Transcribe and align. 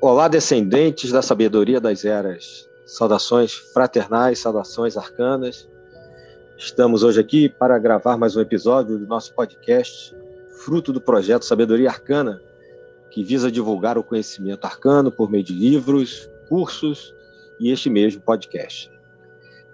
Olá, 0.00 0.26
descendentes 0.26 1.12
da 1.12 1.22
sabedoria 1.22 1.80
das 1.80 2.04
eras. 2.04 2.68
Saudações 2.86 3.52
fraternais, 3.52 4.40
saudações 4.40 4.96
arcanas. 4.96 5.68
Estamos 6.58 7.04
hoje 7.04 7.20
aqui 7.20 7.48
para 7.48 7.78
gravar 7.78 8.16
mais 8.16 8.34
um 8.34 8.40
episódio 8.40 8.98
do 8.98 9.06
nosso 9.06 9.32
podcast, 9.32 10.12
fruto 10.64 10.92
do 10.92 11.00
projeto 11.00 11.44
Sabedoria 11.44 11.90
Arcana, 11.90 12.42
que 13.12 13.22
visa 13.22 13.48
divulgar 13.48 13.96
o 13.96 14.02
conhecimento 14.02 14.64
arcano 14.64 15.12
por 15.12 15.30
meio 15.30 15.44
de 15.44 15.52
livros, 15.52 16.28
cursos 16.48 17.14
e 17.60 17.70
este 17.70 17.88
mesmo 17.90 18.22
podcast. 18.22 18.90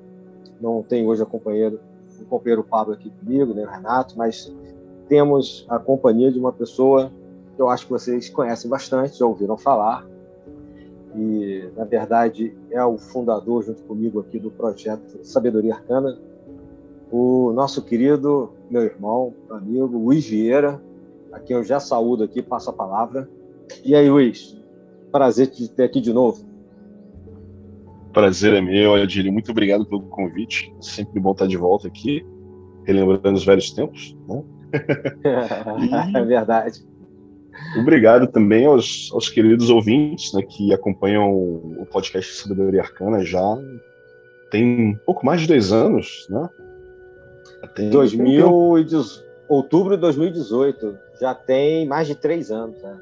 Não 0.61 0.83
tem 0.83 1.05
hoje 1.05 1.21
a 1.23 1.25
companheiro, 1.25 1.79
o 2.21 2.25
companheiro 2.25 2.63
Pablo 2.63 2.93
aqui 2.93 3.09
comigo, 3.09 3.53
né, 3.53 3.65
o 3.65 3.69
Renato, 3.69 4.17
mas 4.17 4.49
temos 5.07 5.65
a 5.69 5.79
companhia 5.79 6.31
de 6.31 6.39
uma 6.39 6.51
pessoa 6.51 7.11
que 7.55 7.61
eu 7.61 7.69
acho 7.69 7.85
que 7.85 7.91
vocês 7.91 8.29
conhecem 8.29 8.69
bastante, 8.69 9.17
já 9.17 9.25
ouviram 9.25 9.57
falar. 9.57 10.05
E, 11.15 11.69
na 11.77 11.85
verdade, 11.85 12.53
é 12.69 12.83
o 12.83 12.97
fundador, 12.97 13.63
junto 13.63 13.81
comigo 13.83 14.19
aqui, 14.19 14.37
do 14.37 14.51
projeto 14.51 15.19
Sabedoria 15.23 15.75
Arcana, 15.75 16.17
o 17.11 17.53
nosso 17.53 17.81
querido, 17.81 18.51
meu 18.69 18.81
irmão, 18.81 19.33
amigo, 19.49 19.97
Luiz 19.97 20.27
Vieira, 20.27 20.81
a 21.31 21.39
quem 21.39 21.55
eu 21.55 21.63
já 21.63 21.79
saúdo 21.79 22.23
aqui, 22.23 22.41
passo 22.41 22.69
a 22.69 22.73
palavra. 22.73 23.29
E 23.83 23.95
aí, 23.95 24.09
Luiz? 24.09 24.57
Prazer 25.11 25.47
te 25.47 25.69
ter 25.69 25.83
aqui 25.83 26.01
de 26.01 26.11
novo. 26.11 26.43
Prazer 28.11 28.53
é 28.53 28.61
meu, 28.61 28.95
Adílio. 28.95 29.31
Muito 29.31 29.51
obrigado 29.51 29.85
pelo 29.85 30.01
convite. 30.03 30.73
Sempre 30.81 31.19
bom 31.19 31.31
estar 31.31 31.47
de 31.47 31.57
volta 31.57 31.87
aqui, 31.87 32.25
relembrando 32.83 33.37
os 33.37 33.45
velhos 33.45 33.71
tempos. 33.71 34.17
Né? 34.27 34.43
e... 36.13 36.17
É 36.17 36.23
verdade. 36.23 36.85
Obrigado 37.79 38.27
também 38.27 38.65
aos, 38.65 39.09
aos 39.13 39.29
queridos 39.29 39.69
ouvintes 39.69 40.33
né, 40.33 40.41
que 40.41 40.73
acompanham 40.73 41.31
o 41.31 41.87
podcast 41.89 42.41
Sabedoria 42.41 42.81
Arcana 42.81 43.23
já 43.23 43.57
tem 44.49 44.91
um 44.91 44.95
pouco 45.05 45.25
mais 45.25 45.41
de 45.41 45.47
dois 45.47 45.71
anos, 45.71 46.27
né? 46.29 46.49
Tem 47.73 47.89
2018, 47.89 49.23
outubro 49.49 49.95
de 49.95 50.01
2018. 50.01 50.97
Já 51.19 51.33
tem 51.33 51.87
mais 51.87 52.07
de 52.07 52.15
três 52.15 52.51
anos, 52.51 52.81
né? 52.81 52.97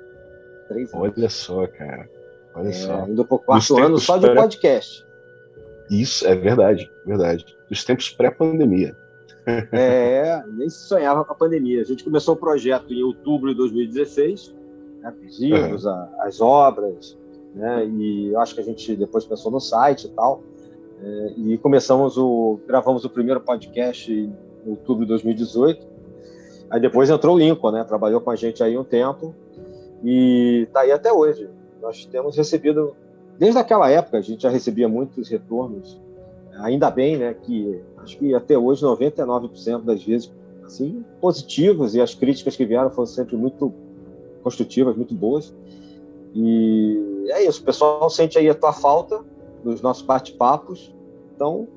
Três 0.68 0.94
anos. 0.94 1.14
Olha 1.16 1.30
só, 1.30 1.68
cara. 1.68 2.10
Olha 2.56 2.70
é, 2.70 2.74
só. 2.74 3.06
Indo 3.08 3.26
por 3.26 3.40
quatro 3.40 3.78
anos 3.84 4.04
só 4.04 4.18
de 4.18 4.28
pré... 4.28 4.36
podcast. 4.36 5.06
Isso, 5.90 6.26
é 6.26 6.36
verdade, 6.36 6.90
verdade. 7.06 7.46
Dos 7.70 7.84
tempos 7.84 8.10
pré-pandemia. 8.10 8.96
É, 9.72 10.44
nem 10.48 10.70
se 10.70 10.88
sonhava 10.88 11.26
com 11.26 11.34
a 11.34 11.36
pandemia. 11.36 11.82
A 11.82 11.84
gente 11.84 12.04
começou 12.04 12.36
o 12.36 12.38
projeto 12.38 12.94
em 12.94 13.04
outubro 13.04 13.50
de 13.50 13.58
2016, 13.58 14.56
né, 15.02 15.14
uhum. 15.42 15.76
as 16.20 16.40
obras, 16.40 17.18
né, 17.54 17.86
e 17.86 18.36
acho 18.38 18.56
que 18.56 18.62
a 18.62 18.64
gente 18.64 18.96
depois 18.96 19.26
pensou 19.26 19.52
no 19.52 19.60
site 19.60 20.06
e 20.06 20.10
tal. 20.10 20.42
É, 21.04 21.34
e 21.36 21.58
começamos 21.58 22.18
o. 22.18 22.60
gravamos 22.66 23.04
o 23.04 23.10
primeiro 23.10 23.42
podcast 23.42 24.12
em 24.12 24.34
outubro 24.66 25.04
de 25.04 25.10
2018. 25.10 25.86
Aí 26.70 26.80
depois 26.80 27.10
entrou 27.10 27.36
o 27.36 27.38
Lincoln, 27.40 27.72
né? 27.72 27.84
Trabalhou 27.84 28.22
com 28.22 28.32
a 28.32 28.36
gente 28.36 28.64
aí 28.64 28.78
um 28.78 28.84
tempo 28.84 29.36
e 30.02 30.64
está 30.68 30.82
aí 30.82 30.92
até 30.92 31.12
hoje. 31.12 31.50
Nós 31.82 32.06
temos 32.06 32.38
recebido, 32.38 32.96
desde 33.38 33.60
aquela 33.60 33.90
época, 33.90 34.18
a 34.18 34.22
gente 34.22 34.44
já 34.44 34.50
recebia 34.50 34.88
muitos 34.88 35.30
retornos. 35.30 36.02
Ainda 36.60 36.90
bem, 36.90 37.18
né? 37.18 37.34
Que 37.34 37.82
acho 38.04 38.18
que 38.18 38.34
até 38.36 38.58
hoje 38.58 38.84
99% 38.84 39.82
das 39.82 40.04
vezes 40.04 40.32
assim 40.64 41.04
positivos 41.20 41.96
e 41.96 42.02
as 42.02 42.14
críticas 42.14 42.56
que 42.56 42.66
vieram 42.66 42.90
foram 42.90 43.06
sempre 43.06 43.36
muito 43.36 43.74
construtivas, 44.42 44.96
muito 44.96 45.14
boas. 45.14 45.54
E 46.36 47.26
é 47.30 47.48
isso, 47.48 47.62
o 47.62 47.66
pessoal 47.66 48.10
sente 48.10 48.38
aí 48.38 48.50
a 48.50 48.56
tua 48.56 48.74
falta 48.74 49.24
nos 49.64 49.82
nossos 49.82 50.04
bate-papos. 50.04 50.94
Então, 51.36 51.68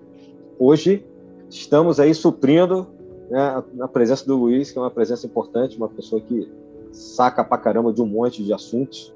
hoje 0.59 1.05
estamos 1.49 2.01
aí 2.01 2.15
suprindo 2.15 2.87
né, 3.31 3.63
a 3.81 3.89
presença 3.89 4.27
do 4.27 4.37
Luiz, 4.37 4.71
que 4.71 4.79
é 4.79 4.81
uma 4.81 4.91
presença 4.91 5.27
importante, 5.27 5.77
uma 5.77 5.89
pessoa 5.89 6.21
que 6.21 6.49
saca 6.91 7.45
pra 7.45 7.59
caramba 7.59 7.93
de 7.93 8.01
um 8.01 8.07
monte 8.07 8.43
de 8.43 8.53
assuntos. 8.53 9.15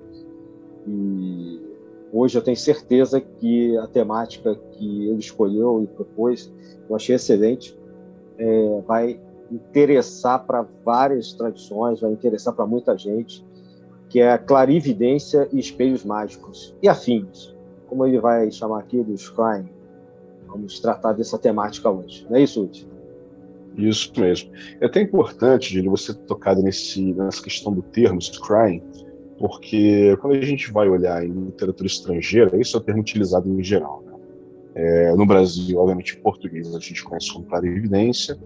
E 0.87 1.70
hoje 2.13 2.37
eu 2.37 2.43
tenho 2.43 2.57
certeza 2.57 3.21
que 3.21 3.77
a 3.79 3.87
temática 3.87 4.55
que 4.73 5.09
ele 5.09 5.19
escolheu 5.19 5.83
e 5.83 5.87
propôs, 5.87 6.53
eu 6.89 6.97
achei 6.97 7.15
excelente, 7.15 7.79
é, 8.39 8.81
vai 8.87 9.21
interessar 9.51 10.45
para 10.47 10.67
várias 10.85 11.33
tradições, 11.33 12.01
vai 12.01 12.13
interessar 12.13 12.55
para 12.55 12.67
muita 12.67 12.97
gente, 12.97 13.45
que 14.09 14.21
é 14.21 14.33
a 14.33 14.39
clarividência 14.39 15.49
e 15.53 15.59
espelhos 15.59 16.05
mágicos 16.05 16.75
e 16.83 16.89
afins, 16.89 17.55
como 17.89 18.07
ele 18.07 18.19
vai 18.19 18.51
chamar 18.51 18.81
aqui 18.81 19.03
dos 19.03 19.29
crime. 19.29 19.71
Vamos 20.47 20.81
tratar 20.81 21.13
dessa 21.13 21.39
temática 21.39 21.89
hoje. 21.89 22.27
Não 22.29 22.37
é 22.37 22.43
isso, 22.43 22.65
Uti? 22.65 22.89
Isso 23.77 24.13
mesmo. 24.19 24.51
É 24.81 24.87
até 24.87 25.01
importante, 25.01 25.73
Júlio, 25.73 25.91
você 25.91 26.13
tocado 26.13 26.61
nesse, 26.63 27.13
nessa 27.15 27.43
questão 27.43 27.73
do 27.73 27.83
termo 27.83 28.21
scrying, 28.21 28.83
porque 29.41 30.19
quando 30.21 30.35
a 30.35 30.43
gente 30.43 30.71
vai 30.71 30.87
olhar 30.87 31.25
em 31.25 31.33
literatura 31.47 31.87
estrangeira, 31.87 32.61
isso 32.61 32.77
é 32.77 32.81
o 32.81 32.83
termo 32.83 33.01
utilizado 33.01 33.49
em 33.49 33.65
geral. 33.65 34.05
Né? 34.05 34.13
É, 34.75 35.17
no 35.17 35.25
Brasil, 35.25 35.79
obviamente, 35.79 36.19
em 36.19 36.21
português 36.21 36.73
a 36.75 36.79
gente 36.79 37.03
conhece 37.03 37.33
como 37.33 37.47
clarividência, 37.47 38.39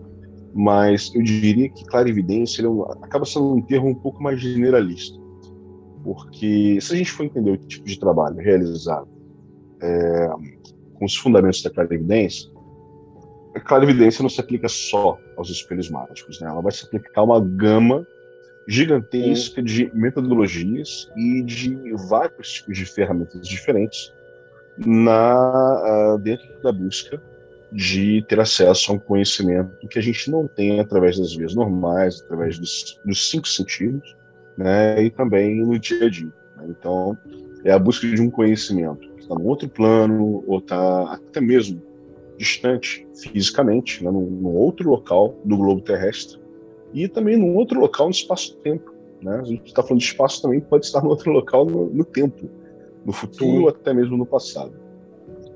mas 0.55 1.13
eu 1.13 1.21
diria 1.21 1.69
que 1.69 1.85
clarividência 1.85 2.63
ele 2.63 2.69
é 2.69 2.93
acaba 3.03 3.25
sendo 3.25 3.57
um 3.57 3.61
termo 3.61 3.89
um 3.89 3.95
pouco 3.95 4.23
mais 4.23 4.41
generalista, 4.41 5.19
porque 6.05 6.79
se 6.81 6.95
a 6.95 6.97
gente 6.97 7.11
for 7.11 7.25
entender 7.25 7.51
o 7.51 7.57
tipo 7.57 7.87
de 7.87 7.99
trabalho 7.99 8.37
realizado 8.37 9.09
é, 9.83 10.29
com 10.95 11.05
os 11.05 11.17
fundamentos 11.17 11.61
da 11.61 11.71
clarividência, 11.71 12.49
a 13.53 13.59
clarividência 13.59 14.23
não 14.23 14.31
se 14.31 14.41
aplica 14.41 14.69
só 14.69 15.19
aos 15.37 15.51
espelhos 15.51 15.91
mágicos, 15.91 16.41
né? 16.41 16.49
ela 16.49 16.63
vai 16.63 16.71
se 16.71 16.87
aplicar 16.87 17.23
a 17.23 17.25
uma 17.25 17.41
gama 17.41 18.07
gigantesca 18.67 19.63
de 19.63 19.91
metodologias 19.95 21.11
e 21.17 21.43
de 21.43 21.77
vários 22.09 22.53
tipos 22.53 22.79
de 22.79 22.87
ferramentas 22.87 23.47
diferentes 23.47 24.13
na 24.79 26.15
uh, 26.15 26.19
dentro 26.19 26.49
da 26.63 26.73
busca 26.73 27.23
de 27.75 28.25
ter 28.29 28.39
acesso 28.39 28.93
a 28.93 28.95
um 28.95 28.99
conhecimento 28.99 29.87
que 29.89 29.99
a 29.99 30.03
gente 30.03 30.31
não 30.31 30.47
tem 30.47 30.79
através 30.79 31.19
das 31.19 31.35
vias 31.35 31.55
normais, 31.55 32.23
através 32.23 32.59
dos, 32.59 33.01
dos 33.05 33.29
cinco 33.29 33.49
sentidos, 33.49 34.17
né, 34.57 35.03
e 35.03 35.11
também 35.11 35.61
no 35.65 35.79
dia 35.79 36.07
a 36.07 36.11
dia. 36.11 36.33
Né? 36.57 36.67
Então, 36.69 37.19
é 37.65 37.73
a 37.73 37.79
busca 37.79 38.07
de 38.07 38.23
um 38.23 38.31
conhecimento 38.31 39.01
que 39.15 39.23
está 39.23 39.35
no 39.35 39.47
outro 39.47 39.69
plano 39.69 40.45
ou 40.47 40.59
está 40.59 41.15
até 41.15 41.41
mesmo 41.41 41.83
distante 42.39 43.07
fisicamente, 43.15 44.05
né, 44.05 44.11
num, 44.11 44.31
num, 44.31 44.55
outro 44.55 44.91
local 44.91 45.37
do 45.45 45.57
globo 45.57 45.81
terrestre, 45.81 46.39
e 46.95 47.09
também 47.09 47.37
num 47.37 47.57
outro 47.57 47.81
local 47.81 48.07
no 48.07 48.13
espaço-tempo. 48.13 48.95
Né? 49.21 49.37
A 49.37 49.45
gente 49.45 49.67
está 49.67 49.83
falando 49.83 50.01
de 50.01 50.07
espaço 50.07 50.41
também, 50.41 50.61
pode 50.61 50.87
estar 50.87 51.03
no 51.03 51.11
outro 51.11 51.31
local 51.33 51.67
no, 51.67 51.87
no 51.87 52.05
tempo, 52.05 52.49
no 53.05 53.13
futuro 53.13 53.63
ou 53.63 53.69
até 53.69 53.93
mesmo 53.93 54.17
no 54.17 54.25
passado. 54.25 54.73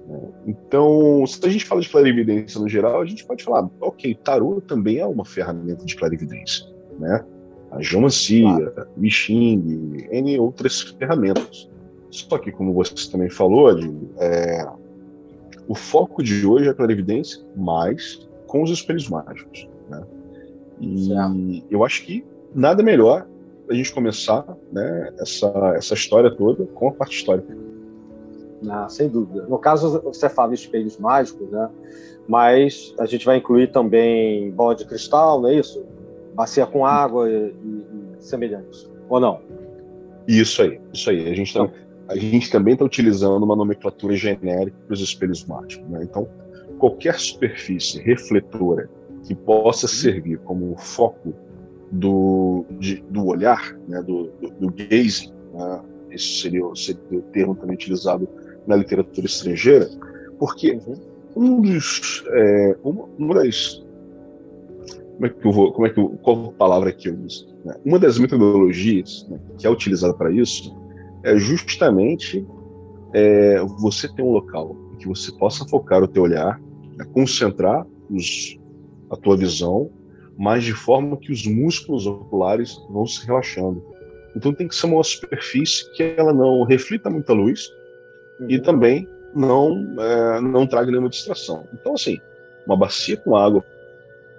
Né? 0.06 0.20
Então, 0.46 1.24
se 1.26 1.38
a 1.46 1.48
gente 1.48 1.64
fala 1.64 1.80
de 1.80 1.88
clarividência 1.88 2.60
no 2.60 2.68
geral, 2.68 3.00
a 3.00 3.06
gente 3.06 3.24
pode 3.24 3.44
falar, 3.44 3.70
ok, 3.80 4.14
tarô 4.16 4.60
também 4.60 4.98
é 4.98 5.06
uma 5.06 5.24
ferramenta 5.24 5.84
de 5.84 5.94
clarividência, 5.94 6.66
né? 6.98 7.24
A 7.70 7.82
geomancia, 7.82 8.70
claro. 8.70 8.88
Mixing, 8.96 10.06
N 10.10 10.38
outras 10.38 10.80
ferramentas. 10.80 11.68
Só 12.10 12.38
que, 12.38 12.50
como 12.50 12.72
você 12.72 12.94
também 13.10 13.28
falou, 13.28 13.68
é, 14.18 14.66
o 15.68 15.74
foco 15.74 16.22
de 16.22 16.46
hoje 16.46 16.66
é 16.66 16.70
a 16.70 16.74
clarividência, 16.74 17.44
mas 17.54 18.26
com 18.46 18.62
os 18.62 18.70
espelhos 18.70 19.06
mágicos. 19.10 19.68
E 20.80 21.06
certo. 21.06 21.64
eu 21.70 21.84
acho 21.84 22.04
que 22.04 22.24
nada 22.54 22.82
melhor 22.82 23.26
a 23.68 23.74
gente 23.74 23.92
começar 23.92 24.44
né, 24.72 25.12
essa, 25.18 25.50
essa 25.76 25.94
história 25.94 26.30
toda 26.30 26.64
com 26.66 26.88
a 26.88 26.92
parte 26.92 27.16
histórica. 27.16 27.54
Ah, 28.68 28.88
sem 28.88 29.08
dúvida. 29.08 29.46
No 29.46 29.58
caso, 29.58 30.00
você 30.02 30.28
fala 30.28 30.48
de 30.48 30.54
espelhos 30.56 30.98
mágicos, 30.98 31.48
né? 31.50 31.68
mas 32.26 32.94
a 32.98 33.06
gente 33.06 33.24
vai 33.24 33.36
incluir 33.36 33.70
também 33.70 34.50
bola 34.50 34.74
de 34.74 34.84
cristal, 34.84 35.40
não 35.40 35.48
é 35.48 35.54
isso? 35.54 35.84
bacia 36.38 36.64
com 36.64 36.86
água 36.86 37.28
e, 37.28 37.34
e, 37.34 37.84
e 38.16 38.22
semelhantes, 38.22 38.88
ou 39.08 39.18
não? 39.18 39.40
Isso 40.28 40.62
aí, 40.62 40.80
isso 40.92 41.10
aí. 41.10 41.28
A 41.28 41.34
gente, 41.34 41.52
tá, 41.52 41.68
a 42.06 42.16
gente 42.16 42.48
também 42.48 42.74
está 42.74 42.84
utilizando 42.84 43.42
uma 43.42 43.56
nomenclatura 43.56 44.14
genérica 44.14 44.76
para 44.86 44.94
os 44.94 45.00
espelhos 45.00 45.44
mágicos. 45.44 45.88
Né? 45.88 45.98
Então, 46.04 46.28
qualquer 46.78 47.18
superfície 47.18 48.00
refletora 48.00 48.88
que 49.28 49.34
possa 49.34 49.84
uhum. 49.84 49.92
servir 49.92 50.38
como 50.38 50.74
foco 50.78 51.34
do, 51.92 52.64
de, 52.80 53.04
do 53.10 53.26
olhar, 53.26 53.78
né? 53.86 54.02
do, 54.02 54.30
do, 54.40 54.50
do 54.58 54.72
gazing, 54.72 55.30
né? 55.52 55.82
esse 56.10 56.40
seria, 56.40 56.62
seria, 56.74 57.00
o 57.12 57.20
termo 57.20 57.54
também 57.54 57.74
utilizado 57.74 58.26
na 58.66 58.74
literatura 58.74 59.26
estrangeira, 59.26 59.86
porque 60.38 60.80
uhum. 60.86 60.94
um 61.36 61.60
dos, 61.60 62.24
é, 62.28 62.76
uma, 62.82 63.04
uma 63.18 63.34
das 63.34 63.86
como 65.16 65.26
é 65.26 65.30
que 65.30 65.46
eu 65.46 65.52
vou, 65.52 65.72
como 65.72 65.86
é 65.86 65.90
que 65.90 65.98
eu, 65.98 66.10
qual 66.22 66.52
palavra 66.52 66.92
que 66.92 67.08
eu 67.08 67.18
uso? 67.18 67.48
Né? 67.64 67.74
Uma 67.84 67.98
das 67.98 68.18
metodologias 68.18 69.26
né, 69.28 69.38
que 69.58 69.66
é 69.66 69.70
utilizada 69.70 70.14
para 70.14 70.30
isso 70.30 70.74
é 71.24 71.36
justamente 71.36 72.46
é, 73.12 73.60
você 73.80 74.08
ter 74.14 74.22
um 74.22 74.30
local 74.30 74.76
em 74.94 74.96
que 74.98 75.08
você 75.08 75.32
possa 75.32 75.66
focar 75.68 76.02
o 76.02 76.08
teu 76.08 76.22
olhar, 76.22 76.60
né, 76.96 77.04
concentrar 77.12 77.84
os, 78.08 78.56
a 79.10 79.16
tua 79.16 79.36
visão, 79.36 79.90
mas 80.36 80.64
de 80.64 80.72
forma 80.72 81.16
que 81.16 81.32
os 81.32 81.46
músculos 81.46 82.06
oculares 82.06 82.76
vão 82.90 83.06
se 83.06 83.26
relaxando. 83.26 83.84
Então 84.36 84.52
tem 84.52 84.68
que 84.68 84.74
ser 84.74 84.86
uma 84.86 85.02
superfície 85.02 85.90
que 85.92 86.14
ela 86.16 86.32
não 86.32 86.62
reflita 86.62 87.10
muita 87.10 87.32
luz 87.32 87.72
uhum. 88.38 88.50
e 88.50 88.60
também 88.60 89.08
não 89.34 89.96
é, 90.00 90.40
não 90.40 90.66
traga 90.66 90.90
nenhuma 90.90 91.08
distração. 91.08 91.66
Então 91.72 91.94
assim, 91.94 92.20
uma 92.66 92.76
bacia 92.76 93.16
com 93.16 93.36
água 93.36 93.64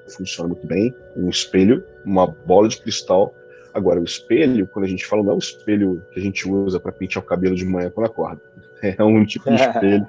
funciona 0.09 0.49
muito 0.49 0.65
bem, 0.65 0.93
um 1.15 1.29
espelho, 1.29 1.83
uma 2.05 2.27
bola 2.27 2.67
de 2.67 2.81
cristal. 2.81 3.33
Agora, 3.73 3.99
o 3.99 4.03
espelho, 4.03 4.67
quando 4.67 4.85
a 4.85 4.87
gente 4.87 5.05
fala, 5.05 5.21
não 5.21 5.33
é 5.33 5.35
o 5.35 5.39
espelho 5.39 6.03
que 6.11 6.19
a 6.19 6.23
gente 6.23 6.49
usa 6.49 6.79
para 6.79 6.91
pentear 6.91 7.23
o 7.23 7.27
cabelo 7.27 7.55
de 7.55 7.65
manhã 7.65 7.89
quando 7.89 8.07
acorda. 8.07 8.41
É 8.81 9.03
um 9.03 9.25
tipo 9.25 9.49
de 9.49 9.55
espelho 9.61 10.07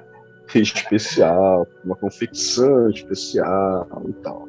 especial, 0.59 1.67
uma 1.83 1.95
confecção 1.95 2.89
especial 2.89 3.87
e 4.07 4.13
tal. 4.13 4.47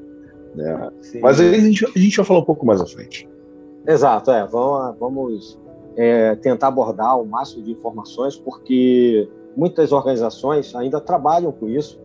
Né? 0.54 0.90
Mas 1.20 1.40
aí 1.40 1.54
a 1.54 1.60
gente, 1.60 1.84
a 1.84 1.98
gente 1.98 2.16
vai 2.16 2.26
falar 2.26 2.40
um 2.40 2.44
pouco 2.44 2.66
mais 2.66 2.80
à 2.80 2.86
frente. 2.86 3.28
Exato, 3.86 4.30
é. 4.30 4.46
Vamos, 4.46 4.98
vamos 4.98 5.58
é, 5.96 6.34
tentar 6.36 6.68
abordar 6.68 7.20
o 7.20 7.26
máximo 7.26 7.62
de 7.62 7.72
informações, 7.72 8.36
porque 8.36 9.28
muitas 9.56 9.92
organizações 9.92 10.74
ainda 10.74 11.00
trabalham 11.00 11.52
com 11.52 11.68
isso 11.68 12.00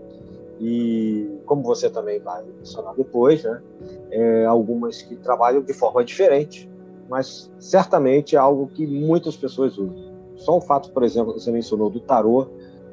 e 0.59 1.39
como 1.45 1.61
você 1.61 1.89
também 1.89 2.19
vai 2.19 2.43
mencionar 2.43 2.95
depois, 2.95 3.43
né, 3.43 3.61
é, 4.09 4.45
algumas 4.45 5.01
que 5.01 5.15
trabalham 5.15 5.61
de 5.61 5.73
forma 5.73 6.03
diferente, 6.03 6.69
mas 7.09 7.51
certamente 7.59 8.35
é 8.35 8.39
algo 8.39 8.67
que 8.67 8.85
muitas 8.85 9.35
pessoas 9.37 9.77
usam. 9.77 10.07
Só 10.35 10.57
o 10.57 10.61
fato, 10.61 10.91
por 10.91 11.03
exemplo, 11.03 11.33
que 11.33 11.39
você 11.39 11.51
mencionou 11.51 11.89
do 11.89 11.99
tarô 11.99 12.47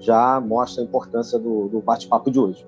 já 0.05 0.41
mostra 0.41 0.83
a 0.83 0.85
importância 0.85 1.39
do, 1.39 1.69
do 1.69 1.81
bate-papo 1.81 2.31
de 2.31 2.39
hoje. 2.39 2.67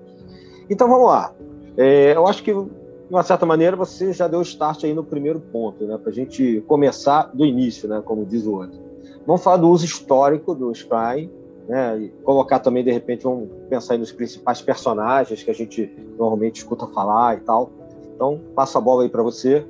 Então 0.69 0.87
vamos 0.87 1.07
lá. 1.07 1.33
É, 1.77 2.15
eu 2.15 2.27
acho 2.27 2.43
que 2.43 2.51
de 2.53 3.13
uma 3.13 3.23
certa 3.23 3.45
maneira 3.45 3.75
você 3.75 4.11
já 4.11 4.27
deu 4.27 4.41
start 4.41 4.83
aí 4.83 4.93
no 4.93 5.03
primeiro 5.03 5.39
ponto, 5.39 5.85
né, 5.85 5.97
para 5.97 6.11
a 6.11 6.13
gente 6.13 6.61
começar 6.67 7.31
do 7.33 7.45
início, 7.45 7.87
né, 7.87 8.01
como 8.03 8.25
diz 8.25 8.45
o 8.45 8.53
outro. 8.53 8.79
Vamos 9.25 9.43
falar 9.43 9.57
do 9.57 9.69
uso 9.69 9.85
histórico 9.85 10.55
do 10.55 10.73
Scry 10.73 11.29
né? 11.67 11.99
E 11.99 12.09
colocar 12.23 12.59
também, 12.59 12.83
de 12.83 12.91
repente, 12.91 13.23
vamos 13.23 13.49
pensar 13.69 13.97
nos 13.97 14.11
principais 14.11 14.61
personagens 14.61 15.43
que 15.43 15.51
a 15.51 15.53
gente 15.53 15.91
normalmente 16.17 16.57
escuta 16.57 16.87
falar 16.87 17.37
e 17.37 17.41
tal. 17.41 17.69
Então, 18.15 18.39
passo 18.55 18.77
a 18.77 18.81
bola 18.81 19.03
aí 19.03 19.09
para 19.09 19.21
você, 19.21 19.65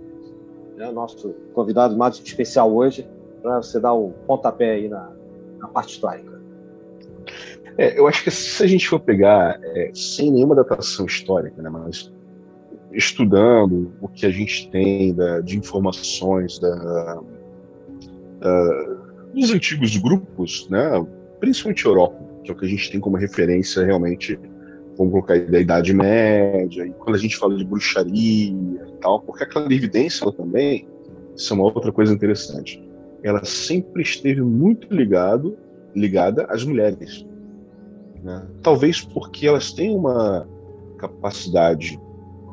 né? 0.76 0.92
nosso 0.92 1.34
convidado 1.54 1.98
mais 1.98 2.16
especial 2.16 2.74
hoje, 2.74 3.08
para 3.42 3.62
você 3.62 3.80
dar 3.80 3.94
o 3.94 4.12
pontapé 4.26 4.72
aí 4.74 4.88
na, 4.88 5.12
na 5.58 5.68
parte 5.68 5.96
histórica. 5.96 6.37
É, 7.78 7.98
eu 7.98 8.08
acho 8.08 8.24
que 8.24 8.32
se 8.32 8.64
a 8.64 8.68
gente 8.68 8.90
for 8.90 9.00
pegar, 9.00 9.60
é, 9.62 9.92
sem 9.94 10.32
nenhuma 10.32 10.56
datação 10.56 11.06
histórica, 11.06 11.62
né, 11.62 11.70
mas 11.70 12.12
estudando 12.92 13.94
o 14.02 14.08
que 14.08 14.26
a 14.26 14.32
gente 14.32 14.70
tem 14.72 15.14
da, 15.14 15.42
de 15.42 15.58
informações 15.58 16.58
da, 16.58 17.22
da, 18.40 18.98
dos 19.32 19.52
antigos 19.52 19.96
grupos, 19.98 20.68
né, 20.70 21.06
principalmente 21.40 21.86
Europa, 21.86 22.18
que 22.44 22.50
é 22.50 22.54
o 22.54 22.58
que 22.58 22.66
a 22.66 22.70
gente 22.70 22.92
tem 22.92 23.00
como 23.00 23.16
referência 23.16 23.86
realmente, 23.86 24.40
vamos 24.98 25.12
colocar 25.12 25.40
da 25.40 25.60
Idade 25.60 25.94
Média, 25.94 26.84
e 26.84 26.92
quando 26.94 27.16
a 27.16 27.20
gente 27.20 27.38
fala 27.38 27.56
de 27.56 27.64
bruxaria 27.64 28.52
e 28.52 28.94
tal, 29.02 29.22
porque 29.22 29.44
a 29.44 29.48
clarividência 29.48 30.24
ela 30.24 30.34
também, 30.34 30.88
isso 31.36 31.54
é 31.54 31.56
uma 31.56 31.66
outra 31.66 31.92
coisa 31.92 32.12
interessante, 32.12 32.84
ela 33.22 33.44
sempre 33.46 34.02
esteve 34.02 34.42
muito 34.42 34.92
ligado, 34.92 35.56
ligada 35.94 36.46
às 36.50 36.64
mulheres. 36.64 37.28
Né? 38.24 38.46
Talvez 38.62 39.02
porque 39.02 39.48
elas 39.48 39.72
têm 39.72 39.96
uma 39.96 40.48
capacidade 40.98 42.00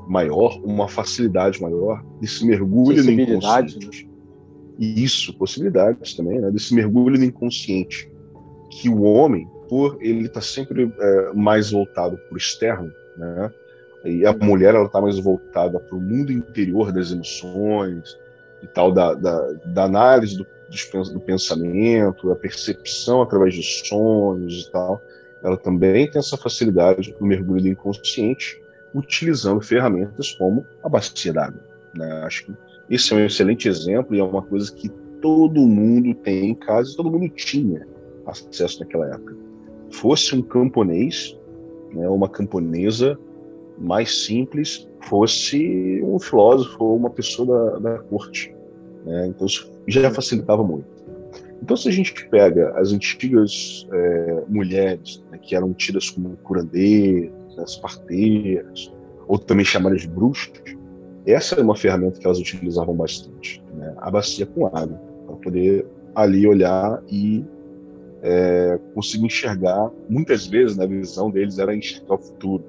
maior, 0.06 0.60
uma 0.62 0.88
facilidade 0.88 1.60
maior 1.60 2.04
desse 2.20 2.44
mergulho 2.44 3.02
no 3.02 3.10
inconsciente. 3.10 4.08
E 4.78 5.04
isso, 5.04 5.32
possibilidades 5.38 6.14
também, 6.14 6.40
né? 6.40 6.50
desse 6.50 6.74
mergulho 6.74 7.18
no 7.18 7.24
inconsciente 7.24 8.10
que 8.70 8.88
o 8.88 9.02
homem, 9.02 9.48
por 9.68 9.98
ele 10.00 10.26
estar 10.26 10.34
tá 10.34 10.40
sempre 10.40 10.92
é, 10.98 11.32
mais 11.32 11.70
voltado 11.70 12.16
para 12.16 12.34
o 12.34 12.36
externo, 12.36 12.92
né? 13.16 13.52
E 14.04 14.26
a 14.26 14.34
mulher 14.34 14.74
ela 14.74 14.84
está 14.84 15.00
mais 15.00 15.18
voltada 15.18 15.80
para 15.80 15.96
o 15.96 16.00
mundo 16.00 16.30
interior 16.30 16.92
das 16.92 17.10
emoções 17.10 18.18
e 18.62 18.66
tal, 18.66 18.92
da, 18.92 19.14
da, 19.14 19.52
da 19.66 19.84
análise 19.84 20.36
do, 20.36 20.46
do 21.12 21.20
pensamento, 21.20 22.30
a 22.30 22.36
percepção 22.36 23.22
através 23.22 23.54
de 23.54 23.62
sonhos 23.62 24.66
e 24.66 24.70
tal. 24.70 25.00
Ela 25.44 25.58
também 25.58 26.10
tem 26.10 26.18
essa 26.18 26.38
facilidade 26.38 27.14
no 27.20 27.26
mergulho 27.26 27.60
do 27.60 27.68
inconsciente, 27.68 28.60
utilizando 28.94 29.60
ferramentas 29.60 30.32
como 30.32 30.64
a 30.82 30.88
bacia 30.88 31.34
d'água. 31.34 31.62
Né? 31.94 32.22
Acho 32.24 32.46
que 32.46 32.52
esse 32.88 33.12
é 33.12 33.16
um 33.16 33.26
excelente 33.26 33.68
exemplo 33.68 34.16
e 34.16 34.18
é 34.18 34.24
uma 34.24 34.40
coisa 34.40 34.72
que 34.72 34.88
todo 35.20 35.60
mundo 35.66 36.14
tem 36.14 36.50
em 36.50 36.54
casa, 36.54 36.96
todo 36.96 37.10
mundo 37.10 37.28
tinha 37.28 37.86
acesso 38.26 38.80
naquela 38.80 39.06
época. 39.08 39.36
Fosse 39.90 40.34
um 40.34 40.42
camponês, 40.42 41.38
né, 41.92 42.08
uma 42.08 42.28
camponesa 42.28 43.18
mais 43.78 44.24
simples, 44.24 44.88
fosse 45.02 46.02
um 46.02 46.18
filósofo 46.18 46.82
ou 46.84 46.96
uma 46.96 47.10
pessoa 47.10 47.78
da, 47.78 47.90
da 47.90 47.98
corte. 48.04 48.54
Né? 49.04 49.26
Então 49.26 49.46
isso 49.46 49.70
já 49.86 50.10
facilitava 50.10 50.64
muito. 50.64 50.93
Então, 51.64 51.78
se 51.78 51.88
a 51.88 51.92
gente 51.92 52.28
pega 52.28 52.78
as 52.78 52.92
antigas 52.92 53.88
é, 53.90 54.42
mulheres 54.46 55.24
né, 55.30 55.38
que 55.38 55.56
eram 55.56 55.72
tidas 55.72 56.10
como 56.10 56.36
curandeiras, 56.42 57.58
as 57.58 57.76
parteiras, 57.76 58.92
ou 59.26 59.38
também 59.38 59.64
chamadas 59.64 60.02
de 60.02 60.08
bruxas, 60.08 60.52
essa 61.24 61.54
é 61.54 61.62
uma 61.62 61.74
ferramenta 61.74 62.20
que 62.20 62.26
elas 62.26 62.38
utilizavam 62.38 62.94
bastante, 62.94 63.64
né? 63.76 63.94
a 63.96 64.10
bacia 64.10 64.44
com 64.44 64.66
água, 64.66 65.00
para 65.26 65.36
poder 65.36 65.86
ali 66.14 66.46
olhar 66.46 67.02
e 67.08 67.42
é, 68.22 68.78
consigo 68.92 69.24
enxergar, 69.24 69.90
muitas 70.06 70.46
vezes 70.46 70.76
na 70.76 70.84
visão 70.84 71.30
deles 71.30 71.58
era 71.58 71.74
enxergar 71.74 72.16
o 72.16 72.18
futuro, 72.18 72.62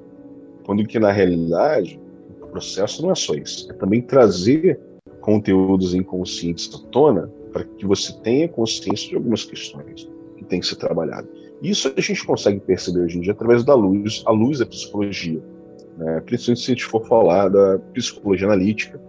quando 0.65 0.87
que 0.87 0.99
na 0.99 1.11
realidade 1.11 1.99
o 2.41 2.47
processo 2.47 3.01
não 3.01 3.11
é 3.11 3.15
só 3.15 3.33
isso, 3.33 3.69
é 3.69 3.73
também 3.73 4.01
trazer 4.01 4.79
conteúdos 5.19 5.93
inconscientes 5.93 6.73
à 6.73 6.79
tona 6.91 7.29
para 7.55 7.63
que 7.63 7.85
você 7.85 8.11
tenha 8.21 8.49
consciência 8.49 9.07
de 9.07 9.15
algumas 9.15 9.45
questões 9.45 10.09
que 10.35 10.43
tem 10.43 10.59
que 10.59 10.67
ser 10.67 10.75
trabalhado. 10.75 11.25
Isso 11.63 11.93
a 11.95 12.01
gente 12.01 12.25
consegue 12.25 12.59
perceber 12.59 12.99
hoje 12.99 13.17
em 13.17 13.21
dia 13.21 13.31
através 13.31 13.63
da 13.63 13.73
luz. 13.73 14.21
A 14.25 14.31
luz 14.31 14.59
é 14.59 14.65
psicologia, 14.65 15.41
né? 15.97 16.19
principalmente 16.25 16.65
se 16.65 16.71
a 16.71 16.73
gente 16.73 16.83
for 16.83 17.07
falar 17.07 17.47
da 17.47 17.79
psicologia 17.93 18.45
analítica, 18.45 18.99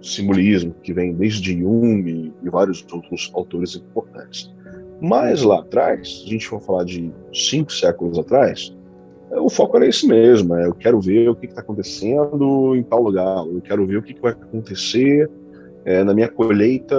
simbolismo, 0.00 0.76
que 0.80 0.92
vem 0.92 1.12
desde 1.12 1.58
Jung 1.60 2.08
e, 2.08 2.48
vários 2.48 2.86
outros 2.92 3.32
autores 3.34 3.74
importantes. 3.74 4.48
Mas 5.00 5.42
lá 5.42 5.58
atrás, 5.58 6.22
a 6.24 6.28
gente 6.28 6.46
for 6.46 6.60
falar 6.60 6.84
de 6.84 7.12
cinco 7.34 7.72
séculos 7.72 8.16
atrás, 8.16 8.72
é, 9.32 9.40
o 9.40 9.48
foco 9.48 9.76
era 9.76 9.88
esse 9.88 10.06
mesmo. 10.06 10.54
É, 10.54 10.66
eu 10.66 10.74
quero 10.74 11.00
ver 11.00 11.28
o 11.30 11.34
que 11.34 11.46
está 11.46 11.62
acontecendo 11.62 12.76
em 12.76 12.82
tal 12.84 13.02
lugar. 13.02 13.44
Eu 13.44 13.60
quero 13.60 13.84
ver 13.84 13.96
o 13.96 14.02
que, 14.02 14.14
que 14.14 14.22
vai 14.22 14.30
acontecer 14.30 15.28
é, 15.84 16.04
na 16.04 16.14
minha 16.14 16.28
colheita 16.28 16.96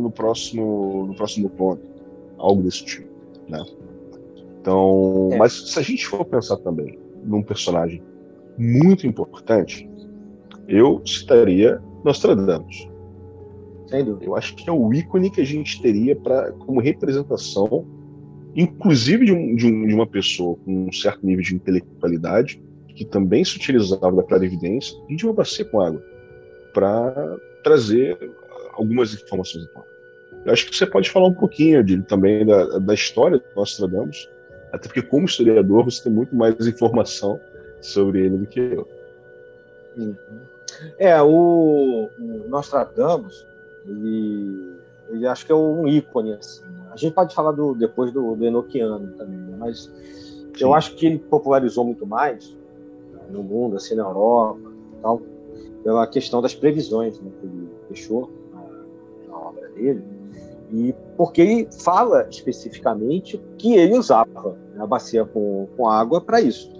no 0.00 0.10
próximo, 0.10 1.06
no 1.06 1.14
próximo 1.14 1.48
ponto. 1.50 1.82
Algo 2.38 2.62
desse 2.62 2.84
tipo. 2.84 3.08
Né? 3.48 3.64
Então, 4.60 5.30
é. 5.32 5.36
mas 5.36 5.70
se 5.70 5.78
a 5.78 5.82
gente 5.82 6.06
for 6.06 6.24
pensar 6.24 6.56
também 6.58 6.98
num 7.24 7.42
personagem 7.42 8.02
muito 8.58 9.06
importante, 9.06 9.88
eu 10.68 11.02
citaria 11.06 11.80
Nostradamus. 12.04 12.88
Sem 13.88 14.04
dúvida. 14.04 14.24
Eu 14.24 14.36
acho 14.36 14.54
que 14.54 14.68
é 14.68 14.72
o 14.72 14.92
ícone 14.92 15.30
que 15.30 15.40
a 15.40 15.44
gente 15.44 15.80
teria 15.82 16.16
para 16.16 16.52
como 16.52 16.80
representação, 16.80 17.86
inclusive 18.54 19.26
de, 19.26 19.32
um, 19.32 19.54
de, 19.54 19.66
um, 19.66 19.86
de, 19.86 19.94
uma 19.94 20.06
pessoa 20.06 20.56
com 20.64 20.86
um 20.86 20.92
certo 20.92 21.24
nível 21.26 21.42
de 21.42 21.54
intelectualidade, 21.54 22.62
que 22.88 23.04
também 23.04 23.44
se 23.44 23.56
utilizava 23.56 24.12
da 24.12 24.22
clarividência, 24.22 24.96
e 25.08 25.16
de 25.16 25.26
uma 25.26 25.34
bacia 25.34 25.64
com 25.64 25.80
água. 25.80 26.02
Para 26.72 27.36
trazer 27.62 28.18
algumas 28.72 29.14
informações. 29.14 29.68
Eu 30.44 30.52
acho 30.52 30.68
que 30.68 30.76
você 30.76 30.86
pode 30.86 31.10
falar 31.10 31.28
um 31.28 31.34
pouquinho 31.34 31.84
de, 31.84 32.00
também 32.02 32.44
da, 32.44 32.78
da 32.78 32.94
história 32.94 33.38
do 33.38 33.44
Nostradamus, 33.54 34.28
até 34.72 34.88
porque, 34.88 35.02
como 35.02 35.26
historiador, 35.26 35.84
você 35.84 36.02
tem 36.04 36.12
muito 36.12 36.34
mais 36.34 36.66
informação 36.66 37.38
sobre 37.80 38.24
ele 38.24 38.38
do 38.38 38.46
que 38.46 38.60
eu. 38.60 38.88
Uhum. 39.96 40.16
É, 40.98 41.20
o, 41.20 42.08
o 42.18 42.48
Nostradamus, 42.48 43.46
ele, 43.86 44.72
ele 45.10 45.26
acho 45.26 45.44
que 45.46 45.52
é 45.52 45.54
um 45.54 45.86
ícone. 45.86 46.32
Assim. 46.32 46.64
A 46.90 46.96
gente 46.96 47.14
pode 47.14 47.34
falar 47.34 47.52
do, 47.52 47.74
depois 47.74 48.10
do, 48.12 48.34
do 48.34 48.44
Enochiano 48.44 49.12
também, 49.12 49.38
né? 49.38 49.56
mas 49.58 49.84
Sim. 49.84 50.52
eu 50.60 50.74
acho 50.74 50.94
que 50.94 51.06
ele 51.06 51.18
popularizou 51.18 51.84
muito 51.84 52.06
mais 52.06 52.56
no 53.30 53.42
mundo, 53.42 53.76
assim, 53.76 53.94
na 53.94 54.02
Europa, 54.02 54.60
tal, 55.00 55.22
pela 55.82 56.06
questão 56.06 56.40
das 56.40 56.54
previsões 56.54 57.20
né, 57.20 57.30
que 57.40 57.46
ele 57.46 57.68
deixou 57.88 58.30
na, 58.52 59.28
na 59.28 59.38
obra 59.38 59.68
dele 59.70 60.02
e 60.72 60.94
porque 61.16 61.42
ele 61.42 61.68
fala 61.70 62.26
especificamente 62.30 63.40
que 63.58 63.74
ele 63.74 63.96
usava 63.96 64.56
né, 64.74 64.82
a 64.82 64.86
bacia 64.86 65.24
com, 65.24 65.68
com 65.76 65.86
água 65.86 66.20
para 66.20 66.40
isso. 66.40 66.72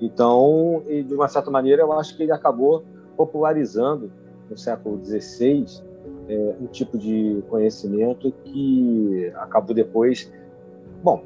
Então, 0.00 0.82
de 0.86 1.12
uma 1.12 1.26
certa 1.26 1.50
maneira, 1.50 1.82
eu 1.82 1.92
acho 1.92 2.16
que 2.16 2.22
ele 2.22 2.32
acabou 2.32 2.84
popularizando 3.16 4.12
no 4.48 4.56
século 4.56 5.02
XVI 5.04 5.64
é, 6.28 6.54
um 6.60 6.66
tipo 6.66 6.96
de 6.96 7.42
conhecimento 7.48 8.32
que 8.44 9.32
acabou 9.36 9.74
depois, 9.74 10.30
bom, 11.02 11.24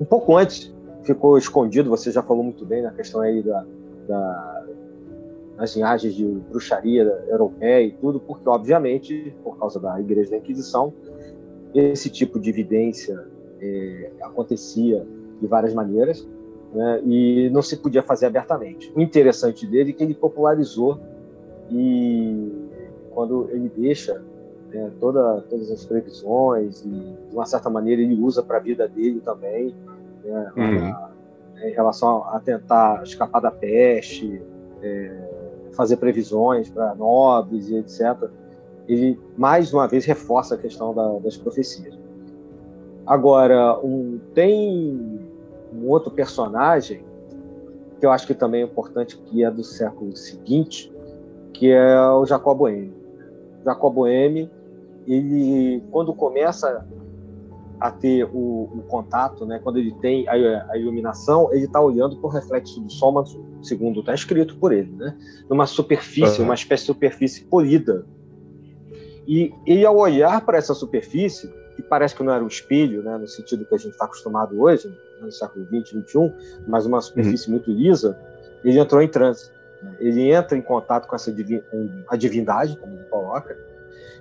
um 0.00 0.04
pouco 0.04 0.36
antes 0.36 0.72
ficou 1.02 1.36
escondido. 1.36 1.90
Você 1.90 2.10
já 2.10 2.22
falou 2.22 2.42
muito 2.42 2.64
bem 2.64 2.82
na 2.82 2.90
questão 2.90 3.20
aí 3.20 3.42
da, 3.42 3.66
da 4.08 4.63
das 5.56 5.74
linhagens 5.74 6.14
de 6.14 6.24
bruxaria 6.24 7.02
europeia 7.28 7.86
e 7.86 7.92
tudo, 7.92 8.20
porque 8.20 8.48
obviamente, 8.48 9.34
por 9.42 9.58
causa 9.58 9.78
da 9.78 10.00
Igreja 10.00 10.30
da 10.30 10.36
Inquisição, 10.38 10.92
esse 11.74 12.10
tipo 12.10 12.38
de 12.38 12.50
evidência 12.50 13.24
é, 13.60 14.10
acontecia 14.22 15.06
de 15.40 15.46
várias 15.46 15.74
maneiras 15.74 16.26
né, 16.72 17.00
e 17.04 17.50
não 17.50 17.62
se 17.62 17.76
podia 17.76 18.02
fazer 18.02 18.26
abertamente. 18.26 18.92
O 18.94 19.00
interessante 19.00 19.66
dele 19.66 19.90
é 19.90 19.92
que 19.92 20.02
ele 20.02 20.14
popularizou 20.14 20.98
e 21.70 22.50
quando 23.10 23.48
ele 23.50 23.70
deixa 23.76 24.22
né, 24.70 24.90
toda, 25.00 25.40
todas 25.48 25.70
as 25.70 25.84
previsões 25.84 26.84
e 26.84 26.88
de 26.88 27.34
uma 27.34 27.46
certa 27.46 27.70
maneira 27.70 28.02
ele 28.02 28.20
usa 28.20 28.42
para 28.42 28.58
a 28.58 28.60
vida 28.60 28.88
dele 28.88 29.20
também 29.20 29.74
né, 30.24 30.52
uhum. 30.56 31.66
em 31.68 31.72
relação 31.72 32.24
a, 32.24 32.36
a, 32.36 32.40
tentar 32.40 33.02
escapar 33.04 33.40
da 33.40 33.50
peste, 33.50 34.42
é, 34.82 35.23
fazer 35.74 35.96
previsões 35.96 36.70
para 36.70 36.94
nobres 36.94 37.68
e 37.68 37.76
etc 37.76 38.30
ele 38.88 39.18
mais 39.36 39.72
uma 39.72 39.88
vez 39.88 40.04
reforça 40.04 40.54
a 40.54 40.58
questão 40.58 40.94
da, 40.94 41.18
das 41.18 41.36
profecias. 41.36 41.98
Agora, 43.06 43.78
um, 43.82 44.18
tem 44.34 45.20
um 45.72 45.88
outro 45.88 46.10
personagem 46.10 47.04
que 47.98 48.06
eu 48.06 48.10
acho 48.10 48.26
que 48.26 48.34
também 48.34 48.62
é 48.62 48.64
importante, 48.64 49.16
que 49.18 49.44
é 49.44 49.50
do 49.50 49.62
século 49.62 50.14
seguinte, 50.16 50.92
que 51.52 51.70
é 51.70 52.00
o 52.10 52.24
Jacob 52.24 52.58
Boehme. 52.58 52.94
Jacob 53.64 53.94
Boehme, 53.94 54.50
ele, 55.06 55.82
quando 55.90 56.12
começa 56.14 56.86
a 57.84 57.90
ter 57.90 58.24
o, 58.24 58.70
o, 58.72 58.82
contato, 58.88 59.44
né, 59.44 59.60
quando 59.62 59.76
ele 59.76 59.92
tem 60.00 60.26
a, 60.26 60.32
a 60.70 60.78
iluminação, 60.78 61.52
ele 61.52 61.66
está 61.66 61.78
olhando 61.78 62.16
para 62.16 62.26
o 62.26 62.30
reflexo 62.30 62.80
do 62.80 62.90
sol, 62.90 63.12
mas, 63.12 63.38
segundo 63.60 64.00
está 64.00 64.14
escrito 64.14 64.56
por 64.56 64.72
ele, 64.72 64.90
né, 64.92 65.14
numa 65.50 65.66
superfície, 65.66 66.38
uhum. 66.38 66.46
uma 66.46 66.54
espécie 66.54 66.84
de 66.84 66.86
superfície 66.86 67.44
polida, 67.44 68.06
e, 69.28 69.52
e 69.66 69.84
ao 69.84 69.98
olhar 69.98 70.40
para 70.46 70.56
essa 70.56 70.72
superfície, 70.72 71.46
que 71.76 71.82
parece 71.82 72.14
que 72.14 72.22
não 72.22 72.32
era 72.32 72.42
um 72.42 72.46
espelho, 72.46 73.02
né, 73.02 73.18
no 73.18 73.28
sentido 73.28 73.66
que 73.66 73.74
a 73.74 73.78
gente 73.78 73.92
está 73.92 74.06
acostumado 74.06 74.58
hoje, 74.58 74.88
né, 74.88 74.96
no 75.20 75.30
século 75.30 75.66
XX, 75.66 75.90
XXI, 75.90 76.32
mas 76.66 76.86
uma 76.86 77.02
superfície 77.02 77.48
uhum. 77.48 77.56
muito 77.56 77.70
lisa, 77.70 78.18
ele 78.64 78.78
entrou 78.78 79.02
em 79.02 79.08
transe. 79.08 79.50
Né? 79.82 79.94
Ele 80.00 80.32
entra 80.32 80.56
em 80.56 80.62
contato 80.62 81.06
com 81.06 81.14
essa 81.14 81.30
divindade, 82.16 82.78
como 82.78 82.94
ele 82.94 83.04
coloca, 83.10 83.54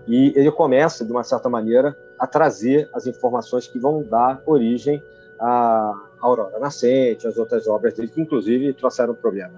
e 0.07 0.33
ele 0.36 0.51
começa, 0.51 1.05
de 1.05 1.12
uma 1.12 1.24
certa 1.24 1.50
maneira, 1.50 1.95
a 2.19 2.27
trazer 2.27 2.89
as 2.93 3.07
informações 3.07 3.67
que 3.67 3.79
vão 3.79 4.03
dar 4.03 4.41
origem 4.45 5.01
à 5.39 5.93
Aurora 6.19 6.60
Nascente, 6.60 7.27
às 7.27 7.38
outras 7.38 7.67
obras 7.67 7.93
dele, 7.93 8.10
que 8.10 8.22
inclusive 8.22 8.74
trouxeram 8.74 9.13
problema, 9.13 9.53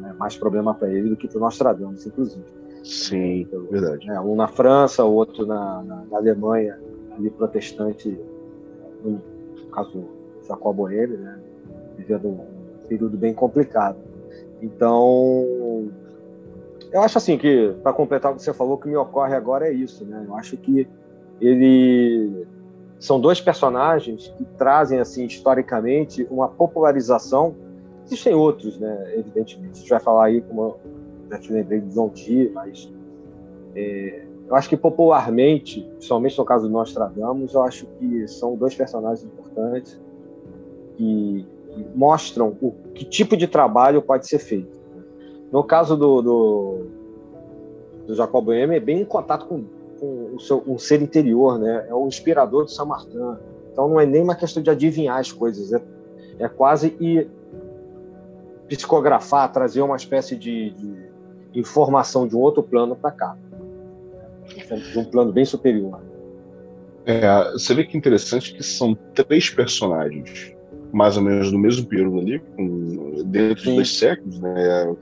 né? 0.00 0.14
mais 0.18 0.36
problema 0.36 0.74
para 0.74 0.88
ele 0.88 1.10
do 1.10 1.16
que 1.16 1.28
para 1.28 1.38
o 1.38 1.40
Nostradamus, 1.40 2.06
inclusive. 2.06 2.44
Sim, 2.82 3.40
então, 3.40 3.62
verdade. 3.64 4.08
É, 4.08 4.20
um 4.20 4.36
na 4.36 4.48
França, 4.48 5.04
o 5.04 5.12
outro 5.12 5.44
na, 5.44 5.82
na, 5.82 6.04
na, 6.10 6.16
Alemanha, 6.16 6.78
ali 7.16 7.30
protestante, 7.30 8.18
no 9.02 9.20
caso 9.72 10.04
Jacob 10.46 10.76
Boehme, 10.76 11.16
né, 11.16 11.38
vivendo 11.96 12.28
um 12.28 12.46
período 12.88 13.16
bem 13.16 13.34
complicado. 13.34 13.98
Então, 14.62 15.44
eu 16.96 17.02
acho 17.02 17.18
assim 17.18 17.36
que, 17.36 17.74
para 17.82 17.92
completar 17.92 18.32
o 18.32 18.36
que 18.36 18.42
você 18.42 18.54
falou, 18.54 18.74
o 18.74 18.78
que 18.78 18.88
me 18.88 18.96
ocorre 18.96 19.34
agora 19.34 19.68
é 19.68 19.72
isso, 19.72 20.04
né? 20.04 20.24
Eu 20.26 20.34
acho 20.34 20.56
que 20.56 20.88
ele 21.40 22.46
são 22.98 23.20
dois 23.20 23.40
personagens 23.40 24.32
que 24.36 24.44
trazem 24.56 24.98
assim 24.98 25.26
historicamente 25.26 26.26
uma 26.30 26.48
popularização. 26.48 27.54
Existem 28.06 28.34
outros, 28.34 28.78
né? 28.78 29.12
Evidentemente, 29.14 29.72
a 29.74 29.78
gente 29.78 29.90
vai 29.90 30.00
falar 30.00 30.24
aí 30.26 30.40
como 30.40 30.76
já 31.30 31.38
te 31.38 31.52
lembrei 31.52 31.80
de 31.80 31.92
Zonti, 31.92 32.50
mas 32.54 32.90
é, 33.74 34.24
eu 34.48 34.54
acho 34.54 34.68
que 34.68 34.76
popularmente, 34.76 35.82
principalmente 35.96 36.38
no 36.38 36.44
caso 36.44 36.66
do 36.66 36.72
Nostradamus, 36.72 37.52
eu 37.52 37.62
acho 37.62 37.86
que 37.98 38.26
são 38.26 38.56
dois 38.56 38.74
personagens 38.74 39.22
importantes 39.22 40.00
que 40.96 41.46
mostram 41.94 42.56
o 42.62 42.72
que 42.94 43.04
tipo 43.04 43.36
de 43.36 43.46
trabalho 43.46 44.00
pode 44.00 44.26
ser 44.26 44.38
feito. 44.38 44.75
No 45.52 45.62
caso 45.64 45.96
do, 45.96 46.22
do, 46.22 46.86
do 48.06 48.14
Jacob 48.14 48.44
Boehme, 48.44 48.76
é 48.76 48.80
bem 48.80 49.00
em 49.00 49.04
contato 49.04 49.46
com, 49.46 49.64
com 49.98 50.34
o 50.34 50.40
seu, 50.40 50.62
um 50.66 50.78
ser 50.78 51.02
interior, 51.02 51.58
né? 51.58 51.86
É 51.88 51.94
o 51.94 52.06
inspirador 52.06 52.64
de 52.64 52.72
Saint 52.72 52.88
Martin. 52.88 53.18
Então 53.72 53.88
não 53.88 54.00
é 54.00 54.06
nem 54.06 54.22
uma 54.22 54.34
questão 54.34 54.62
de 54.62 54.70
adivinhar 54.70 55.18
as 55.18 55.30
coisas, 55.30 55.72
é, 55.72 55.82
é 56.38 56.48
quase 56.48 56.96
ir 56.98 57.28
psicografar, 58.68 59.52
trazer 59.52 59.82
uma 59.82 59.96
espécie 59.96 60.34
de, 60.36 60.70
de 60.70 61.06
informação 61.54 62.26
de 62.26 62.34
um 62.36 62.40
outro 62.40 62.62
plano 62.62 62.96
para 62.96 63.10
cá. 63.10 63.36
De 64.92 64.98
um 64.98 65.04
plano 65.04 65.32
bem 65.32 65.44
superior. 65.44 66.00
É, 67.04 67.52
você 67.52 67.74
vê 67.74 67.84
que 67.84 67.96
interessante 67.96 68.54
que 68.54 68.62
são 68.62 68.94
três 69.14 69.48
personagens, 69.50 70.52
mais 70.92 71.16
ou 71.16 71.22
menos 71.22 71.52
do 71.52 71.58
mesmo 71.58 71.86
período 71.86 72.18
ali, 72.18 72.38
com, 72.38 73.22
dentro 73.26 73.62
Sim. 73.62 73.76
dos 73.76 73.98
séculos, 73.98 74.40
né? 74.40 74.96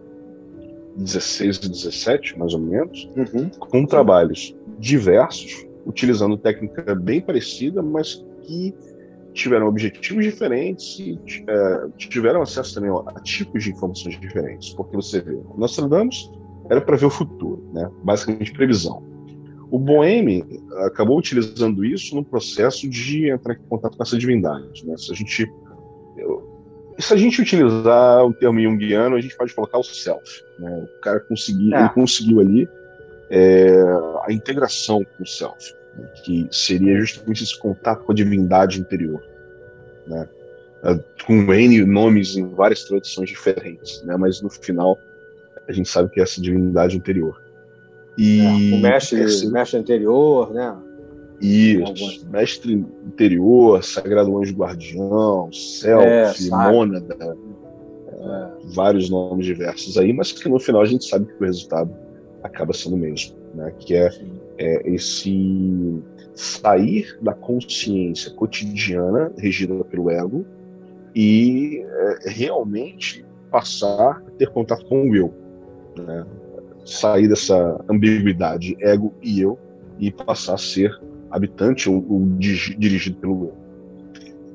16 0.96 1.56
e 1.56 1.68
17, 1.68 2.38
mais 2.38 2.54
ou 2.54 2.60
menos, 2.60 3.08
uhum. 3.16 3.48
com 3.50 3.86
trabalhos 3.86 4.54
diversos, 4.78 5.66
utilizando 5.86 6.36
técnica 6.36 6.94
bem 6.94 7.20
parecida, 7.20 7.82
mas 7.82 8.24
que 8.42 8.74
tiveram 9.32 9.66
objetivos 9.66 10.24
diferentes 10.24 10.98
e 10.98 11.18
é, 11.48 11.86
tiveram 11.96 12.40
acesso 12.40 12.74
também 12.74 12.90
a 12.90 13.20
tipos 13.20 13.64
de 13.64 13.72
informações 13.72 14.18
diferentes. 14.20 14.72
Porque 14.74 14.94
você 14.94 15.20
vê, 15.20 15.36
nós 15.56 15.74
tratamos 15.74 16.30
era 16.70 16.80
para 16.80 16.96
ver 16.96 17.06
o 17.06 17.10
futuro, 17.10 17.68
né? 17.72 17.90
basicamente 18.02 18.52
previsão. 18.52 19.02
O 19.70 19.78
Boheme 19.78 20.44
acabou 20.86 21.18
utilizando 21.18 21.84
isso 21.84 22.14
no 22.14 22.24
processo 22.24 22.88
de 22.88 23.28
entrar 23.28 23.54
em 23.54 23.68
contato 23.68 23.96
com 23.96 24.02
essa 24.02 24.16
divindade. 24.16 24.86
Né? 24.86 24.96
Se 24.96 25.12
a 25.12 25.14
gente 25.14 25.50
se 26.98 27.12
a 27.12 27.16
gente 27.16 27.40
utilizar 27.40 28.24
o 28.24 28.32
termo 28.32 28.60
junguiano, 28.60 29.16
a 29.16 29.20
gente 29.20 29.36
pode 29.36 29.52
colocar 29.54 29.78
o 29.78 29.82
self. 29.82 30.44
Né? 30.58 30.70
O 30.70 31.00
cara 31.00 31.20
conseguiu, 31.20 31.74
é. 31.74 31.80
ele 31.80 31.88
conseguiu 31.90 32.40
ali 32.40 32.68
é, 33.30 33.82
a 34.26 34.32
integração 34.32 35.04
com 35.16 35.22
o 35.22 35.26
self, 35.26 35.74
né? 35.96 36.06
que 36.22 36.48
seria 36.50 36.98
justamente 37.00 37.42
esse 37.42 37.58
contato 37.58 38.04
com 38.04 38.12
a 38.12 38.14
divindade 38.14 38.80
interior, 38.80 39.22
né? 40.06 40.28
com 41.26 41.52
N 41.52 41.84
nomes 41.86 42.36
em 42.36 42.46
várias 42.46 42.84
tradições 42.84 43.30
diferentes, 43.30 44.02
né? 44.02 44.16
mas 44.18 44.42
no 44.42 44.50
final 44.50 44.98
a 45.66 45.72
gente 45.72 45.88
sabe 45.88 46.10
que 46.10 46.20
é 46.20 46.22
essa 46.22 46.40
divindade 46.40 46.96
interior. 46.96 47.42
E 48.16 48.40
é, 48.40 48.76
o 48.76 48.80
mestre, 48.80 49.46
mestre 49.50 49.80
interior, 49.80 50.52
né? 50.52 50.76
Isso, 51.44 52.26
mestre 52.30 52.72
interior, 52.72 53.82
sagrado 53.84 54.38
anjo 54.38 54.54
guardião, 54.54 55.52
self, 55.52 56.02
é, 56.02 56.50
mônada, 56.50 57.36
é, 58.08 58.48
vários 58.74 59.10
nomes 59.10 59.44
diversos 59.44 59.98
aí, 59.98 60.12
mas 60.12 60.32
que 60.32 60.48
no 60.48 60.58
final 60.58 60.80
a 60.80 60.86
gente 60.86 61.04
sabe 61.04 61.26
que 61.26 61.34
o 61.34 61.44
resultado 61.44 61.94
acaba 62.42 62.72
sendo 62.72 62.96
o 62.96 62.98
mesmo, 62.98 63.36
né? 63.54 63.72
Que 63.78 63.94
é, 63.94 64.10
é 64.58 64.90
esse 64.90 66.02
sair 66.34 67.16
da 67.20 67.34
consciência 67.34 68.32
cotidiana 68.32 69.30
regida 69.36 69.84
pelo 69.84 70.10
ego 70.10 70.44
e 71.14 71.84
é, 71.84 72.30
realmente 72.30 73.24
passar 73.50 74.22
a 74.26 74.30
ter 74.38 74.48
contato 74.50 74.84
com 74.86 75.10
o 75.10 75.14
eu, 75.14 75.32
né? 75.96 76.26
sair 76.84 77.28
dessa 77.28 77.82
ambiguidade 77.88 78.76
ego 78.80 79.12
e 79.22 79.40
eu 79.40 79.58
e 79.98 80.10
passar 80.10 80.54
a 80.54 80.58
ser 80.58 81.00
habitante 81.34 81.90
ou, 81.90 82.04
ou 82.08 82.26
dirigido 82.38 83.16
pelo 83.18 83.46
eu. 83.46 83.54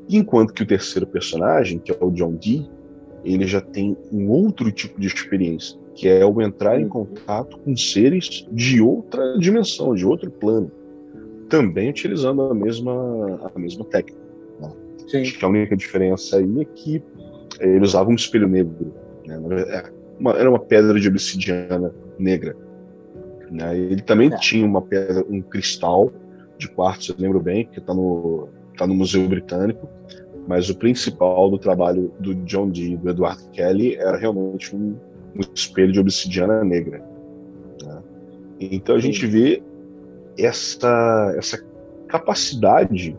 Enquanto 0.10 0.54
que 0.54 0.64
o 0.64 0.66
terceiro 0.66 1.06
personagem, 1.06 1.78
que 1.78 1.92
é 1.92 1.98
o 2.00 2.10
John 2.10 2.34
Dee, 2.36 2.68
ele 3.24 3.46
já 3.46 3.60
tem 3.60 3.98
um 4.12 4.30
outro 4.30 4.72
tipo 4.72 5.00
de 5.00 5.08
experiência, 5.08 5.78
que 5.94 6.08
é 6.08 6.26
o 6.26 6.42
entrar 6.42 6.80
em 6.80 6.88
contato 6.88 7.60
com 7.60 7.76
seres 7.76 8.48
de 8.52 8.82
outra 8.82 9.38
dimensão, 9.38 9.94
de 9.94 10.06
outro 10.06 10.32
plano, 10.32 10.72
também 11.50 11.90
utilizando 11.90 12.42
a 12.44 12.56
mesma, 12.56 13.52
a 13.54 13.60
mesma 13.60 13.84
técnica. 13.86 14.22
Né? 14.62 14.72
Acho 15.22 15.38
que 15.38 15.46
a 15.46 15.48
única 15.50 15.76
diferença 15.76 16.38
aí 16.38 16.62
é 16.62 16.66
que 16.66 17.04
ele 17.60 17.84
usava 17.84 18.10
um 18.10 18.16
espelho 18.16 18.48
negro. 18.48 18.94
Né? 19.28 19.36
É, 19.68 19.84
uma, 20.18 20.32
era 20.32 20.50
uma 20.50 20.60
pedra 20.60 20.98
de 20.98 21.08
obsidiana 21.10 21.94
negra. 22.18 22.56
Né? 23.52 23.78
Ele 23.78 24.02
também 24.02 24.32
é. 24.32 24.38
tinha 24.38 24.66
uma 24.66 24.82
pedra, 24.82 25.26
um 25.30 25.42
cristal 25.42 26.12
de 26.60 26.70
quartzo, 26.70 27.14
eu 27.14 27.16
lembro 27.18 27.40
bem, 27.40 27.66
que 27.66 27.80
está 27.80 27.94
no, 27.94 28.50
tá 28.78 28.86
no 28.86 28.94
Museu 28.94 29.28
Britânico, 29.28 29.90
mas 30.48 30.70
o 30.70 30.76
principal 30.76 31.50
do 31.50 31.58
trabalho 31.58 32.14
do 32.20 32.36
John 32.46 32.70
Dee, 32.70 32.98
do 32.98 33.10
Edward 33.10 33.42
Kelly, 33.52 33.96
era 33.96 34.18
realmente 34.18 34.76
um, 34.76 34.96
um 35.36 35.42
espelho 35.54 35.92
de 35.92 36.00
obsidiana 36.00 36.64
negra. 36.64 37.04
Né? 37.84 38.04
Então 38.60 38.96
a 38.96 39.00
gente 39.00 39.26
vê 39.26 39.64
essa, 40.38 41.34
essa 41.38 41.64
capacidade 42.08 43.18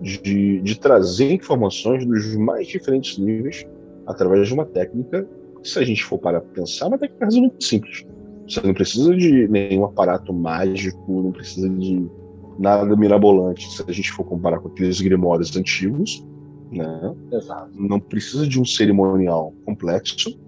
de, 0.00 0.60
de 0.60 0.78
trazer 0.78 1.32
informações 1.32 2.04
dos 2.04 2.36
mais 2.36 2.66
diferentes 2.66 3.18
níveis 3.18 3.66
através 4.06 4.48
de 4.48 4.54
uma 4.54 4.64
técnica 4.64 5.26
se 5.62 5.78
a 5.78 5.84
gente 5.84 6.04
for 6.04 6.18
para 6.18 6.40
pensar, 6.40 6.86
é 6.86 6.88
uma 6.88 6.98
técnica 6.98 7.26
muito 7.26 7.62
simples. 7.62 8.06
Você 8.48 8.66
não 8.66 8.72
precisa 8.72 9.14
de 9.14 9.46
nenhum 9.48 9.84
aparato 9.84 10.32
mágico, 10.32 11.22
não 11.22 11.32
precisa 11.32 11.68
de 11.68 12.08
nada 12.58 12.96
mirabolante. 12.96 13.70
Se 13.70 13.84
a 13.86 13.92
gente 13.92 14.12
for 14.12 14.24
comparar 14.24 14.58
com 14.58 14.68
aqueles 14.68 15.00
grimórios 15.00 15.56
antigos, 15.56 16.26
né? 16.70 17.14
Exato. 17.32 17.70
não 17.74 17.98
precisa 17.98 18.46
de 18.46 18.60
um 18.60 18.64
cerimonial 18.64 19.54
complexo, 19.64 20.38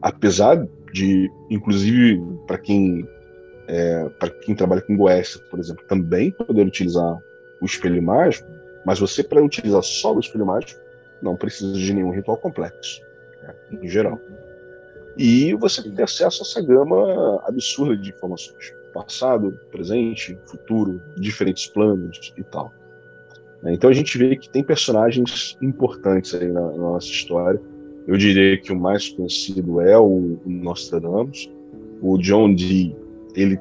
apesar 0.00 0.66
de, 0.92 1.30
inclusive, 1.50 2.22
para 2.46 2.58
quem 2.58 3.06
é, 3.68 4.08
para 4.20 4.30
quem 4.30 4.54
trabalha 4.54 4.80
com 4.80 4.96
Goécia, 4.96 5.40
por 5.50 5.58
exemplo, 5.58 5.84
também 5.88 6.30
poder 6.30 6.66
utilizar 6.66 7.18
o 7.60 7.64
espelho 7.64 8.00
mágico, 8.02 8.48
mas 8.84 9.00
você 9.00 9.24
para 9.24 9.42
utilizar 9.42 9.82
só 9.82 10.14
o 10.14 10.20
espelho 10.20 10.46
mágico 10.46 10.80
não 11.20 11.34
precisa 11.34 11.72
de 11.72 11.92
nenhum 11.92 12.10
ritual 12.10 12.36
complexo, 12.36 13.00
né? 13.42 13.54
em 13.82 13.88
geral. 13.88 14.20
E 15.16 15.54
você 15.54 15.82
tem 15.82 16.04
acesso 16.04 16.42
a 16.42 16.46
essa 16.46 16.62
gama 16.62 17.42
absurda 17.44 17.96
de 17.96 18.10
informações. 18.10 18.72
Passado, 18.96 19.60
presente, 19.70 20.38
futuro, 20.46 21.02
diferentes 21.18 21.66
planos 21.66 22.32
e 22.34 22.42
tal. 22.44 22.72
Então 23.66 23.90
a 23.90 23.92
gente 23.92 24.16
vê 24.16 24.36
que 24.36 24.48
tem 24.48 24.64
personagens 24.64 25.54
importantes 25.60 26.34
aí 26.34 26.48
na, 26.48 26.62
na 26.62 26.76
nossa 26.78 27.08
história. 27.08 27.60
Eu 28.06 28.16
diria 28.16 28.56
que 28.58 28.72
o 28.72 28.80
mais 28.80 29.10
conhecido 29.10 29.82
é 29.82 29.98
o, 29.98 30.38
o 30.42 30.48
Nostradamus. 30.48 31.52
O 32.00 32.16
John 32.16 32.54
Dee, 32.54 32.96
ele, 33.34 33.60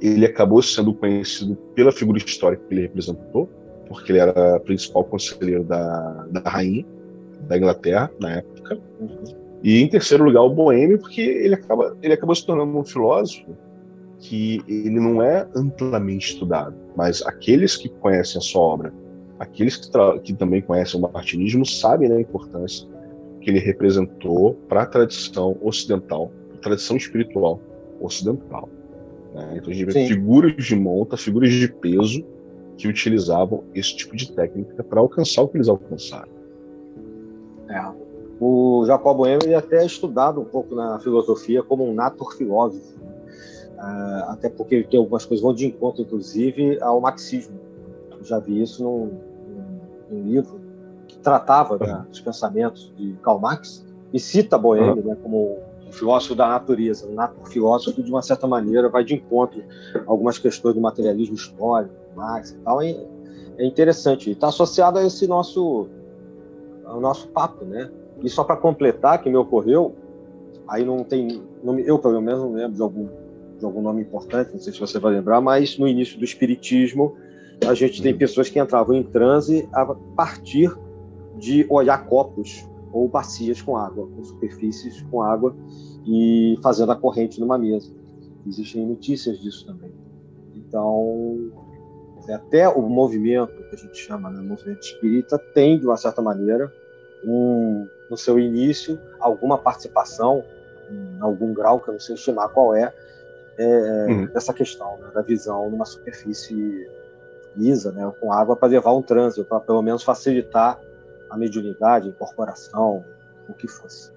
ele 0.00 0.24
acabou 0.24 0.62
sendo 0.62 0.94
conhecido 0.94 1.54
pela 1.74 1.92
figura 1.92 2.16
histórica 2.16 2.62
que 2.66 2.74
ele 2.74 2.82
representou, 2.82 3.50
porque 3.86 4.12
ele 4.12 4.18
era 4.18 4.58
principal 4.60 5.04
conselheiro 5.04 5.62
da, 5.62 6.26
da 6.30 6.48
rainha 6.48 6.86
da 7.48 7.58
Inglaterra 7.58 8.10
na 8.18 8.36
época. 8.36 8.80
Uhum. 8.98 9.24
E 9.62 9.82
em 9.82 9.88
terceiro 9.88 10.24
lugar, 10.24 10.42
o 10.42 10.48
Boêmio, 10.48 10.98
porque 10.98 11.20
ele, 11.20 11.54
acaba, 11.54 11.94
ele 12.02 12.14
acabou 12.14 12.34
se 12.34 12.46
tornando 12.46 12.78
um 12.78 12.84
filósofo 12.84 13.54
que 14.22 14.62
ele 14.68 15.00
não 15.00 15.20
é 15.20 15.46
amplamente 15.54 16.32
estudado, 16.32 16.74
mas 16.96 17.22
aqueles 17.26 17.76
que 17.76 17.88
conhecem 17.88 18.38
a 18.38 18.40
sua 18.40 18.62
obra, 18.62 18.94
aqueles 19.38 19.76
que, 19.76 19.90
que 20.20 20.32
também 20.32 20.62
conhecem 20.62 20.98
o 20.98 21.12
martinismo, 21.12 21.66
sabem 21.66 22.08
da 22.08 22.20
importância 22.20 22.88
que 23.40 23.50
ele 23.50 23.58
representou 23.58 24.54
para 24.68 24.82
a 24.82 24.86
tradição 24.86 25.58
ocidental, 25.60 26.30
a 26.54 26.58
tradição 26.58 26.96
espiritual 26.96 27.60
ocidental. 28.00 28.68
Né? 29.34 29.54
Então 29.56 29.70
a 29.70 29.74
gente 29.74 29.86
vê 29.86 29.92
Sim. 29.92 30.06
figuras 30.06 30.54
de 30.56 30.76
monta, 30.76 31.16
figuras 31.16 31.50
de 31.50 31.66
peso 31.68 32.24
que 32.76 32.86
utilizavam 32.86 33.64
esse 33.74 33.96
tipo 33.96 34.14
de 34.14 34.30
técnica 34.32 34.84
para 34.84 35.00
alcançar 35.00 35.42
o 35.42 35.48
que 35.48 35.56
eles 35.56 35.68
alcançaram. 35.68 36.30
É. 37.68 38.02
O 38.40 38.84
Jacob 38.86 39.16
Boehme 39.16 39.54
até 39.54 39.82
é 39.82 39.86
estudado 39.86 40.40
um 40.40 40.44
pouco 40.44 40.74
na 40.74 40.98
filosofia 41.00 41.62
como 41.62 41.88
um 41.88 41.94
natur-filósofo, 41.94 43.00
uh, 43.00 43.11
até 44.28 44.48
porque 44.48 44.84
tem 44.84 44.98
algumas 44.98 45.24
coisas 45.24 45.42
vão 45.42 45.52
de 45.52 45.66
encontro, 45.66 46.02
inclusive, 46.02 46.80
ao 46.80 47.00
marxismo. 47.00 47.58
Eu 48.16 48.24
já 48.24 48.38
vi 48.38 48.62
isso 48.62 48.82
num, 48.82 49.10
num 50.10 50.22
livro 50.22 50.60
que 51.08 51.18
tratava 51.18 51.78
né, 51.78 52.06
dos 52.08 52.20
pensamentos 52.20 52.92
de 52.96 53.14
Karl 53.22 53.38
Marx 53.38 53.84
e 54.12 54.20
cita 54.20 54.56
Boehme 54.56 55.00
uhum. 55.00 55.08
né, 55.08 55.16
como 55.20 55.58
um 55.86 55.92
filósofo 55.92 56.34
da 56.34 56.48
natureza, 56.48 57.08
um 57.08 57.14
natur-filósofo 57.14 57.96
que, 57.96 58.02
de 58.02 58.10
uma 58.10 58.22
certa 58.22 58.46
maneira, 58.46 58.88
vai 58.88 59.04
de 59.04 59.14
encontro 59.14 59.62
a 59.94 60.02
algumas 60.06 60.38
questões 60.38 60.74
do 60.74 60.80
materialismo 60.80 61.34
histórico, 61.34 61.94
Marx 62.14 62.50
e 62.52 62.56
tal. 62.58 62.80
É, 62.80 62.96
é 63.58 63.66
interessante. 63.66 64.30
E 64.30 64.32
está 64.32 64.48
associado 64.48 64.98
a 64.98 65.04
esse 65.04 65.26
nosso, 65.26 65.88
ao 66.84 67.00
nosso 67.00 67.28
papo, 67.28 67.64
né? 67.64 67.90
E 68.22 68.30
só 68.30 68.44
para 68.44 68.56
completar, 68.56 69.20
que 69.20 69.28
me 69.28 69.36
ocorreu, 69.36 69.94
aí 70.68 70.84
não 70.84 71.02
tem, 71.02 71.42
eu 71.84 71.98
pelo 71.98 72.20
menos 72.20 72.40
não 72.40 72.52
lembro 72.52 72.76
de 72.76 72.82
algum, 72.82 73.08
de 73.62 73.66
algum 73.66 73.80
nome 73.80 74.02
importante, 74.02 74.52
não 74.52 74.58
sei 74.58 74.72
se 74.72 74.80
você 74.80 74.98
vai 74.98 75.12
lembrar, 75.12 75.40
mas 75.40 75.78
no 75.78 75.86
início 75.86 76.18
do 76.18 76.24
Espiritismo, 76.24 77.16
a 77.64 77.74
gente 77.74 78.02
tem 78.02 78.16
pessoas 78.16 78.48
que 78.48 78.58
entravam 78.58 78.96
em 78.96 79.04
transe 79.04 79.68
a 79.72 79.86
partir 80.16 80.76
de 81.38 81.64
olhar 81.70 82.04
copos 82.06 82.68
ou 82.92 83.08
bacias 83.08 83.62
com 83.62 83.76
água, 83.76 84.08
com 84.08 84.24
superfícies 84.24 85.00
com 85.02 85.22
água 85.22 85.54
e 86.04 86.58
fazendo 86.60 86.90
a 86.90 86.96
corrente 86.96 87.40
numa 87.40 87.56
mesa. 87.56 87.88
Existem 88.46 88.84
notícias 88.84 89.38
disso 89.38 89.64
também. 89.64 89.92
Então, 90.56 91.52
até 92.28 92.68
o 92.68 92.82
movimento 92.82 93.54
que 93.68 93.76
a 93.76 93.78
gente 93.78 93.96
chama 93.96 94.28
de 94.28 94.38
né, 94.38 94.42
movimento 94.42 94.80
espírita 94.80 95.38
tem, 95.38 95.78
de 95.78 95.86
uma 95.86 95.96
certa 95.96 96.20
maneira, 96.20 96.72
um, 97.24 97.86
no 98.10 98.16
seu 98.16 98.40
início, 98.40 98.98
alguma 99.20 99.56
participação, 99.56 100.42
em 100.90 101.20
algum 101.20 101.54
grau, 101.54 101.78
que 101.78 101.88
eu 101.88 101.92
não 101.92 102.00
sei 102.00 102.16
estimar 102.16 102.48
qual 102.48 102.74
é, 102.74 102.92
é 103.62 104.06
uhum. 104.08 104.26
dessa 104.26 104.52
questão, 104.52 104.98
né, 104.98 105.10
da 105.14 105.22
visão 105.22 105.70
numa 105.70 105.84
superfície 105.84 106.88
lisa, 107.56 107.92
né, 107.92 108.10
com 108.20 108.32
água, 108.32 108.56
para 108.56 108.68
levar 108.68 108.92
um 108.92 109.02
trânsito, 109.02 109.44
para 109.44 109.60
pelo 109.60 109.82
menos 109.82 110.02
facilitar 110.02 110.80
a 111.30 111.36
mediunidade, 111.36 112.08
a 112.08 112.10
incorporação, 112.10 113.04
o 113.48 113.52
que 113.52 113.68
fosse. 113.68 114.10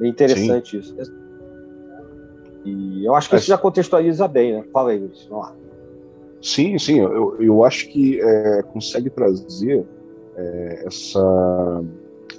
É 0.00 0.06
interessante 0.06 0.82
Sim. 0.82 0.94
isso. 1.00 1.12
E 2.64 3.04
eu 3.04 3.14
acho 3.14 3.30
que 3.30 3.36
isso 3.36 3.46
já 3.46 3.56
contextualiza 3.56 4.26
bem, 4.26 4.54
né? 4.54 4.64
Fala 4.72 4.90
aí, 4.90 4.98
Luiz. 4.98 5.24
Vamos 5.26 5.46
lá. 5.46 5.56
Sim, 6.42 6.78
sim, 6.78 7.00
eu, 7.00 7.40
eu 7.40 7.64
acho 7.64 7.88
que 7.88 8.20
é, 8.20 8.62
consegue 8.62 9.08
trazer 9.08 9.86
é, 10.36 10.84
essa 10.86 11.84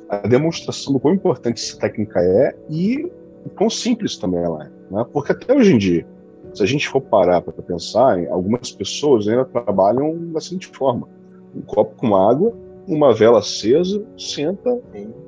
a 0.10 0.20
demonstração 0.28 0.94
do 0.94 1.00
quão 1.00 1.14
importante 1.14 1.62
essa 1.62 1.78
técnica 1.78 2.22
é 2.22 2.56
e 2.70 3.12
quão 3.48 3.70
simples 3.70 4.18
também 4.18 4.42
ela 4.42 4.66
é. 4.66 4.94
Né? 4.94 5.06
Porque 5.12 5.32
até 5.32 5.54
hoje 5.54 5.74
em 5.74 5.78
dia, 5.78 6.08
se 6.54 6.64
a 6.64 6.66
gente 6.66 6.88
for 6.88 7.02
parar 7.02 7.42
para 7.42 7.54
pensar, 7.54 8.18
algumas 8.30 8.72
pessoas 8.72 9.28
ainda 9.28 9.46
trabalham 9.46 10.32
da 10.32 10.40
seguinte 10.40 10.68
forma: 10.68 11.08
um 11.56 11.62
copo 11.62 11.96
com 11.96 12.16
água, 12.16 12.54
uma 12.88 13.14
vela 13.14 13.40
acesa, 13.40 14.04
senta, 14.18 14.80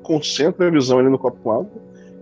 concentra 0.04 0.68
a 0.68 0.72
visão 0.72 1.00
ali 1.00 1.10
no 1.10 1.20
copo 1.20 1.38
com 1.42 1.52
água 1.52 1.70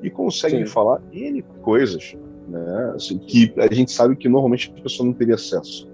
e 0.02 0.10
consegue 0.10 0.60
Sim. 0.60 0.66
falar 0.66 1.02
N 1.12 1.42
coisas 1.62 2.16
né? 2.48 2.94
Assim, 2.96 3.18
que 3.18 3.54
a 3.58 3.74
gente 3.74 3.92
sabe 3.92 4.16
que 4.16 4.30
normalmente 4.30 4.74
a 4.76 4.82
pessoa 4.82 5.06
não 5.06 5.14
teria 5.14 5.36
acesso. 5.36 5.90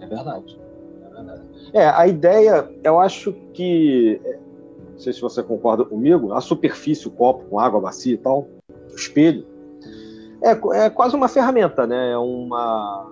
É 0.00 0.06
verdade. 0.06 0.60
É, 1.72 1.86
a 1.86 2.06
ideia, 2.06 2.68
eu 2.82 2.98
acho 2.98 3.32
que, 3.54 4.20
não 4.92 4.98
sei 4.98 5.12
se 5.12 5.20
você 5.20 5.42
concorda 5.42 5.84
comigo, 5.84 6.32
a 6.32 6.40
superfície, 6.40 7.08
o 7.08 7.10
copo 7.10 7.44
com 7.48 7.58
água, 7.58 7.80
bacia 7.80 8.14
e 8.14 8.18
tal, 8.18 8.46
o 8.92 8.96
espelho, 8.96 9.44
é, 10.42 10.50
é 10.84 10.90
quase 10.90 11.14
uma 11.14 11.28
ferramenta, 11.28 11.86
né? 11.86 12.12
É 12.12 12.18
uma 12.18 13.10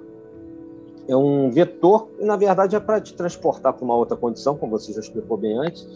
é 1.09 1.17
um 1.17 1.51
vetor 1.51 2.09
na 2.21 2.37
verdade, 2.37 2.77
é 2.77 2.81
para 2.81 3.01
te 3.01 3.15
transportar 3.15 3.73
para 3.73 3.85
uma 3.85 3.97
outra 3.97 4.17
condição, 4.17 4.57
como 4.57 4.79
você 4.79 4.93
já 4.93 5.01
explicou 5.01 5.37
bem 5.37 5.59
antes, 5.59 5.89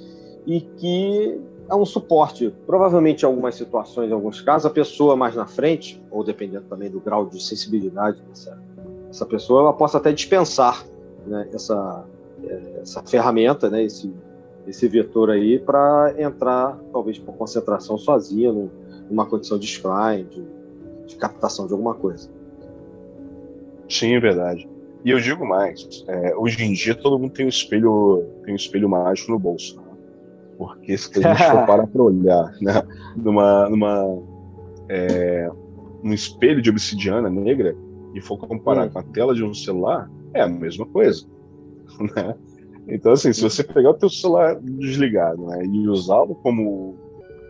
e 0.46 0.60
que 0.60 1.40
é 1.68 1.74
um 1.74 1.84
suporte. 1.84 2.54
Provavelmente, 2.66 3.22
em 3.22 3.26
algumas 3.26 3.54
situações, 3.54 4.10
em 4.10 4.12
alguns 4.12 4.40
casos, 4.40 4.66
a 4.66 4.70
pessoa 4.70 5.16
mais 5.16 5.34
na 5.34 5.46
frente, 5.46 6.02
ou 6.10 6.24
dependendo 6.24 6.64
também 6.68 6.90
do 6.90 7.00
grau 7.00 7.26
de 7.26 7.42
sensibilidade 7.42 8.20
dessa, 8.28 8.58
dessa 9.06 9.26
pessoa, 9.26 9.60
ela 9.60 9.72
possa 9.72 9.98
até 9.98 10.12
dispensar 10.12 10.84
né, 11.26 11.48
essa, 11.52 12.04
essa 12.80 13.02
ferramenta, 13.02 13.70
né, 13.70 13.82
esse, 13.84 14.12
esse 14.66 14.86
vetor 14.88 15.30
aí, 15.30 15.58
para 15.58 16.14
entrar, 16.18 16.78
talvez 16.92 17.18
por 17.18 17.34
concentração 17.34 17.96
sozinha, 17.96 18.52
numa 19.10 19.26
condição 19.26 19.58
de 19.58 19.66
scrying, 19.66 20.24
de, 20.24 20.44
de 21.06 21.16
captação 21.16 21.66
de 21.66 21.72
alguma 21.72 21.94
coisa. 21.94 22.30
Sim, 23.88 24.14
é 24.14 24.20
verdade. 24.20 24.68
E 25.04 25.10
eu 25.10 25.20
digo 25.20 25.46
mais, 25.46 26.04
é, 26.08 26.34
hoje 26.34 26.64
em 26.64 26.72
dia 26.72 26.94
todo 26.94 27.18
mundo 27.18 27.32
tem 27.32 27.44
um 27.44 27.48
espelho, 27.48 28.24
tem 28.44 28.54
um 28.54 28.56
espelho 28.56 28.88
mágico 28.88 29.32
no 29.32 29.38
bolso. 29.38 29.76
Né? 29.76 29.82
Porque 30.56 30.96
se 30.96 31.10
a 31.18 31.34
gente 31.34 31.50
for 31.50 31.66
parar 31.66 31.86
para 31.86 32.02
olhar 32.02 32.54
né, 32.60 32.82
numa, 33.16 33.68
numa, 33.68 34.22
é, 34.88 35.50
um 36.02 36.12
espelho 36.12 36.62
de 36.62 36.70
obsidiana 36.70 37.28
negra 37.28 37.76
e 38.14 38.20
for 38.20 38.38
comparar 38.38 38.86
hum. 38.86 38.90
com 38.90 38.98
a 38.98 39.02
tela 39.02 39.34
de 39.34 39.44
um 39.44 39.52
celular, 39.52 40.10
é 40.32 40.42
a 40.42 40.48
mesma 40.48 40.86
coisa. 40.86 41.26
Né? 42.16 42.34
Então, 42.88 43.12
assim, 43.12 43.32
se 43.32 43.40
você 43.40 43.62
pegar 43.62 43.90
o 43.90 43.94
teu 43.94 44.10
celular 44.10 44.58
desligado 44.60 45.46
né, 45.46 45.64
e 45.64 45.88
usá-lo 45.88 46.34
como, 46.34 46.96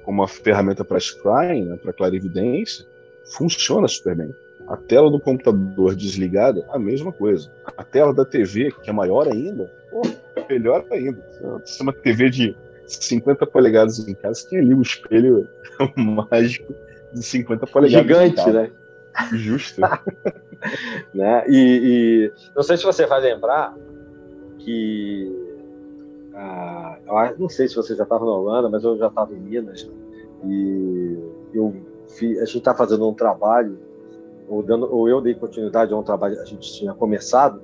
como 0.05 0.21
uma 0.21 0.29
ferramenta 0.29 0.85
para 0.85 1.01
scrying, 1.01 1.65
né, 1.65 1.77
para 1.77 1.93
clarividência, 1.93 2.85
funciona 3.25 3.89
super 3.89 4.15
bem. 4.15 4.35
A 4.67 4.77
tela 4.77 5.11
do 5.11 5.21
computador 5.21 5.95
desligada, 5.95 6.65
a 6.71 6.79
mesma 6.79 7.13
coisa. 7.13 7.51
A 7.77 7.85
tela 7.85 8.15
da 8.15 8.25
TV, 8.25 8.73
que 8.83 8.89
é 8.89 8.93
maior 8.93 9.29
ainda, 9.29 9.71
pô, 9.91 10.03
melhor 10.49 10.85
ainda. 10.91 11.23
Se 11.65 11.83
uma 11.83 11.93
TV 11.93 12.31
de 12.31 12.57
50 12.87 13.47
polegadas 13.47 14.07
em 14.07 14.15
casa, 14.15 14.47
tem 14.49 14.59
ali 14.59 14.75
um 14.75 14.83
espelho 14.83 15.49
mágico 15.97 16.75
de 17.13 17.23
50 17.23 17.67
polegadas. 17.67 18.07
Gigante, 18.07 18.51
né? 18.51 18.71
Justo. 19.33 19.81
né? 21.15 21.45
E, 21.49 22.31
e, 22.31 22.33
não 22.55 22.63
sei 22.63 22.77
se 22.77 22.85
você 22.85 23.07
vai 23.07 23.21
lembrar 23.21 23.75
que. 24.59 25.44
Ah, 26.35 26.99
eu 27.31 27.39
não 27.39 27.49
sei 27.49 27.69
se 27.69 27.77
você 27.77 27.95
já 27.95 28.03
estava 28.03 28.25
na 28.25 28.33
Holanda, 28.33 28.69
mas 28.69 28.83
eu 28.83 28.97
já 28.99 29.07
estava 29.07 29.33
em 29.33 29.41
Minas. 29.41 29.89
E 30.45 31.19
eu 31.53 31.75
a 32.23 32.45
gente 32.45 32.59
está 32.59 32.75
fazendo 32.75 33.09
um 33.09 33.15
trabalho, 33.15 33.79
ou, 34.49 34.63
dando, 34.63 34.93
ou 34.93 35.09
eu 35.09 35.21
dei 35.21 35.35
continuidade 35.35 35.93
a 35.93 35.97
um 35.97 36.03
trabalho 36.03 36.37
que 36.37 36.43
a 36.43 36.45
gente 36.45 36.73
tinha 36.73 36.93
começado, 36.95 37.61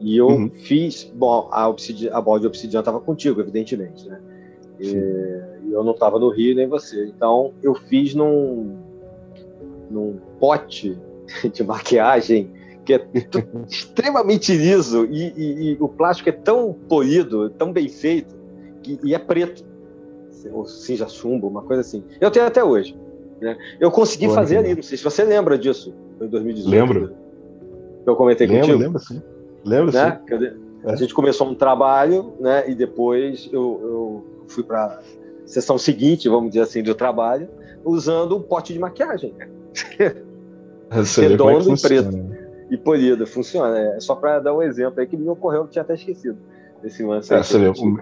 e 0.00 0.16
eu 0.16 0.26
uhum. 0.26 0.50
fiz. 0.50 1.04
Bom, 1.14 1.48
a, 1.50 1.64
a 1.64 2.20
bola 2.20 2.40
de 2.40 2.46
obsidiana 2.46 2.82
estava 2.82 3.00
contigo, 3.00 3.40
evidentemente, 3.40 4.06
né? 4.06 4.20
E, 4.78 4.88
e 5.64 5.72
eu 5.72 5.82
não 5.82 5.92
estava 5.92 6.18
no 6.18 6.28
Rio 6.28 6.54
nem 6.54 6.68
você. 6.68 7.06
Então 7.06 7.54
eu 7.62 7.74
fiz 7.74 8.14
num, 8.14 8.76
num 9.90 10.18
pote 10.38 10.98
de 11.52 11.64
maquiagem 11.64 12.50
que 12.86 12.94
é 12.94 13.06
extremamente 13.68 14.56
liso 14.56 15.06
e, 15.06 15.32
e, 15.36 15.72
e, 15.72 15.76
o 15.80 15.88
plástico 15.88 16.28
é 16.28 16.32
tão 16.32 16.72
polido, 16.72 17.50
tão 17.50 17.72
bem 17.72 17.88
feito 17.88 18.34
que, 18.82 18.98
e 19.02 19.14
é 19.14 19.18
preto, 19.18 19.64
ou 20.52 20.64
cinza 20.64 21.08
chumbo, 21.08 21.48
uma 21.48 21.62
coisa 21.62 21.80
assim. 21.80 22.04
Eu 22.20 22.30
tenho 22.30 22.46
até 22.46 22.62
hoje. 22.62 22.96
Né? 23.40 23.56
Eu 23.80 23.90
consegui 23.90 24.28
fazer 24.28 24.58
ali, 24.58 24.74
não 24.74 24.82
sei 24.82 24.96
se 24.96 25.02
você 25.02 25.24
lembra 25.24 25.58
disso, 25.58 25.92
em 26.20 26.28
2018. 26.28 26.70
Lembro. 26.70 27.12
Que 28.04 28.10
eu 28.10 28.16
comentei 28.16 28.46
lembro, 28.46 28.66
contigo. 28.66 28.82
Lembro, 28.82 29.00
sim. 29.00 29.22
Lembro, 29.64 29.92
né? 29.92 30.20
sim. 30.28 30.66
A 30.84 30.94
gente 30.94 31.12
começou 31.12 31.48
um 31.48 31.54
trabalho, 31.54 32.34
né? 32.38 32.70
E 32.70 32.74
depois 32.74 33.50
eu, 33.52 33.80
eu 33.82 34.24
fui 34.46 34.62
para 34.62 35.00
sessão 35.44 35.76
seguinte, 35.76 36.28
vamos 36.28 36.50
dizer 36.50 36.62
assim, 36.62 36.82
do 36.82 36.94
trabalho, 36.94 37.48
usando 37.84 38.36
um 38.36 38.42
pote 38.42 38.72
de 38.72 38.78
maquiagem. 38.78 39.34
É 40.88 41.20
Redondo 41.20 41.74
e 41.74 41.80
preto. 41.80 42.45
E 42.70 42.76
polido, 42.76 43.26
funciona. 43.26 43.78
É 43.78 44.00
só 44.00 44.14
para 44.14 44.40
dar 44.40 44.54
um 44.54 44.62
exemplo 44.62 45.00
aí 45.00 45.06
que 45.06 45.16
me 45.16 45.28
ocorreu, 45.28 45.62
eu 45.62 45.68
tinha 45.68 45.82
até 45.82 45.94
esquecido 45.94 46.38
desse 46.82 47.02
lance. 47.02 47.32
É, 47.32 47.42
você 47.42 47.58
vê, 47.58 47.68
o, 47.68 47.98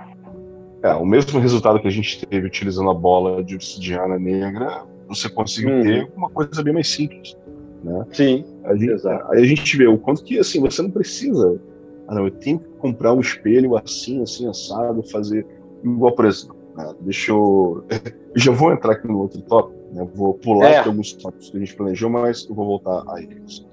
é, 0.82 0.94
o 0.94 1.04
mesmo 1.04 1.38
resultado 1.38 1.80
que 1.80 1.88
a 1.88 1.90
gente 1.90 2.26
teve 2.26 2.46
utilizando 2.46 2.90
a 2.90 2.94
bola 2.94 3.42
de 3.42 3.54
obsidiana 3.54 4.18
negra 4.18 4.84
você 5.08 5.28
conseguir 5.28 5.72
uhum. 5.72 5.82
ter 5.82 6.12
uma 6.16 6.30
coisa 6.30 6.62
bem 6.62 6.72
mais 6.72 6.88
simples. 6.88 7.36
Né? 7.82 8.06
Sim, 8.12 8.44
a 8.64 8.74
gente, 8.74 8.92
exato. 8.92 9.32
Aí 9.32 9.42
a 9.42 9.46
gente 9.46 9.76
vê 9.76 9.86
o 9.86 9.98
quanto 9.98 10.24
que 10.24 10.38
assim, 10.38 10.60
você 10.60 10.82
não 10.82 10.90
precisa. 10.90 11.60
Ah, 12.08 12.14
não, 12.14 12.24
eu 12.24 12.30
tenho 12.30 12.58
que 12.58 12.68
comprar 12.78 13.12
um 13.12 13.20
espelho 13.20 13.76
assim, 13.76 14.22
assim, 14.22 14.48
assado, 14.48 15.02
fazer. 15.02 15.46
Igual, 15.82 16.12
por 16.12 16.24
exemplo, 16.24 16.56
né? 16.76 16.94
deixa 17.00 17.32
eu. 17.32 17.84
eu 17.90 18.00
já 18.36 18.52
vou 18.52 18.72
entrar 18.72 18.92
aqui 18.92 19.06
no 19.06 19.20
outro 19.20 19.40
tópico, 19.42 19.78
né? 19.92 20.06
vou 20.14 20.34
pular 20.34 20.70
é. 20.70 20.78
alguns 20.78 21.12
tópicos 21.12 21.50
que 21.50 21.56
a 21.56 21.60
gente 21.60 21.74
planejou, 21.74 22.08
mas 22.08 22.46
eu 22.48 22.54
vou 22.54 22.66
voltar 22.66 23.04
a 23.08 23.22
eles. 23.22 23.66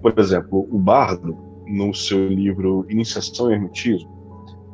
Por 0.00 0.18
exemplo, 0.18 0.68
o 0.70 0.78
Bardo, 0.78 1.36
no 1.66 1.92
seu 1.94 2.28
livro 2.28 2.86
Iniciação 2.88 3.46
ao 3.46 3.52
Hermetismo, 3.52 4.08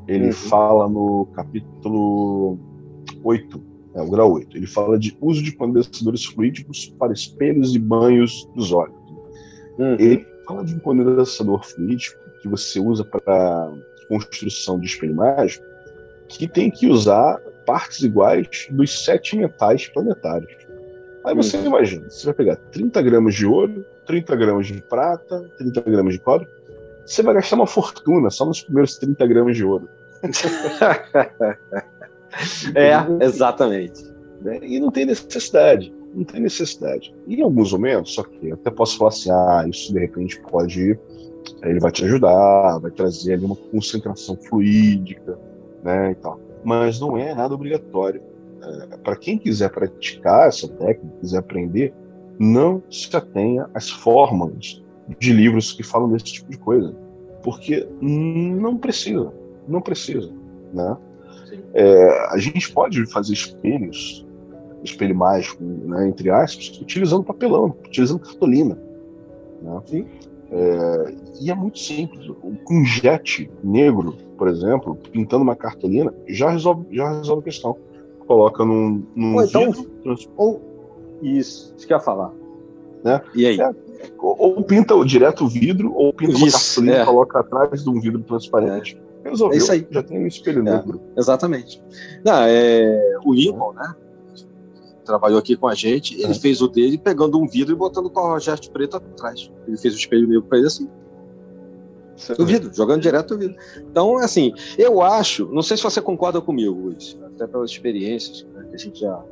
ele 0.06 0.26
uhum. 0.26 0.32
fala 0.32 0.88
no 0.88 1.26
capítulo 1.34 2.58
8 3.22 3.74
é 3.94 4.02
o 4.02 4.10
grau 4.10 4.32
8. 4.32 4.56
Ele 4.56 4.66
fala 4.66 4.98
de 4.98 5.16
uso 5.20 5.42
de 5.42 5.52
condensadores 5.52 6.24
fluídicos 6.24 6.92
para 6.98 7.12
espelhos 7.12 7.74
e 7.74 7.78
banhos 7.78 8.48
dos 8.54 8.72
olhos. 8.72 8.96
Uhum. 9.78 9.96
Ele 9.98 10.26
fala 10.46 10.64
de 10.64 10.74
um 10.74 10.78
condensador 10.80 11.64
fluídico 11.64 12.18
que 12.42 12.48
você 12.48 12.80
usa 12.80 13.04
para 13.04 13.72
construção 14.08 14.78
de 14.78 14.86
espelho 14.86 15.14
mágico, 15.14 15.64
que 16.28 16.46
tem 16.46 16.70
que 16.70 16.86
usar 16.86 17.38
partes 17.64 18.02
iguais 18.02 18.68
dos 18.70 19.04
sete 19.04 19.36
metais 19.36 19.88
planetários. 19.88 20.52
Aí 21.24 21.34
você 21.34 21.56
uhum. 21.56 21.66
imagina, 21.66 22.10
você 22.10 22.26
vai 22.26 22.34
pegar 22.34 22.56
30 22.56 23.00
gramas 23.00 23.34
de 23.34 23.46
ouro, 23.46 23.84
30 24.06 24.36
gramas 24.36 24.66
de 24.66 24.82
prata, 24.82 25.50
30 25.58 25.80
gramas 25.82 26.14
de 26.14 26.20
cobre, 26.20 26.46
você 27.04 27.22
vai 27.22 27.34
gastar 27.34 27.56
uma 27.56 27.66
fortuna 27.66 28.30
só 28.30 28.46
nos 28.46 28.62
primeiros 28.62 28.96
30 28.96 29.26
gramas 29.26 29.56
de 29.56 29.64
ouro. 29.64 29.88
É, 32.74 33.24
exatamente. 33.24 34.04
Né? 34.40 34.58
E 34.62 34.80
não 34.80 34.90
tem 34.90 35.06
necessidade. 35.06 35.94
Não 36.14 36.24
tem 36.24 36.40
necessidade. 36.40 37.14
E 37.26 37.36
em 37.36 37.42
alguns 37.42 37.72
momentos, 37.72 38.14
só 38.14 38.22
que 38.22 38.48
eu 38.48 38.54
até 38.54 38.70
posso 38.70 38.98
falar 38.98 39.10
assim, 39.10 39.30
ah, 39.30 39.64
isso 39.68 39.92
de 39.92 40.00
repente 40.00 40.40
pode. 40.50 40.98
Ele 41.62 41.80
vai 41.80 41.90
te 41.90 42.04
ajudar, 42.04 42.78
vai 42.78 42.90
trazer 42.90 43.34
ali 43.34 43.44
uma 43.44 43.56
concentração 43.56 44.36
fluídica, 44.36 45.38
né? 45.82 46.12
E 46.12 46.14
tal. 46.16 46.40
Mas 46.64 47.00
não 47.00 47.16
é 47.16 47.34
nada 47.34 47.54
obrigatório. 47.54 48.22
É, 48.62 48.96
Para 48.96 49.16
quem 49.16 49.36
quiser 49.36 49.70
praticar 49.70 50.48
essa 50.48 50.68
técnica, 50.68 51.16
quiser 51.20 51.38
aprender, 51.38 51.92
não 52.38 52.82
se 52.90 53.14
atenha 53.16 53.68
às 53.74 53.90
fórmulas 53.90 54.82
de 55.18 55.32
livros 55.32 55.72
que 55.72 55.82
falam 55.82 56.10
desse 56.10 56.24
tipo 56.24 56.50
de 56.50 56.58
coisa. 56.58 56.94
Porque 57.42 57.86
não 58.00 58.76
precisa. 58.76 59.32
Não 59.68 59.80
precisa. 59.80 60.30
Né? 60.72 60.96
É, 61.74 62.28
a 62.30 62.38
gente 62.38 62.72
pode 62.72 63.04
fazer 63.06 63.32
espelhos, 63.32 64.26
espelho 64.82 65.14
mágico, 65.14 65.62
né, 65.62 66.08
entre 66.08 66.30
aspas, 66.30 66.78
utilizando 66.80 67.24
papelão, 67.24 67.76
utilizando 67.84 68.20
cartolina. 68.20 68.78
Né? 69.62 70.06
É, 70.50 71.14
e 71.40 71.50
é 71.50 71.54
muito 71.54 71.78
simples. 71.78 72.30
Um 72.70 72.84
jet 72.84 73.50
negro, 73.62 74.16
por 74.38 74.48
exemplo, 74.48 74.96
pintando 75.10 75.42
uma 75.42 75.56
cartolina, 75.56 76.14
já 76.28 76.50
resolve, 76.50 76.86
já 76.90 77.18
resolve 77.18 77.42
a 77.42 77.44
questão. 77.44 77.76
Coloca 78.26 78.64
num, 78.64 79.04
num 79.14 79.34
ou 79.36 79.44
então, 79.44 79.70
vidro, 79.70 80.16
ou 80.36 80.73
isso, 81.24 81.74
isso 81.76 81.86
que 81.86 81.92
eu 81.92 81.96
ia 81.96 82.02
falar. 82.02 82.32
Né? 83.02 83.20
E 83.34 83.46
aí? 83.46 83.60
É, 83.60 83.70
ou, 84.18 84.62
pinta 84.62 84.94
direto 85.04 85.44
o 85.44 85.48
vidro, 85.48 85.92
ou 85.94 86.12
pinta 86.12 86.32
isso, 86.32 86.40
uma 86.42 86.50
cartolina 86.50 86.96
e 86.96 87.00
é. 87.00 87.04
coloca 87.04 87.40
atrás 87.40 87.84
de 87.84 87.90
um 87.90 88.00
vidro 88.00 88.22
transparente. 88.22 89.00
Resolveu. 89.24 89.54
É 89.54 89.58
isso 89.58 89.72
aí. 89.72 89.86
Já 89.90 90.02
tem 90.02 90.18
um 90.18 90.26
espelho 90.26 90.60
é, 90.60 90.62
negro. 90.62 91.00
Exatamente. 91.16 91.82
Não, 92.24 92.42
é, 92.42 93.18
o 93.24 93.32
Lincoln, 93.32 93.72
né? 93.72 93.94
Trabalhou 95.04 95.38
aqui 95.38 95.54
com 95.54 95.68
a 95.68 95.74
gente, 95.74 96.14
ele 96.14 96.32
é. 96.32 96.34
fez 96.34 96.62
o 96.62 96.68
dele 96.68 96.96
pegando 96.96 97.38
um 97.38 97.46
vidro 97.46 97.74
e 97.74 97.76
botando 97.76 98.08
com 98.08 98.32
a 98.32 98.38
geste 98.38 98.70
preto 98.70 98.96
atrás. 98.96 99.50
Ele 99.68 99.76
fez 99.76 99.94
o 99.94 99.98
espelho 99.98 100.26
negro 100.26 100.44
para 100.44 100.58
ele 100.58 100.66
assim. 100.66 100.88
O 102.38 102.44
vidro, 102.44 102.72
jogando 102.72 103.02
direto 103.02 103.34
o 103.34 103.38
vidro. 103.38 103.56
Então, 103.90 104.16
assim, 104.18 104.52
eu 104.78 105.02
acho, 105.02 105.46
não 105.52 105.62
sei 105.62 105.76
se 105.76 105.82
você 105.82 106.00
concorda 106.00 106.40
comigo, 106.40 106.72
Luiz, 106.72 107.18
até 107.26 107.46
pelas 107.46 107.70
experiências 107.70 108.46
né, 108.54 108.64
que 108.70 108.74
a 108.74 108.78
gente 108.78 109.00
já 109.00 109.22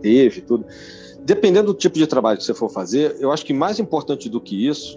teve 0.00 0.42
tudo. 0.42 0.64
Dependendo 1.26 1.72
do 1.72 1.74
tipo 1.74 1.98
de 1.98 2.06
trabalho 2.06 2.38
que 2.38 2.44
você 2.44 2.54
for 2.54 2.68
fazer, 2.68 3.16
eu 3.18 3.32
acho 3.32 3.44
que 3.44 3.52
mais 3.52 3.80
importante 3.80 4.28
do 4.28 4.40
que 4.40 4.68
isso 4.68 4.96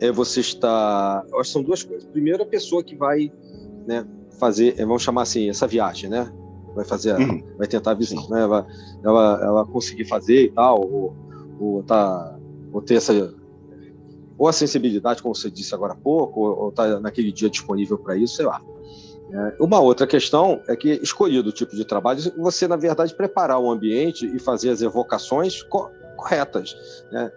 é 0.00 0.10
você 0.10 0.40
estar. 0.40 1.26
Eu 1.28 1.38
acho 1.38 1.50
que 1.50 1.52
são 1.52 1.62
duas 1.62 1.82
coisas. 1.82 2.08
Primeiro, 2.08 2.42
a 2.42 2.46
pessoa 2.46 2.82
que 2.82 2.96
vai 2.96 3.30
né, 3.86 4.06
fazer, 4.40 4.74
eh, 4.78 4.86
vamos 4.86 5.02
chamar 5.02 5.22
assim, 5.22 5.50
essa 5.50 5.66
viagem, 5.66 6.08
né? 6.08 6.32
Vai 6.74 6.86
fazer, 6.86 7.14
uhum. 7.20 7.42
vai 7.58 7.66
tentar 7.66 7.92
visitar, 7.92 8.26
né? 8.30 8.40
Ela, 8.40 8.66
ela, 9.04 9.40
ela, 9.42 9.66
conseguir 9.66 10.06
fazer 10.06 10.44
e 10.44 10.50
tal, 10.52 10.80
ou, 10.80 11.14
ou, 11.60 11.82
tá, 11.82 12.38
ou 12.72 12.80
ter 12.80 12.94
essa 12.94 13.12
ou 14.38 14.48
a 14.48 14.52
sensibilidade, 14.54 15.22
como 15.22 15.34
você 15.34 15.50
disse 15.50 15.74
agora 15.74 15.92
há 15.92 15.96
pouco, 15.96 16.40
ou, 16.40 16.64
ou 16.64 16.72
tá 16.72 16.98
naquele 16.98 17.30
dia 17.30 17.50
disponível 17.50 17.98
para 17.98 18.16
isso, 18.16 18.36
sei 18.36 18.46
lá. 18.46 18.62
É, 19.32 19.56
uma 19.58 19.80
outra 19.80 20.06
questão 20.06 20.62
é 20.68 20.76
que, 20.76 21.00
escolhido 21.02 21.48
o 21.48 21.52
tipo 21.52 21.74
de 21.74 21.84
trabalho, 21.84 22.20
você, 22.36 22.68
na 22.68 22.76
verdade, 22.76 23.14
preparar 23.14 23.58
o 23.58 23.70
ambiente 23.70 24.26
e 24.26 24.38
fazer 24.38 24.70
as 24.70 24.82
evocações 24.82 25.62
co 25.62 25.90
corretas. 26.16 27.04
Né? 27.10 27.30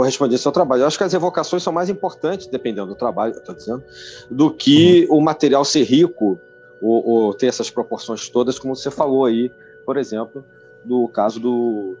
correspondência 0.00 0.48
ao 0.48 0.52
trabalho. 0.52 0.82
Eu 0.82 0.86
acho 0.86 0.96
que 0.96 1.04
as 1.04 1.12
evocações 1.12 1.62
são 1.62 1.72
mais 1.72 1.90
importantes, 1.90 2.46
dependendo 2.46 2.86
do 2.86 2.94
trabalho, 2.94 3.32
estou 3.32 3.54
dizendo, 3.54 3.84
do 4.30 4.50
que 4.50 5.06
uhum. 5.10 5.18
o 5.18 5.20
material 5.20 5.62
ser 5.62 5.82
rico 5.82 6.38
ou, 6.80 7.06
ou, 7.06 7.34
ter 7.34 7.48
essas 7.48 7.70
proporções 7.70 8.26
todas, 8.30 8.58
como 8.58 8.74
você 8.74 8.90
falou 8.90 9.26
aí, 9.26 9.52
por 9.84 9.98
exemplo, 9.98 10.42
do 10.84 11.06
caso 11.08 11.38
do, 11.38 11.96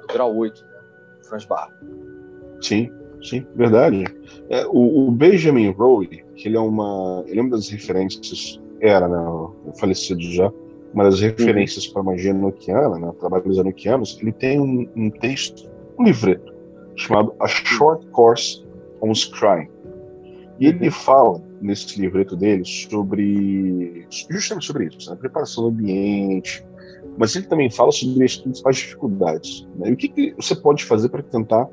do 0.00 0.06
grau 0.06 0.36
8, 0.36 0.64
né? 0.64 0.80
Franz 1.22 1.44
Barr. 1.44 1.72
Sim, 2.60 2.92
sim, 3.20 3.44
verdade. 3.56 4.04
É, 4.48 4.64
o, 4.66 5.08
o, 5.08 5.10
Benjamin 5.10 5.70
Rowe, 5.70 6.24
que 6.36 6.46
ele 6.46 6.56
é 6.56 6.60
uma, 6.60 7.24
ele 7.26 7.40
é 7.40 7.42
uma 7.42 7.50
das 7.50 7.68
referências, 7.68 8.60
era, 8.80 9.08
né, 9.08 9.18
falecido 9.78 10.20
já, 10.20 10.52
uma 10.92 11.04
das 11.04 11.20
referências 11.20 11.86
uhum. 11.86 11.92
para 11.92 12.02
magia 12.02 12.34
noquiana, 12.34 12.98
né, 12.98 13.12
trabalhos 13.18 13.58
anoquianos, 13.58 14.18
ele 14.20 14.32
tem 14.32 14.60
um, 14.60 14.88
um, 14.96 15.10
texto, 15.10 15.70
um 15.98 16.04
livreto, 16.04 16.52
chamado 16.96 17.34
A 17.40 17.46
Short 17.46 18.06
Course 18.08 18.64
on 19.00 19.14
Scrying. 19.14 19.68
E 20.58 20.66
ele 20.66 20.86
uhum. 20.86 20.92
fala, 20.92 21.42
nesse 21.60 22.00
livreto 22.00 22.36
dele, 22.36 22.64
sobre 22.64 24.06
justamente 24.28 24.66
sobre 24.66 24.86
isso, 24.86 25.10
né, 25.10 25.16
preparação 25.16 25.64
do 25.64 25.70
ambiente, 25.70 26.64
mas 27.16 27.34
ele 27.36 27.46
também 27.46 27.70
fala 27.70 27.92
sobre 27.92 28.24
as 28.24 28.36
principais 28.36 28.76
dificuldades. 28.76 29.66
Né, 29.76 29.90
e 29.90 29.92
o 29.92 29.96
que, 29.96 30.08
que 30.08 30.34
você 30.34 30.54
pode 30.54 30.84
fazer 30.84 31.08
para 31.08 31.22
tentar 31.22 31.68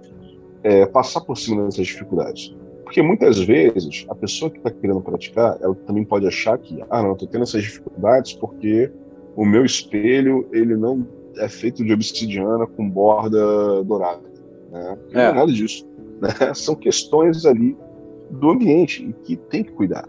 é, 0.63 0.85
passar 0.85 1.21
por 1.21 1.37
cima 1.37 1.63
dessas 1.63 1.87
dificuldades? 1.87 2.55
Porque 2.87 3.01
muitas 3.01 3.37
vezes 3.37 4.05
a 4.07 4.15
pessoa 4.15 4.49
que 4.49 4.59
está 4.59 4.71
querendo 4.71 5.01
praticar, 5.01 5.57
ela 5.59 5.75
também 5.75 6.05
pode 6.05 6.25
achar 6.25 6.57
que, 6.57 6.81
ah, 6.89 7.03
não, 7.03 7.11
estou 7.11 7.27
tendo 7.27 7.43
essas 7.43 7.61
dificuldades 7.61 8.31
porque 8.31 8.89
o 9.35 9.45
meu 9.45 9.65
espelho 9.65 10.47
ele 10.53 10.77
não 10.77 11.05
é 11.35 11.49
feito 11.49 11.83
de 11.83 11.91
obsidiana 11.91 12.65
com 12.65 12.89
borda 12.89 13.83
dourada. 13.83 14.21
Né? 14.71 14.97
Não 15.11 15.21
é 15.21 15.33
nada 15.33 15.51
disso. 15.51 15.85
Né? 16.21 16.29
São 16.55 16.75
questões 16.75 17.45
ali 17.45 17.75
do 18.31 18.51
ambiente 18.51 19.03
e 19.03 19.11
que 19.25 19.35
tem 19.35 19.65
que 19.65 19.73
cuidar. 19.73 20.07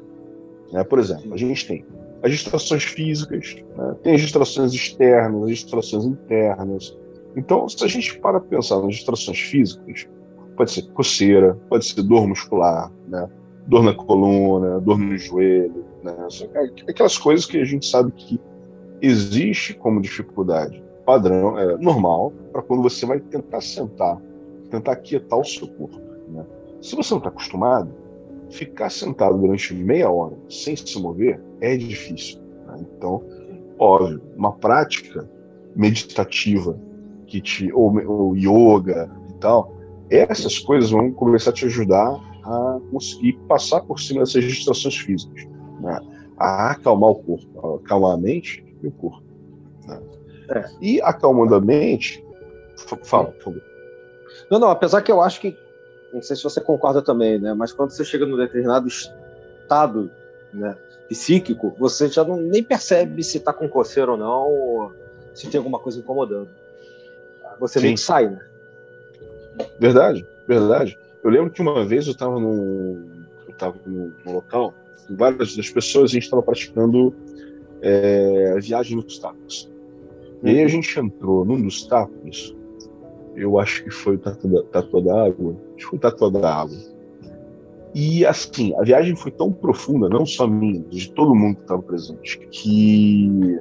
Né? 0.73 0.85
Por 0.85 1.01
exemplo, 1.01 1.35
a 1.35 1.37
gente 1.37 1.67
tem 1.67 1.85
as 2.23 2.31
distrações 2.31 2.85
físicas, 2.85 3.57
né? 3.77 3.97
tem 4.05 4.14
as 4.14 4.21
distrações 4.21 4.73
externas, 4.73 5.43
as 5.43 5.51
distrações 5.51 6.05
internas. 6.05 6.97
Então, 7.35 7.69
se 7.69 7.85
a 7.85 7.88
gente 7.88 8.17
para 8.21 8.38
pensar 8.38 8.81
nas 8.81 8.95
distrações 8.95 9.41
físicas, 9.41 10.07
pode 10.59 10.73
ser 10.73 10.83
coceira, 10.92 11.57
pode 11.68 11.87
ser 11.87 12.03
dor 12.03 12.27
muscular, 12.27 12.92
né? 13.07 13.29
dor 13.66 13.85
na 13.85 13.94
coluna, 13.94 14.81
dor 14.81 14.99
no 14.99 15.16
joelho, 15.16 15.85
né? 16.03 16.12
aquelas 16.88 17.16
coisas 17.16 17.47
que 17.47 17.59
a 17.59 17.64
gente 17.64 17.87
sabe 17.87 18.11
que 18.12 18.40
existe 19.01 19.75
como 19.75 20.01
dificuldade 20.01 20.83
padrão, 21.07 21.59
é, 21.59 21.79
normal, 21.79 22.33
para 22.53 22.61
quando 22.61 22.83
você 22.83 23.07
vai 23.07 23.18
tentar 23.18 23.62
sentar, 23.62 24.21
tentar 24.71 24.97
quietar 24.97 25.38
o 25.38 25.44
seu 25.44 25.66
corpo. 25.66 25.99
Né? 26.29 26.44
Se 26.83 26.94
você 26.94 27.14
não 27.14 27.18
está 27.18 27.31
acostumado, 27.31 27.88
ficar 28.51 28.90
sentado 28.90 29.38
durante 29.38 29.73
meia 29.73 30.11
hora 30.11 30.35
sem 30.51 30.77
se 30.77 31.01
mover 31.01 31.40
é 31.62 31.75
difícil. 31.79 32.40
Né? 32.66 32.85
Então, 32.94 33.23
óbvio, 33.79 34.21
uma 34.37 34.53
prática 34.53 35.27
meditativa 35.75 36.79
que 37.27 37.40
te 37.40 37.73
ou, 37.73 37.90
ou 38.07 38.37
yoga 38.37 39.11
e 39.31 39.33
tal, 39.35 39.78
essas 40.11 40.59
coisas 40.59 40.90
vão 40.90 41.12
começar 41.12 41.51
a 41.51 41.53
te 41.53 41.66
ajudar 41.66 42.11
a 42.44 42.81
conseguir 42.90 43.35
passar 43.47 43.81
por 43.83 44.01
cima 44.01 44.21
dessas 44.21 44.44
distrações 44.44 44.97
físicas, 44.97 45.44
né? 45.81 46.01
a 46.38 46.71
acalmar 46.71 47.11
o 47.11 47.16
corpo, 47.16 47.66
a 47.66 47.77
acalmar 47.77 48.12
a 48.12 48.16
mente 48.16 48.64
e 48.83 48.87
o 48.87 48.90
corpo. 48.92 49.23
Né? 49.87 50.01
É. 50.51 50.64
E 50.81 51.03
acalmando 51.03 51.55
a 51.55 51.61
mente, 51.61 52.25
fala, 53.03 53.27
por 53.33 53.42
favor. 53.42 53.62
Não, 54.51 54.59
não, 54.59 54.71
apesar 54.71 55.03
que 55.03 55.12
eu 55.12 55.21
acho 55.21 55.40
que, 55.40 55.57
não 56.12 56.23
sei 56.23 56.37
se 56.37 56.42
você 56.42 56.61
concorda 56.61 57.03
também, 57.03 57.38
né? 57.38 57.53
Mas 57.53 57.73
quando 57.73 57.90
você 57.90 58.05
chega 58.05 58.25
num 58.25 58.37
determinado 58.37 58.88
estado 58.88 60.11
né, 60.55 60.75
psíquico, 61.09 61.75
você 61.79 62.09
já 62.09 62.25
não, 62.25 62.37
nem 62.37 62.62
percebe 62.62 63.23
se 63.23 63.38
está 63.38 63.53
com 63.53 63.68
coceira 63.68 64.12
ou 64.12 64.16
não, 64.16 64.51
ou 64.51 64.92
se 65.35 65.51
tem 65.51 65.59
alguma 65.59 65.79
coisa 65.79 65.99
incomodando. 65.99 66.49
Você 67.61 67.81
nem 67.81 67.97
sai, 67.97 68.29
né? 68.31 68.48
Verdade, 69.81 70.27
verdade. 70.47 70.99
Eu 71.23 71.31
lembro 71.31 71.51
que 71.51 71.61
uma 71.61 71.85
vez 71.85 72.07
eu 72.07 72.12
estava 72.12 72.38
no, 72.38 72.99
eu 73.49 73.55
tava 73.57 73.77
no, 73.87 74.12
local, 74.33 74.73
várias 75.11 75.57
das 75.57 75.71
pessoas 75.71 76.11
a 76.11 76.14
gente 76.14 76.25
estava 76.25 76.42
praticando 76.42 77.14
é, 77.83 78.59
Viagem 78.61 78.97
nos 78.97 79.18
Tacos. 79.18 79.71
E 80.42 80.51
aí 80.51 80.59
a 80.61 80.62
uhum. 80.62 80.68
gente 80.68 80.99
entrou 80.99 81.44
num 81.44 81.61
dos 81.61 81.87
tacos, 81.87 82.57
eu 83.35 83.59
acho 83.59 83.85
que 83.85 83.90
foi 83.90 84.16
o 84.16 84.18
Tatu 84.18 85.01
da 85.01 85.25
Água, 85.25 85.57
acho 85.75 85.77
que 85.77 85.85
foi 85.85 85.99
o 85.99 86.01
Tatu 86.01 86.31
da 86.31 86.55
Água. 86.55 86.77
E 87.94 88.25
assim, 88.25 88.75
a 88.79 88.83
viagem 88.83 89.16
foi 89.16 89.33
tão 89.33 89.53
profunda, 89.53 90.09
não 90.09 90.25
só 90.25 90.47
minha, 90.47 90.81
de 90.81 91.11
todo 91.11 91.35
mundo 91.35 91.57
que 91.57 91.62
estava 91.62 91.83
presente, 91.83 92.38
que 92.51 93.59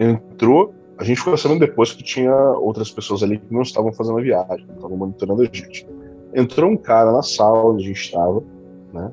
entrou, 0.00 0.74
a 0.98 1.04
gente 1.04 1.18
ficou 1.18 1.36
sabendo 1.36 1.60
depois 1.60 1.92
que 1.92 2.02
tinha 2.02 2.34
outras 2.34 2.90
pessoas 2.90 3.22
ali 3.22 3.38
que 3.38 3.52
não 3.52 3.62
estavam 3.62 3.92
fazendo 3.92 4.18
a 4.18 4.22
viagem, 4.22 4.66
estavam 4.74 4.96
monitorando 4.96 5.42
a 5.42 5.44
gente. 5.44 5.86
Entrou 6.34 6.70
um 6.70 6.76
cara 6.76 7.12
na 7.12 7.22
sala 7.22 7.70
onde 7.70 7.84
a 7.84 7.86
gente 7.86 8.00
estava, 8.00 8.42
né? 8.92 9.12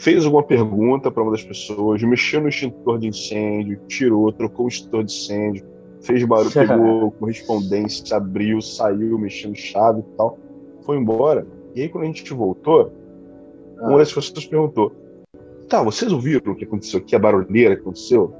fez 0.00 0.24
alguma 0.24 0.42
pergunta 0.42 1.10
para 1.10 1.22
uma 1.22 1.30
das 1.30 1.44
pessoas, 1.44 2.02
mexeu 2.02 2.40
no 2.40 2.48
extintor 2.48 2.98
de 2.98 3.08
incêndio, 3.08 3.78
tirou, 3.86 4.32
trocou 4.32 4.64
o 4.64 4.68
extintor 4.68 5.04
de 5.04 5.12
incêndio, 5.12 5.64
fez 6.00 6.24
barulho, 6.24 6.50
pegou 6.52 7.10
correspondência, 7.12 8.16
abriu, 8.16 8.60
saiu, 8.62 9.18
mexendo 9.18 9.54
chave 9.54 10.00
e 10.00 10.16
tal, 10.16 10.38
foi 10.82 10.96
embora. 10.96 11.46
E 11.74 11.82
aí, 11.82 11.88
quando 11.88 12.04
a 12.04 12.06
gente 12.06 12.32
voltou, 12.32 12.92
ah. 13.78 13.88
uma 13.88 13.98
das 13.98 14.12
pessoas 14.12 14.46
perguntou: 14.46 14.92
Tá, 15.68 15.82
vocês 15.82 16.10
ouviram 16.10 16.52
o 16.52 16.56
que 16.56 16.64
aconteceu 16.64 16.98
aqui, 16.98 17.14
a 17.14 17.18
barulheira 17.18 17.76
que 17.76 17.82
aconteceu? 17.82 18.34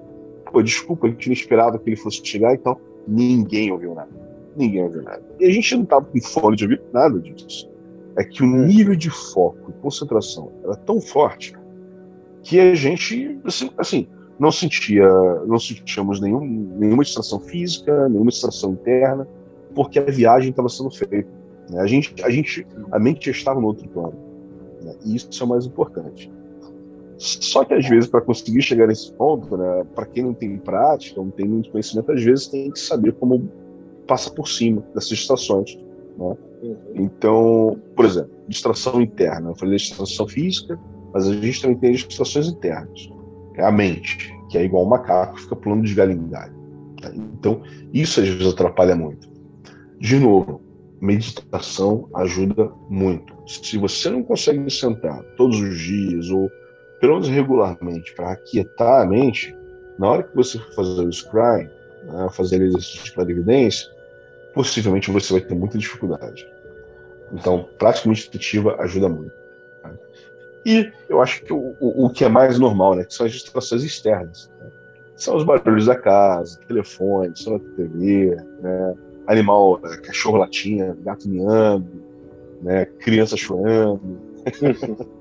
Desculpa, 0.63 1.07
a 1.07 1.11
gente 1.11 1.29
não 1.29 1.35
esperava 1.35 1.79
que 1.79 1.89
ele 1.89 1.97
fosse 1.97 2.21
chegar 2.25 2.55
e 2.55 2.59
tal. 2.59 2.81
Ninguém 3.07 3.71
ouviu 3.71 3.95
nada. 3.95 4.11
Ninguém 4.57 4.83
ouviu 4.83 5.03
nada. 5.03 5.23
E 5.39 5.47
a 5.47 5.51
gente 5.51 5.77
não 5.77 5.85
tava 5.85 6.07
com 6.07 6.21
fone 6.21 6.57
de 6.57 6.65
ouvir 6.65 6.83
nada 6.93 7.19
disso 7.21 7.71
é 8.17 8.25
que 8.25 8.43
o 8.43 8.47
nível 8.47 8.95
de 8.95 9.11
foco 9.11 9.71
e 9.71 9.73
concentração 9.81 10.53
era 10.65 10.77
tão 10.77 11.01
forte 11.01 11.55
que 12.43 12.59
a 12.59 12.75
gente, 12.75 13.39
assim, 13.45 13.71
assim 13.77 14.09
não 14.39 14.51
sentia, 14.51 15.09
não 15.47 15.59
sentíamos 15.59 16.21
nenhum, 16.21 16.41
nenhuma 16.79 17.05
distração 17.05 17.41
física, 17.41 18.09
nenhuma 18.09 18.31
distração 18.31 18.73
interna, 18.73 19.29
porque 19.75 19.99
a 19.99 20.05
viagem 20.05 20.51
estava 20.51 20.69
sendo 20.69 20.91
feita. 20.91 21.29
Né? 21.71 21.81
A 21.81 21.87
gente, 21.87 22.15
a 22.25 22.31
gente, 22.31 22.67
a 22.91 22.99
mente 22.99 23.27
já 23.27 23.33
estava 23.33 23.61
no 23.61 23.67
outro 23.67 23.87
plano. 23.89 24.15
Né? 24.83 24.95
E 25.05 25.17
isso 25.17 25.29
é 25.43 25.45
o 25.45 25.49
mais 25.49 25.67
importante. 25.67 26.33
Só 27.21 27.67
que 27.67 27.75
às 27.75 27.87
vezes 27.87 28.09
para 28.09 28.23
conseguir 28.23 28.63
chegar 28.63 28.87
nesse 28.87 29.13
ponto, 29.13 29.55
né, 29.55 29.85
para 29.95 30.07
quem 30.07 30.25
não 30.25 30.33
tem 30.33 30.57
prática, 30.57 31.21
não 31.21 31.31
tem 31.31 31.47
muito 31.47 31.71
conhecimento, 31.71 32.11
às 32.11 32.23
vezes 32.23 32.47
tem 32.47 32.71
que 32.71 32.81
saber 32.81 33.13
como 33.13 33.47
passar 34.07 34.31
por 34.31 34.49
cima 34.49 34.83
dessas 34.95 35.11
distrações. 35.11 35.79
Né? 36.17 36.37
Então, 36.95 37.79
por 37.95 38.07
exemplo, 38.07 38.31
distração 38.49 39.03
interna. 39.03 39.51
Eu 39.51 39.55
falei 39.55 39.77
distração 39.77 40.27
física, 40.27 40.81
mas 41.13 41.29
a 41.29 41.35
gente 41.35 41.61
também 41.61 41.77
tem 41.77 41.93
distrações 41.93 42.49
internas. 42.49 43.11
É 43.57 43.65
a 43.65 43.71
mente, 43.71 44.35
que 44.49 44.57
é 44.57 44.65
igual 44.65 44.87
um 44.87 44.89
macaco, 44.89 45.39
fica 45.39 45.55
pulando 45.55 45.85
de 45.85 45.95
galho 45.95 46.13
em 46.13 46.27
galho. 46.27 46.55
Então, 47.15 47.61
isso 47.93 48.21
às 48.21 48.29
vezes 48.29 48.51
atrapalha 48.51 48.97
muito. 48.97 49.29
De 49.99 50.19
novo, 50.19 50.63
meditação 51.03 52.09
ajuda 52.15 52.73
muito. 52.89 53.35
Se 53.47 53.77
você 53.77 54.09
não 54.09 54.23
consegue 54.23 54.71
sentar 54.71 55.23
todos 55.37 55.61
os 55.61 55.79
dias, 55.79 56.31
ou 56.31 56.51
pelo 57.01 57.15
menos 57.15 57.29
regularmente, 57.29 58.15
para 58.15 58.33
aquietar 58.33 59.03
a 59.03 59.07
mente, 59.07 59.57
na 59.99 60.09
hora 60.09 60.23
que 60.23 60.37
você 60.37 60.59
for 60.59 60.75
fazer 60.75 61.03
o 61.03 61.13
scry, 61.13 61.71
né, 62.05 62.29
fazer 62.31 62.61
exercício 62.61 63.05
de 63.05 63.13
clarividência, 63.13 63.91
possivelmente 64.55 65.11
você 65.11 65.33
vai 65.33 65.43
ter 65.43 65.55
muita 65.55 65.79
dificuldade. 65.79 66.47
Então, 67.33 67.69
prática 67.79 68.09
meditativa 68.09 68.77
ajuda 68.81 69.09
muito. 69.09 69.33
Né? 69.83 69.99
E 70.67 70.93
eu 71.09 71.23
acho 71.23 71.43
que 71.43 71.53
o, 71.53 71.75
o, 71.81 72.07
o, 72.07 72.11
que 72.11 72.25
é 72.25 72.29
mais 72.29 72.59
normal, 72.59 72.95
né, 72.95 73.05
que 73.05 73.15
são 73.15 73.25
as 73.25 73.33
distrações 73.33 73.83
externas. 73.83 74.51
Né? 74.59 74.71
São 75.17 75.37
os 75.37 75.45
barulhos 75.45 75.87
da 75.87 75.97
casa, 75.97 76.59
telefone, 76.67 77.33
som 77.35 77.59
da 77.59 77.65
TV, 77.77 78.37
né? 78.61 78.95
animal, 79.27 79.81
é, 79.85 79.97
cachorro 79.99 80.39
latindo, 80.39 80.97
gato 81.03 81.29
miando, 81.29 81.87
né? 82.63 82.85
criança 82.85 83.37
chorando. 83.37 84.19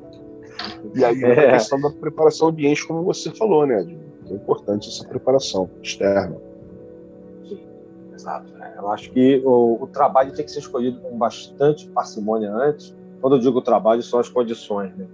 e 0.95 1.03
aí 1.03 1.23
é. 1.23 1.49
a 1.49 1.51
questão 1.53 1.79
da 1.79 1.89
preparação 1.89 2.49
ambiente, 2.49 2.87
como 2.87 3.03
você 3.03 3.31
falou, 3.31 3.65
né? 3.65 3.85
É 4.29 4.33
importante 4.33 4.89
essa 4.89 5.07
preparação 5.07 5.69
externa. 5.81 6.37
Exato. 8.13 8.51
Né? 8.53 8.73
Eu 8.77 8.89
acho 8.89 9.11
que 9.11 9.41
o, 9.45 9.81
o, 9.81 9.87
trabalho 9.87 10.33
tem 10.33 10.43
que 10.43 10.51
ser 10.51 10.59
escolhido 10.59 10.99
com 10.99 11.17
bastante 11.17 11.87
parcimônia 11.89 12.51
antes. 12.51 12.95
Quando 13.21 13.37
eu 13.37 13.39
digo 13.39 13.61
trabalho, 13.61 14.03
são 14.03 14.19
as 14.19 14.29
condições 14.29 14.93
né, 14.95 15.07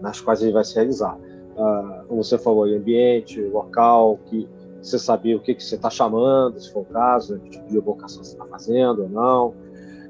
nas 0.00 0.20
quais 0.20 0.42
ele 0.42 0.52
vai 0.52 0.64
se 0.64 0.74
realizar. 0.74 1.18
Ah, 1.56 2.04
como 2.08 2.22
você 2.22 2.38
falou, 2.38 2.64
ambiente, 2.64 3.40
local, 3.40 4.18
que 4.26 4.48
você 4.80 4.98
sabia 4.98 5.36
o 5.36 5.40
que, 5.40 5.54
que 5.54 5.62
você 5.62 5.74
está 5.74 5.90
chamando, 5.90 6.58
se 6.58 6.72
for 6.72 6.80
o 6.80 6.84
caso, 6.84 7.34
né, 7.34 7.40
que 7.44 7.50
tipo 7.50 7.68
de 7.68 7.76
evocação 7.76 8.22
você 8.22 8.32
está 8.32 8.44
fazendo 8.46 9.02
ou 9.02 9.08
não, 9.08 9.54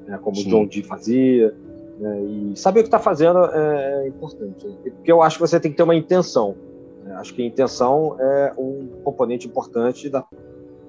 né, 0.07 0.17
como 0.21 0.35
Sim. 0.37 0.47
o 0.47 0.49
John 0.49 0.67
Dee 0.67 0.83
fazia. 0.83 1.55
Né, 1.99 2.21
e 2.21 2.53
saber 2.55 2.79
o 2.79 2.83
que 2.83 2.87
está 2.87 2.99
fazendo 2.99 3.39
é, 3.45 4.05
é 4.05 4.07
importante. 4.07 4.65
Porque 4.95 5.11
eu 5.11 5.21
acho 5.21 5.37
que 5.37 5.41
você 5.41 5.59
tem 5.59 5.69
que 5.71 5.77
ter 5.77 5.83
uma 5.83 5.95
intenção. 5.95 6.55
Né, 7.03 7.13
acho 7.15 7.33
que 7.33 7.41
a 7.41 7.45
intenção 7.45 8.15
é 8.19 8.53
um 8.57 8.87
componente 9.03 9.47
importante 9.47 10.09
da 10.09 10.25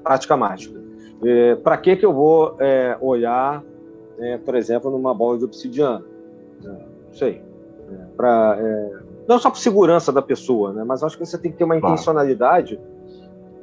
prática 0.03 0.37
mágica. 0.37 0.81
É, 1.23 1.57
Para 1.57 1.77
que 1.77 1.97
que 1.97 2.07
eu 2.07 2.13
vou 2.13 2.57
é, 2.61 2.97
olhar 3.01 3.63
é, 4.21 4.37
por 4.37 4.55
exemplo, 4.55 4.91
numa 4.91 5.15
bola 5.15 5.39
de 5.39 5.45
obsidiana. 5.45 6.05
Né? 6.63 6.79
Não 7.09 7.15
sei. 7.15 7.43
Pra, 8.17 8.57
é, 8.61 8.93
não 9.27 9.39
só 9.39 9.51
por 9.51 9.59
segurança 9.59 10.13
da 10.13 10.23
pessoa, 10.23 10.73
né? 10.73 10.85
mas 10.85 11.03
acho 11.03 11.19
que 11.19 11.25
você 11.25 11.39
tem 11.39 11.51
que 11.51 11.57
ter 11.57 11.65
uma 11.65 11.77
intencionalidade 11.77 12.79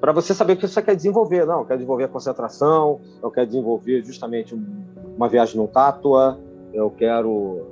para 0.01 0.11
você 0.11 0.33
saber 0.33 0.53
o 0.53 0.57
que 0.57 0.67
você 0.67 0.81
quer 0.81 0.95
desenvolver. 0.95 1.45
Não, 1.45 1.59
eu 1.59 1.65
quero 1.65 1.77
desenvolver 1.77 2.05
a 2.05 2.07
concentração, 2.07 2.99
eu 3.21 3.31
quero 3.31 3.47
desenvolver 3.47 4.03
justamente 4.03 4.59
uma 5.15 5.29
viagem 5.29 5.57
no 5.57 5.67
tátua, 5.67 6.37
eu 6.73 6.89
quero, 6.89 7.65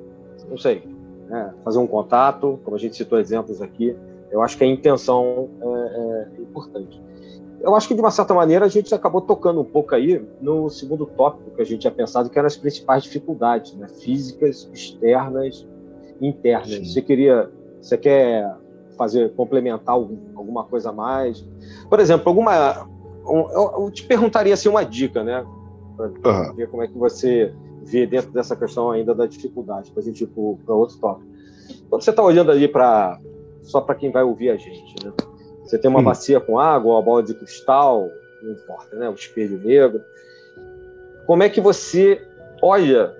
não 0.49 0.57
sei, 0.57 0.83
né, 1.27 1.53
fazer 1.63 1.79
um 1.79 1.87
contato, 1.87 2.59
como 2.63 2.75
a 2.75 2.79
gente 2.79 2.95
citou 2.95 3.19
exemplos 3.19 3.61
aqui. 3.61 3.95
Eu 4.31 4.41
acho 4.41 4.57
que 4.57 4.63
a 4.63 4.67
intenção 4.67 5.49
é, 5.61 6.37
é 6.37 6.41
importante. 6.41 7.01
Eu 7.61 7.73
acho 7.73 7.87
que, 7.87 7.95
de 7.95 7.99
uma 7.99 8.11
certa 8.11 8.33
maneira, 8.33 8.65
a 8.65 8.67
gente 8.67 8.93
acabou 8.93 9.21
tocando 9.21 9.61
um 9.61 9.65
pouco 9.65 9.95
aí 9.95 10.23
no 10.41 10.69
segundo 10.69 11.05
tópico 11.05 11.51
que 11.51 11.61
a 11.61 11.65
gente 11.65 11.81
tinha 11.81 11.91
pensado, 11.91 12.29
que 12.29 12.37
eram 12.37 12.47
as 12.47 12.57
principais 12.57 13.03
dificuldades, 13.03 13.73
né? 13.75 13.87
físicas, 13.87 14.69
externas, 14.71 15.65
internas. 16.21 16.69
Sim. 16.69 16.85
Você 16.85 17.01
queria, 17.01 17.49
você 17.81 17.97
quer 17.97 18.55
fazer 18.97 19.33
complementar 19.33 19.95
alguma 19.95 20.63
coisa 20.63 20.89
a 20.89 20.93
mais? 20.93 21.45
Por 21.89 21.99
exemplo, 21.99 22.29
alguma, 22.29 22.87
eu 23.27 23.89
te 23.91 24.03
perguntaria 24.03 24.53
assim 24.53 24.69
uma 24.69 24.83
dica, 24.83 25.23
né? 25.23 25.45
Para 26.21 26.49
uhum. 26.49 26.55
ver 26.55 26.69
como 26.69 26.83
é 26.83 26.87
que 26.87 26.97
você 26.97 27.53
vê 27.85 28.05
dentro 28.05 28.31
dessa 28.31 28.55
questão 28.55 28.91
ainda 28.91 29.13
da 29.13 29.25
dificuldade, 29.25 29.91
para 29.91 30.01
a 30.01 30.03
gente 30.03 30.23
ir 30.23 30.27
para 30.27 30.73
outro 30.73 30.97
tópico. 30.97 31.29
Quando 31.89 32.01
você 32.01 32.09
está 32.09 32.23
olhando 32.23 32.51
ali 32.51 32.67
para 32.67 33.19
só 33.61 33.81
para 33.81 33.95
quem 33.95 34.11
vai 34.11 34.23
ouvir 34.23 34.49
a 34.49 34.57
gente, 34.57 35.05
né? 35.05 35.13
Você 35.63 35.77
tem 35.79 35.89
uma 35.89 35.99
hum. 35.99 36.03
bacia 36.03 36.39
com 36.39 36.59
água, 36.59 36.93
uma 36.93 37.01
bola 37.01 37.23
de 37.23 37.33
cristal, 37.33 38.09
não 38.41 38.51
importa, 38.51 38.95
né? 38.95 39.09
O 39.09 39.13
espelho 39.13 39.57
negro. 39.57 40.01
Como 41.25 41.41
é 41.41 41.49
que 41.49 41.59
você 41.59 42.21
olha 42.61 43.15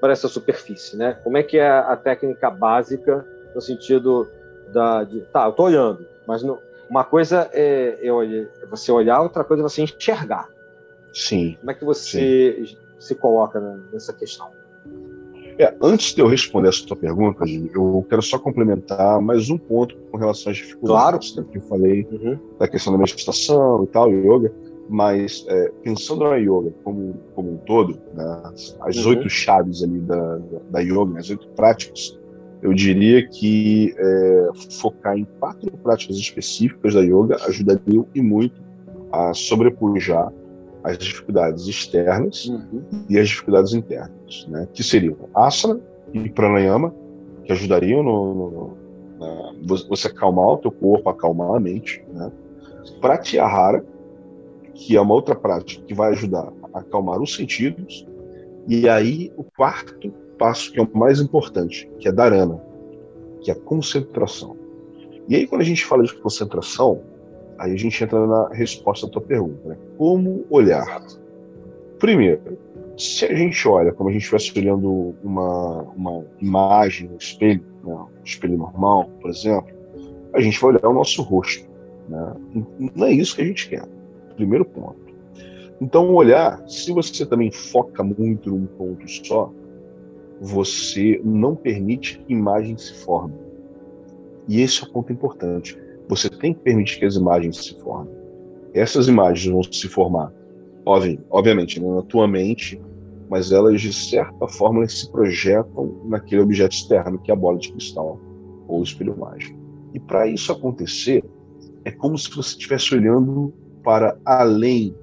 para 0.00 0.12
essa 0.12 0.28
superfície, 0.28 0.96
né? 0.96 1.14
Como 1.24 1.36
é 1.36 1.42
que 1.42 1.58
é 1.58 1.68
a 1.68 1.96
técnica 1.96 2.50
básica 2.50 3.26
no 3.54 3.60
sentido 3.60 4.28
da, 4.72 5.04
de, 5.04 5.20
tá, 5.32 5.44
eu 5.44 5.50
estou 5.50 5.66
olhando, 5.66 6.06
mas 6.26 6.42
não, 6.42 6.58
uma 6.90 7.04
coisa 7.04 7.48
é, 7.52 7.98
é, 8.02 8.66
você 8.68 8.92
olhar, 8.92 9.22
outra 9.22 9.42
coisa 9.42 9.62
é 9.62 9.64
você 9.64 9.82
enxergar. 9.82 10.50
Sim. 11.14 11.56
Como 11.60 11.70
é 11.70 11.74
que 11.74 11.84
você 11.84 12.66
sim. 12.66 12.76
Se 12.98 13.14
coloca 13.14 13.60
nessa 13.92 14.12
questão? 14.12 14.48
É, 15.58 15.74
antes 15.82 16.14
de 16.14 16.20
eu 16.20 16.26
responder 16.26 16.68
essa 16.68 16.86
sua 16.86 16.96
pergunta, 16.96 17.44
eu 17.74 18.04
quero 18.10 18.20
só 18.20 18.38
complementar 18.38 19.20
mais 19.22 19.48
um 19.48 19.56
ponto 19.56 19.96
com 20.10 20.18
relação 20.18 20.52
às 20.52 20.58
dificuldades. 20.58 21.32
Claro. 21.32 21.46
Né, 21.46 21.52
que 21.52 21.58
eu 21.58 21.62
falei 21.62 22.06
uhum. 22.10 22.38
da 22.58 22.68
questão 22.68 22.92
da 22.92 22.98
meditação 22.98 23.84
e 23.84 23.86
tal, 23.86 24.10
yoga, 24.10 24.52
mas 24.88 25.46
é, 25.48 25.72
pensando 25.82 26.24
na 26.24 26.36
yoga 26.36 26.74
como, 26.84 27.14
como 27.34 27.52
um 27.52 27.56
todo, 27.58 27.98
né, 28.14 28.42
as 28.80 28.96
uhum. 29.04 29.10
oito 29.10 29.30
chaves 29.30 29.82
ali 29.82 29.98
da, 30.00 30.38
da 30.70 30.80
yoga, 30.80 31.14
né, 31.14 31.20
as 31.20 31.30
oito 31.30 31.48
práticas, 31.48 32.18
eu 32.60 32.74
diria 32.74 33.26
que 33.26 33.94
é, 33.96 34.48
focar 34.72 35.16
em 35.16 35.26
quatro 35.40 35.70
práticas 35.78 36.16
específicas 36.16 36.94
da 36.94 37.00
yoga 37.00 37.36
ajudaria 37.46 38.04
e 38.14 38.20
muito 38.20 38.60
a 39.10 39.32
sobrepujar 39.32 40.30
as 40.86 40.98
dificuldades 40.98 41.66
externas 41.66 42.46
uhum. 42.46 42.84
e 43.08 43.18
as 43.18 43.28
dificuldades 43.28 43.74
internas, 43.74 44.46
né? 44.48 44.68
que 44.72 44.84
seriam 44.84 45.16
asana 45.34 45.80
e 46.12 46.30
pranayama, 46.30 46.94
que 47.44 47.52
ajudariam 47.52 48.02
no, 48.04 48.34
no 48.34 48.76
na, 49.18 49.52
você 49.88 50.06
acalmar 50.06 50.46
o 50.46 50.58
teu 50.58 50.70
corpo, 50.70 51.08
acalmar 51.10 51.56
a 51.56 51.60
mente. 51.60 52.04
Né? 52.12 52.30
Pratyahara, 53.00 53.84
que 54.74 54.96
é 54.96 55.00
uma 55.00 55.14
outra 55.14 55.34
prática 55.34 55.82
que 55.84 55.94
vai 55.94 56.12
ajudar 56.12 56.52
a 56.72 56.78
acalmar 56.78 57.20
os 57.20 57.34
sentidos. 57.34 58.06
E 58.68 58.88
aí, 58.88 59.32
o 59.36 59.42
quarto 59.42 60.12
passo, 60.38 60.70
que 60.72 60.78
é 60.78 60.82
o 60.82 60.96
mais 60.96 61.20
importante, 61.20 61.90
que 61.98 62.06
é 62.06 62.12
dharana, 62.12 62.60
que 63.40 63.50
é 63.50 63.54
a 63.54 63.58
concentração. 63.58 64.56
E 65.28 65.34
aí, 65.34 65.46
quando 65.48 65.62
a 65.62 65.64
gente 65.64 65.84
fala 65.84 66.04
de 66.04 66.14
concentração, 66.14 67.00
Aí 67.58 67.72
a 67.72 67.76
gente 67.76 68.02
entra 68.02 68.26
na 68.26 68.48
resposta 68.48 69.06
à 69.06 69.08
tua 69.08 69.22
pergunta. 69.22 69.68
Né? 69.68 69.76
Como 69.96 70.44
olhar? 70.50 71.02
Primeiro, 71.98 72.58
se 72.96 73.24
a 73.24 73.34
gente 73.34 73.66
olha 73.66 73.92
como 73.92 74.10
a 74.10 74.12
gente 74.12 74.22
estivesse 74.22 74.58
olhando 74.58 75.14
uma, 75.22 75.82
uma 75.96 76.24
imagem 76.40 77.08
no 77.08 77.16
espelho, 77.16 77.64
né? 77.84 77.94
um 77.94 78.24
espelho 78.24 78.58
normal, 78.58 79.10
por 79.20 79.30
exemplo, 79.30 79.74
a 80.32 80.40
gente 80.40 80.60
vai 80.60 80.72
olhar 80.72 80.88
o 80.88 80.92
nosso 80.92 81.22
rosto. 81.22 81.66
Né? 82.08 82.34
Não 82.94 83.06
é 83.06 83.12
isso 83.12 83.36
que 83.36 83.42
a 83.42 83.46
gente 83.46 83.68
quer. 83.68 83.86
Primeiro 84.34 84.64
ponto. 84.64 85.06
Então, 85.80 86.14
olhar, 86.14 86.62
se 86.68 86.92
você 86.92 87.24
também 87.26 87.50
foca 87.50 88.02
muito 88.02 88.50
num 88.50 88.66
ponto 88.66 89.06
só, 89.08 89.52
você 90.40 91.20
não 91.24 91.54
permite 91.54 92.18
que 92.18 92.32
imagens 92.32 92.82
se 92.82 93.04
formem. 93.04 93.38
E 94.48 94.60
esse 94.60 94.82
é 94.82 94.86
o 94.86 94.90
ponto 94.90 95.12
importante 95.12 95.78
você 96.08 96.28
tem 96.28 96.54
que 96.54 96.60
permitir 96.60 96.98
que 96.98 97.04
as 97.04 97.16
imagens 97.16 97.64
se 97.64 97.80
formem. 97.80 98.14
Essas 98.74 99.08
imagens 99.08 99.50
vão 99.50 99.62
se 99.62 99.88
formar, 99.88 100.32
obviamente, 101.30 101.80
na 101.80 102.02
tua 102.02 102.28
mente, 102.28 102.80
mas 103.28 103.50
elas, 103.50 103.80
de 103.80 103.92
certa 103.92 104.46
forma, 104.46 104.86
se 104.88 105.10
projetam 105.10 106.00
naquele 106.04 106.42
objeto 106.42 106.72
externo, 106.72 107.18
que 107.18 107.30
é 107.30 107.34
a 107.34 107.36
bola 107.36 107.58
de 107.58 107.72
cristal 107.72 108.20
ou 108.68 108.80
o 108.80 108.82
espelho 108.82 109.16
mágico. 109.18 109.58
E 109.94 110.00
para 110.00 110.26
isso 110.26 110.52
acontecer, 110.52 111.24
é 111.84 111.90
como 111.90 112.18
se 112.18 112.30
você 112.30 112.50
estivesse 112.50 112.94
olhando 112.94 113.52
para 113.82 114.16
além 114.24 114.94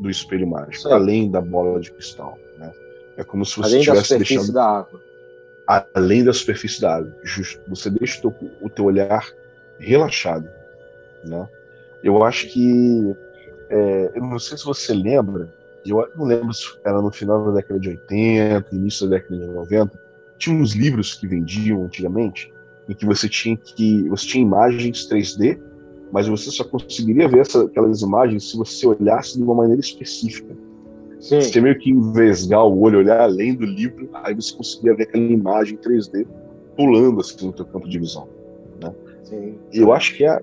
do 0.00 0.08
espelho 0.08 0.46
mágico, 0.46 0.88
além 0.88 1.30
da 1.30 1.40
bola 1.40 1.80
de 1.80 1.90
cristal. 1.92 2.36
Né? 2.58 2.72
É 3.18 3.24
como 3.24 3.44
se 3.44 3.56
você 3.56 3.78
estivesse 3.78 4.16
deixando. 4.18 4.52
Da 4.52 4.78
água. 4.78 5.00
Além 5.94 6.22
da 6.22 6.32
superfície 6.32 6.80
da 6.80 6.96
água. 6.96 7.14
Justo. 7.24 7.60
Você 7.70 7.90
deixa 7.90 8.18
o 8.26 8.30
teu, 8.30 8.50
o 8.62 8.70
teu 8.70 8.84
olhar 8.84 9.24
relaxado. 9.78 10.48
Né? 11.24 11.48
Eu 12.02 12.22
acho 12.22 12.48
que. 12.48 13.14
É, 13.70 14.12
eu 14.14 14.22
não 14.22 14.38
sei 14.38 14.58
se 14.58 14.64
você 14.64 14.92
lembra, 14.92 15.52
eu 15.86 16.06
não 16.16 16.26
lembro 16.26 16.52
se 16.52 16.66
era 16.84 17.00
no 17.00 17.10
final 17.10 17.46
da 17.46 17.52
década 17.52 17.80
de 17.80 17.88
80, 17.90 18.74
início 18.74 19.08
da 19.08 19.16
década 19.16 19.38
de 19.38 19.46
90, 19.46 20.00
tinha 20.38 20.56
uns 20.56 20.74
livros 20.74 21.14
que 21.14 21.26
vendiam 21.26 21.84
antigamente, 21.84 22.52
em 22.88 22.94
que 22.94 23.06
você 23.06 23.28
tinha 23.28 23.56
que. 23.56 24.08
Você 24.08 24.26
tinha 24.26 24.44
imagens 24.44 25.08
3D, 25.08 25.58
mas 26.12 26.28
você 26.28 26.50
só 26.50 26.64
conseguiria 26.64 27.28
ver 27.28 27.40
essa, 27.40 27.64
aquelas 27.64 28.02
imagens 28.02 28.50
se 28.50 28.56
você 28.56 28.86
olhasse 28.86 29.36
de 29.36 29.42
uma 29.42 29.54
maneira 29.54 29.80
específica. 29.80 30.54
Sim. 31.18 31.40
Você 31.40 31.60
meio 31.60 31.78
que 31.78 31.90
envesgar 31.90 32.66
o 32.66 32.80
olho, 32.80 32.98
olhar 32.98 33.20
além 33.20 33.54
do 33.54 33.64
livro, 33.64 34.10
aí 34.12 34.34
você 34.34 34.54
conseguia 34.54 34.94
ver 34.94 35.04
aquela 35.04 35.24
imagem 35.24 35.78
3D 35.78 36.26
pulando 36.76 37.20
assim 37.20 37.46
no 37.46 37.52
teu 37.52 37.64
campo 37.64 37.88
de 37.88 37.98
visão. 37.98 38.28
Sim. 39.24 39.58
Eu 39.72 39.92
acho 39.92 40.16
que 40.16 40.24
é 40.24 40.28
a 40.28 40.42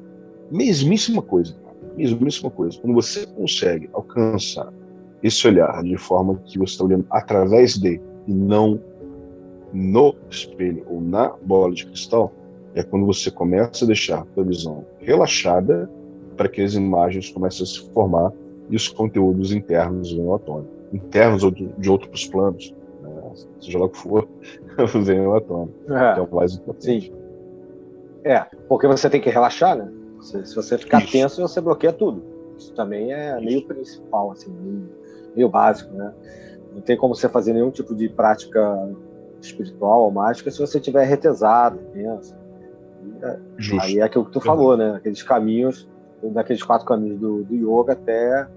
mesmíssima 0.52 1.22
coisa. 1.22 1.56
Mesmíssima 1.96 2.50
coisa. 2.50 2.80
Quando 2.80 2.94
você 2.94 3.26
consegue 3.26 3.90
alcançar 3.94 4.72
esse 5.24 5.48
olhar 5.48 5.84
de 5.84 5.98
forma 5.98 6.36
que 6.46 6.58
você 6.58 6.74
está 6.74 6.84
olhando 6.84 7.06
através 7.10 7.78
de 7.78 8.02
e 8.28 8.34
não 8.34 8.80
no 9.74 10.16
espelho 10.30 10.86
ou 10.90 11.02
na 11.02 11.30
bola 11.44 11.74
de 11.74 11.86
cristal, 11.86 12.34
é 12.76 12.84
quando 12.84 13.06
você 13.06 13.32
começa 13.32 13.86
a 13.86 13.88
deixar 13.88 14.22
a 14.22 14.26
sua 14.34 14.44
visão 14.44 14.86
relaxada 15.00 15.90
para 16.36 16.50
que 16.50 16.62
as 16.62 16.74
imagens 16.74 17.30
comecem 17.30 17.64
a 17.64 17.66
se 17.66 17.90
formar 17.92 18.32
e 18.70 18.76
os 18.76 18.88
conteúdos 18.88 19.52
internos 19.52 20.12
venham 20.12 20.34
à 20.34 20.40
tona. 20.40 20.66
Internos 20.94 21.44
ou 21.44 21.52
de 21.52 21.90
outros 21.90 22.26
planos, 22.26 22.74
né? 23.02 23.10
seja 23.60 23.80
lá 23.80 23.86
o 23.86 23.90
que 23.90 23.98
for, 23.98 24.28
venham 25.04 25.36
à 25.36 25.42
tona. 25.42 25.70
É, 25.90 26.14
que 26.14 26.20
é 26.20 26.24
o 26.24 26.36
mais 26.36 26.54
importante. 26.54 27.02
Sim. 27.02 27.21
É, 28.24 28.40
porque 28.68 28.88
você 28.88 29.10
tem 29.10 29.22
que 29.22 29.30
relaxar, 29.30 29.76
né? 29.76 29.92
Se, 30.22 30.46
se 30.46 30.56
você 30.56 30.78
ficar 30.78 31.02
Isso. 31.04 31.12
tenso, 31.12 31.42
você 31.42 31.60
bloqueia 31.60 31.94
tudo. 31.94 32.24
Isso 32.58 32.74
também 32.74 33.14
é 33.14 33.36
Isso. 33.36 33.46
meio 33.46 33.68
principal, 33.68 34.32
assim, 34.32 34.52
meio, 34.52 34.90
meio, 35.36 35.50
básico, 35.50 35.94
né? 35.94 36.14
Não 36.74 36.82
tem 36.82 36.96
como 36.96 37.16
você 37.16 37.28
fazer 37.28 37.54
nenhum 37.54 37.72
tipo 37.72 37.96
de 37.96 38.08
prática 38.08 38.62
espiritual 39.42 40.04
ou 40.04 40.12
mágica 40.12 40.52
se 40.52 40.60
você 40.60 40.78
estiver 40.78 41.04
retesado, 41.06 41.80
tenso. 41.94 42.36
É, 43.24 43.40
aí 43.82 44.00
é 44.00 44.04
aquilo 44.04 44.26
que 44.26 44.32
tu 44.32 44.40
falou, 44.40 44.78
né? 44.78 44.96
Aqueles 44.96 45.24
caminhos, 45.24 45.90
daqueles 46.24 46.62
quatro 46.62 46.86
caminhos 46.86 47.20
do, 47.20 47.44
do 47.44 47.56
yoga 47.56 47.94
até. 47.94 48.48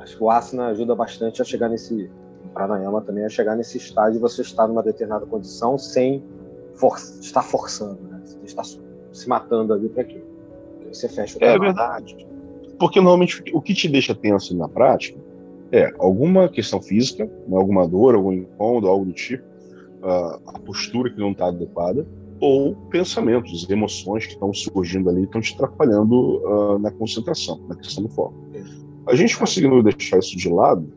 Acho 0.00 0.16
que 0.16 0.24
o 0.24 0.30
asana 0.30 0.66
ajuda 0.66 0.94
bastante 0.94 1.40
a 1.40 1.44
chegar 1.44 1.68
nesse. 1.68 2.10
O 2.44 2.48
pranayama 2.48 3.00
também 3.00 3.24
a 3.24 3.28
chegar 3.28 3.54
nesse 3.54 3.78
estágio 3.78 4.14
de 4.14 4.18
você 4.18 4.42
estar 4.42 4.66
numa 4.66 4.82
determinada 4.82 5.24
condição 5.24 5.78
sem 5.78 6.24
for, 6.74 6.96
estar 6.96 7.42
forçando, 7.42 8.00
né? 8.22 8.42
está 8.44 8.62
se 8.64 9.28
matando 9.28 9.72
ali 9.72 9.88
para 9.88 10.04
quê? 10.04 10.22
Você 10.92 11.08
fecha 11.08 11.38
o 11.38 11.44
É 11.44 11.58
verdade. 11.58 12.26
Porque 12.78 13.00
normalmente 13.00 13.42
o 13.52 13.60
que 13.60 13.74
te 13.74 13.88
deixa 13.88 14.14
tenso 14.14 14.56
na 14.56 14.68
prática 14.68 15.18
é 15.70 15.90
alguma 15.98 16.48
questão 16.48 16.82
física, 16.82 17.24
né, 17.24 17.56
alguma 17.56 17.88
dor, 17.88 18.14
algum 18.14 18.32
incômodo, 18.32 18.88
algo 18.88 19.06
do 19.06 19.12
tipo, 19.12 19.42
uh, 20.02 20.38
a 20.46 20.58
postura 20.58 21.10
que 21.10 21.18
não 21.18 21.32
está 21.32 21.46
adequada, 21.46 22.06
ou 22.40 22.74
pensamentos, 22.90 23.68
emoções 23.70 24.26
que 24.26 24.32
estão 24.32 24.52
surgindo 24.52 25.08
ali, 25.08 25.22
estão 25.22 25.40
te 25.40 25.54
atrapalhando 25.54 26.42
uh, 26.44 26.78
na 26.78 26.90
concentração, 26.90 27.60
na 27.68 27.76
questão 27.76 28.02
do 28.04 28.10
foco. 28.10 28.34
A 29.06 29.14
gente 29.14 29.38
conseguindo 29.38 29.82
deixar 29.82 30.18
isso 30.18 30.36
de 30.36 30.48
lado, 30.48 30.92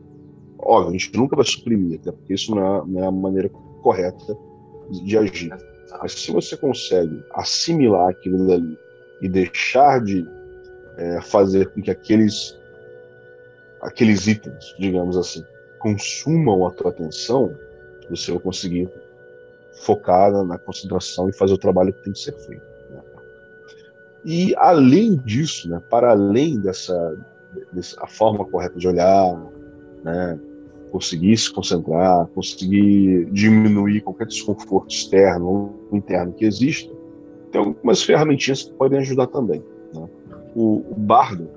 óbvio, 0.58 0.90
a 0.90 0.92
gente 0.92 1.16
nunca 1.16 1.36
vai 1.36 1.44
suprimir, 1.44 1.98
até 2.00 2.12
porque 2.12 2.34
isso 2.34 2.54
não 2.54 2.58
é, 2.58 2.86
não 2.86 3.04
é 3.04 3.06
a 3.06 3.10
maneira 3.10 3.48
correta 3.80 4.36
de 4.90 5.16
agir. 5.16 5.56
Mas 6.00 6.12
se 6.12 6.30
você 6.30 6.56
consegue 6.56 7.24
assimilar 7.30 8.08
aquilo 8.08 8.46
dali 8.46 8.78
e 9.20 9.28
deixar 9.28 10.02
de 10.02 10.28
é, 10.96 11.20
fazer 11.20 11.70
com 11.70 11.82
que 11.82 11.90
aqueles 11.90 12.58
aqueles 13.80 14.26
itens, 14.26 14.74
digamos 14.78 15.16
assim, 15.16 15.44
consumam 15.78 16.66
a 16.66 16.70
tua 16.70 16.90
atenção, 16.90 17.56
você 18.10 18.32
vai 18.32 18.40
conseguir 18.40 18.90
focar 19.74 20.32
na 20.44 20.58
concentração 20.58 21.28
e 21.28 21.32
fazer 21.32 21.52
o 21.52 21.58
trabalho 21.58 21.92
que 21.92 22.02
tem 22.02 22.12
que 22.12 22.18
ser 22.18 22.32
feito. 22.32 22.64
Né? 22.90 23.00
E 24.24 24.54
além 24.56 25.16
disso, 25.16 25.68
né, 25.68 25.80
para 25.90 26.10
além 26.10 26.58
dessa, 26.58 27.16
dessa 27.72 28.06
forma 28.06 28.44
correta 28.44 28.78
de 28.78 28.88
olhar, 28.88 29.38
né, 30.02 30.38
conseguir 30.90 31.36
se 31.36 31.52
concentrar, 31.52 32.26
conseguir 32.28 33.26
diminuir 33.32 34.00
qualquer 34.02 34.26
desconforto 34.26 34.88
externo 34.88 35.46
ou 35.46 35.88
interno 35.92 36.32
que 36.32 36.44
exista, 36.44 36.92
tem 37.50 37.60
algumas 37.60 38.02
ferramentinhas 38.02 38.64
que 38.64 38.72
podem 38.72 38.98
ajudar 39.00 39.26
também. 39.28 39.62
Né? 39.94 40.08
O, 40.54 40.84
o, 40.90 40.94
Bardo, 40.96 41.48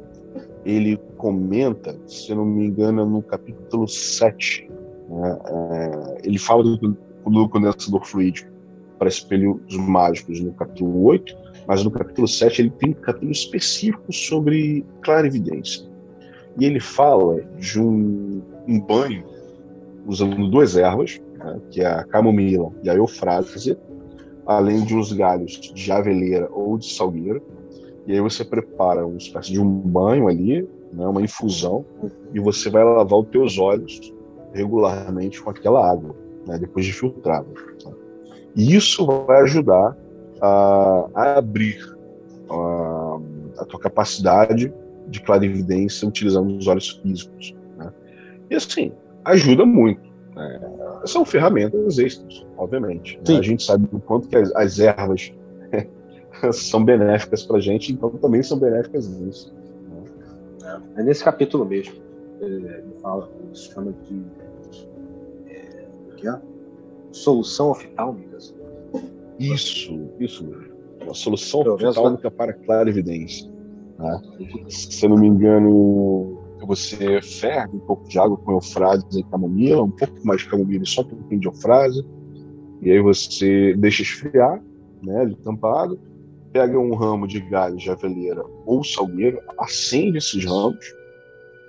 ele 0.66 0.98
comenta, 1.18 1.98
se 2.06 2.34
não 2.34 2.46
me 2.46 2.66
engano, 2.66 3.06
no 3.06 3.22
capítulo 3.22 3.88
7, 3.88 4.70
né? 5.10 5.40
é, 5.46 6.18
ele 6.24 6.38
fala 6.38 6.64
do, 6.64 6.98
do 7.26 7.50
condensador 7.50 8.06
fluídico 8.06 8.50
para 8.98 9.08
espelhos 9.08 9.60
mágicos 9.78 10.42
no 10.42 10.52
capítulo 10.54 11.04
8, 11.06 11.36
mas 11.66 11.84
no 11.84 11.92
capítulo 11.92 12.28
7 12.28 12.62
ele 12.62 12.70
tem 12.72 12.90
um 12.90 12.94
capítulo 12.94 13.32
específico 13.32 14.12
sobre 14.12 14.86
clarividência. 15.02 15.88
E 16.60 16.66
ele 16.66 16.80
fala 16.80 17.42
de 17.58 17.80
um, 17.80 18.42
um 18.70 18.80
banho 18.80 19.26
usando 20.06 20.48
duas 20.48 20.78
ervas, 20.78 21.20
né, 21.38 21.60
que 21.72 21.82
é 21.82 21.88
a 21.88 22.04
camomila 22.04 22.72
e 22.84 22.90
a 22.90 22.96
eufrásia, 22.96 23.78
além 24.46 24.84
de 24.86 24.96
uns 24.96 25.12
galhos 25.12 25.60
de 25.60 25.92
aveleira 25.92 26.48
ou 26.52 26.78
de 26.78 26.94
salgueiro. 26.94 27.42
E 28.06 28.14
aí 28.14 28.22
você 28.22 28.46
prepara 28.46 29.06
uma 29.06 29.18
espécie 29.18 29.52
de 29.52 29.60
um 29.60 29.68
banho 29.68 30.28
ali, 30.28 30.68
né, 30.94 31.08
uma 31.08 31.22
infusão, 31.22 31.84
e 32.34 32.40
você 32.40 32.70
vai 32.70 32.84
lavar 32.84 33.20
os 33.20 33.28
teus 33.30 33.58
olhos 33.58 34.14
regularmente 34.54 35.42
com 35.42 35.50
aquela 35.50 35.92
água, 35.92 36.16
né, 36.48 36.58
depois 36.58 36.86
de 36.86 36.94
filtrada. 36.94 37.48
Tá? 37.84 37.92
E 38.56 38.76
isso 38.76 39.06
vai 39.06 39.42
ajudar 39.42 39.98
a, 40.42 41.10
a 41.14 41.38
abrir 41.38 41.80
a, 42.50 43.20
a 43.60 43.66
tua 43.66 43.80
capacidade 43.80 44.74
de 45.08 45.22
clarividência 45.22 46.08
utilizando 46.08 46.56
os 46.56 46.68
olhos 46.68 46.90
físicos. 47.02 47.56
Né? 48.50 48.56
E 48.56 48.56
assim, 48.56 48.92
ajuda 49.26 49.66
muito. 49.66 50.02
Né? 50.36 50.60
São 51.06 51.24
ferramentas 51.26 51.98
extras, 52.00 52.46
obviamente. 52.58 53.20
Né? 53.28 53.38
A 53.38 53.42
gente 53.42 53.64
sabe 53.64 53.88
o 53.92 54.00
quanto 54.00 54.28
que 54.28 54.36
as, 54.36 54.54
as 54.56 54.80
ervas 54.80 55.32
são 56.52 56.84
benéficas 56.84 57.46
para 57.46 57.58
a 57.58 57.62
gente, 57.62 57.92
então 57.94 58.10
também 58.12 58.44
são 58.44 58.58
benéficas 58.58 59.08
nisso. 59.08 59.54
Né? 60.62 60.82
É 60.98 61.04
nesse 61.04 61.24
capítulo 61.24 61.66
mesmo. 61.66 61.96
Ele 62.42 62.84
fala, 63.02 63.30
ele 63.44 63.56
chama 63.56 63.94
de. 64.04 64.22
É, 65.48 65.86
que 66.16 66.28
é? 66.28 66.40
Solução 67.12 67.72
oftálmica. 67.72 68.38
Isso, 69.38 70.10
isso 70.20 70.44
mesmo. 70.44 70.80
Uma 71.02 71.14
solução 71.14 71.62
oftálmica 71.62 72.30
para 72.30 72.54
clarividência. 72.54 73.50
Né? 73.98 74.22
Se 74.68 75.06
eu 75.06 75.10
não 75.10 75.18
me 75.18 75.28
engano, 75.28 76.39
você 76.66 77.22
ferve 77.22 77.76
um 77.76 77.80
pouco 77.80 78.08
de 78.08 78.20
água 78.20 78.38
com 78.38 78.52
eufrase 78.52 79.06
e 79.20 79.24
camomila, 79.24 79.84
um 79.84 79.92
pouco 79.92 80.26
mais 80.26 80.42
de 80.42 80.50
camomila 80.50 80.84
e 80.84 80.88
só 80.88 81.02
um 81.02 81.06
pouquinho 81.06 81.42
de 81.42 81.48
eufrase, 81.48 82.06
e 82.82 82.92
aí 82.92 83.00
você 83.02 83.74
deixa 83.76 84.02
esfriar, 84.02 84.62
né, 85.04 85.24
ele 85.24 85.36
tampado, 85.36 86.00
pega 86.52 86.80
um 86.80 86.96
ramo 86.96 87.28
de 87.28 87.40
galho 87.40 87.78
de 87.78 87.90
aveleira 87.90 88.44
ou 88.66 88.84
salgueiro, 88.84 89.40
acende 89.58 90.18
esses 90.18 90.44
ramos, 90.46 90.94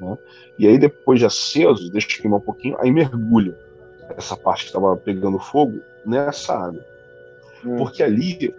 né, 0.01 0.18
e 0.59 0.66
aí 0.66 0.78
depois 0.78 1.18
de 1.18 1.26
aceso, 1.26 1.91
deixa 1.91 2.20
queimar 2.20 2.41
um 2.41 2.45
pouquinho, 2.45 2.76
aí 2.80 2.91
mergulha 2.91 3.57
essa 4.16 4.36
parte 4.36 4.62
que 4.62 4.68
estava 4.68 4.97
pegando 4.97 5.38
fogo 5.38 5.80
nessa 6.05 6.55
água. 6.55 6.84
Hum. 7.64 7.76
Porque 7.76 8.03
ali 8.03 8.53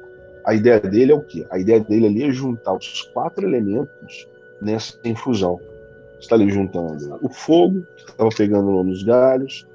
a 0.46 0.54
ideia 0.54 0.80
dele 0.80 1.12
é 1.12 1.16
o 1.16 1.22
quê? 1.22 1.46
A 1.50 1.60
ideia 1.60 1.80
dele 1.80 2.08
ali 2.08 2.24
é 2.24 2.32
juntar 2.32 2.74
os 2.74 3.02
quatro 3.14 3.46
elementos 3.46 4.28
nessa 4.62 4.98
infusão. 5.04 5.60
Você 6.22 6.26
está 6.26 6.36
ali 6.36 6.52
juntando 6.52 7.18
o 7.20 7.30
fogo, 7.30 7.82
que 7.98 8.12
estava 8.12 8.30
pegando 8.30 8.84
nos 8.84 9.02
galhos, 9.02 9.68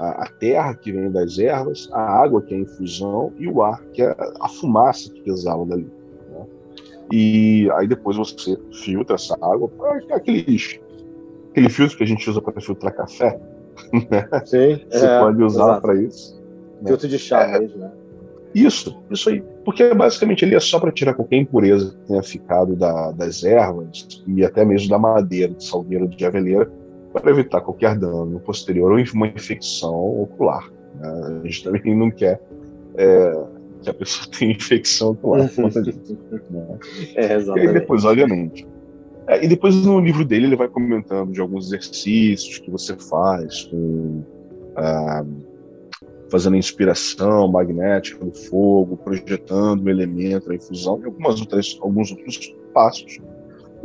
a, 0.00 0.24
a, 0.24 0.28
terra, 0.38 0.74
que 0.74 0.90
vem 0.90 1.10
das 1.10 1.38
ervas, 1.38 1.86
a 1.92 2.00
água, 2.00 2.40
que 2.40 2.54
é 2.54 2.56
a 2.56 2.60
infusão, 2.60 3.30
e 3.36 3.46
o 3.46 3.62
ar, 3.62 3.82
que 3.92 4.02
é 4.02 4.16
a 4.40 4.48
fumaça 4.48 5.12
que 5.12 5.28
exala 5.28 5.66
dali. 5.66 5.92
Né? 6.30 6.46
E 7.12 7.70
aí 7.74 7.86
depois 7.86 8.16
você 8.16 8.58
filtra 8.72 9.16
essa 9.16 9.34
água, 9.34 9.70
aqueles, 10.10 10.80
aquele 11.50 11.68
filtro 11.68 11.98
que 11.98 12.04
a 12.04 12.06
gente 12.06 12.28
usa 12.28 12.40
para 12.40 12.60
filtrar 12.60 12.94
café. 12.94 13.38
Né? 13.92 14.28
Sim, 14.44 14.84
você 14.90 15.06
é, 15.06 15.18
pode 15.18 15.42
usar 15.42 15.80
para 15.80 15.94
isso. 15.94 16.38
Né? 16.82 16.88
Filtro 16.88 17.08
de 17.08 17.18
chá 17.18 17.42
é, 17.42 17.58
mesmo, 17.58 17.78
né? 17.78 17.90
Isso, 18.54 19.02
isso 19.10 19.30
aí. 19.30 19.42
Porque 19.64 19.94
basicamente 19.94 20.44
ele 20.44 20.54
é 20.54 20.60
só 20.60 20.78
para 20.78 20.92
tirar 20.92 21.14
qualquer 21.14 21.36
impureza 21.36 21.90
que 21.90 22.08
tenha 22.08 22.22
ficado 22.22 22.76
da, 22.76 23.12
das 23.12 23.42
ervas 23.44 24.22
e 24.26 24.44
até 24.44 24.64
mesmo 24.64 24.90
da 24.90 24.98
madeira, 24.98 25.52
de 25.52 25.64
salgueiro, 25.64 26.08
de 26.08 26.24
aveleira, 26.24 26.70
para 27.12 27.30
evitar 27.30 27.60
qualquer 27.60 27.98
dano 27.98 28.40
posterior 28.40 28.92
ou 28.92 29.04
uma 29.14 29.26
infecção 29.26 30.22
ocular. 30.22 30.70
Né? 30.98 31.40
A 31.42 31.46
gente 31.46 31.64
também 31.64 31.96
não 31.96 32.10
quer 32.10 32.40
é, 32.96 33.44
que 33.82 33.90
a 33.90 33.94
pessoa 33.94 34.26
tenha 34.36 34.52
infecção 34.52 35.10
ocular. 35.10 35.40
né? 35.42 35.48
é, 37.16 37.34
exatamente. 37.34 37.70
E 37.70 37.72
depois, 37.72 38.04
obviamente. 38.04 38.66
É, 39.26 39.44
e 39.44 39.48
depois 39.48 39.74
no 39.76 40.00
livro 40.00 40.24
dele 40.24 40.46
ele 40.46 40.56
vai 40.56 40.68
comentando 40.68 41.32
de 41.32 41.40
alguns 41.40 41.66
exercícios 41.66 42.58
que 42.58 42.70
você 42.70 42.96
faz 42.96 43.64
com. 43.64 44.22
Ah, 44.76 45.24
fazendo 46.32 46.54
a 46.54 46.58
inspiração 46.58 47.46
magnética 47.46 48.24
do 48.24 48.32
fogo, 48.32 48.96
projetando 48.96 49.84
o 49.84 49.90
elemento, 49.90 50.50
a 50.50 50.54
infusão 50.54 50.98
e 50.98 51.04
algumas 51.04 51.38
outras, 51.38 51.78
alguns 51.82 52.10
outros 52.10 52.56
passos. 52.72 53.20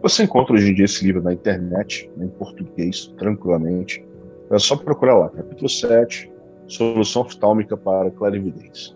Você 0.02 0.24
encontra 0.24 0.54
hoje 0.54 0.72
em 0.72 0.74
dia 0.74 0.86
esse 0.86 1.06
livro 1.06 1.22
na 1.22 1.34
internet, 1.34 2.10
né, 2.16 2.26
em 2.26 2.30
português, 2.30 3.14
tranquilamente. 3.18 4.02
É 4.50 4.58
só 4.58 4.78
procurar 4.78 5.18
lá, 5.18 5.30
capítulo 5.30 5.68
7, 5.68 6.32
Solução 6.68 7.24
Oftálmica 7.24 7.76
para 7.76 8.10
Clarividência. 8.12 8.96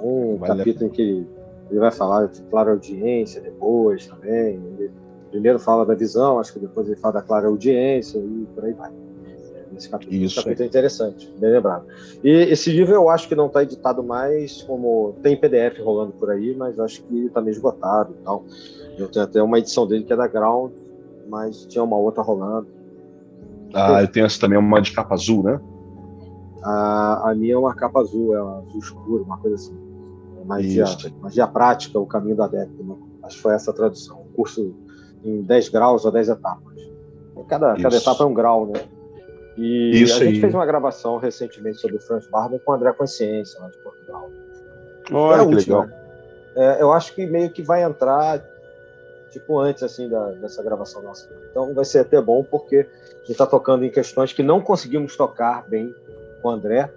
Um 0.00 0.36
vale 0.36 0.58
capítulo 0.58 0.86
em 0.86 0.90
que 0.90 1.26
ele 1.70 1.80
vai 1.80 1.90
falar 1.90 2.26
de 2.26 2.40
clara 2.44 2.70
audiência 2.70 3.40
depois 3.40 4.06
também. 4.06 4.62
Ele 4.78 4.92
primeiro 5.30 5.58
fala 5.58 5.84
da 5.84 5.94
visão, 5.94 6.38
acho 6.38 6.52
que 6.52 6.60
depois 6.60 6.86
ele 6.86 6.96
fala 6.96 7.14
da 7.14 7.22
clara 7.22 7.48
audiência 7.48 8.18
e 8.18 8.46
por 8.54 8.64
aí 8.64 8.72
vai. 8.74 8.92
Esse 9.80 9.88
capítulo, 9.88 10.16
Isso. 10.16 10.26
Esse 10.26 10.44
capítulo 10.44 10.64
é 10.64 10.68
interessante, 10.68 11.34
bem 11.38 11.50
lembrado. 11.50 11.86
E 12.22 12.28
esse 12.28 12.70
livro 12.70 12.94
eu 12.94 13.08
acho 13.08 13.26
que 13.26 13.34
não 13.34 13.46
está 13.46 13.62
editado 13.62 14.02
mais, 14.02 14.62
como 14.62 15.14
tem 15.22 15.36
PDF 15.36 15.80
rolando 15.82 16.12
por 16.12 16.30
aí, 16.30 16.54
mas 16.54 16.78
acho 16.78 17.02
que 17.04 17.26
está 17.26 17.40
meio 17.40 17.52
esgotado 17.52 18.12
e 18.12 18.22
tal. 18.22 18.44
Eu 18.98 19.08
tenho 19.08 19.24
até 19.24 19.42
uma 19.42 19.58
edição 19.58 19.86
dele 19.86 20.04
que 20.04 20.12
é 20.12 20.16
da 20.16 20.26
Ground, 20.26 20.72
mas 21.30 21.64
tinha 21.64 21.82
uma 21.82 21.96
outra 21.96 22.22
rolando. 22.22 22.68
Ah, 23.72 24.02
eu 24.02 24.08
tenho 24.08 24.26
essa 24.26 24.38
também, 24.38 24.58
uma 24.58 24.82
de 24.82 24.92
capa 24.92 25.14
azul, 25.14 25.42
né? 25.42 25.58
A, 26.62 27.30
a 27.30 27.34
minha 27.34 27.54
é 27.54 27.58
uma 27.58 27.74
capa 27.74 28.00
azul, 28.00 28.36
é 28.36 28.42
uma 28.42 28.58
azul 28.58 28.78
escuro, 28.78 29.22
uma 29.24 29.38
coisa 29.38 29.56
assim. 29.56 29.78
É 30.42 30.44
magia, 30.44 30.84
magia 31.22 31.46
prática, 31.46 31.98
o 31.98 32.04
caminho 32.04 32.36
da 32.36 32.44
adepto. 32.44 32.84
Né? 32.84 32.94
Acho 33.22 33.36
que 33.36 33.42
foi 33.42 33.54
essa 33.54 33.70
a 33.70 33.74
tradução. 33.74 34.20
Um 34.20 34.32
curso 34.34 34.74
em 35.24 35.40
10 35.40 35.70
graus 35.70 36.04
ou 36.04 36.12
10 36.12 36.28
etapas. 36.28 36.78
Cada, 37.48 37.74
cada 37.76 37.96
etapa 37.96 38.22
é 38.22 38.26
um 38.26 38.34
grau, 38.34 38.66
né? 38.66 38.82
E 39.60 40.02
Isso 40.02 40.22
a 40.22 40.24
gente 40.24 40.40
fez 40.40 40.54
uma 40.54 40.64
gravação 40.64 41.18
recentemente 41.18 41.78
sobre 41.78 41.96
o 41.96 42.00
Franz 42.00 42.26
Barber 42.26 42.58
com 42.60 42.72
o 42.72 42.74
André 42.74 42.94
Consciência, 42.94 43.60
lá 43.60 43.68
de 43.68 43.76
Portugal. 43.76 44.30
Olha, 45.12 45.42
é 45.42 45.46
que 45.46 45.54
última. 45.54 45.80
legal. 45.82 45.98
É, 46.56 46.82
eu 46.82 46.90
acho 46.94 47.14
que 47.14 47.26
meio 47.26 47.50
que 47.50 47.62
vai 47.62 47.82
entrar 47.82 48.42
tipo 49.30 49.58
antes 49.58 49.82
assim 49.82 50.08
da, 50.08 50.30
dessa 50.32 50.62
gravação 50.62 51.02
nossa. 51.02 51.28
Então 51.50 51.74
vai 51.74 51.84
ser 51.84 51.98
até 51.98 52.18
bom 52.22 52.42
porque 52.42 52.86
a 52.86 53.18
gente 53.18 53.32
está 53.32 53.46
tocando 53.46 53.84
em 53.84 53.90
questões 53.90 54.32
que 54.32 54.42
não 54.42 54.62
conseguimos 54.62 55.14
tocar 55.14 55.68
bem 55.68 55.94
com 56.40 56.48
o 56.48 56.50
André, 56.50 56.90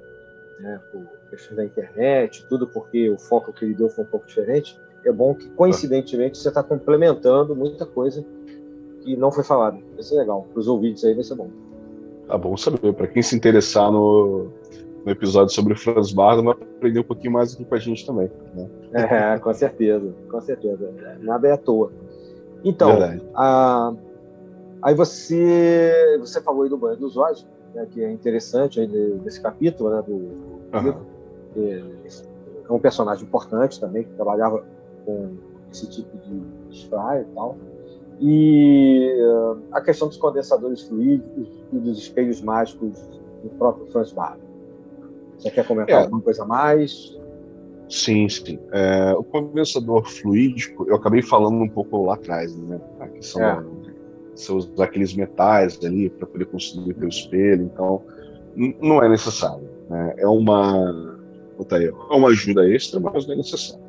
né, 0.58 0.80
por 0.90 1.04
questões 1.30 1.58
da 1.58 1.66
internet, 1.66 2.46
tudo 2.48 2.66
porque 2.66 3.10
o 3.10 3.18
foco 3.18 3.52
que 3.52 3.66
ele 3.66 3.74
deu 3.74 3.90
foi 3.90 4.06
um 4.06 4.08
pouco 4.08 4.26
diferente. 4.26 4.80
É 5.04 5.12
bom 5.12 5.36
que 5.36 5.50
coincidentemente 5.50 6.38
você 6.38 6.48
está 6.48 6.64
complementando 6.64 7.54
muita 7.54 7.86
coisa 7.86 8.24
que 9.02 9.18
não 9.18 9.34
foi 9.34 9.44
falada. 9.44 9.78
Vai 9.96 10.02
ser 10.02 10.16
legal. 10.16 10.48
Para 10.50 10.62
os 10.62 10.68
ouvintes 10.70 11.04
aí 11.04 11.14
vai 11.14 11.26
ser 11.26 11.36
bom. 11.36 11.50
Tá 12.28 12.38
bom 12.38 12.56
saber. 12.58 12.94
Para 12.94 13.08
quem 13.08 13.22
se 13.22 13.36
interessar 13.36 13.92
no, 13.92 14.48
no 15.06 15.12
episódio 15.12 15.54
sobre 15.54 15.74
o 15.74 15.78
Franz 15.78 16.12
Bardon, 16.12 16.44
vai 16.44 16.54
aprender 16.54 17.00
um 17.00 17.04
pouquinho 17.04 17.34
mais 17.34 17.54
aqui 17.54 17.66
com 17.66 17.76
a 17.76 17.80
gente 17.80 18.06
também. 18.06 18.30
Né? 18.54 18.70
É, 18.94 19.40
com 19.40 19.52
certeza, 19.54 20.14
com 20.30 20.40
certeza. 20.40 20.94
Nada 21.22 21.48
é 21.48 21.52
à 21.54 21.58
toa. 21.58 21.92
Então, 22.64 22.92
a, 23.34 23.92
Aí 24.84 24.94
você, 24.94 26.18
você 26.20 26.42
falou 26.42 26.64
aí 26.64 26.70
do 26.70 26.78
banho 26.78 26.98
dos 26.98 27.16
olhos, 27.16 27.48
né, 27.74 27.88
que 27.90 28.04
é 28.04 28.12
interessante 28.12 28.82
aí 28.82 28.88
desse 29.20 29.42
capítulo, 29.42 29.90
né, 29.90 30.04
do, 30.06 30.14
uhum. 30.14 31.06
é, 31.56 31.84
um 32.70 32.80
personagem 32.80 33.24
importante 33.24 33.80
também, 33.80 34.04
que 34.04 34.12
trabalhava 34.12 34.66
com 35.06 35.38
esse 35.72 35.90
tipo 35.90 36.18
de 36.18 36.76
spray 36.76 37.22
e 37.22 37.26
tal. 37.34 37.56
E 38.26 39.18
uh, 39.20 39.58
a 39.74 39.82
questão 39.82 40.08
dos 40.08 40.16
condensadores 40.16 40.84
fluídicos 40.84 41.50
e 41.74 41.78
dos 41.78 41.98
espelhos 41.98 42.42
mágicos 42.42 42.98
do 43.44 43.50
próprio 43.58 43.86
Franz 43.88 44.14
Barber. 44.14 44.48
Você 45.38 45.52
quer 45.52 45.68
comentar 45.68 46.00
é. 46.00 46.04
alguma 46.04 46.22
coisa 46.22 46.44
a 46.44 46.46
mais? 46.46 47.20
Sim, 47.90 48.30
sim. 48.30 48.58
É, 48.72 49.14
o 49.14 49.24
condensador 49.26 50.06
fluídico, 50.06 50.88
eu 50.88 50.96
acabei 50.96 51.22
falando 51.22 51.58
um 51.58 51.68
pouco 51.68 52.06
lá 52.06 52.14
atrás, 52.14 52.56
né? 52.56 52.80
A 53.02 53.08
questão 53.10 53.42
é. 53.42 53.64
você 54.34 54.54
usar 54.54 54.86
aqueles 54.86 55.14
metais 55.14 55.78
ali 55.84 56.10
para 56.10 56.26
poder 56.26 56.46
construir 56.46 56.96
o 56.98 57.08
espelho, 57.10 57.64
então 57.64 58.02
não 58.56 59.04
é 59.04 59.10
necessário. 59.10 59.68
Né? 59.90 60.14
É 60.18 60.28
uma 60.28 61.14
é 61.72 62.16
uma 62.16 62.30
ajuda 62.30 62.68
extra, 62.70 63.00
mas 63.00 63.28
não 63.28 63.34
é 63.34 63.38
necessário. 63.38 63.83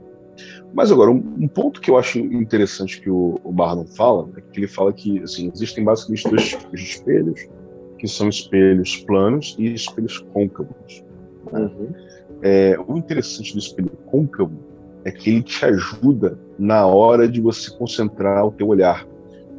Mas 0.75 0.91
agora, 0.91 1.11
um, 1.11 1.22
um 1.39 1.47
ponto 1.47 1.81
que 1.81 1.89
eu 1.89 1.97
acho 1.97 2.18
interessante 2.18 3.01
que 3.01 3.09
o, 3.09 3.41
o 3.45 3.53
Barnum 3.53 3.87
fala, 3.87 4.29
é 4.37 4.41
que 4.41 4.59
ele 4.59 4.66
fala 4.66 4.93
que 4.93 5.22
assim, 5.22 5.51
existem 5.55 5.85
basicamente 5.85 6.29
dois 6.29 6.49
tipos 6.49 6.81
de 6.81 6.87
espelhos, 6.87 7.49
que 7.97 8.09
são 8.09 8.29
espelhos 8.29 8.97
planos 9.07 9.55
e 9.57 9.72
espelhos 9.72 10.18
côncavos. 10.33 11.05
Né? 11.53 11.61
Uhum. 11.61 11.93
É, 12.43 12.77
o 12.89 12.97
interessante 12.97 13.53
do 13.53 13.61
espelho 13.61 13.91
côncavo 14.07 14.53
é 15.05 15.12
que 15.12 15.31
ele 15.31 15.43
te 15.43 15.64
ajuda 15.64 16.37
na 16.59 16.87
hora 16.87 17.29
de 17.29 17.41
você 17.41 17.70
concentrar 17.70 18.45
o 18.45 18.51
teu 18.51 18.66
olhar. 18.66 19.07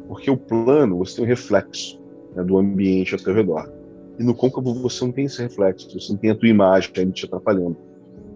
Porque 0.08 0.30
o 0.30 0.36
plano, 0.36 0.98
você 0.98 1.16
tem 1.16 1.24
um 1.24 1.28
reflexo 1.28 1.98
né, 2.34 2.44
do 2.44 2.58
ambiente 2.58 3.14
ao 3.14 3.20
teu 3.20 3.34
redor. 3.34 3.72
E 4.18 4.22
no 4.22 4.34
côncavo 4.34 4.74
você 4.74 5.04
não 5.04 5.12
tem 5.12 5.24
esse 5.24 5.40
reflexo, 5.40 5.98
você 5.98 6.12
não 6.12 6.18
tem 6.18 6.30
a 6.30 6.34
tua 6.34 6.48
imagem 6.48 6.90
aí 6.96 7.10
te 7.10 7.24
atrapalhando. 7.24 7.76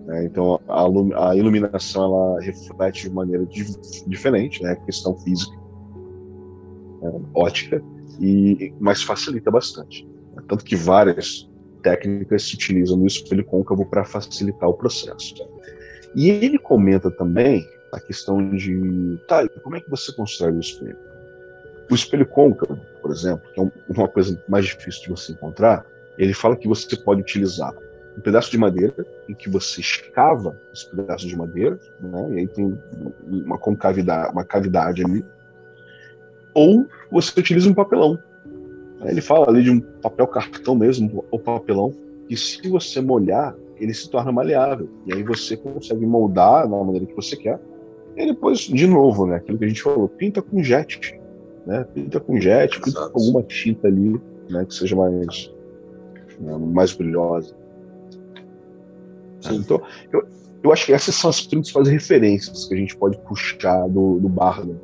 Né? 0.06 0.24
Então 0.24 0.60
a, 0.68 1.30
a, 1.30 1.36
iluminação 1.36 2.04
ela 2.04 2.40
reflete 2.40 3.08
de 3.08 3.14
maneira 3.14 3.46
diferente, 4.06 4.62
né? 4.62 4.74
questão 4.86 5.16
física, 5.18 5.56
né? 7.02 7.20
ótica, 7.34 7.82
e, 8.20 8.72
mas 8.80 9.02
facilita 9.02 9.50
bastante. 9.50 10.08
Tanto 10.48 10.64
que 10.64 10.76
várias 10.76 11.48
técnicas 11.82 12.42
se 12.42 12.54
utilizam 12.54 12.96
no 12.96 13.06
espelho 13.06 13.44
côncavo 13.44 13.86
para 13.86 14.04
facilitar 14.04 14.68
o 14.68 14.74
processo. 14.74 15.34
E 16.14 16.28
ele 16.28 16.58
comenta 16.58 17.10
também 17.10 17.64
a 17.92 18.00
questão 18.00 18.50
de, 18.54 19.18
tá, 19.28 19.48
como 19.62 19.76
é 19.76 19.80
que 19.80 19.90
você 19.90 20.12
constrói 20.12 20.52
o 20.52 20.60
espelho? 20.60 20.96
O 21.90 21.94
espelho 21.94 22.26
côncavo, 22.26 22.78
por 23.00 23.10
exemplo, 23.10 23.42
que 23.52 23.60
é 23.60 23.70
uma 23.88 24.08
coisa 24.08 24.42
mais 24.48 24.66
difícil 24.66 25.02
de 25.02 25.10
você 25.10 25.32
encontrar, 25.32 25.84
ele 26.18 26.32
fala 26.34 26.56
que 26.56 26.68
você 26.68 26.96
pode 26.96 27.20
utilizar 27.20 27.74
um 28.16 28.20
pedaço 28.20 28.50
de 28.50 28.58
madeira 28.58 29.06
em 29.28 29.34
que 29.34 29.48
você 29.48 29.80
escava 29.80 30.60
esse 30.72 30.88
pedaço 30.90 31.26
de 31.26 31.36
madeira, 31.36 31.78
né, 32.00 32.28
e 32.32 32.38
aí 32.40 32.48
tem 32.48 32.78
uma 33.26 33.58
concavidade, 33.58 34.32
uma 34.32 34.44
cavidade 34.44 35.04
ali, 35.04 35.24
ou 36.54 36.86
você 37.10 37.38
utiliza 37.38 37.68
um 37.68 37.74
papelão, 37.74 38.18
ele 39.04 39.20
fala 39.20 39.48
ali 39.48 39.62
de 39.62 39.70
um 39.70 39.80
papel 39.80 40.26
cartão 40.26 40.74
mesmo, 40.74 41.24
ou 41.30 41.38
papelão, 41.38 41.92
que 42.28 42.36
se 42.36 42.68
você 42.68 43.00
molhar, 43.00 43.54
ele 43.78 43.94
se 43.94 44.08
torna 44.10 44.30
maleável. 44.30 44.88
E 45.06 45.14
aí 45.14 45.22
você 45.22 45.56
consegue 45.56 46.04
moldar 46.04 46.68
na 46.68 46.76
maneira 46.76 47.06
que 47.06 47.14
você 47.14 47.34
quer. 47.34 47.58
E 48.16 48.26
depois, 48.26 48.58
de 48.58 48.86
novo, 48.86 49.26
né, 49.26 49.36
aquilo 49.36 49.58
que 49.58 49.64
a 49.64 49.68
gente 49.68 49.82
falou, 49.82 50.08
pinta 50.08 50.42
com 50.42 50.62
jet. 50.62 51.18
Né? 51.66 51.84
Pinta 51.94 52.20
com 52.20 52.38
jet, 52.38 52.80
pinta 52.80 53.08
com 53.08 53.18
alguma 53.18 53.42
tinta 53.42 53.88
ali, 53.88 54.20
né, 54.50 54.64
que 54.66 54.74
seja 54.74 54.94
mais, 54.94 55.52
né, 56.38 56.56
mais 56.58 56.92
brilhosa. 56.92 57.54
Sim. 59.40 59.56
Então, 59.56 59.80
eu, 60.12 60.26
eu 60.62 60.72
acho 60.72 60.86
que 60.86 60.92
essas 60.92 61.14
são 61.14 61.30
as 61.30 61.40
principais 61.40 61.88
referências 61.88 62.66
que 62.66 62.74
a 62.74 62.76
gente 62.76 62.96
pode 62.96 63.18
puxar 63.20 63.88
do, 63.88 64.18
do 64.18 64.28
Bardo 64.28 64.80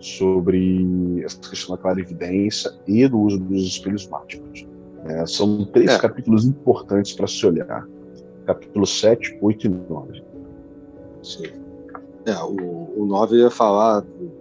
sobre 0.00 1.22
essa 1.24 1.38
questão 1.38 1.74
da 1.74 1.82
clarividência 1.82 2.72
e 2.86 3.06
do 3.08 3.18
uso 3.18 3.38
dos 3.38 3.62
espelhos 3.62 4.06
mágicos. 4.08 4.66
É, 5.04 5.26
são 5.26 5.64
três 5.66 5.92
é. 5.92 5.98
capítulos 5.98 6.44
importantes 6.44 7.12
para 7.12 7.26
se 7.26 7.44
olhar: 7.46 7.86
capítulo 8.46 8.86
7, 8.86 9.38
8 9.40 9.66
e 9.66 9.68
9. 9.68 10.24
Sim. 11.22 11.44
É, 12.24 12.36
o, 12.42 13.02
o 13.02 13.06
9 13.06 13.36
ia 13.36 13.50
falar 13.50 14.00
do, 14.00 14.32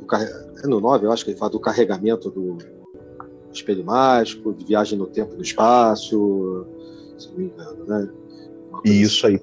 do 0.00 0.16
é 0.62 0.66
no 0.66 0.80
9, 0.80 1.06
eu 1.06 1.12
acho 1.12 1.24
que 1.24 1.30
ele 1.30 1.38
fala 1.38 1.50
do 1.50 1.60
carregamento 1.60 2.30
do 2.30 2.56
espelho 3.52 3.84
mágico, 3.84 4.54
de 4.54 4.64
viagem 4.64 4.98
no 4.98 5.06
tempo 5.06 5.34
e 5.34 5.36
no 5.36 5.42
espaço, 5.42 6.66
se 7.18 7.28
não 7.30 7.38
me 7.38 7.44
engano, 7.46 7.84
né? 7.86 8.08
E 8.84 9.02
isso 9.02 9.26
aí. 9.26 9.40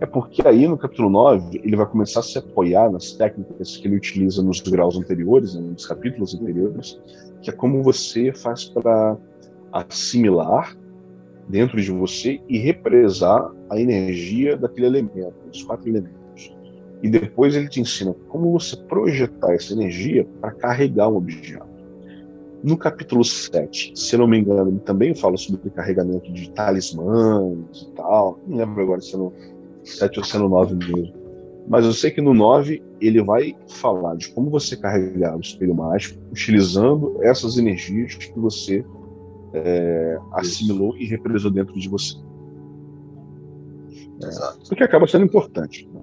É 0.00 0.06
porque 0.06 0.46
aí 0.46 0.66
no 0.66 0.78
capítulo 0.78 1.10
9 1.10 1.60
ele 1.62 1.76
vai 1.76 1.86
começar 1.86 2.20
a 2.20 2.22
se 2.22 2.38
apoiar 2.38 2.90
nas 2.90 3.12
técnicas 3.12 3.76
que 3.76 3.86
ele 3.86 3.96
utiliza 3.96 4.42
nos 4.42 4.60
graus 4.60 4.96
anteriores, 4.96 5.54
né, 5.54 5.60
nos 5.60 5.86
capítulos 5.86 6.34
anteriores, 6.34 6.98
que 7.42 7.50
é 7.50 7.52
como 7.52 7.82
você 7.82 8.32
faz 8.32 8.64
para 8.64 9.16
assimilar 9.72 10.76
dentro 11.48 11.80
de 11.80 11.90
você 11.90 12.40
e 12.48 12.58
represar 12.58 13.52
a 13.68 13.78
energia 13.78 14.56
daquele 14.56 14.86
elemento, 14.86 15.34
dos 15.50 15.62
quatro 15.62 15.88
elementos. 15.88 16.56
E 17.02 17.08
depois 17.08 17.54
ele 17.54 17.68
te 17.68 17.80
ensina 17.80 18.14
como 18.28 18.52
você 18.52 18.76
projetar 18.76 19.52
essa 19.54 19.72
energia 19.72 20.26
para 20.40 20.52
carregar 20.52 21.08
um 21.08 21.16
objeto. 21.16 21.69
No 22.62 22.76
capítulo 22.76 23.24
7, 23.24 23.92
se 23.94 24.16
não 24.16 24.26
me 24.26 24.38
engano, 24.38 24.70
ele 24.70 24.80
também 24.80 25.14
fala 25.14 25.36
sobre 25.36 25.66
o 25.66 25.70
carregamento 25.70 26.30
de 26.30 26.50
talismãs 26.50 27.82
e 27.82 27.94
tal. 27.94 28.38
Não 28.46 28.58
lembro 28.58 28.82
agora 28.82 29.00
se 29.00 29.14
é 29.14 29.18
no 29.18 29.32
7 29.82 30.18
ou 30.18 30.24
se 30.24 30.36
é 30.36 30.38
no 30.38 30.48
9 30.48 30.74
mesmo. 30.74 31.14
Mas 31.66 31.86
eu 31.86 31.92
sei 31.92 32.10
que 32.10 32.20
no 32.20 32.34
9 32.34 32.82
ele 33.00 33.22
vai 33.22 33.56
falar 33.68 34.16
de 34.16 34.28
como 34.30 34.50
você 34.50 34.76
carregar 34.76 35.36
o 35.36 35.40
espelho 35.40 35.74
mágico 35.74 36.20
utilizando 36.30 37.16
essas 37.22 37.56
energias 37.56 38.14
que 38.14 38.38
você 38.38 38.84
é, 39.54 40.18
assimilou 40.32 40.96
e 40.96 41.06
represou 41.06 41.50
dentro 41.50 41.78
de 41.78 41.88
você. 41.88 42.16
Exato. 44.22 44.68
Porque 44.68 44.84
acaba 44.84 45.06
sendo 45.06 45.24
importante. 45.24 45.88
Né? 45.92 46.00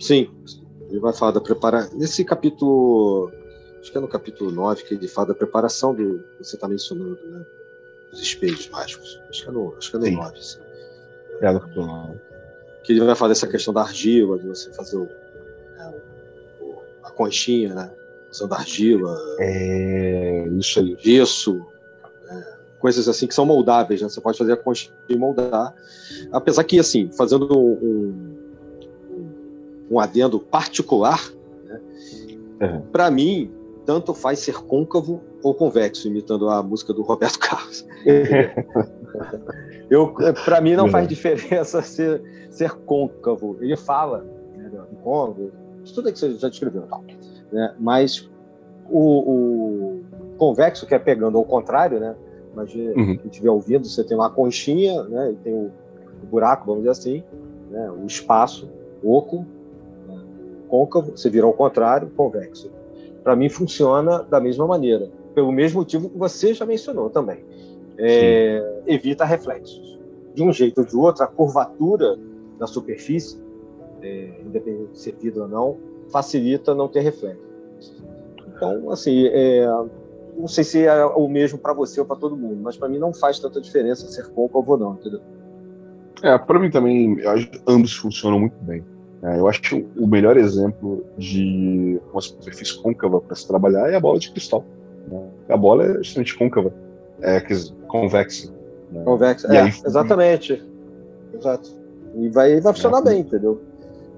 Sim, 0.00 0.28
ele 0.90 1.00
vai 1.00 1.12
falar 1.12 1.32
da 1.32 1.40
preparação. 1.40 1.96
Nesse 1.96 2.24
capítulo 2.24 3.30
acho 3.86 3.92
que 3.92 3.98
é 3.98 4.00
no 4.00 4.08
capítulo 4.08 4.50
9 4.50 4.82
que 4.82 4.94
ele 4.94 5.06
fala 5.06 5.28
da 5.28 5.34
preparação 5.34 5.94
do. 5.94 6.20
Você 6.40 6.56
está 6.56 6.66
mencionando, 6.66 7.18
né? 7.24 7.46
Os 8.12 8.20
espelhos 8.20 8.68
mágicos. 8.68 9.22
Acho 9.28 9.44
que 9.44 9.48
é 9.48 9.52
no, 9.52 9.74
acho 9.76 9.90
que 9.90 9.96
é 9.96 10.00
no 10.00 10.06
sim. 10.06 10.16
9. 10.16 10.42
Sim. 10.42 10.58
É 11.40 11.52
no 11.52 11.60
capítulo 11.60 11.86
9. 11.86 12.20
Que 12.82 12.92
ele 12.92 13.04
vai 13.04 13.14
falar 13.14 13.28
dessa 13.28 13.46
questão 13.46 13.72
da 13.72 13.82
argila, 13.82 14.38
de 14.38 14.48
você 14.48 14.72
fazer 14.72 14.96
o, 14.96 15.04
né, 15.04 15.94
o 16.60 16.74
a 17.04 17.10
conchinha, 17.12 17.74
né? 17.74 17.92
Usando 18.30 18.54
argila. 18.54 19.16
É, 19.38 20.48
isso 20.58 20.80
aí. 20.80 20.96
Gesso. 20.98 21.64
É, 22.28 22.56
coisas 22.80 23.08
assim 23.08 23.28
que 23.28 23.34
são 23.34 23.46
moldáveis, 23.46 24.02
né? 24.02 24.08
Você 24.08 24.20
pode 24.20 24.36
fazer 24.36 24.52
a 24.52 24.56
conchinha 24.56 24.96
e 25.08 25.16
moldar. 25.16 25.72
Apesar 26.32 26.64
que, 26.64 26.80
assim, 26.80 27.08
fazendo 27.12 27.56
um, 27.56 28.38
um, 29.12 29.92
um 29.92 30.00
adendo 30.00 30.40
particular, 30.40 31.22
né? 31.64 31.80
Uhum. 32.60 32.80
para 32.90 33.10
mim, 33.10 33.55
tanto 33.86 34.12
faz 34.12 34.40
ser 34.40 34.56
côncavo 34.64 35.22
ou 35.42 35.54
convexo, 35.54 36.08
imitando 36.08 36.48
a 36.48 36.60
música 36.62 36.92
do 36.92 37.02
Roberto 37.02 37.38
Carlos. 37.40 37.86
eu, 39.88 40.12
para 40.44 40.60
mim 40.60 40.74
não 40.74 40.88
faz 40.88 41.06
diferença 41.06 41.80
ser, 41.80 42.20
ser 42.50 42.72
côncavo. 42.72 43.56
Ele 43.60 43.76
fala 43.76 44.26
né, 44.56 44.68
do 44.68 44.96
côncavo, 44.96 45.52
tudo 45.94 46.12
que 46.12 46.18
você 46.18 46.34
já 46.34 46.48
descreveu, 46.48 46.82
tal, 46.82 47.04
né? 47.52 47.74
Mas 47.78 48.28
o, 48.90 49.00
o, 49.00 50.04
convexo 50.36 50.84
que 50.84 50.94
é 50.94 50.98
pegando 50.98 51.38
ao 51.38 51.44
contrário, 51.44 52.00
né? 52.00 52.16
Imagina 52.52 52.90
uhum. 52.90 53.16
quem 53.16 53.26
estiver 53.26 53.50
ouvindo, 53.50 53.86
você 53.86 54.02
tem 54.02 54.16
uma 54.16 54.30
conchinha, 54.30 55.04
né? 55.04 55.30
E 55.30 55.36
tem 55.36 55.54
o, 55.54 55.70
o 56.22 56.26
buraco, 56.26 56.66
vamos 56.66 56.80
dizer 56.80 56.90
assim, 56.90 57.24
né? 57.70 57.88
O 57.90 58.04
espaço 58.04 58.68
oco, 59.04 59.46
né? 60.08 60.18
côncavo, 60.68 61.12
você 61.12 61.30
vira 61.30 61.46
ao 61.46 61.52
contrário, 61.52 62.10
convexo 62.16 62.68
para 63.26 63.34
mim 63.34 63.48
funciona 63.48 64.22
da 64.22 64.38
mesma 64.38 64.68
maneira, 64.68 65.10
pelo 65.34 65.50
mesmo 65.50 65.80
motivo 65.80 66.08
que 66.08 66.16
você 66.16 66.54
já 66.54 66.64
mencionou 66.64 67.10
também. 67.10 67.44
É, 67.98 68.82
evita 68.86 69.24
reflexos. 69.24 69.98
De 70.32 70.44
um 70.44 70.52
jeito 70.52 70.82
ou 70.82 70.86
de 70.86 70.96
outro, 70.96 71.24
a 71.24 71.26
curvatura 71.26 72.16
da 72.56 72.68
superfície, 72.68 73.36
é, 74.00 74.42
independente 74.46 74.92
de 74.92 74.98
ser 75.00 75.16
vidro 75.20 75.42
ou 75.42 75.48
não, 75.48 75.76
facilita 76.08 76.72
não 76.72 76.86
ter 76.86 77.00
reflexos. 77.00 77.42
Então, 78.46 78.92
assim, 78.92 79.26
é, 79.26 79.66
não 80.36 80.46
sei 80.46 80.62
se 80.62 80.86
é 80.86 81.04
o 81.04 81.26
mesmo 81.26 81.58
para 81.58 81.72
você 81.72 81.98
ou 81.98 82.06
para 82.06 82.14
todo 82.14 82.36
mundo, 82.36 82.60
mas 82.62 82.76
para 82.76 82.88
mim 82.88 83.00
não 83.00 83.12
faz 83.12 83.40
tanta 83.40 83.60
diferença 83.60 84.06
ser 84.06 84.28
côncavo 84.28 84.70
ou 84.70 84.78
não, 84.78 84.94
entendeu? 84.94 85.20
É, 86.22 86.38
para 86.38 86.60
mim 86.60 86.70
também, 86.70 87.16
ambos 87.66 87.92
funcionam 87.96 88.38
muito 88.38 88.56
bem. 88.60 88.84
É, 89.22 89.38
eu 89.38 89.48
acho 89.48 89.62
que 89.62 89.86
o 89.96 90.06
melhor 90.06 90.36
exemplo 90.36 91.04
de 91.16 92.00
uma 92.12 92.20
superfície 92.20 92.80
côncava 92.80 93.20
para 93.20 93.34
se 93.34 93.46
trabalhar 93.46 93.90
é 93.90 93.96
a 93.96 94.00
bola 94.00 94.18
de 94.18 94.30
cristal. 94.30 94.64
Né? 95.08 95.20
A 95.48 95.56
bola 95.56 95.84
é 95.84 96.00
extremamente 96.00 96.36
côncava, 96.36 96.72
é, 97.20 97.40
convexa. 97.88 98.52
Né? 98.92 99.02
Convexa, 99.04 99.48
é, 99.48 99.62
aí, 99.62 99.68
exatamente. 99.68 100.62
Exato. 101.34 101.70
E 102.16 102.28
vai, 102.28 102.60
vai 102.60 102.72
funcionar 102.72 103.00
é. 103.00 103.04
bem, 103.04 103.20
entendeu? 103.20 103.60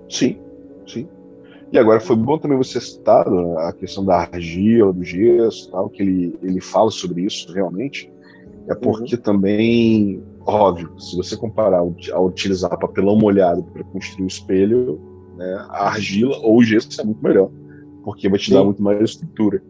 Sim, 0.08 0.38
sim. 0.86 1.08
E 1.70 1.78
agora 1.78 2.00
foi 2.00 2.16
bom 2.16 2.38
também 2.38 2.56
você 2.56 2.80
citar 2.80 3.28
né, 3.28 3.54
a 3.58 3.72
questão 3.72 4.04
da 4.04 4.20
argila, 4.20 4.92
do 4.92 5.04
gesso, 5.04 5.70
tal, 5.70 5.90
que 5.90 6.02
ele, 6.02 6.38
ele 6.42 6.60
fala 6.60 6.90
sobre 6.90 7.22
isso 7.22 7.52
realmente. 7.52 8.10
É 8.68 8.74
porque 8.74 9.16
uhum. 9.16 9.20
também, 9.20 10.22
óbvio, 10.54 10.98
se 10.98 11.16
você 11.16 11.36
comparar 11.36 11.78
a 11.78 12.20
utilizar 12.20 12.78
papelão 12.78 13.16
molhado 13.16 13.62
para 13.64 13.84
construir 13.84 14.24
o 14.24 14.28
espelho, 14.28 15.00
né, 15.36 15.66
a 15.68 15.88
argila 15.88 16.36
ou 16.38 16.58
o 16.58 16.62
gesso 16.62 17.00
é 17.00 17.04
muito 17.04 17.22
melhor, 17.22 17.50
porque 18.02 18.28
vai 18.28 18.38
te 18.38 18.46
Sim. 18.46 18.54
dar 18.54 18.64
muito 18.64 18.82
mais 18.82 19.10
estrutura. 19.10 19.62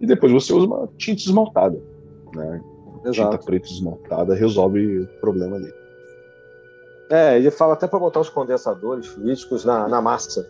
E 0.00 0.06
depois 0.06 0.32
você 0.32 0.52
usa 0.52 0.66
uma 0.66 0.88
tinta 0.98 1.22
esmaltada, 1.22 1.80
né? 2.34 2.60
Exato. 3.04 3.30
Tinta 3.30 3.44
preta 3.44 3.68
esmaltada 3.68 4.34
resolve 4.34 5.00
o 5.00 5.06
problema 5.20 5.58
dele. 5.58 5.74
É, 7.10 7.36
ele 7.36 7.50
fala 7.50 7.74
até 7.74 7.86
para 7.86 7.98
botar 7.98 8.20
os 8.20 8.30
condensadores 8.30 9.06
fluídicos 9.06 9.64
na, 9.64 9.86
na 9.88 10.00
massa. 10.00 10.48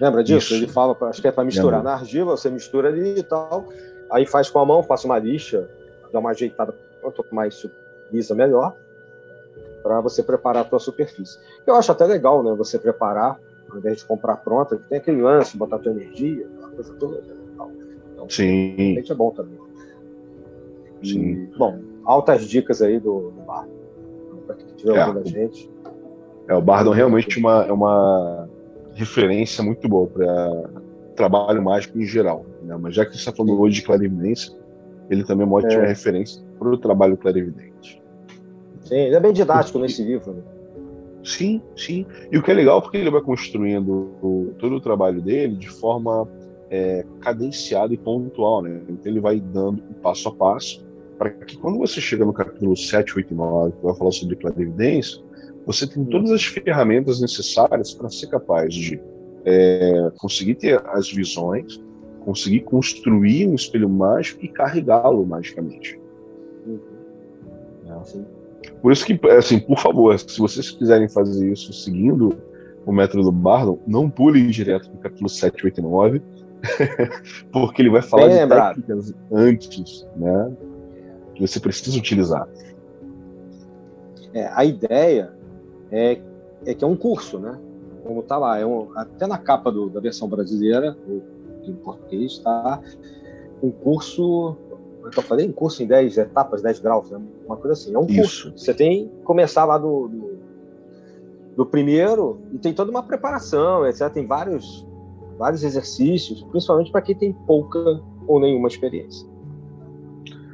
Lembra 0.00 0.22
disso? 0.22 0.54
Isso. 0.54 0.64
Ele 0.64 0.66
fala, 0.66 0.96
acho 1.02 1.22
que 1.22 1.28
é 1.28 1.32
para 1.32 1.44
misturar 1.44 1.82
na 1.82 1.94
argila, 1.94 2.36
você 2.36 2.50
mistura 2.50 2.88
ali 2.88 3.20
e 3.20 3.22
tal, 3.22 3.68
aí 4.10 4.26
faz 4.26 4.50
com 4.50 4.58
a 4.58 4.66
mão, 4.66 4.82
passa 4.82 5.06
uma 5.06 5.18
lixa, 5.18 5.68
dá 6.12 6.18
uma 6.18 6.30
ajeitada, 6.30 6.74
quanto 7.00 7.24
mais 7.32 7.54
lisa, 8.12 8.34
melhor, 8.34 8.76
para 9.82 10.00
você 10.00 10.22
preparar 10.22 10.62
a 10.62 10.68
tua 10.68 10.78
superfície. 10.78 11.38
Eu 11.66 11.74
acho 11.74 11.90
até 11.90 12.04
legal, 12.04 12.42
né, 12.42 12.54
você 12.54 12.78
preparar, 12.78 13.40
ao 13.70 13.78
invés 13.78 13.98
de 13.98 14.04
comprar 14.04 14.36
pronta, 14.36 14.76
tem 14.76 14.98
aquele 14.98 15.22
lance, 15.22 15.56
botar 15.56 15.76
a 15.76 15.78
tua 15.78 15.92
energia, 15.92 16.46
aquela 16.46 16.70
coisa 16.70 16.94
toda. 16.94 17.20
Né, 17.20 17.34
então, 18.22 18.28
Sim. 18.28 18.98
É 18.98 19.14
bom 19.14 19.30
também. 19.30 19.58
Sim. 21.02 21.20
E, 21.20 21.58
bom, 21.58 21.80
altas 22.04 22.46
dicas 22.48 22.80
aí 22.80 22.98
do, 23.00 23.30
do 23.30 23.40
bar. 23.42 23.66
Para 24.46 24.56
quem 24.56 24.66
estiver 24.66 24.96
é, 24.96 25.06
ouvindo 25.06 25.20
a 25.20 25.28
gente. 25.28 25.70
É, 26.48 26.54
o 26.54 26.60
Bardon 26.60 26.92
realmente 26.92 27.38
uma, 27.38 27.64
é 27.64 27.72
uma 27.72 28.48
referência 28.94 29.62
muito 29.64 29.88
boa 29.88 30.06
para 30.06 30.70
trabalho 31.16 31.62
mágico 31.62 31.98
em 31.98 32.04
geral. 32.04 32.44
Né? 32.62 32.76
Mas 32.80 32.94
já 32.94 33.04
que 33.04 33.12
você 33.12 33.18
está 33.18 33.32
falando 33.32 33.60
hoje 33.60 33.76
de 33.76 33.82
clarividência, 33.82 34.52
ele 35.10 35.24
também 35.24 35.46
é 35.46 35.48
uma 35.48 35.60
é. 35.60 35.86
referência 35.86 36.42
para 36.58 36.68
o 36.68 36.78
trabalho 36.78 37.16
clarividente. 37.16 38.01
Sim, 38.92 38.98
ele 38.98 39.16
é 39.16 39.20
bem 39.20 39.32
didático 39.32 39.78
nesse 39.78 40.04
livro. 40.04 40.34
Né? 40.34 40.42
Sim, 41.24 41.62
sim. 41.74 42.04
E 42.30 42.36
o 42.36 42.42
que 42.42 42.50
é 42.50 42.54
legal 42.54 42.82
porque 42.82 42.98
ele 42.98 43.10
vai 43.10 43.22
construindo 43.22 44.10
o, 44.20 44.52
todo 44.58 44.76
o 44.76 44.80
trabalho 44.82 45.22
dele 45.22 45.56
de 45.56 45.70
forma 45.70 46.28
é, 46.68 47.02
cadenciada 47.20 47.94
e 47.94 47.96
pontual. 47.96 48.60
Né? 48.60 48.82
Então 48.90 49.10
ele 49.10 49.20
vai 49.20 49.40
dando 49.40 49.82
passo 50.02 50.28
a 50.28 50.34
passo 50.34 50.84
para 51.16 51.30
que 51.30 51.56
quando 51.56 51.78
você 51.78 52.02
chega 52.02 52.22
no 52.22 52.34
capítulo 52.34 52.76
7, 52.76 53.16
8 53.16 53.32
e 53.32 53.34
9, 53.34 53.72
que 53.72 53.82
vai 53.82 53.94
falar 53.94 54.10
sobre 54.10 54.36
clarividência, 54.36 55.22
você 55.64 55.86
tem 55.86 56.04
todas 56.04 56.30
as 56.30 56.44
ferramentas 56.44 57.18
necessárias 57.18 57.94
para 57.94 58.10
ser 58.10 58.26
capaz 58.26 58.74
de 58.74 59.00
é, 59.46 60.12
conseguir 60.18 60.56
ter 60.56 60.82
as 60.88 61.10
visões, 61.10 61.82
conseguir 62.26 62.60
construir 62.60 63.48
um 63.48 63.54
espelho 63.54 63.88
mágico 63.88 64.44
e 64.44 64.48
carregá-lo 64.48 65.24
magicamente. 65.24 65.98
Uhum. 66.66 68.41
Por 68.80 68.92
isso 68.92 69.04
que, 69.04 69.18
assim, 69.30 69.58
por 69.58 69.78
favor, 69.78 70.18
se 70.18 70.38
vocês 70.38 70.70
quiserem 70.70 71.08
fazer 71.08 71.52
isso 71.52 71.72
seguindo 71.72 72.36
o 72.84 72.92
método 72.92 73.24
do 73.24 73.32
Bardon, 73.32 73.78
não 73.86 74.10
pulem 74.10 74.48
direto 74.48 74.90
no 74.90 74.98
capítulo 74.98 75.28
7, 75.28 75.64
8 75.64 75.78
e 75.78 75.82
9, 75.82 76.22
porque 77.52 77.82
ele 77.82 77.90
vai 77.90 78.02
falar 78.02 78.24
Bem 78.24 78.32
de 78.32 78.40
lembrado. 78.40 78.74
técnicas 78.76 79.14
antes, 79.30 80.06
né, 80.16 80.52
que 81.34 81.46
você 81.46 81.60
precisa 81.60 81.98
utilizar. 81.98 82.48
É, 84.34 84.48
a 84.52 84.64
ideia 84.64 85.32
é, 85.90 86.18
é 86.66 86.74
que 86.74 86.82
é 86.82 86.86
um 86.86 86.96
curso, 86.96 87.38
né? 87.38 87.58
Como 88.04 88.20
está 88.20 88.36
lá, 88.38 88.58
é 88.58 88.66
um, 88.66 88.88
até 88.96 89.26
na 89.26 89.38
capa 89.38 89.70
do, 89.70 89.88
da 89.88 90.00
versão 90.00 90.26
brasileira, 90.28 90.96
em 91.64 91.74
português, 91.74 92.32
está 92.32 92.80
um 93.62 93.70
curso, 93.70 94.56
eu 95.04 95.22
falei, 95.22 95.46
um 95.46 95.52
curso 95.52 95.82
em 95.82 95.86
10 95.86 96.18
etapas, 96.18 96.62
10 96.62 96.80
graus, 96.80 97.10
né? 97.10 97.20
uma 97.46 97.56
coisa 97.56 97.72
assim. 97.72 97.94
É 97.94 97.98
um 97.98 98.06
Isso. 98.06 98.50
curso. 98.50 98.52
Você 98.56 98.74
tem 98.74 99.08
que 99.08 99.22
começar 99.24 99.64
lá 99.64 99.78
do, 99.78 100.08
do, 100.08 100.38
do 101.56 101.66
primeiro 101.66 102.40
e 102.52 102.58
tem 102.58 102.72
toda 102.72 102.90
uma 102.90 103.02
preparação, 103.02 103.86
etc. 103.86 104.10
Tem 104.10 104.26
vários, 104.26 104.86
vários 105.38 105.64
exercícios, 105.64 106.42
principalmente 106.44 106.90
para 106.90 107.02
quem 107.02 107.14
tem 107.14 107.32
pouca 107.32 107.78
ou 108.26 108.40
nenhuma 108.40 108.68
experiência. 108.68 109.28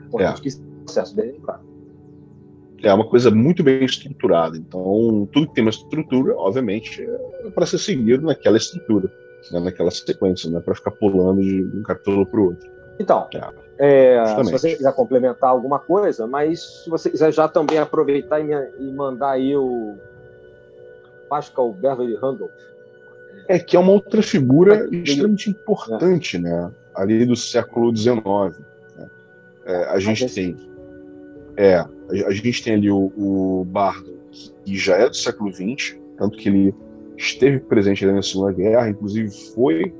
Importante 0.06 0.38
é. 0.38 0.42
que 0.42 0.48
esse 0.48 0.60
processo 0.84 1.14
bem 1.14 1.32
lembrado 1.32 1.68
é 2.82 2.94
uma 2.94 3.06
coisa 3.06 3.30
muito 3.30 3.62
bem 3.62 3.84
estruturada. 3.84 4.56
Então, 4.56 5.28
tudo 5.32 5.48
que 5.48 5.54
tem 5.54 5.64
uma 5.64 5.70
estrutura, 5.70 6.34
obviamente, 6.36 7.02
é 7.02 7.50
para 7.50 7.66
ser 7.66 7.78
seguido 7.78 8.24
naquela 8.24 8.56
estrutura, 8.56 9.10
né, 9.50 9.60
naquela 9.60 9.90
sequência, 9.90 10.50
não 10.50 10.58
é 10.58 10.62
para 10.62 10.74
ficar 10.74 10.92
pulando 10.92 11.42
de 11.42 11.76
um 11.76 11.82
capítulo 11.82 12.26
para 12.26 12.40
o 12.40 12.44
outro. 12.44 12.77
Então, 12.98 13.28
é, 13.78 14.16
é, 14.16 14.44
se 14.44 14.50
você 14.50 14.76
quiser 14.76 14.92
complementar 14.92 15.50
alguma 15.50 15.78
coisa, 15.78 16.26
mas 16.26 16.82
se 16.84 16.90
você 16.90 17.08
quiser 17.08 17.32
já 17.32 17.46
também 17.46 17.78
aproveitar 17.78 18.40
e, 18.40 18.44
me, 18.44 18.54
e 18.78 18.92
mandar 18.92 19.30
aí 19.32 19.56
o 19.56 19.96
Pascal 21.28 21.72
Beverly 21.72 22.16
Randolph. 22.16 22.50
É, 23.46 23.58
que 23.58 23.76
é 23.76 23.80
uma 23.80 23.92
outra 23.92 24.22
figura 24.22 24.88
extremamente 24.92 25.50
importante, 25.50 26.36
é. 26.36 26.40
né? 26.40 26.70
Ali 26.94 27.24
do 27.24 27.36
século 27.36 27.94
XIX. 27.96 28.16
Né? 28.96 29.10
É, 29.64 29.84
a 29.84 29.98
gente 29.98 30.26
tem. 30.34 30.56
É, 31.56 31.76
a, 31.76 32.30
gente 32.32 32.62
tem 32.62 32.74
ali 32.74 32.90
o, 32.90 33.12
o 33.16 33.64
Bardo, 33.64 34.18
que 34.64 34.76
já 34.76 34.96
é 34.96 35.08
do 35.08 35.16
século 35.16 35.52
XX, 35.52 35.96
tanto 36.16 36.36
que 36.36 36.48
ele 36.48 36.74
esteve 37.16 37.58
presente 37.60 38.04
ali 38.04 38.14
na 38.14 38.22
Segunda 38.22 38.52
Guerra, 38.52 38.88
inclusive 38.88 39.30
foi 39.54 39.92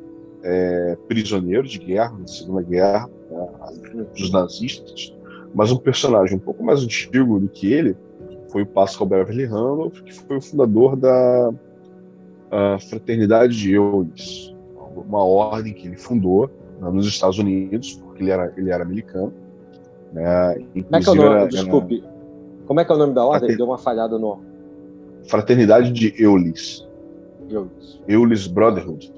é, 0.42 0.96
prisioneiro 1.06 1.66
de 1.66 1.78
guerra 1.78 2.16
na 2.18 2.26
Segunda 2.26 2.62
Guerra 2.62 3.08
né, 3.30 4.06
dos 4.16 4.30
nazistas, 4.30 5.14
mas 5.54 5.70
um 5.72 5.76
personagem 5.76 6.36
um 6.36 6.40
pouco 6.40 6.62
mais 6.62 6.82
antigo 6.82 7.38
do 7.38 7.48
que 7.48 7.72
ele 7.72 7.96
foi 8.50 8.62
o 8.62 8.66
Pascal 8.66 9.06
Beverly 9.06 9.44
Randolph, 9.44 10.00
que 10.02 10.12
foi 10.12 10.38
o 10.38 10.40
fundador 10.40 10.96
da 10.96 11.50
Fraternidade 12.88 13.56
de 13.56 13.74
Eudes, 13.74 14.54
uma 14.96 15.22
ordem 15.22 15.72
que 15.72 15.86
ele 15.86 15.96
fundou 15.96 16.50
né, 16.80 16.90
nos 16.90 17.06
Estados 17.06 17.38
Unidos, 17.38 17.94
porque 17.94 18.22
ele 18.22 18.30
era, 18.30 18.52
ele 18.56 18.70
era 18.70 18.82
americano, 18.82 19.32
né? 20.12 20.54
Como 20.54 20.96
é 20.96 21.00
que 21.00 21.08
é 21.08 21.12
o 21.12 21.14
nome? 21.14 21.36
Era, 21.36 21.46
Desculpe. 21.48 21.98
Era... 22.00 22.18
Como 22.66 22.80
é 22.80 22.84
que 22.84 22.92
é 22.92 22.94
o 22.94 22.98
nome 22.98 23.14
da 23.14 23.24
ordem? 23.24 23.40
Frater... 23.40 23.56
Deu 23.56 23.66
uma 23.66 23.78
falhada 23.78 24.18
no. 24.18 24.40
Fraternidade 25.26 25.92
de 25.92 26.14
Eulis. 26.22 26.86
Eulis. 27.48 28.00
Eulis 28.06 28.46
Brotherhood. 28.46 29.12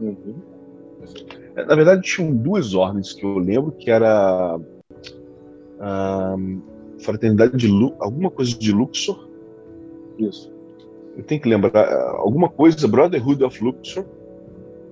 Uhum. 0.00 0.34
Na 1.54 1.74
verdade, 1.74 2.02
tinham 2.02 2.34
duas 2.34 2.74
ordens 2.74 3.12
que 3.12 3.24
eu 3.24 3.38
lembro 3.38 3.72
que 3.72 3.90
era 3.90 4.58
a 5.80 6.36
Fraternidade 6.98 7.56
de 7.56 7.68
Lu... 7.68 7.94
alguma 7.98 8.30
coisa 8.30 8.56
de 8.56 8.72
Luxor. 8.72 9.28
Isso. 10.18 10.52
Eu 11.16 11.24
tenho 11.24 11.40
que 11.40 11.48
lembrar 11.48 11.88
alguma 12.16 12.48
coisa 12.48 12.86
Brotherhood 12.86 13.42
of 13.44 13.62
Luxor. 13.62 14.04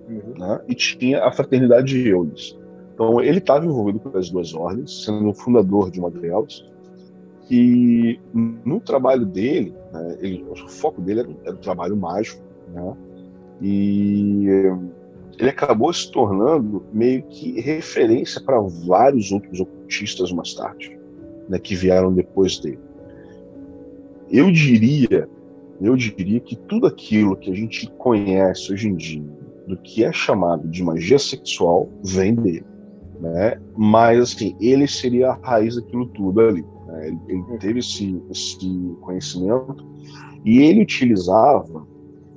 Uhum. 0.09 0.35
Né? 0.39 0.61
E 0.69 0.75
tinha 0.75 1.25
a 1.25 1.33
Fraternidade 1.33 1.89
de 1.89 2.09
Eulis. 2.09 2.57
Então, 2.95 3.21
ele 3.21 3.39
estava 3.39 3.67
envolvido 3.67 4.01
com 4.01 4.17
as 4.17 4.31
duas 4.31 4.55
ordens, 4.55 5.05
sendo 5.05 5.29
o 5.29 5.35
fundador 5.35 5.91
de 5.91 6.01
uma 6.01 6.11
delas. 6.11 6.65
E 7.51 8.19
no 8.33 8.81
trabalho 8.81 9.25
dele, 9.25 9.75
né, 9.93 10.17
ele, 10.21 10.45
o 10.51 10.69
foco 10.69 11.01
dele 11.01 11.21
era, 11.21 11.29
era, 11.45 11.55
o 11.55 11.59
trabalho 11.59 11.97
mágico, 11.97 12.43
né? 12.73 12.97
E 13.61 14.47
ele 15.39 15.51
acabou 15.51 15.93
se 15.93 16.11
tornando 16.11 16.85
meio 16.93 17.23
que 17.25 17.61
referência 17.61 18.41
para 18.41 18.61
vários 18.61 19.33
outros 19.33 19.61
ocultistas 19.61 20.33
mais 20.33 20.55
tarde, 20.55 20.99
né, 21.49 21.59
que 21.59 21.75
vieram 21.75 22.13
depois 22.13 22.59
dele. 22.59 22.79
Eu 24.31 24.51
diria, 24.51 25.29
eu 25.81 25.97
diria 25.97 26.41
que 26.41 26.57
tudo 26.57 26.87
aquilo 26.87 27.37
que 27.37 27.51
a 27.51 27.55
gente 27.55 27.91
conhece 27.99 28.73
hoje 28.73 28.89
em 28.89 28.97
dia 28.97 29.25
do 29.67 29.77
que 29.77 30.05
é 30.05 30.13
chamado 30.13 30.69
de 30.69 30.83
magia 30.83 31.19
sexual 31.19 31.89
vem 32.03 32.35
dele 32.35 32.65
né? 33.21 33.61
Mas 33.77 34.21
assim, 34.21 34.57
ele 34.61 34.87
seria 34.87 35.31
a 35.31 35.35
raiz 35.35 35.77
daquilo 35.77 36.07
tudo 36.09 36.41
ali. 36.41 36.65
Né? 36.87 37.09
Ele, 37.09 37.19
ele, 37.29 37.41
uhum. 37.41 37.59
teve 37.59 37.79
esse, 37.81 38.23
esse 38.31 38.97
conhecimento 39.01 39.85
e 40.45 40.61
ele 40.61 40.83
utilizava 40.83 41.87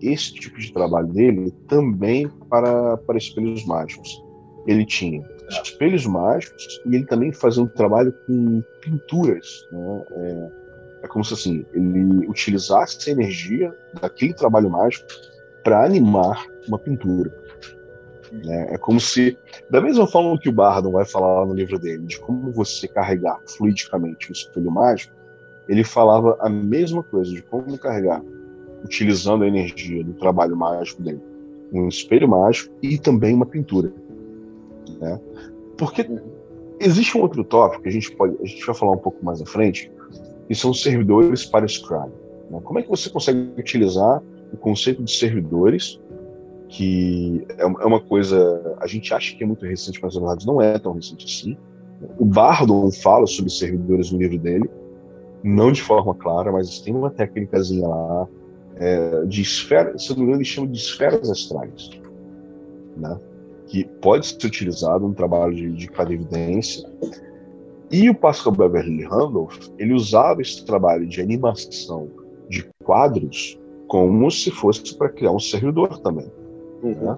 esse 0.02 0.34
tipo 0.34 0.60
de 0.60 0.72
trabalho 0.72 1.08
dele 1.08 1.52
também 1.68 2.28
para, 2.50 2.97
para 2.97 3.18
espelhos 3.18 3.66
mágicos. 3.66 4.24
Ele 4.68 4.86
tinha 4.86 5.24
espelhos 5.64 6.06
mágicos 6.06 6.82
e 6.86 6.95
ele 6.95 7.06
também 7.06 7.32
fazia 7.32 7.64
um 7.64 7.68
trabalho 7.68 8.14
com 8.26 8.62
pinturas. 8.82 9.68
Né? 9.72 10.06
É, 10.12 10.52
é 11.04 11.08
como 11.08 11.24
se 11.24 11.34
assim, 11.34 11.66
ele 11.74 12.28
utilizasse 12.28 13.10
a 13.10 13.14
energia 13.14 13.76
daquele 14.02 14.34
trabalho 14.34 14.70
mágico 14.70 15.08
para 15.64 15.84
animar 15.84 16.45
uma 16.68 16.78
pintura. 16.78 17.34
Né? 18.32 18.68
É 18.74 18.78
como 18.78 19.00
se, 19.00 19.38
da 19.70 19.82
mesma 19.82 20.06
forma 20.06 20.39
que 20.39 20.50
o 20.50 20.54
Bardon 20.54 20.91
vai 20.91 21.06
falar 21.06 21.45
no 21.45 21.54
livro 21.54 21.80
dele, 21.80 22.06
de 22.06 22.20
como 22.20 22.52
você 22.52 22.88
carregar 22.88 23.39
fluidicamente 23.47 24.30
o 24.30 24.34
espelho 24.34 24.72
mágico, 24.72 25.16
ele 25.68 25.84
falava 25.84 26.38
a 26.39 26.50
mesma 26.50 27.04
coisa, 27.04 27.32
de 27.32 27.41
como 27.43 27.78
carregar, 27.78 28.24
utilizando 28.84 29.43
a 29.43 29.47
energia 29.47 30.03
do 30.03 30.13
trabalho 30.13 30.55
mágico 30.55 31.01
dele. 31.01 31.21
Um 31.71 31.88
espelho 31.88 32.27
mágico 32.27 32.73
e 32.82 32.97
também 32.97 33.36
uma 33.36 33.45
pintura. 33.45 33.93
Né? 34.99 35.19
Porque 35.77 36.09
existe 36.80 37.17
um 37.17 37.21
outro 37.21 37.43
tópico 37.43 37.84
que 37.84 37.89
a 37.89 37.91
gente, 37.91 38.11
pode, 38.15 38.36
a 38.41 38.45
gente 38.45 38.65
vai 38.65 38.75
falar 38.75 38.93
um 38.93 38.97
pouco 38.97 39.23
mais 39.23 39.41
à 39.41 39.45
frente, 39.45 39.91
que 40.47 40.55
são 40.55 40.73
servidores 40.73 41.45
para 41.45 41.67
Scrum. 41.67 42.09
Né? 42.49 42.59
Como 42.63 42.80
é 42.80 42.82
que 42.82 42.89
você 42.89 43.09
consegue 43.09 43.51
utilizar 43.57 44.21
o 44.51 44.57
conceito 44.57 45.03
de 45.03 45.11
servidores 45.11 45.99
que 46.69 47.45
é, 47.57 47.63
é 47.63 47.65
uma 47.65 47.99
coisa 47.99 48.77
a 48.80 48.88
gente 48.88 49.13
acha 49.13 49.36
que 49.36 49.43
é 49.43 49.47
muito 49.47 49.65
recente, 49.65 49.99
mas 50.01 50.13
na 50.15 50.21
verdade 50.21 50.45
não 50.45 50.61
é 50.61 50.77
tão 50.77 50.93
recente 50.93 51.25
assim. 51.25 51.57
O 52.17 52.23
Bardon 52.23 52.89
fala 52.91 53.27
sobre 53.27 53.51
servidores 53.51 54.11
no 54.11 54.19
livro 54.19 54.38
dele, 54.38 54.69
não 55.43 55.71
de 55.71 55.82
forma 55.82 56.13
clara, 56.15 56.51
mas 56.51 56.80
tem 56.80 56.95
uma 56.95 57.09
técnicazinha 57.09 57.88
lá 57.88 58.27
é, 58.80 59.25
de 59.25 59.41
esferas, 59.41 60.03
se 60.03 60.09
não 60.11 60.17
me 60.17 60.23
engano, 60.23 60.38
ele 60.38 60.45
chama 60.45 60.67
de 60.67 60.77
esferas 60.77 61.30
astrais, 61.30 61.89
né? 62.95 63.19
que 63.67 63.84
pode 64.01 64.25
ser 64.25 64.47
utilizado 64.47 65.07
no 65.07 65.13
trabalho 65.13 65.53
de, 65.53 65.71
de 65.71 65.88
clarividência. 65.88 66.89
E 67.91 68.09
o 68.09 68.15
Pascal 68.15 68.53
Beverly 68.53 69.03
Randolph, 69.03 69.69
ele 69.77 69.93
usava 69.93 70.41
esse 70.41 70.65
trabalho 70.65 71.07
de 71.07 71.21
animação 71.21 72.09
de 72.49 72.67
quadros 72.84 73.59
como 73.88 74.30
se 74.30 74.51
fosse 74.51 74.95
para 74.95 75.09
criar 75.09 75.32
um 75.32 75.39
servidor 75.39 75.99
também. 75.99 76.32
Uhum. 76.82 76.93
Né? 76.93 77.17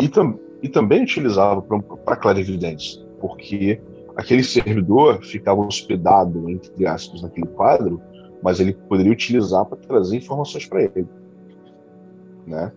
E, 0.00 0.08
tam, 0.08 0.38
e 0.62 0.68
também 0.68 1.02
utilizava 1.02 1.62
para 1.62 2.16
clarividência, 2.16 3.00
porque 3.20 3.80
aquele 4.16 4.42
servidor 4.42 5.22
ficava 5.22 5.60
hospedado, 5.60 6.48
entre 6.50 6.86
aspas, 6.86 7.22
naquele 7.22 7.46
quadro, 7.48 8.00
mas 8.42 8.60
ele 8.60 8.72
poderia 8.72 9.12
utilizar 9.12 9.64
para 9.66 9.76
trazer 9.78 10.16
informações 10.16 10.66
para 10.66 10.82
ele. 10.82 11.06
Né? 12.46 12.72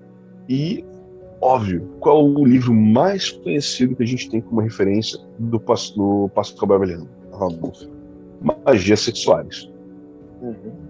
E, 0.47 0.85
óbvio, 1.41 1.89
qual 1.99 2.25
o 2.25 2.45
livro 2.45 2.73
mais 2.73 3.31
conhecido 3.31 3.95
que 3.95 4.03
a 4.03 4.07
gente 4.07 4.29
tem 4.29 4.41
como 4.41 4.61
referência 4.61 5.19
do, 5.39 5.57
do 5.57 6.29
Pascal 6.33 6.67
Beverly 6.67 7.07
Randolph? 7.31 7.83
Magias 8.65 9.01
Sexuais. 9.01 9.71
Uhum. 10.41 10.83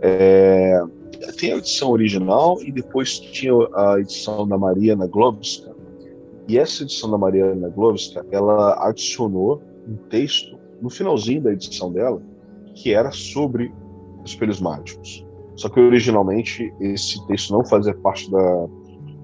É, 0.00 0.82
tem 1.38 1.52
a 1.52 1.56
edição 1.56 1.90
original 1.90 2.58
e 2.62 2.72
depois 2.72 3.18
tinha 3.18 3.52
a 3.74 4.00
edição 4.00 4.48
da 4.48 4.56
Mariana 4.56 5.06
Globska. 5.06 5.70
E 6.48 6.58
essa 6.58 6.82
edição 6.82 7.10
da 7.10 7.18
Mariana 7.18 7.68
Globska, 7.68 8.24
ela 8.30 8.88
adicionou 8.88 9.62
um 9.86 9.96
texto 10.08 10.58
no 10.80 10.88
finalzinho 10.88 11.42
da 11.42 11.52
edição 11.52 11.92
dela 11.92 12.20
que 12.74 12.94
era 12.94 13.10
sobre 13.10 13.72
espelhos 14.24 14.60
mágicos. 14.60 15.26
Só 15.56 15.68
que 15.68 15.80
originalmente 15.80 16.72
esse 16.80 17.24
texto 17.26 17.52
não 17.52 17.64
fazia 17.64 17.94
parte 17.94 18.30
da, 18.30 18.66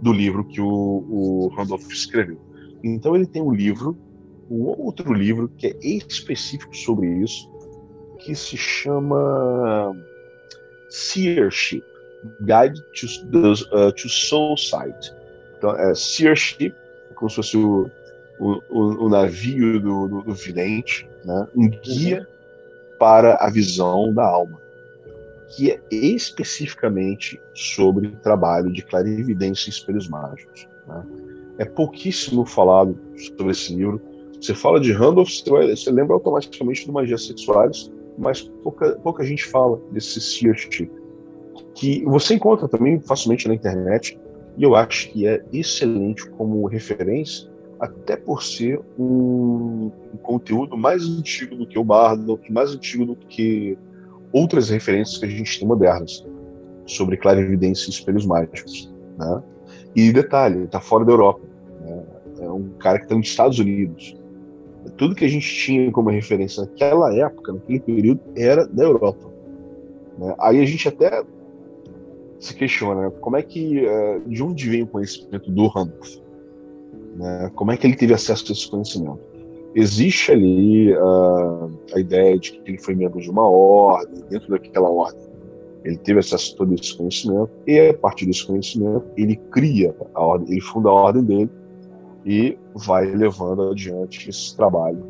do 0.03 0.13
livro 0.13 0.45
que 0.45 0.61
o, 0.61 0.67
o 0.69 1.49
Randolph 1.57 1.91
escreveu. 1.91 2.39
Então 2.85 3.17
ele 3.17 3.27
tem 3.27 3.43
um 3.43 3.53
livro, 3.53 3.97
um 4.51 4.65
outro 4.65 5.13
livro 5.13 5.49
que 5.57 5.69
é 5.69 5.77
específico 5.83 6.77
sobre 6.77 7.09
isso, 7.23 7.51
que 8.19 8.35
se 8.35 8.57
chama 8.57 9.95
Seership, 10.89 11.83
Guide 12.41 12.81
to, 12.93 13.07
uh, 13.73 13.93
to 13.93 14.09
Soul 14.09 14.57
Sight. 14.57 15.13
Então, 15.57 15.75
é 15.77 15.95
Seership, 15.95 16.75
como 17.15 17.31
se 17.31 17.37
fosse 17.37 17.57
o, 17.57 17.91
o, 18.39 19.07
o 19.07 19.09
navio 19.09 19.81
do, 19.81 20.09
do, 20.09 20.23
do, 20.23 20.35
vidente, 20.35 21.09
né? 21.25 21.47
um 21.57 21.69
guia 21.69 22.21
uhum. 22.21 22.99
para 22.99 23.37
a 23.37 23.51
visão 23.51 24.13
da 24.13 24.25
alma, 24.25 24.61
que 25.49 25.71
é 25.71 25.81
especificamente 25.91 27.41
sobre 27.55 28.09
trabalho 28.23 28.73
de 28.73 28.83
clarividência 28.83 29.69
e 29.69 29.73
espelhos 29.73 30.09
mágicos. 30.09 30.69
Né? 30.87 31.05
É 31.59 31.65
pouquíssimo 31.65 32.45
falado 32.45 32.99
sobre 33.37 33.53
esse 33.53 33.75
livro. 33.75 34.01
Você 34.41 34.55
fala 34.55 34.81
de 34.81 34.93
Randolph, 34.93 35.31
você, 35.31 35.49
vai, 35.51 35.69
você 35.69 35.91
lembra 35.91 36.15
automaticamente 36.15 36.87
do 36.87 36.93
Magias 36.93 37.27
Sexuais, 37.27 37.91
mas 38.19 38.43
pouca, 38.63 38.93
pouca 38.97 39.25
gente 39.25 39.45
fala 39.45 39.81
desse 39.93 40.21
seership, 40.21 40.91
que 41.75 42.05
você 42.05 42.35
encontra 42.35 42.69
também 42.69 43.01
facilmente 43.01 43.47
na 43.49 43.55
internet, 43.55 44.19
e 44.57 44.63
eu 44.63 44.75
acho 44.75 45.11
que 45.11 45.27
é 45.27 45.45
excelente 45.53 46.29
como 46.31 46.67
referência, 46.67 47.49
até 47.79 48.17
por 48.17 48.43
ser 48.43 48.81
um, 48.99 49.91
um 50.13 50.17
conteúdo 50.23 50.77
mais 50.77 51.07
antigo 51.07 51.57
do 51.57 51.67
que 51.67 51.79
o 51.79 51.85
Bardo, 51.85 52.41
mais 52.49 52.75
antigo 52.75 53.05
do 53.05 53.15
que 53.15 53.77
outras 54.37 54.69
referências 54.69 55.19
que 55.19 55.25
a 55.25 55.29
gente 55.29 55.59
tem 55.59 55.67
modernas 55.67 56.25
sobre 56.87 57.17
clarividência 57.17 57.89
e 57.89 57.91
espelhos 57.91 58.27
mágicos. 58.27 58.93
Né? 59.19 59.43
E 59.95 60.13
detalhe, 60.13 60.65
está 60.65 60.81
fora 60.81 61.05
da 61.05 61.13
Europa. 61.13 61.41
Né? 61.81 62.05
É 62.41 62.51
um 62.51 62.69
cara 62.79 62.99
que 62.99 63.05
está 63.05 63.15
nos 63.17 63.29
Estados 63.29 63.59
Unidos 63.59 64.17
tudo 64.97 65.15
que 65.15 65.25
a 65.25 65.29
gente 65.29 65.49
tinha 65.49 65.91
como 65.91 66.11
referência 66.11 66.63
naquela 66.63 67.15
época, 67.15 67.53
naquele 67.53 67.81
período, 67.81 68.21
era 68.37 68.67
da 68.67 68.85
Europa. 68.85 69.31
Né? 70.19 70.35
Aí 70.39 70.61
a 70.61 70.65
gente 70.65 70.89
até 70.89 71.23
se 72.39 72.55
questiona 72.55 73.03
né? 73.03 73.13
como 73.21 73.37
é 73.37 73.43
que, 73.43 73.85
uh, 73.87 74.29
de 74.29 74.43
onde 74.43 74.69
vem 74.69 74.83
o 74.83 74.87
conhecimento 74.87 75.51
do 75.51 75.67
Randolph? 75.69 76.17
Né? 77.17 77.51
Como 77.55 77.73
é 77.73 77.77
que 77.77 77.87
ele 77.87 77.97
teve 77.97 78.15
acesso 78.15 78.45
a 78.49 78.53
esse 78.53 78.71
conhecimento? 78.71 79.21
Existe 79.77 80.33
ali 80.33 80.93
uh, 80.95 81.71
a 81.95 82.01
ideia 82.01 82.37
de 82.39 82.53
que 82.53 82.71
ele 82.71 82.79
foi 82.79 82.95
membro 82.95 83.21
de 83.21 83.31
uma 83.31 83.49
ordem, 83.49 84.25
dentro 84.29 84.51
daquela 84.51 84.91
ordem 84.91 85.27
ele 85.87 85.97
teve 85.99 86.19
acesso 86.19 86.53
a 86.55 86.57
todo 86.59 86.75
esse 86.75 86.97
conhecimento 86.97 87.51
e 87.65 87.79
a 87.79 87.95
partir 87.95 88.27
desse 88.27 88.45
conhecimento 88.45 89.07
ele 89.17 89.37
cria 89.53 89.95
a 90.15 90.21
ordem, 90.21 90.51
ele 90.51 90.61
funda 90.61 90.89
a 90.89 90.93
ordem 90.93 91.23
dele 91.23 91.51
e 92.25 92.59
vai 92.75 93.07
levando 93.07 93.71
adiante 93.71 94.29
esse 94.29 94.57
trabalho 94.57 95.07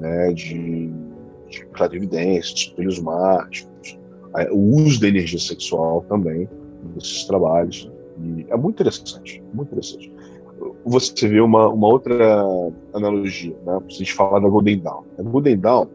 né, 0.00 0.32
de, 0.32 0.90
de 1.50 1.66
clarividência, 1.74 2.54
espelhos 2.54 2.98
mágicos, 2.98 3.98
o 4.50 4.82
uso 4.82 4.98
da 4.98 5.08
energia 5.08 5.38
sexual 5.38 6.00
também 6.08 6.48
nesses 6.94 7.24
trabalhos. 7.24 7.90
E 8.18 8.46
é 8.48 8.56
muito 8.56 8.76
interessante, 8.76 9.42
muito 9.52 9.68
interessante. 9.68 10.10
Você 10.84 11.28
vê 11.28 11.40
uma, 11.40 11.68
uma 11.68 11.88
outra 11.88 12.42
analogia, 12.92 13.56
né? 13.64 13.80
Se 13.88 13.94
a 13.94 13.98
gente 13.98 14.12
falar 14.12 14.40
da 14.40 14.48
Golden 14.48 14.78
Dawn. 14.80 15.02
A 15.18 15.22
Golden 15.22 15.58
Dawn, 15.58 15.86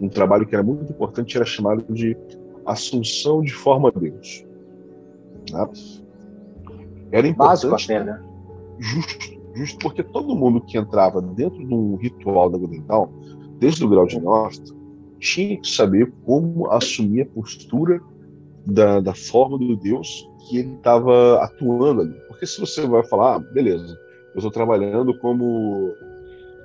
um 0.00 0.08
trabalho 0.08 0.46
que 0.46 0.54
era 0.54 0.62
muito 0.62 0.92
importante, 0.92 1.36
era 1.36 1.44
chamado 1.44 1.84
de 1.92 2.16
Assunção 2.64 3.42
de 3.42 3.52
Forma 3.52 3.88
a 3.88 3.98
Deus. 3.98 4.46
Né? 5.50 5.68
Era 7.10 7.26
importante. 7.26 7.66
Básico 7.66 7.74
até, 7.74 8.04
né? 8.04 8.22
Justo 8.78 9.42
justo 9.54 9.78
porque 9.78 10.02
todo 10.02 10.34
mundo 10.34 10.60
que 10.60 10.78
entrava 10.78 11.20
dentro 11.20 11.58
de 11.58 11.74
um 11.74 11.96
ritual 11.96 12.50
da 12.50 12.58
Golden 12.58 12.82
Dawn, 12.82 13.08
desde 13.58 13.84
o 13.84 13.88
grau 13.88 14.06
de 14.06 14.20
Norte, 14.20 14.72
tinha 15.18 15.60
que 15.60 15.68
saber 15.68 16.12
como 16.24 16.70
assumir 16.70 17.22
a 17.22 17.26
postura 17.26 18.00
da, 18.66 19.00
da 19.00 19.14
forma 19.14 19.58
do 19.58 19.76
Deus 19.76 20.28
que 20.48 20.58
ele 20.58 20.74
estava 20.74 21.42
atuando 21.42 22.02
ali. 22.02 22.14
Porque 22.28 22.46
se 22.46 22.60
você 22.60 22.86
vai 22.86 23.04
falar, 23.04 23.36
ah, 23.36 23.38
beleza, 23.38 23.96
eu 24.34 24.38
estou 24.38 24.50
trabalhando 24.50 25.14
como 25.14 25.94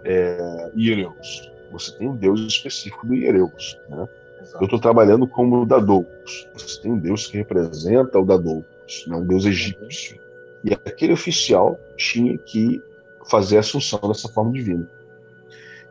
é, 0.04 0.72
Iereus, 0.76 1.52
você 1.72 1.92
tem 1.98 2.08
um 2.08 2.16
Deus 2.16 2.42
específico 2.42 3.06
do 3.06 3.14
Iereus, 3.14 3.80
né? 3.90 4.08
Eu 4.56 4.64
estou 4.64 4.80
trabalhando 4.80 5.28
como 5.28 5.66
Dadoucos, 5.66 6.48
você 6.54 6.82
tem 6.82 6.92
um 6.92 6.98
Deus 6.98 7.28
que 7.28 7.38
representa 7.38 8.18
o 8.18 8.26
Dadoucos, 8.26 9.06
né? 9.08 9.18
um 9.18 9.26
Deus 9.26 9.46
egípcio. 9.46 10.18
E 10.64 10.74
aquele 10.74 11.14
oficial 11.14 11.78
tinha 11.98 12.38
que 12.38 12.82
fazer 13.30 13.58
a 13.58 13.60
assunção 13.60 14.00
dessa 14.08 14.30
forma 14.30 14.52
divina. 14.52 14.90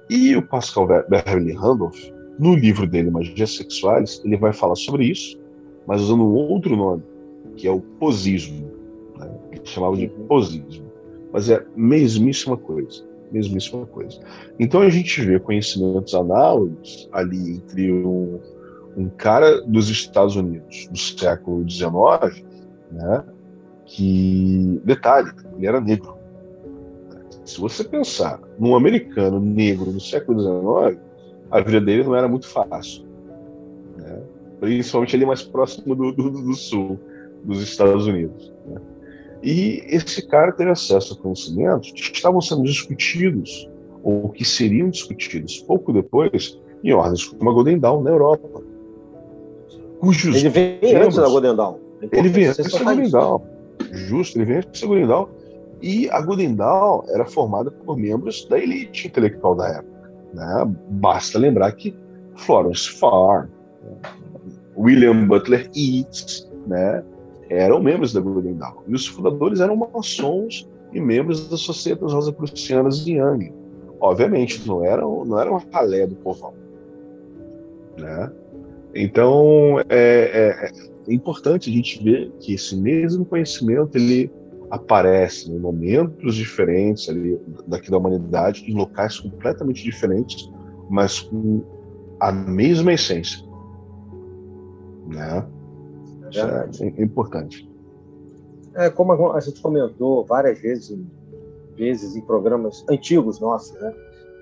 E 0.08 0.34
o 0.36 0.42
Pascal 0.42 0.86
Beverly 0.86 1.52
Randolph, 1.52 1.98
no 2.38 2.54
livro 2.54 2.86
dele, 2.86 3.10
Magias 3.10 3.56
Sexuais, 3.56 4.22
ele 4.24 4.36
vai 4.36 4.52
falar 4.52 4.76
sobre 4.76 5.04
isso, 5.04 5.38
mas 5.86 6.00
usando 6.00 6.24
um 6.24 6.34
outro 6.34 6.76
nome, 6.76 7.02
que 7.56 7.66
é 7.66 7.70
o 7.70 7.80
posismo. 7.80 8.70
Né? 9.18 9.30
Ele 9.52 9.60
chamava 9.64 9.96
de 9.96 10.08
posismo. 10.08 10.85
Mas 11.36 11.50
é 11.50 11.56
a 11.56 11.64
mesmíssima 11.76 12.56
coisa. 12.56 13.04
Mesmíssima 13.30 13.84
coisa. 13.84 14.18
Então 14.58 14.80
a 14.80 14.88
gente 14.88 15.20
vê 15.20 15.38
conhecimentos 15.38 16.14
análogos 16.14 17.10
ali 17.12 17.56
entre 17.56 17.92
um, 17.92 18.40
um 18.96 19.10
cara 19.10 19.60
dos 19.60 19.90
Estados 19.90 20.34
Unidos 20.34 20.88
do 20.90 20.96
século 20.96 21.68
XIX, 21.68 22.42
né? 22.90 23.22
que, 23.84 24.80
detalhe, 24.82 25.30
ele 25.58 25.66
era 25.66 25.78
negro. 25.78 26.16
Se 27.44 27.60
você 27.60 27.84
pensar 27.84 28.40
num 28.58 28.74
americano 28.74 29.38
negro 29.38 29.92
no 29.92 30.00
século 30.00 30.40
XIX, 30.40 30.98
a 31.50 31.60
vida 31.60 31.82
dele 31.82 32.04
não 32.04 32.16
era 32.16 32.28
muito 32.28 32.48
fácil. 32.48 33.04
Né? 33.98 34.22
Principalmente 34.58 35.14
ali 35.14 35.26
mais 35.26 35.42
próximo 35.42 35.94
do, 35.94 36.12
do, 36.12 36.30
do, 36.30 36.54
sul, 36.54 36.98
dos 37.44 37.60
Estados 37.60 38.06
Unidos. 38.06 38.54
Né? 38.66 38.80
E 39.42 39.82
esse 39.86 40.26
cara 40.26 40.52
teve 40.52 40.70
acesso 40.70 41.14
a 41.14 41.16
conhecimentos 41.16 41.92
que 41.92 42.00
estavam 42.00 42.40
sendo 42.40 42.62
discutidos, 42.62 43.68
ou 44.02 44.28
que 44.30 44.44
seriam 44.44 44.88
discutidos 44.88 45.58
pouco 45.60 45.92
depois, 45.92 46.60
em 46.82 46.92
ordens 46.92 47.24
como 47.24 47.50
a 47.50 47.52
Golden 47.52 47.78
Dawn 47.78 48.02
na 48.02 48.10
Europa. 48.10 48.62
Cujos 50.00 50.36
ele 50.36 50.48
vem 50.48 50.78
membros, 50.82 51.02
antes 51.02 51.16
da 51.16 51.28
Golden 51.28 51.56
Dawn. 51.56 51.78
Ele 52.12 52.28
vem 52.28 52.46
antes 52.46 52.72
da 52.72 52.84
Golden 52.84 53.10
Dawn. 53.10 53.40
Justo, 53.92 54.38
ele 54.38 54.44
vem 54.44 54.56
antes 54.58 54.80
da 54.80 54.86
Golden 54.86 55.06
Dawn. 55.06 55.28
E 55.82 56.08
a 56.10 56.20
Golden 56.20 56.54
Dawn 56.54 57.02
era 57.08 57.24
formada 57.26 57.70
por 57.70 57.96
membros 57.96 58.46
da 58.48 58.58
elite 58.58 59.08
intelectual 59.08 59.54
da 59.54 59.68
época. 59.68 60.12
Né? 60.34 60.74
Basta 60.90 61.38
lembrar 61.38 61.72
que 61.72 61.94
Florence 62.36 62.90
Farr, 62.90 63.48
William 64.76 65.26
Butler 65.26 65.70
Yeats, 65.74 66.50
né, 66.66 67.02
eram 67.48 67.80
membros 67.80 68.12
da 68.12 68.20
Golden 68.20 68.54
Dawn. 68.54 68.82
E 68.86 68.94
os 68.94 69.06
fundadores 69.06 69.60
eram 69.60 69.76
maçons 69.76 70.68
e 70.92 71.00
membros 71.00 71.48
das 71.48 71.60
Societas 71.60 72.12
Rosacrucianas 72.12 73.06
em 73.06 73.16
Yang. 73.16 73.52
Obviamente, 74.00 74.66
não 74.66 74.84
eram, 74.84 75.24
não 75.24 75.38
eram 75.38 75.56
a 75.56 75.62
ralé 75.72 76.06
do 76.06 76.14
povão. 76.16 76.52
Né? 77.98 78.32
Então, 78.94 79.80
é, 79.88 80.64
é, 80.68 80.70
é, 81.08 81.12
importante 81.12 81.70
a 81.70 81.72
gente 81.72 82.02
ver 82.02 82.30
que 82.40 82.54
esse 82.54 82.76
mesmo 82.76 83.24
conhecimento 83.24 83.96
ele 83.96 84.30
aparece 84.70 85.50
em 85.50 85.58
momentos 85.58 86.34
diferentes 86.34 87.08
ali 87.08 87.38
daqui 87.66 87.90
da 87.90 87.98
humanidade, 87.98 88.64
em 88.70 88.74
locais 88.74 89.20
completamente 89.20 89.82
diferentes, 89.82 90.50
mas 90.90 91.20
com 91.20 91.62
a 92.20 92.32
mesma 92.32 92.92
essência. 92.92 93.44
Né? 95.06 95.46
É, 96.34 96.86
é 97.00 97.02
importante. 97.02 97.68
É, 98.74 98.90
como 98.90 99.32
a 99.32 99.40
gente 99.40 99.60
comentou 99.60 100.24
várias 100.24 100.58
vezes, 100.60 100.98
vezes 101.76 102.14
em 102.14 102.20
programas 102.20 102.84
antigos 102.90 103.40
nossos, 103.40 103.78
né? 103.80 103.94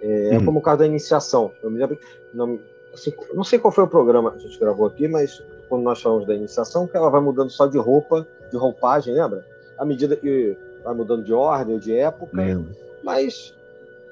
É, 0.03 0.37
uhum. 0.39 0.45
como 0.45 0.59
o 0.59 0.63
caso 0.63 0.81
da 0.81 0.87
iniciação. 0.87 1.51
Eu 1.63 1.71
me 1.71 1.79
lembro, 1.79 1.99
não, 2.35 2.59
assim, 2.93 3.13
não 3.33 3.45
sei 3.45 3.59
qual 3.59 3.73
foi 3.73 3.85
o 3.85 3.89
programa 3.89 4.33
que 4.33 4.39
a 4.39 4.41
gente 4.41 4.59
gravou 4.59 4.87
aqui, 4.87 5.09
mas 5.09 5.43
quando 5.69 5.83
nós 5.83 6.03
falamos 6.03 6.27
da 6.27 6.35
iniciação, 6.35 6.87
que 6.87 6.97
ela 6.97 7.09
vai 7.09 7.21
mudando 7.21 7.51
só 7.51 7.67
de 7.67 7.79
roupa, 7.79 8.27
de 8.51 8.57
roupagem, 8.57 9.15
lembra? 9.15 9.47
À 9.79 9.85
medida 9.85 10.15
que 10.17 10.57
vai 10.85 10.95
mudando 10.95 11.25
de 11.25 11.33
ordem 11.33 11.75
ou 11.75 11.81
de 11.81 11.97
época. 11.97 12.37
Lembro. 12.37 12.75
Mas, 13.03 13.55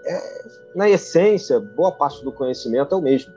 é, 0.04 0.44
na 0.74 0.88
essência, 0.88 1.60
boa 1.60 1.92
parte 1.92 2.24
do 2.24 2.32
conhecimento 2.32 2.94
é 2.94 2.98
o 2.98 3.02
mesmo. 3.02 3.32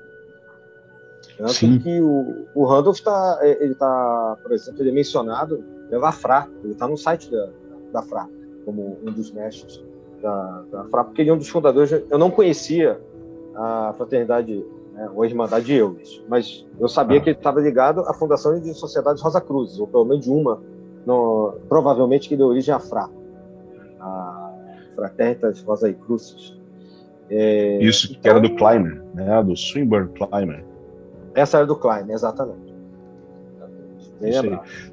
Tanto 1.37 1.53
Sim. 1.53 1.79
que 1.79 1.99
o, 1.99 2.45
o 2.55 2.65
Randolph 2.65 2.97
está, 2.97 3.39
é, 3.41 3.63
ele 3.63 3.73
está, 3.73 4.37
por 4.41 4.51
exemplo, 4.51 4.81
ele 4.81 4.89
é 4.89 4.93
mencionado 4.93 5.63
pela 5.89 6.11
FRA, 6.11 6.47
ele 6.63 6.73
está 6.73 6.87
no 6.87 6.97
site 6.97 7.29
da, 7.29 7.49
da 7.91 8.01
FRA, 8.01 8.27
como 8.63 8.97
um 9.05 9.11
dos 9.11 9.31
mestres 9.31 9.83
da, 10.21 10.63
da 10.71 10.83
FRA, 10.85 11.03
porque 11.03 11.21
ele 11.21 11.29
é 11.29 11.33
um 11.33 11.37
dos 11.37 11.49
fundadores. 11.49 11.91
Eu 12.09 12.17
não 12.17 12.31
conhecia 12.31 12.99
a 13.55 13.93
fraternidade, 13.97 14.65
né, 14.93 15.09
ou 15.13 15.23
a 15.23 15.27
Irmandade 15.27 15.65
de 15.65 15.73
Eules, 15.73 16.23
mas 16.27 16.65
eu 16.79 16.87
sabia 16.87 17.19
ah. 17.19 17.21
que 17.21 17.29
ele 17.29 17.37
estava 17.37 17.59
ligado 17.59 18.01
à 18.01 18.13
fundação 18.13 18.59
de 18.59 18.73
sociedades 18.73 19.21
Rosa 19.21 19.41
Cruzes, 19.41 19.79
ou 19.79 19.87
pelo 19.87 20.05
menos 20.05 20.25
de 20.25 20.31
uma, 20.31 20.61
no, 21.05 21.55
provavelmente 21.67 22.29
que 22.29 22.35
deu 22.35 22.47
origem 22.47 22.73
à 22.73 22.79
FRA, 22.79 23.09
a 23.99 24.53
Fraternitas 24.95 25.61
Rosa 25.63 25.89
e 25.89 25.93
Cruzes. 25.93 26.57
É, 27.29 27.79
Isso 27.81 28.07
que 28.07 28.17
então, 28.17 28.31
era 28.31 28.39
do 28.39 28.55
Clymer, 28.55 29.03
né, 29.13 29.43
do 29.43 29.55
Swinburne 29.55 30.09
Clymer. 30.09 30.63
Essa 31.35 31.57
era 31.57 31.67
do 31.67 31.75
Climber, 31.75 32.11
exatamente. 32.11 32.75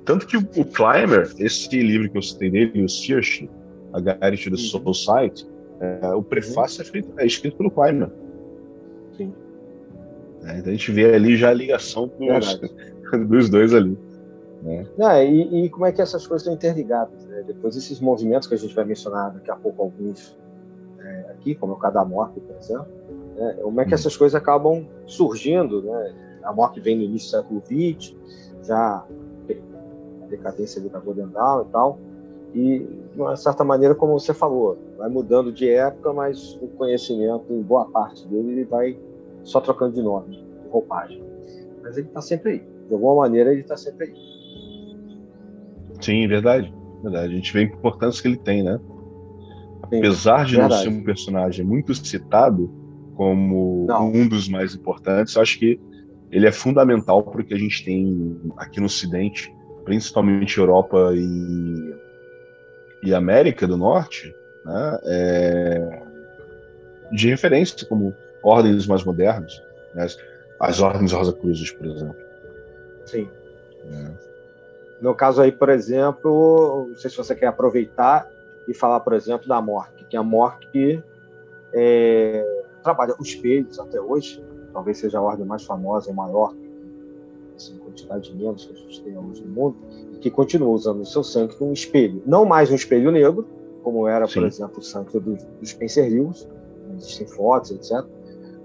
Tanto 0.04 0.26
que 0.26 0.36
o, 0.36 0.44
Climber, 0.44 1.32
esse 1.38 1.80
livro 1.80 2.10
que 2.10 2.18
eu 2.18 2.22
citei 2.22 2.50
dele, 2.50 2.84
o 2.84 2.88
Search, 2.88 3.48
a 3.92 4.00
Guide 4.00 4.44
to 4.44 4.50
the 4.50 4.56
Soul 4.56 4.94
Site, 4.94 5.48
é, 5.80 6.08
o 6.14 6.22
prefácio 6.22 6.80
é, 6.80 6.84
escrito, 6.84 7.12
é 7.18 7.26
escrito 7.26 7.56
pelo 7.56 7.70
Climber. 7.70 8.10
Sim. 9.16 9.32
É, 10.44 10.58
então 10.58 10.68
a 10.68 10.72
gente 10.72 10.90
vê 10.90 11.14
ali 11.14 11.36
já 11.36 11.50
a 11.50 11.54
ligação 11.54 12.10
dos, 12.18 12.60
dos 13.28 13.48
dois 13.48 13.72
ali. 13.72 13.96
Né? 14.62 14.86
Não, 14.96 15.22
e, 15.22 15.64
e, 15.64 15.70
como 15.70 15.86
é 15.86 15.92
que 15.92 16.00
essas 16.02 16.26
coisas 16.26 16.42
estão 16.42 16.54
interligadas? 16.54 17.24
Né? 17.26 17.42
Depois 17.46 17.76
esses 17.76 18.00
movimentos 18.00 18.48
que 18.48 18.54
a 18.54 18.58
gente 18.58 18.74
vai 18.74 18.84
mencionar 18.84 19.32
daqui 19.32 19.50
a 19.50 19.56
pouco 19.56 19.82
alguns 19.82 20.36
é, 21.00 21.30
aqui, 21.30 21.54
como 21.54 21.72
o 21.74 21.76
Cadamorte, 21.76 22.40
por 22.40 22.56
exemplo, 22.56 22.86
né? 23.36 23.58
como 23.60 23.80
é 23.80 23.84
que 23.84 23.90
hum. 23.90 23.94
essas 23.94 24.16
coisas 24.16 24.34
acabam 24.34 24.86
surgindo, 25.06 25.82
né? 25.82 26.14
A 26.44 26.52
morte 26.52 26.80
vem 26.80 26.96
no 26.96 27.02
início 27.02 27.28
do 27.28 27.42
século 27.42 27.62
XX, 27.96 28.16
já 28.62 28.96
a 28.98 30.26
decadência 30.28 30.80
Golden 30.80 31.28
Dawn 31.28 31.62
e 31.62 31.72
tal. 31.72 31.98
E, 32.54 32.78
de 33.14 33.20
uma 33.20 33.36
certa 33.36 33.64
maneira, 33.64 33.94
como 33.94 34.18
você 34.18 34.34
falou, 34.34 34.78
vai 34.98 35.08
mudando 35.08 35.52
de 35.52 35.68
época, 35.70 36.12
mas 36.12 36.54
o 36.60 36.68
conhecimento, 36.68 37.44
em 37.50 37.62
boa 37.62 37.86
parte 37.86 38.26
dele, 38.28 38.52
ele 38.52 38.64
vai 38.64 38.98
só 39.42 39.60
trocando 39.60 39.94
de 39.94 40.02
nome, 40.02 40.36
de 40.36 40.68
roupagem. 40.68 41.22
Mas 41.82 41.96
ele 41.96 42.06
está 42.06 42.20
sempre 42.20 42.52
aí. 42.52 42.58
De 42.88 42.94
alguma 42.94 43.22
maneira, 43.22 43.52
ele 43.52 43.62
está 43.62 43.76
sempre 43.76 44.06
aí. 44.06 44.14
Sim, 46.00 46.26
verdade. 46.28 46.72
verdade. 47.02 47.32
A 47.32 47.36
gente 47.36 47.52
vê 47.52 47.60
a 47.60 47.62
importância 47.62 48.20
que 48.20 48.28
ele 48.28 48.36
tem, 48.36 48.62
né? 48.62 48.78
Apesar 49.82 50.44
de 50.44 50.56
verdade. 50.56 50.86
não 50.86 50.92
ser 50.92 51.00
um 51.00 51.04
personagem 51.04 51.64
muito 51.64 51.94
citado 51.94 52.70
como 53.14 53.84
não. 53.86 54.08
um 54.08 54.26
dos 54.26 54.48
mais 54.48 54.74
importantes, 54.74 55.36
acho 55.36 55.58
que 55.58 55.78
ele 56.32 56.46
é 56.46 56.52
fundamental 56.52 57.22
para 57.22 57.42
o 57.42 57.44
que 57.44 57.52
a 57.52 57.58
gente 57.58 57.84
tem 57.84 58.40
aqui 58.56 58.80
no 58.80 58.86
Ocidente, 58.86 59.54
principalmente 59.84 60.58
Europa 60.58 61.12
e, 61.14 61.94
e 63.02 63.14
América 63.14 63.66
do 63.66 63.76
Norte, 63.76 64.34
né, 64.64 64.98
é, 65.04 66.02
de 67.12 67.28
referência 67.28 67.86
como 67.86 68.14
ordens 68.42 68.86
mais 68.86 69.04
modernas, 69.04 69.62
né, 69.94 70.06
as 70.58 70.80
ordens 70.80 71.12
Rosa 71.12 71.34
Cruzes, 71.34 71.70
por 71.70 71.86
exemplo. 71.86 72.16
Sim. 73.04 73.28
É. 73.84 74.32
No 75.02 75.14
caso 75.14 75.42
aí, 75.42 75.52
por 75.52 75.68
exemplo, 75.68 76.86
não 76.88 76.96
sei 76.96 77.10
se 77.10 77.16
você 77.16 77.34
quer 77.34 77.48
aproveitar 77.48 78.30
e 78.66 78.72
falar, 78.72 79.00
por 79.00 79.12
exemplo, 79.12 79.48
da 79.48 79.60
Mork, 79.60 80.04
que 80.08 80.16
a 80.16 80.22
Mork 80.22 81.02
é, 81.74 82.62
trabalha 82.82 83.14
os 83.18 83.28
espelhos 83.28 83.78
até 83.78 84.00
hoje, 84.00 84.42
talvez 84.72 84.98
seja 84.98 85.18
a 85.18 85.22
ordem 85.22 85.46
mais 85.46 85.64
famosa 85.64 86.10
e 86.10 86.14
maior 86.14 86.54
assim, 87.56 87.76
quantidade 87.78 88.30
de 88.30 88.36
membros 88.36 88.64
que 88.64 88.72
a 88.72 88.76
gente 88.76 89.02
tem 89.02 89.16
hoje 89.16 89.42
no 89.44 89.52
mundo, 89.52 89.76
e 90.14 90.18
que 90.18 90.30
continua 90.30 90.68
usando 90.68 91.00
o 91.00 91.06
seu 91.06 91.22
sangue 91.22 91.54
como 91.56 91.70
um 91.70 91.74
espelho. 91.74 92.22
Não 92.26 92.44
mais 92.44 92.70
um 92.70 92.74
espelho 92.74 93.10
negro, 93.10 93.46
como 93.82 94.06
era, 94.08 94.26
Sim. 94.26 94.40
por 94.40 94.46
exemplo, 94.46 94.78
o 94.78 94.82
sangue 94.82 95.18
dos, 95.18 95.42
dos 95.42 95.70
Spencer 95.70 96.10
Hills, 96.10 96.46
existem 96.96 97.26
fotos, 97.26 97.70
etc. 97.70 98.04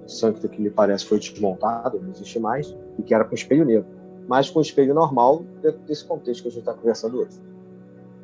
O 0.06 0.10
sangue 0.10 0.48
que 0.48 0.62
me 0.62 0.70
parece 0.70 1.06
foi 1.06 1.20
desmontado, 1.20 2.00
não 2.00 2.12
existe 2.12 2.40
mais, 2.40 2.76
e 2.98 3.04
que 3.04 3.14
era 3.14 3.24
com 3.24 3.36
espelho 3.36 3.66
negro. 3.66 3.86
Mas 4.28 4.50
com 4.50 4.60
espelho 4.60 4.94
normal, 4.94 5.46
dentro 5.62 5.80
desse 5.82 6.06
contexto 6.06 6.42
que 6.42 6.48
a 6.50 6.52
gente 6.52 6.60
está 6.60 6.74
conversando 6.74 7.20
hoje. 7.20 7.40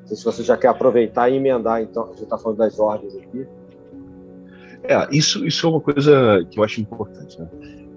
Não 0.02 0.08
sei 0.08 0.18
se 0.18 0.26
você 0.26 0.44
já 0.44 0.58
quer 0.58 0.68
aproveitar 0.68 1.30
e 1.30 1.38
emendar, 1.38 1.82
então, 1.82 2.04
a 2.04 2.08
gente 2.08 2.24
está 2.24 2.38
falando 2.38 2.58
das 2.58 2.78
ordens 2.78 3.16
aqui, 3.16 3.48
é, 4.84 5.08
isso, 5.12 5.46
isso 5.46 5.66
é 5.66 5.70
uma 5.70 5.80
coisa 5.80 6.46
que 6.50 6.60
eu 6.60 6.64
acho 6.64 6.82
importante, 6.82 7.40
né? 7.40 7.48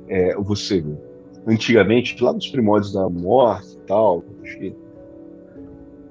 É, 0.08 0.36
você, 0.36 0.84
antigamente, 1.46 2.22
lá 2.22 2.32
nos 2.32 2.48
primórdios 2.48 2.92
da 2.92 3.08
morte 3.08 3.74
e 3.74 3.86
tal, 3.86 4.24
acho 4.42 4.58
que 4.58 4.74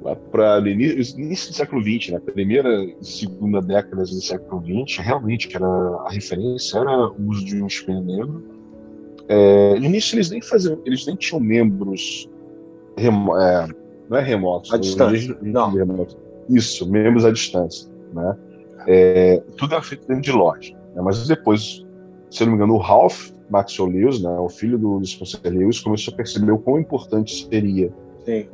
lá 0.01 0.15
para 0.15 0.59
início, 0.69 1.19
início, 1.19 1.51
do 1.51 1.55
século 1.55 1.81
XX, 1.81 2.11
né? 2.11 2.19
Primeira 2.19 2.69
e 2.83 2.95
segunda 3.01 3.61
décadas 3.61 4.11
do 4.11 4.21
século 4.21 4.61
XX, 4.61 4.97
realmente 4.99 5.55
era 5.55 5.65
a 5.65 6.09
referência 6.11 6.77
era 6.77 7.09
o 7.09 7.29
uso 7.29 7.45
de 7.45 7.61
um 7.61 7.67
espelho 7.67 8.01
negro. 8.01 8.43
É, 9.27 9.79
no 9.79 9.85
início 9.85 10.15
eles 10.15 10.29
nem 10.29 10.41
faziam, 10.41 10.79
eles 10.85 11.05
nem 11.07 11.15
tinham 11.15 11.39
membros 11.39 12.29
remo, 12.97 13.35
é, 13.37 13.67
não 14.09 14.17
é 14.17 14.21
remotos, 14.21 14.71
à 14.73 14.77
distância, 14.77 15.37
não. 15.41 15.73
Isso, 16.49 16.89
membros 16.89 17.25
à 17.25 17.31
distância, 17.31 17.89
né? 18.13 18.37
É, 18.87 19.41
tudo 19.57 19.73
era 19.73 19.83
feito 19.83 20.07
dentro 20.07 20.23
de 20.23 20.31
loja. 20.31 20.73
Né? 20.95 21.01
Mas 21.01 21.27
depois, 21.27 21.85
se 22.29 22.43
eu 22.43 22.47
não 22.47 22.53
me 22.53 22.57
engano, 22.57 22.73
o 22.73 22.77
Ralph 22.77 23.31
Maxwell 23.49 23.89
Lewis, 23.89 24.21
né, 24.21 24.29
o 24.39 24.49
filho 24.49 24.77
do, 24.77 24.99
do 24.99 25.05
Spencer 25.05 25.39
Lewis, 25.45 25.79
começou 25.79 26.13
a 26.13 26.17
perceber 26.17 26.51
o 26.51 26.57
quão 26.57 26.79
importante 26.79 27.47
seria 27.47 27.91
Sim. 28.25 28.47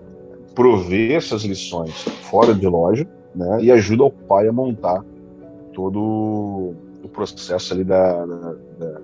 prover 0.53 1.13
essas 1.13 1.43
lições 1.43 1.93
fora 2.23 2.53
de 2.53 2.67
loja 2.67 3.07
né, 3.34 3.63
e 3.63 3.71
ajuda 3.71 4.03
o 4.03 4.11
pai 4.11 4.47
a 4.47 4.51
montar 4.51 5.03
todo 5.73 6.73
o 7.03 7.09
processo 7.09 7.73
ali 7.73 7.86
da, 7.86 8.25
da, 8.25 8.55
da 8.77 9.01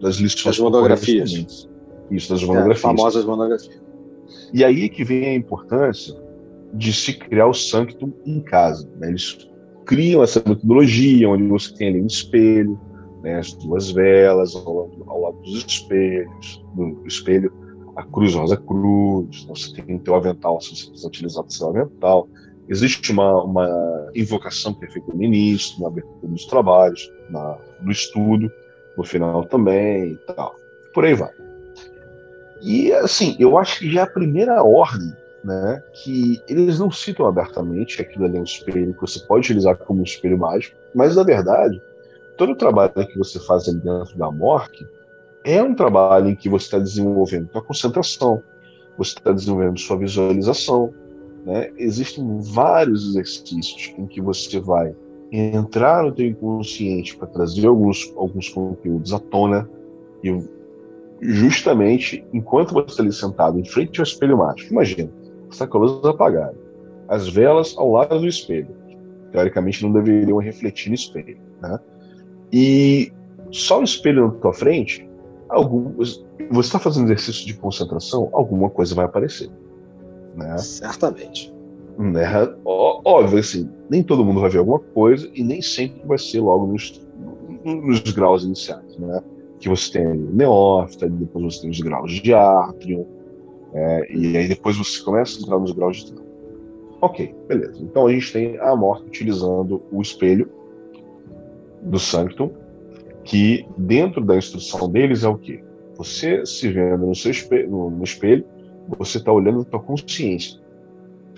das 0.00 0.16
lições. 0.16 0.56
Das 0.56 0.58
monografias. 0.58 1.30
Isso, 2.10 2.30
das 2.30 2.42
monografias. 2.42 2.78
É, 2.78 2.80
famosas 2.80 3.24
monografias. 3.24 3.80
E 4.52 4.64
aí 4.64 4.88
que 4.88 5.04
vem 5.04 5.26
a 5.26 5.34
importância 5.34 6.16
de 6.72 6.92
se 6.92 7.12
criar 7.12 7.46
o 7.46 7.54
Sanctum 7.54 8.12
em 8.24 8.40
casa. 8.40 8.88
Né? 8.96 9.08
Eles 9.08 9.49
criam 9.90 10.22
essa 10.22 10.40
metodologia 10.46 11.28
onde 11.28 11.46
você 11.48 11.74
tem 11.74 11.88
ali 11.88 12.00
um 12.00 12.06
espelho, 12.06 12.78
né, 13.22 13.38
as 13.38 13.52
duas 13.54 13.90
velas 13.90 14.54
ao 14.54 14.72
lado, 14.72 15.04
ao 15.08 15.20
lado 15.20 15.36
dos 15.42 15.64
espelhos, 15.66 16.64
no 16.76 17.04
espelho 17.06 17.52
a 17.96 18.04
cruz 18.04 18.34
rosa 18.34 18.56
cruz, 18.56 19.40
então 19.42 19.54
você 19.54 19.74
tem 19.74 19.96
o 19.96 19.98
teu 19.98 20.14
avental, 20.14 20.60
se 20.60 20.70
você 20.70 20.90
quiser 20.92 21.08
utilizar 21.08 21.44
o 21.44 21.50
seu 21.50 21.68
avental, 21.68 22.28
Existe 22.70 23.10
uma, 23.10 23.42
uma 23.42 24.08
invocação 24.14 24.72
que 24.72 24.84
é 24.84 24.88
feita 24.88 25.12
no 25.12 25.20
início, 25.20 25.80
na 25.80 25.88
abertura 25.88 26.28
dos 26.28 26.44
trabalhos, 26.46 27.12
na, 27.28 27.58
no 27.82 27.90
estudo, 27.90 28.48
no 28.96 29.02
final 29.02 29.44
também 29.46 30.12
e 30.12 30.16
tal. 30.32 30.54
Por 30.94 31.04
aí 31.04 31.14
vai. 31.14 31.32
E, 32.62 32.92
assim, 32.92 33.34
eu 33.40 33.58
acho 33.58 33.80
que 33.80 33.90
já 33.90 34.02
é 34.02 34.04
a 34.04 34.06
primeira 34.06 34.62
ordem, 34.62 35.12
né, 35.42 35.82
que 35.92 36.42
eles 36.48 36.78
não 36.78 36.90
citam 36.90 37.26
abertamente 37.26 38.00
aquilo 38.00 38.26
ali 38.26 38.36
é 38.36 38.40
um 38.40 38.44
espelho 38.44 38.94
que 38.94 39.00
você 39.00 39.18
pode 39.20 39.46
utilizar 39.46 39.76
como 39.76 40.00
um 40.00 40.04
espelho 40.04 40.38
mágico, 40.38 40.76
mas, 40.94 41.16
na 41.16 41.22
verdade, 41.22 41.80
todo 42.36 42.52
o 42.52 42.56
trabalho 42.56 42.92
que 42.94 43.18
você 43.18 43.38
faz 43.40 43.68
ali 43.68 43.78
dentro 43.78 44.16
da 44.18 44.30
morte 44.30 44.86
é 45.44 45.62
um 45.62 45.74
trabalho 45.74 46.28
em 46.28 46.34
que 46.34 46.48
você 46.48 46.66
está 46.66 46.78
desenvolvendo 46.78 47.50
sua 47.50 47.62
concentração, 47.62 48.42
você 48.98 49.12
está 49.12 49.32
desenvolvendo 49.32 49.78
sua 49.78 49.96
visualização. 49.96 50.92
Né? 51.46 51.70
Existem 51.78 52.38
vários 52.40 53.08
exercícios 53.08 53.94
em 53.96 54.06
que 54.06 54.20
você 54.20 54.60
vai 54.60 54.94
entrar 55.32 56.02
no 56.02 56.12
teu 56.12 56.26
inconsciente 56.26 57.16
para 57.16 57.28
trazer 57.28 57.66
alguns, 57.66 58.12
alguns 58.16 58.48
conteúdos 58.48 59.12
à 59.14 59.18
tona 59.18 59.68
e 60.22 60.42
justamente 61.22 62.24
enquanto 62.32 62.72
você 62.72 62.88
está 62.88 63.02
ali 63.02 63.12
sentado 63.12 63.58
em 63.58 63.64
frente 63.64 64.00
ao 64.00 64.04
espelho 64.04 64.38
mágico, 64.38 64.72
imagina, 64.72 65.10
está 65.50 65.66
com 65.66 65.78
a 65.78 65.80
luz 65.82 66.04
apagada, 66.04 66.56
as 67.08 67.28
velas 67.28 67.74
ao 67.76 67.92
lado 67.92 68.18
do 68.18 68.26
espelho, 68.26 68.68
teoricamente 69.32 69.82
não 69.82 69.92
deveriam 69.92 70.38
refletir 70.38 70.88
no 70.88 70.94
espelho, 70.94 71.38
né? 71.60 71.78
E 72.52 73.12
só 73.50 73.80
o 73.80 73.84
espelho 73.84 74.26
na 74.26 74.32
tua 74.34 74.52
frente 74.52 75.08
algum, 75.50 75.92
você 75.96 76.20
está 76.60 76.78
fazendo 76.78 77.06
exercício 77.06 77.46
de 77.46 77.54
concentração, 77.54 78.28
alguma 78.32 78.70
coisa 78.70 78.94
vai 78.94 79.04
aparecer. 79.04 79.50
Né? 80.34 80.56
Certamente. 80.58 81.52
Né? 81.98 82.24
Óbvio, 82.64 83.38
assim, 83.38 83.68
nem 83.90 84.02
todo 84.02 84.24
mundo 84.24 84.40
vai 84.40 84.50
ver 84.50 84.58
alguma 84.58 84.78
coisa 84.78 85.28
e 85.34 85.42
nem 85.42 85.60
sempre 85.60 86.00
vai 86.06 86.18
ser 86.18 86.40
logo 86.40 86.66
nos, 86.66 87.00
nos 87.64 88.00
graus 88.12 88.44
iniciais. 88.44 88.96
Né? 88.96 89.20
Que 89.58 89.68
você 89.68 89.92
tem 89.92 90.06
neófita, 90.06 91.08
depois 91.08 91.56
você 91.56 91.62
tem 91.62 91.70
os 91.70 91.80
graus 91.80 92.12
de 92.12 92.32
átrio, 92.32 93.06
é, 93.72 94.12
e 94.12 94.36
aí 94.36 94.48
depois 94.48 94.76
você 94.76 95.02
começa 95.02 95.38
a 95.38 95.42
entrar 95.42 95.58
nos 95.58 95.72
graus 95.72 95.98
de 95.98 96.12
tronco. 96.12 96.30
Ok, 97.00 97.34
beleza. 97.48 97.82
Então 97.82 98.06
a 98.06 98.12
gente 98.12 98.32
tem 98.32 98.58
a 98.58 98.76
morte 98.76 99.06
utilizando 99.06 99.82
o 99.90 100.02
espelho 100.02 100.50
do 101.82 101.98
Sanctum 101.98 102.50
que 103.24 103.66
dentro 103.76 104.24
da 104.24 104.36
instrução 104.36 104.90
deles 104.90 105.24
é 105.24 105.28
o 105.28 105.38
quê? 105.38 105.62
Você 105.96 106.44
se 106.44 106.68
vendo 106.68 107.06
no, 107.06 107.14
seu 107.14 107.30
espelho, 107.30 107.70
no, 107.70 108.04
espelho 108.04 108.44
você 108.98 109.18
está 109.18 109.32
olhando 109.32 109.64
para 109.64 109.78
a 109.78 109.82
consciência, 109.82 110.60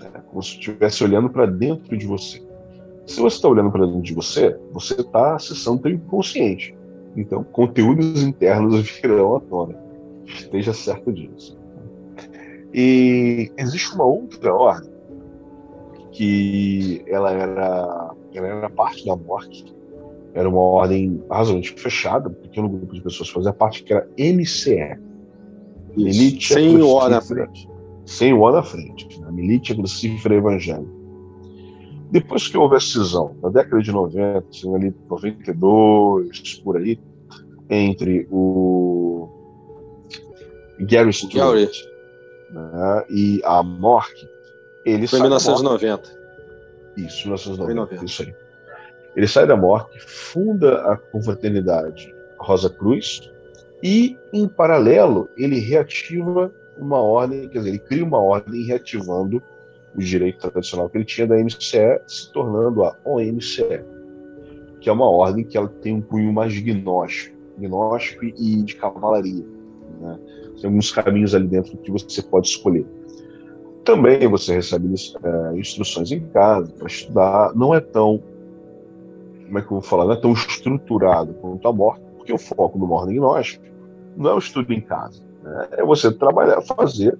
né? 0.01 0.23
como 0.27 0.41
se 0.41 0.51
estivesse 0.51 1.03
olhando 1.03 1.29
para 1.29 1.45
dentro 1.45 1.95
de 1.97 2.05
você. 2.05 2.41
Se 3.05 3.19
você 3.19 3.35
está 3.35 3.47
olhando 3.47 3.71
para 3.71 3.85
dentro 3.85 4.01
de 4.01 4.13
você, 4.13 4.57
você 4.71 5.01
está 5.01 5.35
acessando 5.35 5.87
o 5.87 5.91
inconsciente. 5.91 6.75
Então, 7.15 7.43
conteúdos 7.43 8.23
internos 8.23 8.79
virão 9.01 9.35
à 9.35 9.39
tona. 9.41 9.75
Esteja 10.25 10.73
certo 10.73 11.11
disso. 11.11 11.57
E 12.73 13.51
existe 13.57 13.93
uma 13.93 14.05
outra 14.05 14.53
ordem 14.53 14.91
que 16.11 17.03
ela 17.07 17.31
era, 17.31 18.15
ela 18.33 18.47
era 18.47 18.69
parte 18.69 19.05
da 19.05 19.15
morte, 19.15 19.65
era 20.33 20.49
uma 20.49 20.61
ordem 20.61 21.23
razoavelmente 21.29 21.79
fechada, 21.79 22.29
um 22.29 22.33
pequeno 22.33 22.69
grupo 22.69 22.93
de 22.93 23.01
pessoas 23.01 23.29
fazia 23.29 23.53
parte, 23.53 23.83
que 23.83 23.93
era 23.93 24.07
MCE. 24.17 24.97
Milícia 25.95 26.55
Sem 26.55 26.81
o 26.81 26.87
O 26.87 27.09
na 27.09 27.21
frente. 27.21 27.69
Sem 28.05 28.33
o 28.33 28.41
O 28.41 28.51
na 28.51 28.63
frente. 28.63 29.21
Né? 29.21 29.31
Milícia 29.31 29.75
Crucífera 29.75 30.35
Evangélica. 30.35 31.03
Depois 32.09 32.47
que 32.47 32.57
houve 32.57 32.75
a 32.75 32.79
cisão, 32.79 33.35
na 33.41 33.49
década 33.49 33.81
de 33.81 33.91
90, 33.91 34.45
assim, 34.49 34.75
ali 34.75 34.93
92, 35.09 36.59
por 36.63 36.77
aí, 36.77 36.99
entre 37.69 38.27
o 38.31 39.29
Gary 40.79 41.13
Stewart 41.13 41.71
né, 42.53 43.03
e 43.09 43.41
a 43.43 43.63
Mork, 43.63 44.29
ele 44.85 45.07
Foi 45.07 45.19
em 45.19 45.23
1990. 45.23 46.09
Isso, 46.95 47.27
1990, 47.27 48.05
isso 48.05 48.21
aí. 48.21 48.35
Ele 49.15 49.27
sai 49.27 49.47
da 49.47 49.55
morte, 49.55 49.99
funda 49.99 50.91
a 50.91 50.97
confraternidade 50.97 52.13
Rosa 52.37 52.69
Cruz 52.69 53.31
e, 53.81 54.17
em 54.31 54.47
paralelo, 54.47 55.29
ele 55.35 55.59
reativa 55.59 56.51
uma 56.77 56.99
ordem, 56.99 57.47
quer 57.49 57.59
dizer, 57.59 57.69
ele 57.69 57.79
cria 57.79 58.03
uma 58.03 58.19
ordem 58.19 58.63
reativando 58.63 59.41
o 59.95 59.99
direito 59.99 60.49
tradicional 60.49 60.89
que 60.89 60.97
ele 60.97 61.05
tinha 61.05 61.27
da 61.27 61.35
MCE, 61.35 62.01
se 62.07 62.31
tornando 62.31 62.83
a 62.83 62.95
OMCE, 63.05 63.83
que 64.79 64.89
é 64.89 64.91
uma 64.91 65.09
ordem 65.09 65.43
que 65.43 65.57
ela 65.57 65.67
tem 65.67 65.93
um 65.95 66.01
cunho 66.01 66.33
mais 66.33 66.57
gnóstico, 66.59 67.37
gnóstico 67.57 68.25
e 68.25 68.63
de 68.63 68.75
cavalaria. 68.75 69.45
Né? 69.99 70.19
Tem 70.59 70.69
alguns 70.69 70.91
caminhos 70.91 71.33
ali 71.35 71.47
dentro 71.47 71.77
que 71.77 71.91
você 71.91 72.21
pode 72.21 72.47
escolher. 72.47 72.85
Também 73.83 74.27
você 74.27 74.53
recebe 74.53 74.93
é, 74.93 75.57
instruções 75.57 76.11
em 76.11 76.21
casa 76.27 76.71
para 76.71 76.87
estudar. 76.87 77.53
Não 77.53 77.73
é 77.73 77.81
tão 77.81 78.21
como 79.53 79.59
é 79.59 79.61
que 79.61 79.67
eu 79.67 79.79
vou 79.79 79.81
falar, 79.81 80.05
não 80.05 80.13
é 80.13 80.15
tão 80.15 80.33
estruturado 80.33 81.33
quanto 81.35 81.67
a 81.67 81.71
morte, 81.71 82.01
porque 82.17 82.33
o 82.33 82.39
foco 82.39 82.79
do 82.79 82.87
morning 82.87 83.15
gnóstico 83.15 83.63
não 84.17 84.31
é 84.31 84.33
o 84.33 84.39
estudo 84.39 84.73
em 84.73 84.81
casa, 84.81 85.21
né? 85.43 85.67
é 85.73 85.83
você 85.83 86.11
trabalhar, 86.11 86.59
fazer 86.61 87.17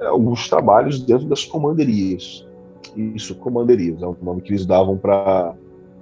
é, 0.00 0.06
alguns 0.06 0.48
trabalhos 0.50 1.02
dentro 1.02 1.26
das 1.26 1.44
comanderias. 1.44 2.46
Isso, 2.94 3.34
comanderias, 3.36 4.02
é 4.02 4.06
um 4.06 4.16
nome 4.20 4.42
que 4.42 4.50
eles 4.50 4.66
davam 4.66 4.98
para 4.98 5.54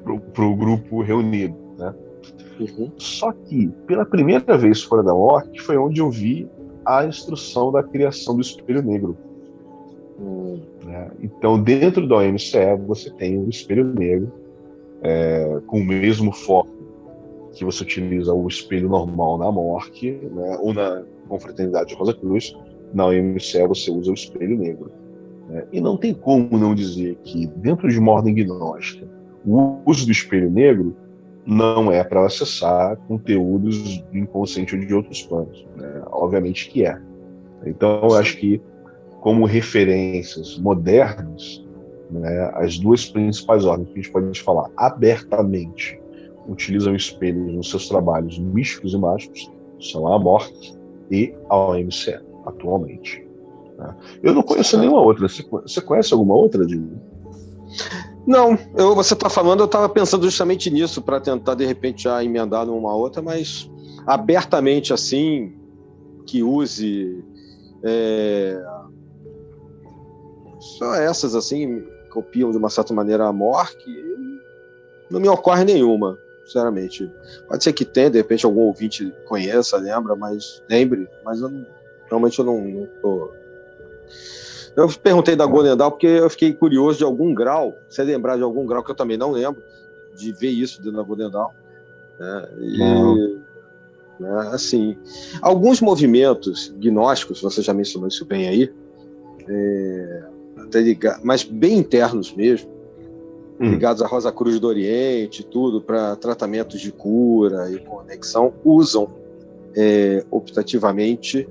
o 0.06 0.56
grupo 0.56 1.02
reunido. 1.02 1.56
Né? 1.78 1.94
Uhum. 2.58 2.90
Só 2.96 3.30
que, 3.32 3.68
pela 3.86 4.04
primeira 4.04 4.58
vez 4.58 4.82
fora 4.82 5.04
da 5.04 5.12
morte, 5.12 5.60
foi 5.60 5.76
onde 5.76 6.00
eu 6.00 6.10
vi 6.10 6.48
a 6.84 7.04
instrução 7.04 7.70
da 7.70 7.82
criação 7.82 8.34
do 8.34 8.40
espelho 8.40 8.82
negro. 8.82 9.16
Hum. 10.18 10.60
Né? 10.84 11.10
Então, 11.22 11.62
dentro 11.62 12.06
da 12.06 12.16
OMCE, 12.16 12.76
você 12.86 13.10
tem 13.10 13.38
o 13.38 13.48
espelho 13.48 13.84
negro, 13.84 14.32
é, 15.02 15.60
com 15.66 15.80
o 15.80 15.84
mesmo 15.84 16.32
foco 16.32 16.68
que 17.52 17.64
você 17.64 17.82
utiliza 17.82 18.32
o 18.32 18.46
espelho 18.46 18.88
normal 18.88 19.38
na 19.38 19.50
morte, 19.50 20.12
né, 20.12 20.58
ou 20.60 20.72
na 20.72 21.02
confraternidade 21.28 21.94
Rosa 21.94 22.14
Cruz, 22.14 22.56
na 22.92 23.06
OMCE 23.06 23.66
você 23.66 23.90
usa 23.90 24.10
o 24.10 24.14
espelho 24.14 24.56
negro. 24.56 24.90
Né? 25.48 25.64
E 25.72 25.80
não 25.80 25.96
tem 25.96 26.14
como 26.14 26.56
não 26.56 26.74
dizer 26.74 27.16
que, 27.24 27.46
dentro 27.46 27.88
de 27.88 27.98
uma 27.98 28.12
ordem 28.12 28.34
gnóstica, 28.34 29.06
o 29.44 29.78
uso 29.86 30.06
do 30.06 30.12
espelho 30.12 30.50
negro 30.50 30.94
não 31.50 31.90
é 31.90 32.04
para 32.04 32.24
acessar 32.24 32.96
conteúdos 33.08 33.98
do 34.02 34.16
inconsciente 34.16 34.76
ou 34.76 34.80
de 34.80 34.94
outros 34.94 35.22
planos. 35.24 35.66
Né? 35.76 36.02
Obviamente 36.12 36.70
que 36.70 36.86
é. 36.86 36.96
Então, 37.66 38.00
eu 38.04 38.14
acho 38.14 38.36
que, 38.36 38.62
como 39.20 39.44
referências 39.46 40.56
modernas, 40.58 41.66
né, 42.08 42.52
as 42.54 42.78
duas 42.78 43.04
principais 43.04 43.64
ordens 43.64 43.88
que 43.88 43.98
a 43.98 44.02
gente 44.02 44.12
pode 44.12 44.40
falar 44.40 44.70
abertamente 44.76 46.00
utilizam 46.48 46.94
espelhos 46.94 47.52
nos 47.52 47.68
seus 47.68 47.88
trabalhos 47.88 48.38
místicos 48.38 48.94
e 48.94 48.98
mágicos 48.98 49.50
são 49.80 50.06
a 50.06 50.18
morte 50.18 50.78
e 51.10 51.34
a 51.48 51.56
OMC, 51.56 52.20
atualmente. 52.46 53.26
Né? 53.76 53.96
Eu 54.22 54.34
não 54.34 54.42
conheço 54.44 54.78
nenhuma 54.78 55.00
outra. 55.00 55.26
Você 55.28 55.80
conhece 55.80 56.12
alguma 56.12 56.34
outra, 56.34 56.64
Dino? 56.64 57.00
Não, 58.26 58.56
eu, 58.76 58.94
você 58.94 59.14
está 59.14 59.28
falando, 59.28 59.60
eu 59.60 59.66
estava 59.66 59.88
pensando 59.88 60.24
justamente 60.24 60.70
nisso, 60.70 61.02
para 61.02 61.20
tentar, 61.20 61.54
de 61.54 61.64
repente, 61.64 62.04
já 62.04 62.22
emendar 62.22 62.66
numa 62.66 62.94
outra, 62.94 63.20
mas 63.22 63.70
abertamente 64.06 64.92
assim, 64.92 65.54
que 66.26 66.42
use. 66.42 67.24
É, 67.82 68.60
só 70.78 70.94
essas, 70.94 71.34
assim, 71.34 71.82
copiam 72.10 72.50
de 72.50 72.58
uma 72.58 72.68
certa 72.68 72.92
maneira 72.92 73.26
a 73.26 73.32
Mork, 73.32 73.76
não 75.10 75.18
me 75.18 75.28
ocorre 75.28 75.64
nenhuma, 75.64 76.18
sinceramente. 76.44 77.10
Pode 77.48 77.64
ser 77.64 77.72
que 77.72 77.84
tenha, 77.84 78.10
de 78.10 78.18
repente 78.18 78.44
algum 78.44 78.62
ouvinte 78.62 79.12
conheça, 79.26 79.76
lembra, 79.78 80.14
mas 80.14 80.62
lembre, 80.68 81.08
mas 81.24 81.40
eu 81.40 81.50
realmente 82.06 82.38
eu 82.38 82.44
não, 82.44 82.60
não. 82.60 83.30
Eu 84.76 84.88
perguntei 84.88 85.34
da 85.34 85.46
Golden 85.46 85.76
Dawn 85.76 85.90
porque 85.90 86.06
eu 86.06 86.30
fiquei 86.30 86.52
curioso 86.52 86.98
de 86.98 87.04
algum 87.04 87.34
grau, 87.34 87.74
se 87.88 88.02
lembrar 88.02 88.36
de 88.36 88.42
algum 88.42 88.64
grau 88.66 88.82
que 88.82 88.90
eu 88.90 88.94
também 88.94 89.16
não 89.16 89.32
lembro, 89.32 89.62
de 90.16 90.32
ver 90.32 90.50
isso 90.50 90.80
dentro 90.80 90.98
da 90.98 91.02
Golden 91.02 91.30
Dawn. 91.30 91.50
Né? 92.18 92.48
E, 92.60 93.38
né, 94.20 94.50
assim, 94.52 94.96
alguns 95.42 95.80
movimentos 95.80 96.74
gnósticos, 96.78 97.40
você 97.40 97.62
já 97.62 97.72
mencionou 97.72 98.08
isso 98.08 98.24
bem 98.24 98.48
aí, 98.48 98.72
é, 99.48 100.22
até 100.58 100.80
ligados, 100.80 101.24
mas 101.24 101.42
bem 101.42 101.78
internos 101.78 102.32
mesmo, 102.32 102.70
hum. 103.58 103.70
ligados 103.70 104.02
à 104.02 104.06
Rosa 104.06 104.30
Cruz 104.30 104.60
do 104.60 104.68
Oriente, 104.68 105.42
tudo, 105.42 105.80
para 105.80 106.14
tratamentos 106.16 106.80
de 106.80 106.92
cura 106.92 107.70
e 107.70 107.78
conexão, 107.80 108.52
usam 108.64 109.08
é, 109.74 110.24
optativamente 110.30 111.48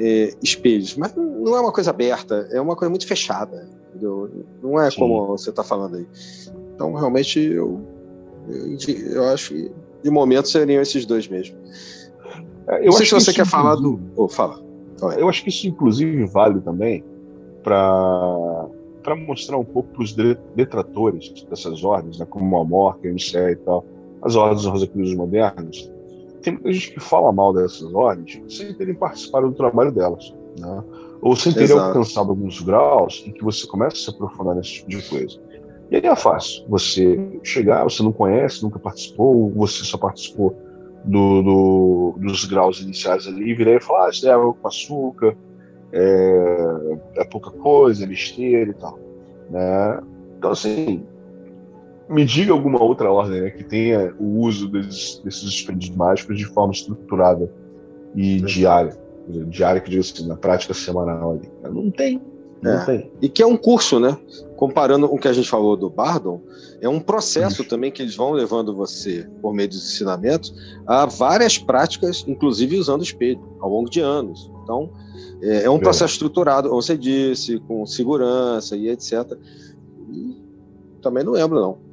é, 0.00 0.32
espelhos. 0.42 0.96
Mas 0.96 1.14
não 1.14 1.56
é 1.56 1.60
uma 1.60 1.72
coisa 1.72 1.90
aberta, 1.90 2.48
é 2.50 2.60
uma 2.60 2.74
coisa 2.74 2.90
muito 2.90 3.06
fechada. 3.06 3.68
Entendeu? 3.90 4.30
Não 4.62 4.80
é 4.80 4.90
Sim. 4.90 4.98
como 4.98 5.26
você 5.26 5.50
está 5.50 5.62
falando 5.62 5.96
aí. 5.96 6.06
Então, 6.74 6.94
realmente, 6.94 7.38
eu, 7.38 7.80
eu, 8.48 9.12
eu, 9.12 9.24
acho 9.24 9.52
que 9.52 9.70
de 10.02 10.10
momento 10.10 10.48
seriam 10.48 10.80
esses 10.80 11.04
dois 11.04 11.28
mesmo. 11.28 11.56
É, 12.68 12.80
eu 12.80 12.86
não 12.86 12.92
sei 12.92 13.06
se 13.06 13.12
você 13.12 13.32
quer 13.32 13.46
falar 13.46 13.74
do. 13.74 14.00
Oh, 14.16 14.28
fala. 14.28 14.62
Eu 15.18 15.28
acho 15.28 15.42
que 15.42 15.48
isso, 15.48 15.66
inclusive, 15.66 16.24
vale 16.26 16.60
também 16.60 17.04
para 17.62 18.68
para 19.02 19.16
mostrar 19.16 19.56
um 19.56 19.64
pouco 19.64 19.88
para 19.94 20.02
os 20.02 20.14
detratores 20.54 21.32
dessas 21.48 21.82
ordens, 21.82 22.18
né, 22.18 22.26
como 22.28 22.58
a 22.58 22.64
Morca, 22.64 23.08
a 23.08 23.12
MCE 23.12 23.38
e 23.38 23.56
tal, 23.56 23.82
as 24.20 24.36
ordens 24.36 24.66
Rosacruzes 24.66 25.14
modernas, 25.14 25.90
tem 26.40 26.54
muita 26.54 26.72
gente 26.72 26.92
que 26.92 27.00
fala 27.00 27.32
mal 27.32 27.52
dessas 27.52 27.92
ordens 27.94 28.40
sem 28.48 28.74
terem 28.74 28.94
participado 28.94 29.48
do 29.48 29.54
trabalho 29.54 29.92
delas, 29.92 30.34
né? 30.58 30.84
ou 31.20 31.36
sem 31.36 31.52
terem 31.52 31.66
Exato. 31.66 31.88
alcançado 31.88 32.30
alguns 32.30 32.60
graus 32.60 33.22
em 33.26 33.32
que 33.32 33.44
você 33.44 33.66
começa 33.66 33.96
a 33.96 33.98
se 33.98 34.10
aprofundar 34.10 34.54
nesse 34.54 34.74
tipo 34.74 34.90
de 34.90 35.02
coisa. 35.08 35.38
E 35.90 35.96
aí 35.96 36.06
é 36.06 36.16
fácil 36.16 36.64
você 36.68 37.40
chegar, 37.42 37.84
você 37.84 38.02
não 38.02 38.12
conhece, 38.12 38.62
nunca 38.62 38.78
participou, 38.78 39.50
você 39.50 39.84
só 39.84 39.98
participou 39.98 40.56
do, 41.04 41.42
do, 41.42 42.14
dos 42.20 42.44
graus 42.44 42.80
iniciais 42.80 43.26
ali, 43.26 43.50
e 43.50 43.54
virar 43.54 43.72
e 43.72 43.80
falar, 43.80 44.06
ah, 44.06 44.10
isso 44.10 44.28
é 44.28 44.32
água 44.32 44.54
com 44.54 44.68
açúcar, 44.68 45.36
é, 45.92 46.98
é 47.16 47.24
pouca 47.24 47.50
coisa, 47.50 48.04
é 48.04 48.06
besteira 48.06 48.70
e 48.70 48.74
tal. 48.74 48.98
Né? 49.50 50.00
Então, 50.38 50.52
assim, 50.52 51.04
me 52.10 52.24
diga 52.24 52.52
alguma 52.52 52.82
outra 52.82 53.10
ordem 53.10 53.40
né, 53.40 53.50
que 53.50 53.62
tenha 53.62 54.12
o 54.18 54.40
uso 54.40 54.68
desses, 54.68 55.20
desses 55.24 55.88
mágicos 55.90 56.36
de 56.36 56.44
forma 56.44 56.72
estruturada 56.72 57.50
e 58.16 58.40
diária. 58.40 58.98
Diária, 59.48 59.80
que 59.80 59.88
digo 59.88 60.00
assim, 60.00 60.26
na 60.26 60.36
prática 60.36 60.74
semanal 60.74 61.32
ali. 61.32 61.48
Não 61.72 61.88
tem. 61.88 62.20
Não 62.60 62.72
é. 62.72 62.84
tem. 62.84 63.12
E 63.22 63.28
que 63.28 63.42
é 63.42 63.46
um 63.46 63.56
curso, 63.56 64.00
né? 64.00 64.18
Comparando 64.56 65.08
com 65.08 65.14
o 65.14 65.18
que 65.18 65.28
a 65.28 65.32
gente 65.32 65.48
falou 65.48 65.76
do 65.76 65.88
Bardon, 65.88 66.42
é 66.80 66.88
um 66.88 66.98
processo 66.98 67.62
Isso. 67.62 67.70
também 67.70 67.92
que 67.92 68.02
eles 68.02 68.16
vão 68.16 68.32
levando 68.32 68.74
você, 68.74 69.26
por 69.40 69.54
meio 69.54 69.68
dos 69.68 69.78
ensinamentos, 69.78 70.52
a 70.86 71.06
várias 71.06 71.58
práticas, 71.58 72.24
inclusive 72.26 72.76
usando 72.76 73.04
espelho, 73.04 73.40
ao 73.60 73.70
longo 73.70 73.88
de 73.88 74.00
anos. 74.00 74.50
Então, 74.64 74.90
é, 75.40 75.62
é 75.62 75.70
um 75.70 75.78
processo 75.78 76.14
estruturado, 76.14 76.68
como 76.68 76.82
você 76.82 76.98
disse, 76.98 77.60
com 77.60 77.86
segurança 77.86 78.76
e 78.76 78.88
etc. 78.88 79.32
E 80.12 80.42
também 81.00 81.22
não 81.22 81.32
lembro, 81.32 81.60
não. 81.60 81.89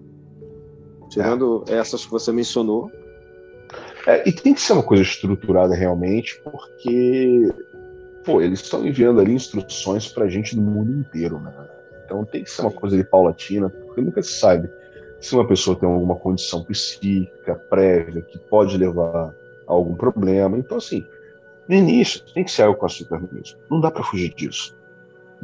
Tirando 1.10 1.64
essas 1.68 2.06
que 2.06 2.12
você 2.12 2.32
mencionou. 2.32 2.92
É, 4.06 4.28
e 4.28 4.32
tem 4.32 4.54
que 4.54 4.62
ser 4.62 4.74
uma 4.74 4.84
coisa 4.84 5.04
estruturada 5.04 5.76
realmente, 5.76 6.40
porque 6.42 7.52
pô, 8.24 8.42
eles 8.42 8.62
estão 8.62 8.86
enviando 8.86 9.20
ali 9.20 9.34
instruções 9.34 10.08
para 10.08 10.28
gente 10.28 10.56
do 10.56 10.62
mundo 10.62 10.92
inteiro, 10.92 11.40
né? 11.40 11.54
Então 12.06 12.24
tem 12.24 12.44
que 12.44 12.50
ser 12.50 12.62
uma 12.62 12.72
coisa 12.72 12.96
de 12.96 13.04
paulatina, 13.04 13.70
porque 13.70 14.02
nunca 14.02 14.22
se 14.22 14.34
sabe 14.34 14.70
se 15.20 15.34
uma 15.34 15.48
pessoa 15.48 15.76
tem 15.76 15.90
alguma 15.90 16.16
condição 16.16 16.64
psíquica 16.64 17.56
prévia 17.56 18.22
que 18.22 18.38
pode 18.38 18.78
levar 18.78 19.34
a 19.68 19.74
algum 19.74 19.96
problema. 19.96 20.58
Então, 20.58 20.78
assim, 20.78 21.06
no 21.68 21.76
início, 21.76 22.22
tem 22.34 22.44
que 22.44 22.52
ser 22.52 22.64
algo 22.64 22.80
com 22.80 22.86
açúcar 22.86 23.22
mesmo. 23.32 23.58
Não 23.70 23.82
dá 23.82 23.92
para 23.92 24.04
fugir 24.04 24.34
disso. 24.34 24.76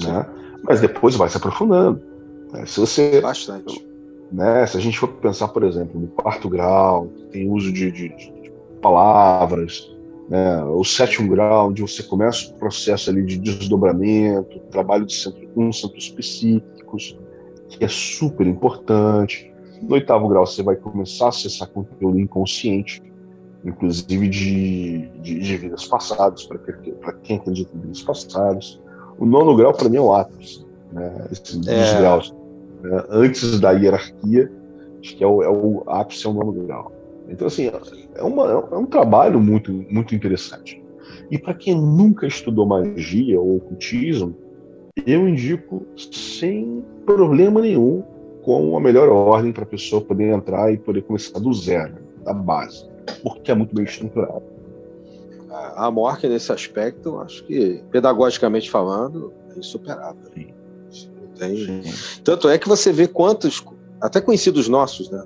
Né? 0.02 0.26
Mas 0.62 0.80
depois 0.80 1.16
vai 1.16 1.30
se 1.30 1.38
aprofundando. 1.38 2.02
Né? 2.52 2.66
Se 2.66 2.80
você. 2.80 3.20
Bastante. 3.20 3.93
Né? 4.34 4.66
Se 4.66 4.76
a 4.76 4.80
gente 4.80 4.98
for 4.98 5.10
pensar, 5.10 5.48
por 5.50 5.64
exemplo, 5.64 6.02
no 6.02 6.08
quarto 6.08 6.50
grau, 6.50 7.08
tem 7.32 7.48
uso 7.48 7.72
de, 7.72 7.92
de, 7.92 8.10
de 8.10 8.52
palavras, 8.82 9.96
né? 10.28 10.64
o 10.64 10.84
sétimo 10.84 11.30
grau, 11.30 11.70
onde 11.70 11.84
você 11.84 12.02
começa 12.02 12.50
o 12.50 12.54
processo 12.56 13.12
ali 13.12 13.24
de 13.24 13.38
desdobramento, 13.38 14.60
trabalho 14.72 15.06
de 15.06 15.14
centro, 15.14 15.48
com 15.50 15.72
centros 15.72 16.10
psíquicos, 16.10 17.16
que 17.70 17.86
é 17.86 17.88
super 17.88 18.48
importante. 18.48 19.54
No 19.84 19.94
oitavo 19.94 20.28
grau, 20.28 20.48
você 20.48 20.64
vai 20.64 20.78
começar 20.78 21.26
a 21.26 21.30
acessar 21.30 21.70
conteúdo 21.70 22.20
inconsciente, 22.20 23.04
inclusive 23.64 24.28
de, 24.28 25.08
de, 25.22 25.40
de 25.40 25.58
vidas 25.58 25.86
passadas, 25.86 26.44
para 26.48 27.14
quem 27.22 27.38
acredita 27.38 27.72
em 27.78 27.82
vidas 27.82 28.02
passadas. 28.02 28.82
O 29.20 29.28
nono 29.28 29.56
grau, 29.56 29.74
para 29.74 29.90
mim, 29.90 29.98
é 29.98 30.02
o 30.02 30.12
ápice, 30.12 30.66
né? 30.92 31.28
Esses 31.32 31.68
é. 31.68 32.00
graus. 32.00 32.34
Né? 32.84 33.04
Antes 33.10 33.60
da 33.60 33.72
hierarquia, 33.72 34.52
acho 35.00 35.16
que 35.16 35.24
é 35.24 35.28
o, 35.28 35.42
é 35.42 35.50
o 35.50 35.84
ápice, 35.88 36.28
é 36.28 36.30
o 36.30 36.34
nono 36.34 36.52
grau. 36.52 36.92
Então, 37.30 37.48
assim, 37.48 37.72
é, 38.16 38.22
uma, 38.22 38.52
é 38.72 38.78
um 38.78 38.86
trabalho 38.86 39.40
muito, 39.40 39.72
muito 39.90 40.14
interessante. 40.14 40.84
E 41.32 41.40
para 41.40 41.54
quem 41.54 41.74
nunca 41.74 42.28
estudou 42.28 42.66
magia 42.66 43.40
ou 43.40 43.58
ocultismo, 43.58 44.36
eu 45.08 45.28
indico 45.28 45.86
sem 45.96 46.84
problema 47.06 47.62
nenhum 47.62 48.04
com 48.44 48.78
a 48.78 48.80
melhor 48.80 49.10
ordem 49.10 49.52
para 49.52 49.64
a 49.64 49.68
pessoa 49.68 50.02
poder 50.02 50.32
entrar 50.32 50.72
e 50.72 50.78
poder 50.78 51.02
começar 51.04 51.40
do 51.40 51.52
zero, 51.54 51.96
da 52.24 52.34
base 52.34 52.94
porque 53.22 53.52
é 53.52 53.56
muito 53.56 53.76
bem 53.76 53.86
estruturado. 53.86 54.44
A 55.76 55.92
Mork, 55.92 56.28
nesse 56.28 56.52
aspecto, 56.52 57.20
acho 57.20 57.44
que, 57.46 57.84
pedagogicamente 57.92 58.72
falando, 58.72 59.32
é 59.56 59.60
insuperável. 59.60 60.24
Sim. 60.34 60.48
Tem... 61.48 61.84
Sim. 61.84 62.22
Tanto 62.24 62.50
é 62.50 62.58
que 62.58 62.68
você 62.68 62.92
vê 62.92 63.08
quantos, 63.08 63.64
até 64.02 64.22
conhecidos 64.22 64.68
nossos, 64.68 65.10
né? 65.10 65.24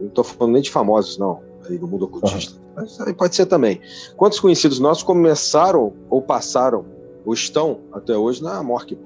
Não 0.00 0.08
estou 0.08 0.24
falando 0.24 0.54
nem 0.54 0.62
de 0.62 0.70
famosos, 0.70 1.18
não, 1.18 1.40
aí 1.68 1.78
no 1.78 1.86
mundo 1.86 2.06
ocultista. 2.06 2.54
Uhum. 2.54 2.62
Mas 2.76 3.00
aí 3.00 3.14
pode 3.14 3.34
ser 3.36 3.46
também. 3.46 3.80
Quantos 4.16 4.40
conhecidos 4.40 4.78
nossos 4.78 5.02
começaram 5.02 5.92
ou 6.08 6.22
passaram 6.22 6.84
ou 7.24 7.34
estão 7.34 7.80
até 7.92 8.16
hoje 8.16 8.42
na 8.42 8.62
Mork? 8.62 8.98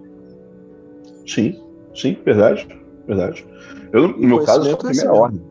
Sim, 1.26 1.60
sim, 1.94 2.16
verdade. 2.24 2.66
Verdade. 3.06 3.46
Eu, 3.92 4.08
no 4.08 4.18
meu 4.18 4.44
caso, 4.44 4.62
foi 4.62 4.72
a 4.72 4.76
primeira 4.76 5.08
é 5.08 5.12
ordem. 5.12 5.42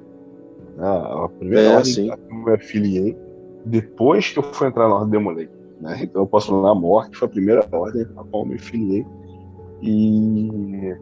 A, 0.78 1.30
primeira 1.30 1.68
é, 1.68 1.76
ordem 1.76 1.94
sim. 1.94 2.10
que 2.10 2.34
eu 2.34 2.36
me 2.36 2.54
afiliei 2.54 3.18
depois 3.66 4.30
que 4.30 4.40
eu 4.40 4.44
fui 4.44 4.68
entrar 4.68 4.88
na 4.88 4.96
ordem 4.96 5.12
Demolei. 5.12 5.50
Né? 5.80 6.00
Então 6.04 6.22
eu 6.22 6.28
posso 6.28 6.48
falar 6.48 6.72
a 6.72 6.76
morte 6.76 7.18
foi 7.18 7.28
a 7.28 7.32
primeira 7.32 7.68
ordem 7.72 8.04
a 8.04 8.24
qual 8.24 8.44
eu 8.44 8.46
me 8.46 8.56
afiliei. 8.56 9.06
E 9.88 10.98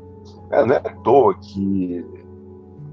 é, 0.51 0.65
não 0.65 0.75
é 0.75 0.77
à 0.77 0.95
toa 0.97 1.35
que 1.35 2.05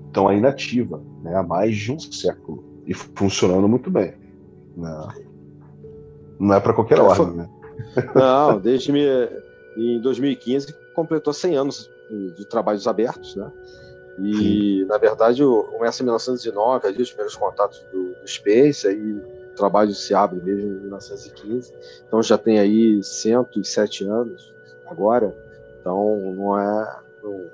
estão 0.07 0.29
aí 0.29 0.41
nativa 0.41 1.03
né? 1.23 1.35
há 1.35 1.43
mais 1.43 1.77
de 1.77 1.93
um 1.93 1.99
século 1.99 2.65
e 2.87 2.95
funcionando 2.95 3.69
muito 3.69 3.91
bem. 3.91 4.15
Né? 4.77 5.09
Não 6.39 6.55
é 6.55 6.61
para 6.61 6.73
qualquer 6.73 6.99
é, 6.99 7.03
ordem, 7.03 7.37
né? 7.37 7.49
Não, 8.15 8.59
desde 8.59 8.93
me, 8.93 9.05
em 9.77 10.01
2015 10.01 10.75
completou 10.95 11.33
100 11.33 11.57
anos 11.57 11.91
de 12.37 12.45
trabalhos 12.47 12.87
abertos, 12.87 13.37
né? 13.37 13.51
E, 14.19 14.35
Sim. 14.35 14.85
na 14.87 14.99
verdade, 14.99 15.43
começa 15.43 16.03
em 16.03 16.07
1909, 16.07 16.89
ali, 16.89 17.03
os 17.03 17.11
primeiros 17.11 17.37
contatos 17.37 17.81
do, 17.93 18.15
do 18.21 18.29
Space, 18.29 18.87
aí 18.87 19.13
o 19.13 19.55
trabalho 19.55 19.95
se 19.95 20.13
abre 20.13 20.41
mesmo 20.43 20.73
em 20.73 20.81
1915. 20.81 21.73
Então 22.07 22.23
já 22.23 22.37
tem 22.37 22.59
aí 22.59 23.03
107 23.03 24.05
anos 24.05 24.53
agora. 24.87 25.35
Então 25.81 26.35
não 26.35 26.59
é, 26.59 27.01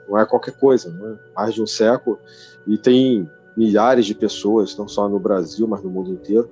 não, 0.08 0.18
é 0.18 0.26
qualquer 0.26 0.56
coisa, 0.56 0.90
não 0.90 1.12
é? 1.12 1.16
mais 1.34 1.54
de 1.54 1.62
um 1.62 1.66
século. 1.66 2.18
E 2.66 2.76
tem 2.76 3.28
milhares 3.56 4.04
de 4.04 4.14
pessoas, 4.14 4.76
não 4.76 4.86
só 4.86 5.08
no 5.08 5.18
Brasil, 5.18 5.66
mas 5.66 5.82
no 5.82 5.90
mundo 5.90 6.12
inteiro. 6.12 6.50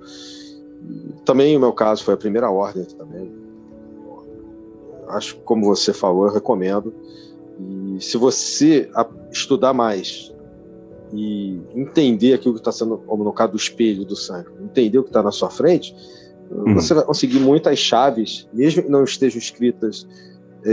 E 0.89 1.21
também, 1.23 1.55
o 1.55 1.59
meu 1.59 1.73
caso, 1.73 2.03
foi 2.03 2.13
a 2.13 2.17
primeira 2.17 2.49
ordem 2.49 2.83
também. 2.85 3.31
Acho 5.09 5.37
como 5.37 5.65
você 5.65 5.93
falou, 5.93 6.25
eu 6.25 6.33
recomendo. 6.33 6.93
E 7.59 8.01
se 8.01 8.17
você 8.17 8.89
estudar 9.31 9.73
mais 9.73 10.33
e 11.13 11.61
entender 11.73 12.33
aquilo 12.33 12.55
que 12.55 12.59
está 12.59 12.71
sendo, 12.71 12.97
como 12.97 13.23
no 13.23 13.31
caso 13.31 13.51
do 13.51 13.57
espelho 13.57 14.03
do 14.03 14.15
sangue, 14.15 14.49
entender 14.61 14.97
o 14.97 15.03
que 15.03 15.09
está 15.09 15.21
na 15.21 15.31
sua 15.31 15.49
frente, 15.49 15.95
hum. 16.51 16.73
você 16.73 16.93
vai 16.93 17.03
conseguir 17.03 17.39
muitas 17.39 17.77
chaves, 17.77 18.47
mesmo 18.51 18.83
que 18.83 18.89
não 18.89 19.03
estejam 19.03 19.37
escritas 19.37 20.07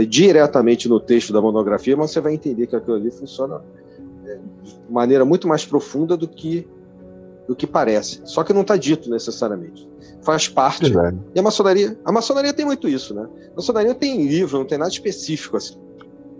diretamente 0.05 0.89
no 0.89 0.99
texto 0.99 1.31
da 1.31 1.41
monografia, 1.41 1.95
mas 1.95 2.11
você 2.11 2.19
vai 2.19 2.33
entender 2.33 2.67
que 2.67 2.75
aquilo 2.75 2.95
ali 2.95 3.11
funciona 3.11 3.61
é, 4.25 4.39
de 4.63 4.75
maneira 4.89 5.23
muito 5.23 5.47
mais 5.47 5.65
profunda 5.65 6.17
do 6.17 6.27
que 6.27 6.67
do 7.47 7.55
que 7.55 7.67
parece. 7.67 8.21
Só 8.23 8.43
que 8.43 8.53
não 8.53 8.61
está 8.61 8.77
dito 8.77 9.09
necessariamente. 9.09 9.87
Faz 10.21 10.47
parte. 10.47 10.85
É 10.85 11.13
e 11.35 11.39
a 11.39 11.43
maçonaria, 11.43 11.97
a 12.05 12.11
maçonaria 12.11 12.53
tem 12.53 12.65
muito 12.65 12.87
isso, 12.87 13.13
né? 13.13 13.27
A 13.51 13.55
maçonaria 13.57 13.93
tem 13.93 14.25
livro, 14.25 14.57
não 14.57 14.65
tem 14.65 14.77
nada 14.77 14.89
específico 14.89 15.57
assim. 15.57 15.77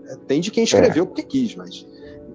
É, 0.08 0.16
tem 0.26 0.40
de 0.40 0.50
quem 0.50 0.64
escreveu 0.64 1.04
é. 1.04 1.06
porque 1.06 1.22
quis, 1.22 1.54
mas 1.54 1.86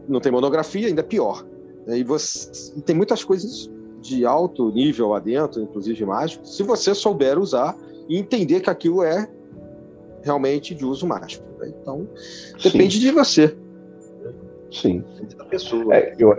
não 0.07 0.19
tem 0.19 0.31
monografia, 0.31 0.87
ainda 0.87 1.01
é 1.01 1.03
pior. 1.03 1.45
E, 1.87 2.03
você, 2.03 2.71
e 2.77 2.81
tem 2.81 2.95
muitas 2.95 3.23
coisas 3.23 3.69
de 3.99 4.25
alto 4.25 4.71
nível 4.71 5.09
lá 5.09 5.19
dentro, 5.19 5.61
inclusive 5.61 6.05
mágico, 6.05 6.47
se 6.47 6.61
você 6.63 6.93
souber 6.93 7.39
usar 7.39 7.75
e 8.07 8.17
entender 8.17 8.59
que 8.61 8.69
aquilo 8.69 9.03
é 9.03 9.29
realmente 10.23 10.73
de 10.75 10.85
uso 10.85 11.07
mágico. 11.07 11.45
Né? 11.59 11.73
Então, 11.81 12.07
depende 12.61 12.95
Sim. 12.95 12.99
de 12.99 13.11
você. 13.11 13.57
Sim. 14.71 15.03
Depende 15.13 15.35
da 15.35 15.45
pessoa. 15.45 15.95
É, 15.95 16.15
eu, 16.17 16.35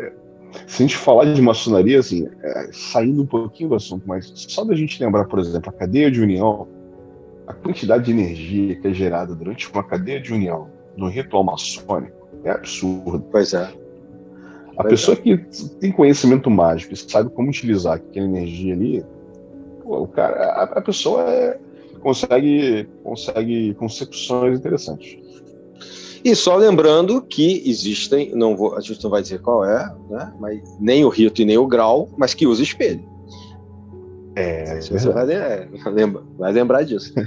se 0.66 0.82
a 0.82 0.86
gente 0.86 0.97
falar 0.97 1.32
de 1.32 1.40
maçonaria, 1.40 1.98
assim, 1.98 2.28
é, 2.43 2.70
saindo 2.73 3.23
um 3.23 3.27
pouquinho 3.27 3.70
do 3.70 3.74
assunto, 3.74 4.02
mas 4.07 4.32
só 4.35 4.65
da 4.65 4.74
gente 4.74 5.02
lembrar, 5.02 5.24
por 5.27 5.39
exemplo, 5.39 5.70
a 5.70 5.73
cadeia 5.73 6.11
de 6.11 6.20
união, 6.20 6.66
a 7.47 7.52
quantidade 7.52 8.05
de 8.05 8.11
energia 8.11 8.77
que 8.77 8.89
é 8.89 8.93
gerada 8.93 9.35
durante 9.35 9.70
uma 9.73 9.82
cadeia 9.82 10.20
de 10.20 10.32
união 10.32 10.69
no 10.97 11.09
ritual 11.09 11.44
maçônico 11.44 12.28
é 12.44 12.51
absurdo. 12.51 13.24
Pois 13.31 13.55
é. 13.55 13.62
A 14.77 14.82
pois 14.82 14.89
pessoa 14.89 15.16
é. 15.16 15.20
que 15.20 15.36
tem 15.81 15.93
conhecimento 15.93 16.51
mágico 16.51 16.94
e 16.94 16.97
sabe 16.97 17.31
como 17.31 17.48
utilizar 17.48 17.94
aquela 17.94 18.27
energia 18.27 18.74
ali, 18.74 19.05
pô, 19.82 20.02
o 20.02 20.09
cara, 20.09 20.36
a, 20.36 20.62
a 20.62 20.81
pessoa 20.81 21.23
é, 21.31 21.59
consegue, 22.01 22.89
consegue 23.02 23.74
concepções 23.74 24.59
interessantes. 24.59 25.18
E 26.22 26.35
só 26.35 26.56
lembrando 26.56 27.22
que 27.22 27.62
existem, 27.68 28.35
não 28.35 28.55
vou, 28.56 28.77
a 28.77 28.81
gente 28.81 29.02
não 29.02 29.10
vai 29.10 29.22
dizer 29.22 29.40
qual 29.40 29.64
é, 29.64 29.90
né, 30.10 30.32
mas 30.39 30.60
nem 30.78 31.05
o 31.05 31.09
rito 31.09 31.40
e 31.40 31.44
nem 31.44 31.56
o 31.56 31.66
grau, 31.66 32.10
mas 32.16 32.35
que 32.35 32.47
usa 32.47 32.62
espelho. 32.62 33.02
É, 34.36 34.81
você 34.81 35.10
vai, 35.10 35.32
é, 35.32 35.68
lembra, 35.86 36.22
vai, 36.39 36.52
lembrar 36.52 36.82
disso. 36.82 37.12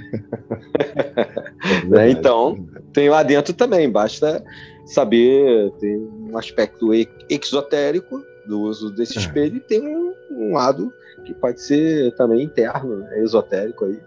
É 1.97 2.09
então, 2.09 2.67
tem 2.91 3.09
lá 3.09 3.23
dentro 3.23 3.53
também, 3.53 3.89
basta 3.89 4.43
saber, 4.85 5.71
tem 5.79 5.95
um 6.29 6.37
aspecto 6.37 6.89
exotérico 7.29 8.21
do 8.45 8.61
uso 8.61 8.91
desse 8.91 9.17
é. 9.17 9.21
espelho 9.21 9.57
e 9.57 9.59
tem 9.61 9.81
um, 9.81 10.13
um, 10.31 10.53
lado 10.53 10.91
que 11.25 11.33
pode 11.33 11.61
ser 11.61 12.13
também 12.15 12.43
interno, 12.43 12.97
né, 12.97 13.23
esotérico 13.23 13.85
aí. 13.85 13.97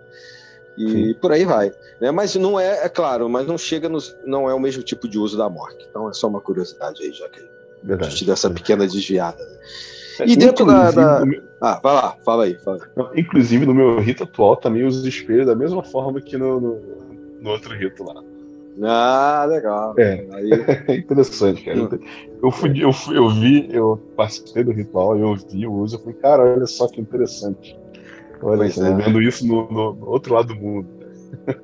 E 0.77 0.91
Sim. 0.91 1.15
por 1.15 1.33
aí 1.33 1.45
vai. 1.45 1.73
Né? 2.01 2.11
Mas 2.11 2.35
não 2.37 2.59
é, 2.59 2.85
é 2.85 2.89
claro, 2.89 3.29
mas 3.29 3.47
não 3.47 3.57
chega 3.57 3.89
nos, 3.89 4.17
não 4.25 4.49
é 4.49 4.55
o 4.55 4.61
mesmo 4.61 4.83
tipo 4.83 5.09
de 5.09 5.19
uso 5.19 5.37
da 5.37 5.49
morte. 5.49 5.87
Então 5.89 6.09
é 6.09 6.13
só 6.13 6.29
uma 6.29 6.41
curiosidade 6.41 7.03
aí, 7.03 7.13
já 7.13 7.29
que 7.29 7.41
Verdade. 7.83 8.09
a 8.09 8.11
gente 8.11 8.25
deu 8.25 8.35
essa 8.35 8.51
pequena 8.51 8.87
desviada. 8.87 9.43
Né? 9.43 9.59
É, 10.21 10.29
e 10.29 10.37
dentro 10.37 10.65
da, 10.65 10.91
da... 10.91 11.27
Meu... 11.27 11.43
Ah, 11.61 11.81
vai 11.83 11.95
lá, 11.95 12.17
fala 12.25 12.45
aí, 12.45 12.59
fala 12.59 12.79
Inclusive, 13.15 13.67
no 13.67 13.75
meu 13.75 13.99
rito 13.99 14.25
atual 14.25 14.57
também 14.57 14.85
uso 14.85 15.07
espelho 15.07 15.47
da 15.47 15.55
mesma 15.55 15.83
forma 15.83 16.21
que 16.21 16.37
no, 16.37 16.61
no, 16.61 16.81
no 17.41 17.51
outro 17.51 17.75
rito 17.75 18.05
lá. 18.05 18.23
Ah, 18.83 19.47
legal. 19.49 19.95
É, 19.99 20.27
aí... 20.33 20.51
é 20.89 20.97
interessante, 20.97 21.65
cara. 21.65 21.79
Eu, 22.43 22.51
fui, 22.51 22.73
eu, 22.77 22.93
fui, 22.93 23.17
eu 23.17 23.29
vi, 23.31 23.69
eu 23.71 23.97
participei 24.17 24.65
do 24.65 24.73
ritual, 24.73 25.19
eu 25.19 25.35
vi 25.35 25.67
o 25.67 25.73
uso, 25.73 25.97
eu 25.97 26.01
falei, 26.01 26.15
cara, 26.15 26.43
olha 26.43 26.67
só 26.67 26.87
que 26.87 27.01
interessante. 27.01 27.79
Olha, 28.43 28.59
pois 28.59 28.79
é. 28.79 28.95
vendo 28.95 29.21
isso 29.21 29.47
no, 29.47 29.71
no, 29.71 30.07
outro 30.07 30.35
lado 30.35 30.49
do 30.49 30.57
mundo. 30.57 30.89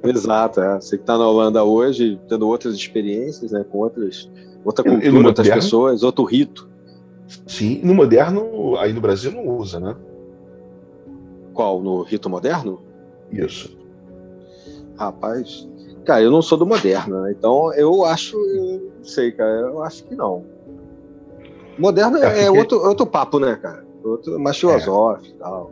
Exato, 0.04 0.60
é. 0.60 0.80
Você 0.80 0.96
que 0.96 1.02
está 1.02 1.16
na 1.16 1.26
Holanda 1.26 1.62
hoje, 1.64 2.20
tendo 2.28 2.48
outras 2.48 2.74
experiências, 2.74 3.52
né, 3.52 3.64
com 3.70 3.78
outras, 3.78 4.30
outra 4.64 4.84
cultura, 4.84 5.26
outras 5.26 5.48
pessoas, 5.48 6.02
outro 6.02 6.24
rito. 6.24 6.68
Sim, 7.46 7.80
no 7.82 7.94
moderno, 7.94 8.76
aí 8.76 8.92
no 8.92 9.00
Brasil 9.00 9.32
não 9.32 9.48
usa, 9.48 9.80
né? 9.80 9.96
Qual? 11.54 11.80
No 11.82 12.02
rito 12.02 12.28
moderno? 12.28 12.80
Isso. 13.30 13.76
Rapaz, 14.96 15.68
cara, 16.04 16.22
eu 16.22 16.30
não 16.30 16.42
sou 16.42 16.58
do 16.58 16.66
moderno, 16.66 17.22
né? 17.22 17.34
Então 17.36 17.72
eu 17.74 18.04
acho, 18.04 18.36
eu 18.36 18.92
não 18.98 19.04
sei, 19.04 19.32
cara, 19.32 19.50
eu 19.50 19.82
acho 19.82 20.04
que 20.04 20.14
não. 20.14 20.44
Moderno 21.78 22.18
é, 22.18 22.44
é 22.44 22.46
porque... 22.46 22.58
outro, 22.58 22.86
outro 22.86 23.06
papo, 23.06 23.38
né, 23.38 23.56
cara? 23.56 23.84
Outro, 24.04 24.38
mais 24.38 24.58
filosófico 24.58 25.28
e 25.28 25.32
é. 25.32 25.38
tal. 25.38 25.70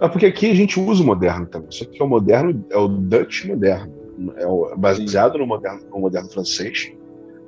É 0.00 0.08
porque 0.08 0.26
aqui 0.26 0.50
a 0.50 0.54
gente 0.54 0.78
usa 0.78 1.02
o 1.02 1.06
moderno 1.06 1.46
também. 1.46 1.70
Só 1.70 1.84
que 1.84 2.02
o 2.02 2.06
moderno 2.06 2.64
é 2.70 2.76
o 2.76 2.88
Dutch 2.88 3.46
moderno. 3.46 3.92
É 4.36 4.46
o, 4.46 4.74
baseado 4.76 5.38
no 5.38 5.46
moderno, 5.46 5.80
no 5.90 6.00
moderno 6.00 6.28
francês, 6.28 6.92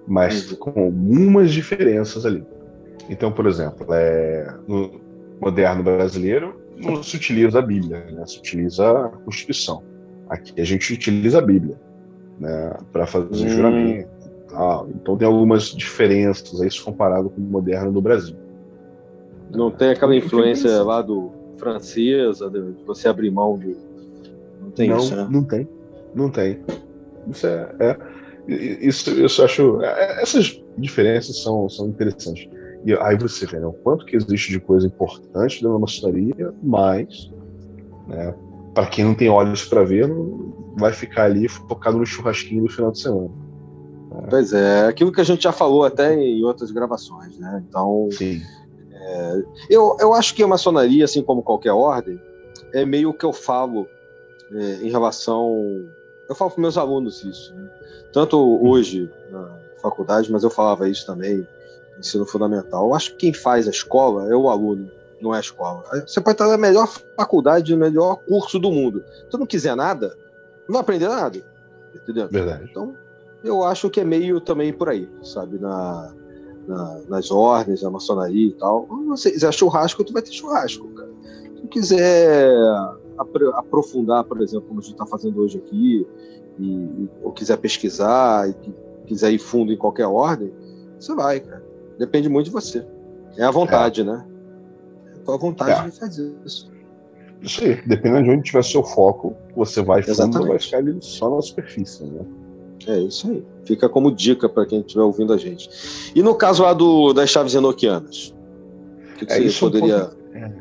mas 0.06 0.50
uhum. 0.50 0.56
com 0.56 0.80
algumas 0.84 1.52
diferenças 1.52 2.26
ali. 2.26 2.44
Então, 3.08 3.32
por 3.32 3.46
exemplo, 3.46 3.86
é, 3.90 4.54
no 4.68 5.00
moderno 5.40 5.82
brasileiro 5.82 6.60
não 6.76 7.02
se 7.02 7.16
utiliza 7.16 7.58
a 7.58 7.62
Bíblia, 7.62 8.04
né? 8.10 8.24
se 8.26 8.38
utiliza 8.38 8.90
a 8.90 9.08
Constituição. 9.08 9.82
Aqui 10.28 10.60
a 10.60 10.64
gente 10.64 10.92
utiliza 10.92 11.38
a 11.38 11.42
Bíblia 11.42 11.78
né? 12.38 12.76
para 12.92 13.06
fazer 13.06 13.46
hum. 13.46 13.48
juramento. 13.48 14.08
Ah, 14.52 14.84
então 14.94 15.16
tem 15.16 15.26
algumas 15.26 15.66
diferenças 15.66 16.60
aí 16.60 16.70
se 16.70 16.82
comparado 16.82 17.30
com 17.30 17.40
o 17.40 17.44
moderno 17.44 17.92
do 17.92 18.00
Brasil. 18.00 18.36
Não 19.52 19.70
tem 19.70 19.90
aquela 19.90 20.14
influência 20.14 20.82
lá 20.82 21.02
do 21.02 21.39
francesa, 21.60 22.50
de 22.50 22.60
você 22.84 23.08
abrir 23.08 23.30
mão 23.30 23.58
de. 23.58 23.76
Não 24.60 24.70
tem 24.70 24.88
não, 24.88 24.98
isso, 24.98 25.14
né? 25.14 25.28
Não 25.30 25.44
tem. 25.44 25.68
Não 26.14 26.30
tem. 26.30 26.60
Isso 27.28 27.46
é. 27.46 27.74
é 27.78 27.96
isso, 28.48 29.10
isso 29.24 29.40
eu 29.40 29.44
acho. 29.44 29.82
É, 29.82 30.22
essas 30.22 30.60
diferenças 30.78 31.40
são, 31.42 31.68
são 31.68 31.88
interessantes. 31.88 32.48
E 32.84 32.94
aí 32.94 33.16
você 33.16 33.46
vê 33.46 33.60
né, 33.60 33.66
o 33.66 33.72
quanto 33.72 34.06
que 34.06 34.16
existe 34.16 34.50
de 34.50 34.58
coisa 34.58 34.86
importante 34.86 35.56
dentro 35.56 35.74
da 35.74 35.78
maçonaria, 35.78 36.54
mas 36.62 37.30
né, 38.08 38.34
para 38.74 38.86
quem 38.86 39.04
não 39.04 39.14
tem 39.14 39.28
olhos 39.28 39.66
para 39.66 39.84
ver, 39.84 40.10
vai 40.78 40.92
ficar 40.92 41.24
ali 41.24 41.46
focado 41.46 41.98
no 41.98 42.06
churrasquinho 42.06 42.64
do 42.64 42.70
final 42.70 42.90
de 42.90 43.00
semana. 43.00 43.30
Pois 44.28 44.52
é, 44.52 44.86
aquilo 44.86 45.12
que 45.12 45.20
a 45.20 45.24
gente 45.24 45.42
já 45.42 45.52
falou 45.52 45.84
até 45.84 46.14
em 46.14 46.42
outras 46.42 46.70
gravações, 46.70 47.38
né? 47.38 47.62
Então, 47.68 48.08
Sim. 48.10 48.40
É, 49.10 49.42
eu, 49.68 49.96
eu 49.98 50.14
acho 50.14 50.34
que 50.34 50.42
a 50.42 50.46
maçonaria, 50.46 51.04
assim 51.04 51.22
como 51.22 51.42
qualquer 51.42 51.72
ordem, 51.72 52.20
é 52.72 52.84
meio 52.84 53.12
que 53.12 53.24
eu 53.24 53.32
falo 53.32 53.88
é, 54.52 54.86
em 54.86 54.90
relação. 54.90 55.84
Eu 56.28 56.34
falo 56.34 56.50
para 56.52 56.60
meus 56.60 56.78
alunos 56.78 57.24
isso, 57.24 57.52
né? 57.54 57.68
tanto 58.12 58.38
hoje 58.64 59.10
na 59.30 59.50
faculdade, 59.82 60.30
mas 60.30 60.44
eu 60.44 60.50
falava 60.50 60.88
isso 60.88 61.04
também 61.04 61.38
no 61.92 61.98
ensino 61.98 62.24
fundamental. 62.24 62.86
Eu 62.86 62.94
acho 62.94 63.12
que 63.12 63.16
quem 63.16 63.34
faz 63.34 63.66
a 63.66 63.70
escola 63.70 64.30
é 64.30 64.36
o 64.36 64.48
aluno, 64.48 64.90
não 65.20 65.34
é 65.34 65.38
a 65.38 65.40
escola. 65.40 65.82
Você 66.06 66.20
pode 66.20 66.34
estar 66.34 66.48
na 66.48 66.56
melhor 66.56 66.88
faculdade, 67.16 67.72
no 67.72 67.80
melhor 67.80 68.16
curso 68.16 68.58
do 68.60 68.70
mundo. 68.70 69.04
Se 69.24 69.30
tu 69.30 69.38
não 69.38 69.46
quiser 69.46 69.74
nada, 69.74 70.16
não 70.68 70.74
vai 70.74 70.82
aprender 70.82 71.08
nada. 71.08 71.40
Entendeu? 71.94 72.28
Verdade. 72.28 72.68
Então, 72.70 72.94
eu 73.42 73.64
acho 73.64 73.90
que 73.90 74.00
é 74.00 74.04
meio 74.04 74.40
também 74.40 74.72
por 74.72 74.88
aí, 74.88 75.08
sabe? 75.22 75.58
Na, 75.58 76.12
na, 76.66 77.00
nas 77.08 77.30
ordens, 77.30 77.82
na 77.82 77.90
maçonaria 77.90 78.48
e 78.48 78.52
tal. 78.52 78.86
Se 79.16 79.30
quiser 79.30 79.52
churrasco, 79.52 80.04
tu 80.04 80.12
vai 80.12 80.22
ter 80.22 80.32
churrasco, 80.32 80.86
cara. 80.88 81.10
Se 81.56 81.62
tu 81.62 81.68
quiser 81.68 82.50
aprofundar, 83.56 84.24
por 84.24 84.40
exemplo, 84.40 84.68
como 84.68 84.80
a 84.80 84.82
gente 84.82 84.92
está 84.92 85.06
fazendo 85.06 85.40
hoje 85.40 85.58
aqui, 85.58 86.06
e, 86.58 87.08
ou 87.22 87.32
quiser 87.32 87.56
pesquisar, 87.56 88.48
e 88.48 88.54
quiser 89.06 89.32
ir 89.32 89.38
fundo 89.38 89.72
em 89.72 89.76
qualquer 89.76 90.06
ordem, 90.06 90.52
você 90.98 91.14
vai, 91.14 91.40
cara. 91.40 91.62
Depende 91.98 92.28
muito 92.28 92.46
de 92.46 92.52
você. 92.52 92.86
É 93.36 93.44
a 93.44 93.50
vontade, 93.50 94.02
é. 94.02 94.04
né? 94.04 94.26
É 95.12 95.16
a 95.16 95.24
tua 95.24 95.36
vontade 95.36 95.86
é. 95.86 95.90
de 95.90 95.98
fazer 95.98 96.32
isso. 96.44 96.70
Isso 97.42 97.64
aí, 97.64 97.80
dependendo 97.86 98.24
de 98.24 98.30
onde 98.30 98.42
tiver 98.42 98.62
seu 98.62 98.82
foco, 98.82 99.34
você 99.56 99.82
vai 99.82 100.02
fundo 100.02 100.46
vai 100.46 100.58
ficar 100.58 100.78
ali 100.78 100.96
só 101.00 101.34
na 101.34 101.40
superfície, 101.40 102.04
né? 102.04 102.20
É 102.86 102.98
isso 103.00 103.30
aí. 103.30 103.44
Fica 103.70 103.88
como 103.88 104.10
dica 104.10 104.48
para 104.48 104.66
quem 104.66 104.80
estiver 104.80 105.02
ouvindo 105.02 105.32
a 105.32 105.36
gente. 105.36 105.70
E 106.12 106.20
no 106.24 106.34
caso 106.34 106.64
lá 106.64 106.72
do, 106.72 107.12
das 107.12 107.30
chaves 107.30 107.54
enoquianas? 107.54 108.34
O 109.14 109.18
que, 109.18 109.26
que 109.26 109.32
é, 109.32 109.42
você 109.42 109.60
poderia. 109.60 109.94
É 109.94 110.00
ponto... 110.00 110.16
é. 110.34 110.52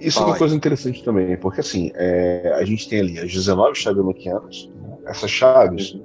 Isso 0.00 0.18
Fala 0.18 0.28
é 0.28 0.32
uma 0.32 0.38
coisa 0.38 0.54
interessante 0.54 1.02
também, 1.02 1.36
porque 1.36 1.60
assim, 1.60 1.90
é, 1.96 2.54
a 2.54 2.64
gente 2.64 2.88
tem 2.88 3.00
ali 3.00 3.18
as 3.18 3.32
19 3.32 3.74
chaves 3.74 4.00
enoquianas. 4.00 4.70
Né? 4.80 4.98
Essas 5.06 5.30
chaves, 5.32 5.94
uhum. 5.94 6.02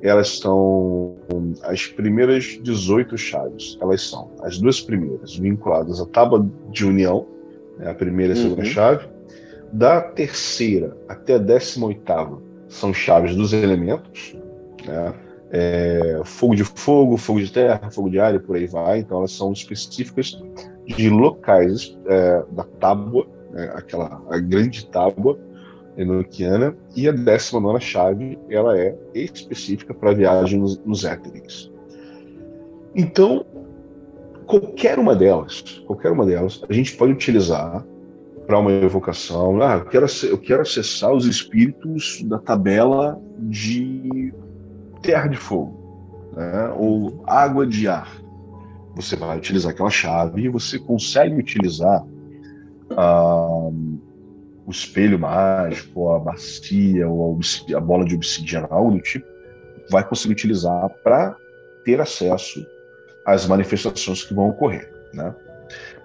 elas 0.00 0.38
são 0.38 1.16
as 1.64 1.86
primeiras 1.86 2.58
18 2.62 3.18
chaves. 3.18 3.76
Elas 3.78 4.08
são 4.08 4.30
as 4.40 4.58
duas 4.58 4.80
primeiras 4.80 5.36
vinculadas 5.36 6.00
à 6.00 6.06
tábua 6.06 6.48
de 6.70 6.86
união, 6.86 7.26
né? 7.78 7.90
a 7.90 7.94
primeira 7.94 8.32
e 8.32 8.38
a 8.38 8.42
segunda 8.42 8.62
uhum. 8.62 8.68
chave. 8.68 9.06
Da 9.70 10.00
terceira 10.00 10.96
até 11.08 11.34
a 11.34 11.38
décima 11.38 11.88
oitava 11.88 12.40
são 12.72 12.92
chaves 12.92 13.36
dos 13.36 13.52
elementos, 13.52 14.34
né? 14.86 15.12
É, 15.54 16.22
fogo 16.24 16.56
de 16.56 16.64
fogo, 16.64 17.18
fogo 17.18 17.38
de 17.38 17.52
terra, 17.52 17.90
fogo 17.90 18.08
de 18.08 18.18
ar 18.18 18.34
e 18.34 18.38
por 18.38 18.56
aí 18.56 18.66
vai. 18.66 19.00
Então 19.00 19.18
elas 19.18 19.32
são 19.32 19.52
específicas 19.52 20.42
de 20.86 21.10
locais 21.10 21.96
é, 22.06 22.42
da 22.52 22.64
tábua, 22.64 23.26
né, 23.50 23.70
aquela 23.74 24.22
a 24.30 24.38
grande 24.38 24.86
tábua 24.86 25.38
enoquiana, 25.96 26.74
e 26.96 27.06
a 27.06 27.12
19 27.12 27.80
chave 27.80 28.38
ela 28.48 28.78
é 28.78 28.96
específica 29.14 29.92
para 29.92 30.12
viagem 30.12 30.58
nos, 30.58 30.78
nos 30.84 31.04
éteres. 31.04 31.70
Então, 32.94 33.44
qualquer 34.46 34.98
uma 34.98 35.14
delas, 35.14 35.82
qualquer 35.86 36.10
uma 36.10 36.24
delas, 36.24 36.62
a 36.68 36.72
gente 36.72 36.96
pode 36.96 37.12
utilizar 37.12 37.84
para 38.46 38.58
uma 38.58 38.72
evocação. 38.72 39.62
Ah, 39.62 39.76
eu 39.76 39.84
quero, 39.84 40.06
eu 40.24 40.38
quero 40.38 40.62
acessar 40.62 41.12
os 41.12 41.26
espíritos 41.26 42.22
da 42.24 42.38
tabela 42.38 43.20
de 43.38 44.32
terra 45.02 45.26
de 45.26 45.36
fogo, 45.36 46.30
né? 46.34 46.72
ou 46.76 47.22
água 47.26 47.66
de 47.66 47.88
ar. 47.88 48.10
Você 48.94 49.16
vai 49.16 49.38
utilizar 49.38 49.72
aquela 49.72 49.90
chave 49.90 50.42
e 50.42 50.48
você 50.48 50.78
consegue 50.78 51.34
utilizar 51.34 52.04
ah, 52.96 53.70
o 54.66 54.70
espelho 54.70 55.18
mágico, 55.18 56.12
a 56.12 56.18
bacia, 56.18 57.08
ou 57.08 57.38
a, 57.74 57.80
bola 57.80 58.04
de 58.04 58.14
obsidiana, 58.14 58.68
algo 58.70 58.92
do 58.92 59.00
tipo, 59.00 59.26
vai 59.90 60.06
conseguir 60.06 60.32
utilizar 60.32 60.88
para 61.02 61.36
ter 61.84 62.00
acesso 62.00 62.64
às 63.26 63.46
manifestações 63.46 64.22
que 64.22 64.34
vão 64.34 64.50
ocorrer. 64.50 64.90
Né? 65.12 65.34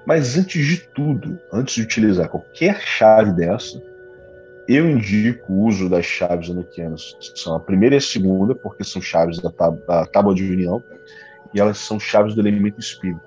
Mas 0.05 0.37
antes 0.37 0.65
de 0.65 0.77
tudo, 0.95 1.39
antes 1.51 1.75
de 1.75 1.81
utilizar 1.81 2.29
qualquer 2.29 2.79
chave 2.81 3.33
dessa, 3.33 3.81
eu 4.67 4.89
indico 4.89 5.51
o 5.51 5.65
uso 5.65 5.89
das 5.89 6.05
chaves 6.05 6.49
enoquianas, 6.49 7.15
são 7.35 7.55
a 7.55 7.59
primeira 7.59 7.95
e 7.95 7.99
a 7.99 8.01
segunda, 8.01 8.53
porque 8.53 8.83
são 8.83 9.01
chaves 9.01 9.39
da, 9.39 9.49
da 9.49 10.05
tábua 10.05 10.35
de 10.35 10.43
união, 10.43 10.83
e 11.53 11.59
elas 11.59 11.77
são 11.77 11.99
chaves 11.99 12.35
do 12.35 12.41
elemento 12.41 12.79
espírito. 12.79 13.21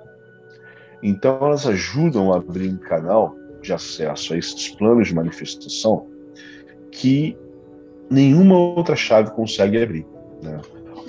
Então, 1.03 1.39
elas 1.41 1.67
ajudam 1.67 2.33
a 2.33 2.37
abrir 2.37 2.69
um 2.69 2.77
canal 2.77 3.35
de 3.62 3.73
acesso 3.73 4.35
a 4.35 4.37
esses 4.37 4.69
planos 4.69 5.09
de 5.09 5.15
manifestação 5.15 6.07
que 6.91 7.37
nenhuma 8.11 8.59
outra 8.59 8.95
chave 8.95 9.31
consegue 9.31 9.83
abrir. 9.83 10.07
Né? 10.43 10.61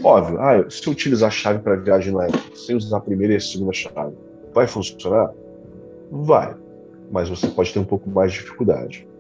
Óbvio, 0.02 0.40
ah, 0.40 0.66
se 0.70 0.88
eu 0.88 0.94
utilizar 0.94 1.28
a 1.28 1.32
chave 1.32 1.60
para 1.60 1.76
viagem 1.76 2.14
época, 2.22 2.56
sem 2.56 2.76
usar 2.76 2.98
a 2.98 3.02
primeira 3.02 3.34
e 3.34 3.36
a 3.38 3.41
segunda 3.41 3.74
chave, 3.74 4.16
vai 4.53 4.66
funcionar? 4.66 5.32
Vai. 6.10 6.56
Mas 7.12 7.28
você 7.28 7.48
pode 7.48 7.74
ter 7.74 7.80
um 7.80 7.86
pouco 7.86 8.10
mais 8.10 8.32
de 8.32 8.40
dificuldade. 8.40 9.10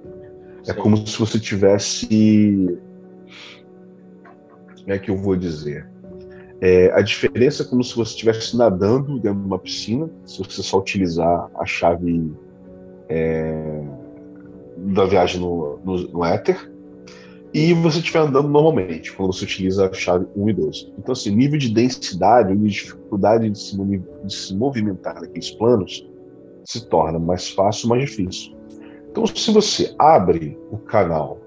É 0.67 0.73
como 0.73 0.97
se 1.07 1.17
você 1.17 1.39
tivesse. 1.39 2.77
Como 4.79 4.93
é 4.93 4.99
que 4.99 5.09
eu 5.09 5.17
vou 5.17 5.35
dizer? 5.35 5.89
É, 6.59 6.91
a 6.93 7.01
diferença 7.01 7.63
é 7.63 7.65
como 7.65 7.83
se 7.83 7.95
você 7.95 8.11
estivesse 8.11 8.55
nadando 8.55 9.19
dentro 9.19 9.39
de 9.39 9.45
uma 9.45 9.57
piscina, 9.57 10.09
se 10.25 10.37
você 10.37 10.61
só 10.61 10.79
utilizar 10.79 11.49
a 11.55 11.65
chave 11.65 12.31
é, 13.09 13.81
da 14.77 15.05
viagem 15.05 15.41
no, 15.41 15.79
no, 15.83 15.97
no 16.09 16.23
éter, 16.23 16.71
e 17.53 17.73
você 17.73 17.97
estiver 17.97 18.19
andando 18.19 18.47
normalmente, 18.47 19.11
quando 19.11 19.33
você 19.33 19.43
utiliza 19.43 19.89
a 19.89 19.93
chave 19.93 20.25
1 20.35 20.49
e 20.49 20.53
2. 20.53 20.93
Então, 20.99 21.11
assim, 21.11 21.35
nível 21.35 21.57
de 21.57 21.69
densidade, 21.69 22.55
de 22.55 22.69
dificuldade 22.69 23.49
de 23.49 23.59
se, 23.59 23.75
de 23.75 24.33
se 24.33 24.55
movimentar 24.55 25.15
naqueles 25.15 25.51
planos 25.51 26.07
se 26.63 26.87
torna 26.87 27.17
mais 27.17 27.49
fácil, 27.49 27.89
mais 27.89 28.07
difícil. 28.07 28.55
Então, 29.11 29.27
se 29.27 29.51
você 29.51 29.93
abre 29.99 30.57
o 30.71 30.77
canal 30.77 31.37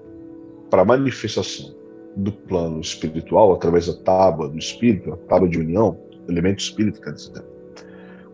para 0.69 0.85
manifestação 0.85 1.75
do 2.15 2.31
plano 2.31 2.79
espiritual 2.79 3.53
através 3.53 3.87
da 3.87 3.95
tábua 4.03 4.47
do 4.47 4.57
espírito, 4.57 5.13
a 5.13 5.17
tábua 5.17 5.49
de 5.49 5.59
união, 5.59 5.97
elemento 6.29 6.59
espírito, 6.59 7.01
quer 7.01 7.13
dizer, 7.13 7.43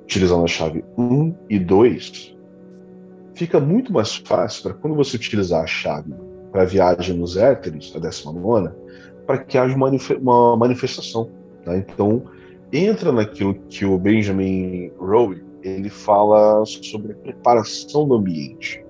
utilizando 0.03 0.43
a 0.43 0.47
chave 0.47 0.83
1 0.97 1.33
e 1.49 1.57
2, 1.57 2.37
fica 3.33 3.59
muito 3.59 3.93
mais 3.93 4.17
fácil 4.17 4.63
para 4.63 4.73
quando 4.73 4.95
você 4.95 5.15
utilizar 5.15 5.63
a 5.63 5.67
chave 5.67 6.13
para 6.51 6.63
a 6.63 6.65
viagem 6.65 7.15
nos 7.15 7.37
éteres, 7.37 7.93
a 7.95 7.99
19, 7.99 8.69
para 9.25 9.37
que 9.37 9.57
haja 9.57 9.73
uma, 9.73 9.89
uma 10.19 10.57
manifestação. 10.57 11.29
Tá? 11.63 11.77
Então, 11.77 12.23
entra 12.71 13.13
naquilo 13.13 13.53
que 13.69 13.85
o 13.85 13.97
Benjamin 13.97 14.91
Rowe 14.99 15.41
ele 15.63 15.89
fala 15.89 16.65
sobre 16.65 17.13
a 17.13 17.15
preparação 17.15 18.07
do 18.07 18.15
ambiente. 18.15 18.80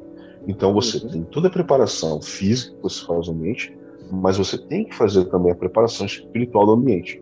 Então 0.47 0.73
você 0.73 0.97
uhum. 0.97 1.09
tem 1.09 1.23
toda 1.23 1.47
a 1.47 1.51
preparação 1.51 2.21
física 2.21 2.75
que 2.75 2.83
você 2.83 3.05
faz 3.05 3.27
no 3.27 3.33
ambiente, 3.33 3.77
mas 4.11 4.37
você 4.37 4.57
tem 4.57 4.85
que 4.85 4.95
fazer 4.95 5.25
também 5.25 5.51
a 5.51 5.55
preparação 5.55 6.05
espiritual 6.05 6.65
do 6.65 6.73
ambiente. 6.73 7.21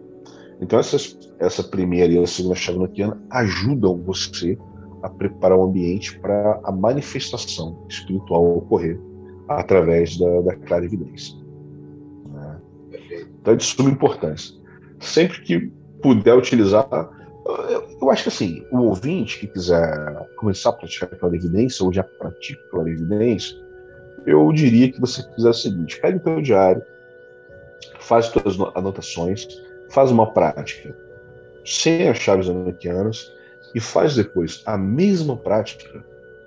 Então 0.61 0.79
essas, 0.79 1.17
essa 1.39 1.63
primeira 1.63 2.11
e 2.11 2.17
a 2.17 2.27
segunda 2.27 2.55
chave 2.55 2.79
noquiana 2.79 3.21
ajudam 3.29 3.97
você 3.97 4.57
a 5.01 5.09
preparar 5.09 5.57
o 5.57 5.63
ambiente 5.63 6.19
para 6.19 6.59
a 6.63 6.71
manifestação 6.71 7.85
espiritual 7.87 8.57
ocorrer 8.57 8.99
através 9.47 10.17
da, 10.17 10.41
da 10.41 10.55
clarividência. 10.55 11.35
Né? 12.31 12.61
Então 13.41 13.53
é 13.53 13.57
de 13.57 13.63
suma 13.63 13.89
importância. 13.89 14.55
Sempre 14.99 15.41
que 15.41 15.71
puder 16.01 16.35
utilizar, 16.35 16.87
eu 18.01 18.09
acho 18.11 18.23
que 18.23 18.29
assim, 18.29 18.65
o 18.71 18.79
ouvinte 18.79 19.39
que 19.39 19.47
quiser 19.47 20.27
começar 20.35 20.69
a 20.69 20.73
praticar 20.73 21.09
clarividência 21.09 21.85
ou 21.85 21.93
já 21.93 22.03
pratica 22.03 22.61
clarividência, 22.69 23.57
eu 24.25 24.51
diria 24.51 24.91
que 24.91 24.99
você 24.99 25.23
fizer 25.33 25.49
o 25.49 25.53
seguinte: 25.53 25.99
pega 25.99 26.17
o 26.17 26.19
teu 26.19 26.41
diário, 26.41 26.81
faz 27.99 28.25
suas 28.25 28.57
anotações, 28.75 29.47
faz 29.89 30.11
uma 30.11 30.31
prática 30.31 30.95
sem 31.65 32.07
as 32.07 32.17
chaves 32.17 32.49
anoquianas 32.49 33.31
e 33.73 33.79
faz 33.79 34.15
depois 34.15 34.63
a 34.65 34.77
mesma 34.77 35.37
prática 35.37 36.03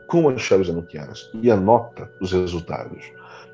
com 0.06 0.28
as 0.28 0.40
chaves 0.40 0.68
anoquianas 0.68 1.30
e 1.34 1.50
anota 1.50 2.10
os 2.20 2.32
resultados. 2.32 3.12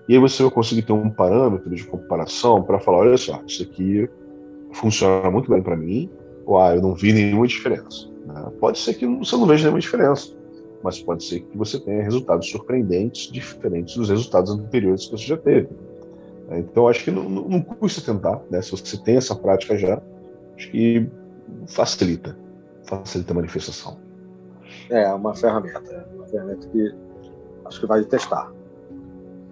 E 0.08 0.14
aí 0.14 0.18
você 0.18 0.42
vai 0.42 0.50
conseguir 0.50 0.82
ter 0.82 0.92
um 0.92 1.10
parâmetro 1.10 1.74
de 1.74 1.84
comparação 1.84 2.62
para 2.62 2.80
falar: 2.80 2.98
olha 2.98 3.16
só, 3.16 3.42
isso 3.46 3.62
aqui 3.62 4.08
funciona 4.72 5.30
muito 5.30 5.50
bem 5.50 5.62
para 5.62 5.76
mim, 5.76 6.10
ah, 6.56 6.74
eu 6.74 6.80
não 6.80 6.94
vi 6.94 7.12
nenhuma 7.12 7.46
diferença. 7.46 8.08
Né? 8.24 8.52
Pode 8.60 8.78
ser 8.78 8.94
que 8.94 9.06
você 9.06 9.36
não 9.36 9.46
veja 9.46 9.64
nenhuma 9.64 9.80
diferença, 9.80 10.32
mas 10.82 11.02
pode 11.02 11.24
ser 11.24 11.40
que 11.40 11.56
você 11.56 11.78
tenha 11.78 12.02
resultados 12.02 12.48
surpreendentes, 12.48 13.30
diferentes 13.30 13.96
dos 13.96 14.08
resultados 14.08 14.52
anteriores 14.52 15.06
que 15.06 15.12
você 15.12 15.24
já 15.24 15.36
teve. 15.36 15.68
Então, 16.50 16.88
acho 16.88 17.04
que 17.04 17.10
não, 17.10 17.28
não 17.28 17.60
custa 17.60 18.00
tentar, 18.00 18.40
né? 18.50 18.62
se 18.62 18.70
você 18.70 18.96
tem 18.96 19.16
essa 19.16 19.34
prática 19.34 19.76
já, 19.76 20.00
acho 20.56 20.70
que 20.70 21.06
facilita, 21.66 22.38
facilita 22.84 23.32
a 23.32 23.36
manifestação. 23.36 23.98
É, 24.88 25.12
uma 25.12 25.34
ferramenta, 25.34 25.92
é 25.92 26.14
uma 26.14 26.26
ferramenta 26.26 26.66
que 26.68 26.94
acho 27.66 27.80
que 27.80 27.86
vai 27.86 28.02
testar. 28.04 28.50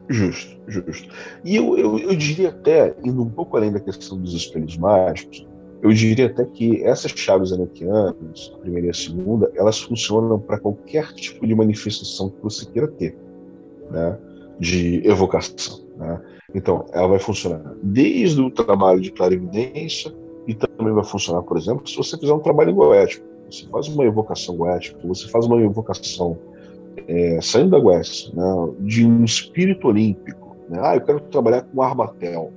Justo, 0.09 0.57
justo. 0.69 1.13
E 1.45 1.57
eu, 1.57 1.77
eu, 1.77 1.99
eu 1.99 2.17
diria 2.17 2.49
até, 2.51 2.95
indo 3.05 3.23
um 3.23 3.29
pouco 3.29 3.57
além 3.57 3.73
da 3.73 3.81
questão 3.81 4.19
dos 4.19 4.33
espelhos 4.33 4.77
mágicos, 4.79 5.47
eu 5.83 5.93
diria 5.93 6.27
até 6.27 6.45
que 6.45 6.83
essas 6.83 7.13
chaves 7.13 7.53
enoquianas, 7.53 8.53
a 8.55 8.59
primeira 8.59 8.89
e 8.89 8.91
a 8.91 8.95
segunda, 8.95 9.51
elas 9.55 9.81
funcionam 9.81 10.39
para 10.39 10.59
qualquer 10.59 11.13
tipo 11.15 11.47
de 11.47 11.55
manifestação 11.55 12.31
que 12.31 12.43
você 12.43 12.67
queira 12.67 12.89
ter, 12.89 13.17
né? 13.91 14.19
de 14.59 15.07
evocação. 15.07 15.81
Né? 15.97 16.21
Então, 16.55 16.87
ela 16.93 17.09
vai 17.09 17.19
funcionar 17.19 17.75
desde 17.83 18.41
o 18.41 18.51
trabalho 18.51 19.01
de 19.01 19.13
clarividência 19.13 20.15
e 20.47 20.55
também 20.55 20.93
vai 20.95 21.05
funcionar, 21.05 21.43
por 21.43 21.57
exemplo, 21.57 21.87
se 21.87 21.97
você 21.97 22.17
fizer 22.17 22.33
um 22.33 22.39
trabalho 22.39 22.75
goético. 22.75 23.27
Você 23.51 23.67
faz 23.69 23.87
uma 23.89 24.05
evocação 24.05 24.57
goética, 24.57 24.99
você 25.05 25.29
faz 25.29 25.47
uma 25.47 25.61
evocação 25.61 26.37
é, 27.07 27.41
saindo 27.41 27.71
da 27.71 27.79
Goécia, 27.79 28.33
né, 28.35 28.73
de 28.81 29.07
um 29.07 29.25
espírito 29.25 29.89
olímpico. 29.89 30.57
Né? 30.69 30.81
Ah, 30.83 30.97
eu 30.97 31.01
quero 31.01 31.21
trabalhar 31.21 31.63
com 31.63 31.83
Arbatel, 31.83 32.53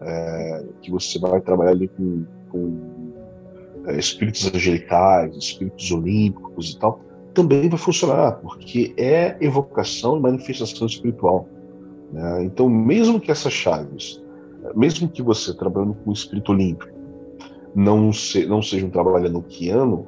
é, 0.00 0.64
que 0.82 0.90
você 0.90 1.18
vai 1.18 1.40
trabalhar 1.40 1.70
ali 1.70 1.88
com 1.88 2.24
com 2.56 3.90
é, 3.90 3.98
espíritos 3.98 4.52
angelicais, 4.52 5.36
espíritos 5.36 5.90
olímpicos 5.90 6.72
e 6.72 6.78
tal, 6.78 7.00
também 7.34 7.68
vai 7.68 7.78
funcionar, 7.78 8.32
porque 8.40 8.94
é 8.96 9.36
evocação 9.40 10.16
e 10.16 10.20
manifestação 10.20 10.86
espiritual. 10.86 11.48
Né? 12.12 12.44
Então, 12.44 12.68
mesmo 12.68 13.20
que 13.20 13.30
essas 13.30 13.52
chaves, 13.52 14.22
mesmo 14.74 15.08
que 15.08 15.22
você 15.22 15.54
trabalhando 15.54 15.94
com 15.94 16.10
o 16.10 16.12
espírito 16.12 16.52
olímpico, 16.52 16.96
não, 17.74 18.12
se, 18.12 18.46
não 18.46 18.62
sejam 18.62 18.88
trabalhando 18.88 19.42
quiano, 19.42 20.06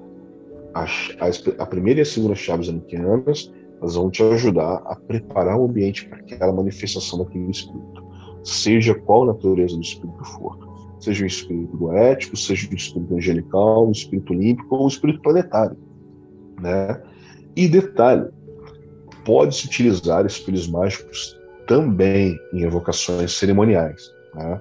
a, 0.74 0.84
a, 0.84 1.62
a, 1.62 1.66
primeira 1.66 2.00
e 2.00 2.02
a 2.02 2.06
segunda 2.06 2.34
chaves 2.34 2.68
anuquianas 2.68 3.52
elas 3.80 3.94
vão 3.94 4.10
te 4.10 4.22
ajudar 4.22 4.82
a 4.86 4.96
preparar 4.96 5.56
o 5.56 5.64
ambiente 5.64 6.06
para 6.06 6.18
aquela 6.18 6.52
manifestação 6.52 7.20
daquele 7.20 7.50
espírito, 7.50 8.04
seja 8.42 8.94
qual 8.94 9.24
natureza 9.24 9.76
do 9.76 9.82
espírito 9.82 10.24
for 10.24 10.67
seja 11.00 11.24
o 11.24 11.26
espírito 11.26 11.76
goético, 11.76 12.36
seja 12.36 12.68
o 12.70 12.74
espírito 12.74 13.14
angelical, 13.14 13.88
o 13.88 13.92
espírito 13.92 14.32
olímpico 14.32 14.74
ou 14.74 14.84
o 14.84 14.88
espírito 14.88 15.20
planetário. 15.22 15.76
Né? 16.60 17.00
E 17.56 17.68
detalhe, 17.68 18.28
pode-se 19.24 19.66
utilizar 19.66 20.26
espelhos 20.26 20.68
mágicos 20.68 21.38
também 21.66 22.38
em 22.52 22.62
evocações 22.62 23.32
cerimoniais. 23.32 24.12
Né? 24.34 24.60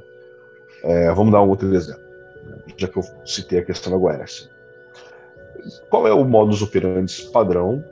É, 0.84 1.14
vamos 1.14 1.32
dar 1.32 1.42
um 1.42 1.50
outro 1.50 1.74
exemplo, 1.74 2.04
né? 2.46 2.58
já 2.78 2.88
que 2.88 2.98
eu 2.98 3.04
citei 3.26 3.60
a 3.60 3.66
questão 3.66 3.92
da 3.92 3.98
Goécia. 3.98 4.50
Qual 5.90 6.08
é 6.08 6.14
o 6.14 6.24
modus 6.24 6.62
operandi 6.62 7.30
padrão 7.34 7.84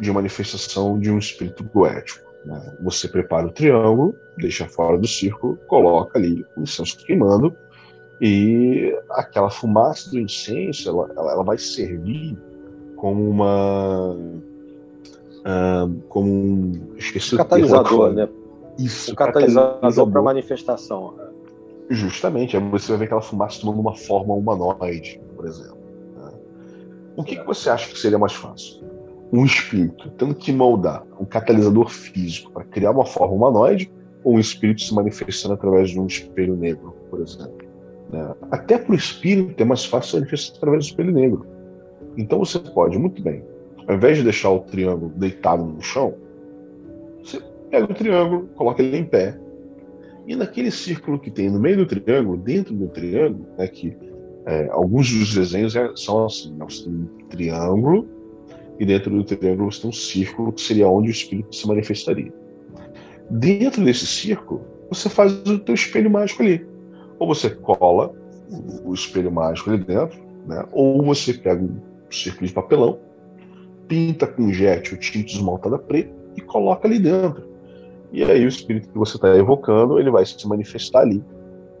de 0.00 0.10
manifestação 0.10 0.98
de 0.98 1.10
um 1.10 1.18
espírito 1.18 1.62
goético? 1.64 2.30
Né? 2.44 2.76
Você 2.82 3.06
prepara 3.08 3.46
o 3.46 3.52
triângulo, 3.52 4.14
deixa 4.38 4.66
fora 4.66 4.98
do 4.98 5.06
círculo, 5.06 5.56
coloca 5.66 6.18
ali 6.18 6.44
o 6.56 6.62
incenso 6.62 6.96
queimando 7.04 7.54
e 8.20 8.94
aquela 9.10 9.48
fumaça 9.48 10.10
do 10.10 10.18
incenso, 10.18 10.90
ela, 10.90 11.10
ela, 11.16 11.42
vai 11.42 11.56
servir 11.56 12.36
como 12.96 13.30
uma. 13.30 14.14
Uh, 15.40 16.00
como 16.08 16.30
um. 16.30 16.72
Esqueci 16.98 17.34
um 17.34 17.38
catalisador, 17.38 18.12
né? 18.12 18.28
Isso, 18.78 19.12
um 19.12 19.14
catalisador 19.14 20.10
para 20.10 20.22
manifestação. 20.22 21.14
Né? 21.16 21.28
Justamente, 21.88 22.58
você 22.58 22.92
vai 22.92 22.98
ver 22.98 23.04
aquela 23.06 23.22
fumaça 23.22 23.62
tomando 23.62 23.80
uma 23.80 23.96
forma 23.96 24.34
humanoide, 24.34 25.18
por 25.34 25.46
exemplo. 25.46 25.78
Né? 26.18 26.32
O 27.16 27.24
que, 27.24 27.36
que 27.36 27.46
você 27.46 27.70
acha 27.70 27.90
que 27.90 27.98
seria 27.98 28.18
mais 28.18 28.34
fácil? 28.34 28.84
Um 29.32 29.46
espírito 29.46 30.10
tendo 30.18 30.34
que 30.34 30.52
moldar 30.52 31.04
um 31.18 31.24
catalisador 31.24 31.88
físico 31.88 32.52
para 32.52 32.64
criar 32.64 32.90
uma 32.90 33.06
forma 33.06 33.34
humanoide 33.34 33.90
ou 34.22 34.34
um 34.34 34.38
espírito 34.38 34.82
se 34.82 34.94
manifestando 34.94 35.54
através 35.54 35.90
de 35.90 35.98
um 35.98 36.06
espelho 36.06 36.54
negro, 36.54 36.94
por 37.08 37.20
exemplo? 37.20 37.69
Né? 38.12 38.34
Até 38.50 38.78
para 38.78 38.92
o 38.92 38.94
espírito 38.94 39.60
é 39.60 39.64
mais 39.64 39.84
fácil 39.84 40.18
manifestar 40.18 40.56
através 40.56 40.84
do 40.84 40.88
espelho 40.88 41.12
negro. 41.12 41.46
Então 42.16 42.38
você 42.40 42.58
pode, 42.58 42.98
muito 42.98 43.22
bem, 43.22 43.42
ao 43.86 43.94
invés 43.94 44.18
de 44.18 44.24
deixar 44.24 44.50
o 44.50 44.60
triângulo 44.60 45.12
deitado 45.16 45.64
no 45.64 45.80
chão, 45.80 46.14
você 47.22 47.40
pega 47.70 47.84
o 47.84 47.94
triângulo, 47.94 48.48
coloca 48.54 48.82
ele 48.82 48.96
em 48.96 49.04
pé. 49.04 49.38
E 50.26 50.36
naquele 50.36 50.70
círculo 50.70 51.18
que 51.18 51.30
tem 51.30 51.50
no 51.50 51.58
meio 51.58 51.78
do 51.78 51.86
triângulo, 51.86 52.36
dentro 52.36 52.74
do 52.74 52.88
triângulo, 52.88 53.46
né, 53.56 53.66
que 53.66 53.96
é, 54.46 54.68
alguns 54.70 55.10
dos 55.12 55.34
desenhos 55.34 55.74
é, 55.76 55.90
são 55.96 56.24
assim: 56.24 56.54
né, 56.54 56.64
você 56.68 56.84
tem 56.84 56.92
um 56.92 57.06
triângulo, 57.28 58.08
e 58.78 58.86
dentro 58.86 59.10
do 59.10 59.24
triângulo 59.24 59.70
você 59.70 59.82
tem 59.82 59.90
um 59.90 59.92
círculo, 59.92 60.52
que 60.52 60.60
seria 60.60 60.88
onde 60.88 61.08
o 61.08 61.10
espírito 61.10 61.54
se 61.54 61.66
manifestaria. 61.66 62.32
Dentro 63.30 63.84
desse 63.84 64.06
círculo, 64.06 64.62
você 64.88 65.08
faz 65.08 65.32
o 65.46 65.58
teu 65.58 65.74
espelho 65.74 66.10
mágico 66.10 66.42
ali. 66.42 66.66
Ou 67.20 67.28
você 67.28 67.50
cola 67.50 68.12
o 68.84 68.92
espelho 68.92 69.30
mágico 69.30 69.70
ali 69.70 69.84
dentro, 69.84 70.18
né? 70.46 70.64
ou 70.72 71.04
você 71.04 71.34
pega 71.34 71.62
um 71.62 71.80
círculo 72.10 72.46
de 72.48 72.52
papelão, 72.52 72.98
pinta 73.86 74.26
com 74.26 74.52
jet 74.52 74.92
o 74.94 74.98
tinta 74.98 75.30
esmaltada 75.30 75.78
preta 75.78 76.12
e 76.36 76.40
coloca 76.40 76.88
ali 76.88 76.98
dentro. 76.98 77.48
E 78.12 78.24
aí 78.24 78.44
o 78.44 78.48
espírito 78.48 78.88
que 78.88 78.98
você 78.98 79.16
está 79.16 79.36
evocando, 79.36 80.00
ele 80.00 80.10
vai 80.10 80.26
se 80.26 80.48
manifestar 80.48 81.02
ali 81.02 81.22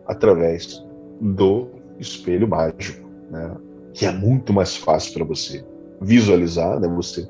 através 0.06 0.84
do 1.20 1.68
espelho 1.98 2.46
mágico, 2.46 3.08
né? 3.30 3.56
que 3.92 4.06
é 4.06 4.12
muito 4.12 4.52
mais 4.52 4.76
fácil 4.76 5.14
para 5.14 5.24
você 5.24 5.64
visualizar, 6.00 6.78
né? 6.78 6.86
você 6.86 7.28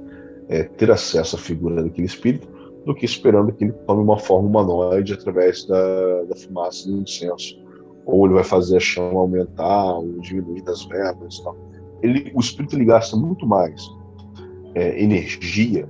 é, 0.48 0.64
ter 0.64 0.90
acesso 0.90 1.36
à 1.36 1.38
figura 1.38 1.82
daquele 1.82 2.06
espírito, 2.06 2.48
do 2.84 2.94
que 2.94 3.04
esperando 3.04 3.52
que 3.52 3.64
ele 3.64 3.72
tome 3.86 4.02
uma 4.02 4.18
forma 4.18 4.48
humanoide 4.48 5.12
através 5.12 5.64
da, 5.64 6.22
da 6.24 6.36
fumaça 6.36 6.88
do 6.88 6.98
incenso. 6.98 7.59
Ou 8.06 8.26
ele 8.26 8.34
vai 8.34 8.44
fazer 8.44 8.76
a 8.76 8.80
chama 8.80 9.20
aumentar 9.20 9.94
ou 9.94 10.18
diminuir 10.20 10.62
das 10.62 10.84
velas 10.84 11.36
e 11.36 11.44
tal. 11.44 11.56
Ele, 12.02 12.32
o 12.34 12.40
espírito 12.40 12.76
ele 12.76 12.84
gasta 12.84 13.16
muito 13.16 13.46
mais 13.46 13.88
é, 14.74 15.02
energia 15.02 15.88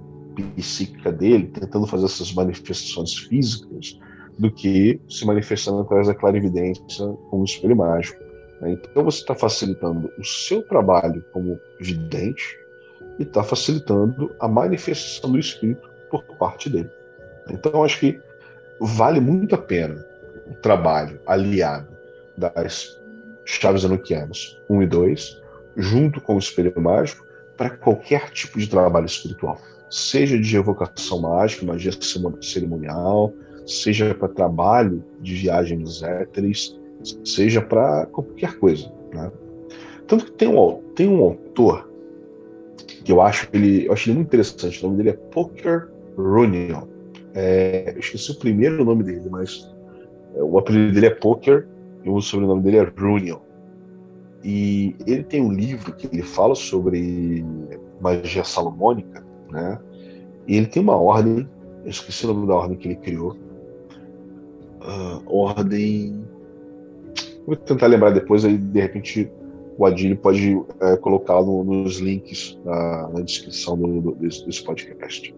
psíquica 0.57 1.13
dele 1.13 1.49
tentando 1.49 1.87
fazer 1.87 2.07
essas 2.07 2.33
manifestações 2.33 3.17
físicas 3.19 3.99
do 4.39 4.51
que 4.51 5.01
se 5.09 5.27
manifestando 5.27 5.81
através 5.81 6.07
da 6.07 6.15
clarividência 6.15 7.07
com 7.31 7.41
o 7.41 7.45
espelho 7.45 7.77
mágico. 7.77 8.21
Né? 8.61 8.73
Então 8.73 9.05
você 9.05 9.21
está 9.21 9.35
facilitando 9.35 10.11
o 10.19 10.25
seu 10.25 10.63
trabalho 10.63 11.25
como 11.33 11.59
vidente 11.81 12.59
e 13.19 13.23
está 13.23 13.43
facilitando 13.43 14.35
a 14.41 14.49
manifestação 14.49 15.33
do 15.33 15.39
espírito 15.39 15.89
por 16.11 16.25
parte 16.39 16.71
dele. 16.71 16.91
Então, 17.51 17.85
acho 17.85 18.01
que 18.01 18.21
vale 18.81 19.21
muito 19.21 19.55
a 19.55 19.59
pena 19.59 20.05
o 20.51 20.55
trabalho 20.55 21.21
aliado 21.27 21.90
das 22.41 23.01
chaves 23.45 23.85
anuquianas 23.85 24.57
1 24.69 24.83
e 24.83 24.87
2, 24.87 25.43
junto 25.77 26.21
com 26.21 26.37
o 26.37 26.39
espelho 26.39 26.73
mágico, 26.81 27.25
para 27.57 27.71
qualquer 27.71 28.31
tipo 28.31 28.59
de 28.59 28.69
trabalho 28.69 29.07
espiritual. 29.07 29.59
Seja 29.91 30.39
de 30.39 30.57
evocação 30.57 31.21
mágica, 31.21 31.67
magia 31.67 31.93
cerimonial, 32.41 33.33
seja 33.67 34.15
para 34.15 34.29
trabalho 34.29 35.05
de 35.21 35.35
viagem 35.35 35.79
dos 35.79 36.03
éteres, 36.03 36.79
seja 37.25 37.61
para 37.61 38.07
qualquer 38.07 38.59
coisa. 38.59 38.91
Né? 39.13 39.31
Tanto 40.07 40.27
que 40.27 40.33
tem 40.33 40.49
um, 40.49 40.83
tem 40.95 41.09
um 41.09 41.23
autor 41.23 41.91
que 43.05 43.13
eu 43.13 43.21
acho 43.21 43.49
ele, 43.53 43.87
eu 43.87 43.93
acho 43.93 44.09
ele 44.09 44.17
muito 44.17 44.29
interessante, 44.29 44.81
o 44.81 44.89
nome 44.89 44.99
dele 44.99 45.11
é 45.11 45.21
Poker 45.31 45.89
Runion. 46.17 46.87
É, 47.35 47.93
eu 47.95 48.01
esqueci 48.01 48.31
o 48.33 48.39
primeiro 48.39 48.85
nome 48.85 49.05
dele, 49.05 49.29
mas 49.31 49.71
é, 50.35 50.43
o 50.43 50.59
apelido 50.59 50.93
dele 50.93 51.07
é 51.07 51.11
Poker 51.11 51.67
o 52.07 52.21
sobrenome 52.21 52.63
dele 52.63 52.79
é 52.79 52.83
Runion. 52.83 53.39
E 54.43 54.97
ele 55.07 55.23
tem 55.23 55.43
um 55.43 55.53
livro 55.53 55.95
que 55.95 56.07
ele 56.07 56.23
fala 56.23 56.55
sobre 56.55 57.45
magia 58.01 58.43
salomônica, 58.43 59.25
né? 59.51 59.79
E 60.47 60.57
ele 60.57 60.67
tem 60.67 60.83
uma 60.83 60.97
ordem, 60.97 61.49
eu 61.85 61.91
esqueci 61.91 62.25
o 62.25 62.33
nome 62.33 62.47
da 62.47 62.55
ordem 62.55 62.79
que 62.79 62.89
ele 62.89 62.97
criou. 62.97 63.37
Uh, 64.81 65.23
ordem. 65.27 66.25
Vou 67.47 67.55
tentar 67.57 67.87
lembrar 67.87 68.11
depois, 68.11 68.45
aí 68.45 68.57
de 68.57 68.81
repente 68.81 69.31
o 69.77 69.85
Adilho 69.85 70.17
pode 70.17 70.63
é, 70.81 70.97
colocar 70.97 71.43
no, 71.43 71.65
nos 71.65 71.99
links 71.99 72.59
na, 72.65 73.09
na 73.09 73.21
descrição 73.21 73.77
do, 73.77 74.01
do, 74.01 74.15
desse, 74.15 74.45
desse 74.47 74.63
podcast 74.63 75.35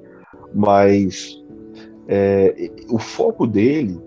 mas 0.54 1.42
é, 2.08 2.70
o 2.88 2.98
foco 2.98 3.46
dele, 3.46 3.98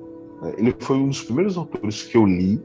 ele 0.58 0.76
foi 0.80 0.98
um 0.98 1.08
dos 1.08 1.22
primeiros 1.22 1.58
autores 1.58 2.04
que 2.04 2.18
eu 2.18 2.26
li 2.26 2.62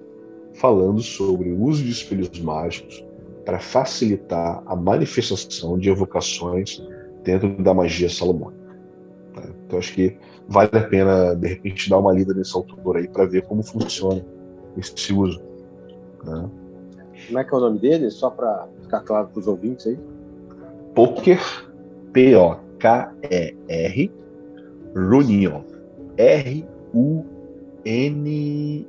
falando 0.55 1.01
sobre 1.01 1.51
o 1.51 1.63
uso 1.63 1.83
de 1.83 1.91
espelhos 1.91 2.39
mágicos 2.41 3.05
para 3.45 3.59
facilitar 3.59 4.63
a 4.67 4.77
manifestação 4.77 5.79
de 5.79 5.89
evocações 5.89 6.83
dentro 7.25 7.63
da 7.63 7.73
magia 7.73 8.09
salomônica. 8.09 8.61
Né? 9.37 9.53
Então 9.67 9.79
acho 9.79 9.95
que 9.95 10.17
vale 10.49 10.71
a 10.73 10.89
pena 10.89 11.35
de 11.35 11.49
repente 11.49 11.89
dar 11.89 11.99
uma 11.99 12.13
lida 12.13 12.35
nesse 12.35 12.55
autor 12.55 12.97
aí 12.97 13.09
para 13.09 13.25
ver 13.27 13.43
como 13.43 13.63
funciona 13.63 14.25
esse 14.77 15.13
uso. 15.13 15.41
Né? 16.25 16.51
Como 17.27 17.39
é 17.39 17.45
que 17.45 17.55
é 17.55 17.57
o 17.57 17.61
nome 17.61 17.79
dele? 17.79 18.11
Só 18.11 18.31
para 18.31 18.67
ficar 18.83 19.01
claro 19.01 19.29
para 19.29 19.41
os 19.41 19.47
ouvintes 19.47 19.87
aí. 19.87 19.99
Poker 20.95 21.41
P-O 22.13 22.71
K-E-R, 22.81 24.11
Runion. 24.97 25.63
R-U-N-Y-O-N. 27.85 28.85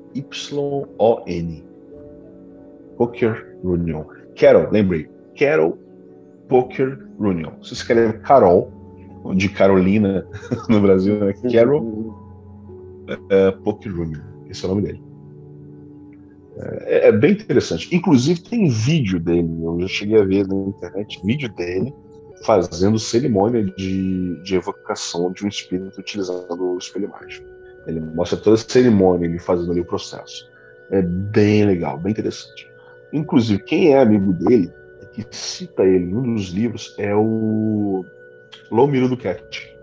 Poker 2.98 3.58
Runion. 3.64 4.06
Carol, 4.36 4.70
lembrei. 4.72 5.10
Carol 5.38 5.78
Poker 6.48 7.00
Runion. 7.20 7.52
Se 7.64 7.74
escreve 7.74 8.20
Carol, 8.20 8.72
de 9.36 9.50
Carolina 9.50 10.26
no 10.70 10.82
Brasil, 10.82 11.20
né? 11.20 11.34
Carol 11.52 11.82
uh, 11.84 13.62
Poker 13.64 13.96
Runion. 13.96 14.22
Esse 14.50 14.66
é 14.66 14.68
o 14.68 14.70
nome 14.70 14.82
dele. 14.84 15.02
É, 16.58 17.08
é, 17.08 17.12
bem 17.12 17.32
interessante. 17.32 17.94
Inclusive 17.96 18.42
tem 18.42 18.68
vídeo 18.68 19.20
dele, 19.20 19.50
eu 19.64 19.80
já 19.82 19.88
cheguei 19.88 20.20
a 20.20 20.24
ver 20.24 20.48
na 20.48 20.56
internet, 20.56 21.20
vídeo 21.24 21.54
dele 21.56 21.94
fazendo 22.44 22.98
cerimônia 23.00 23.64
de, 23.64 24.44
de 24.44 24.56
evocação 24.56 25.32
de 25.32 25.46
um 25.46 25.48
espírito 25.48 26.00
utilizando 26.00 26.60
o 26.60 26.78
espelho 26.78 27.10
mágico. 27.10 27.48
Ele 27.88 28.00
mostra 28.00 28.38
toda 28.38 28.56
a 28.56 28.60
cerimônia, 28.60 29.26
ele 29.26 29.40
fazendo 29.40 29.72
ali 29.72 29.82
o 29.82 29.86
processo. 29.86 30.50
É 30.90 31.02
bem 31.02 31.66
legal, 31.66 31.98
bem 31.98 32.12
interessante. 32.12 32.70
Inclusive, 33.12 33.64
quem 33.64 33.94
é 33.94 34.00
amigo 34.00 34.34
dele, 34.34 34.72
que 35.14 35.26
cita 35.30 35.84
ele 35.84 36.06
em 36.06 36.16
um 36.16 36.36
dos 36.36 36.50
livros, 36.50 36.96
é 36.98 37.14
o 37.16 38.06
Lomiro 38.70 39.10
Duquette. 39.10 39.76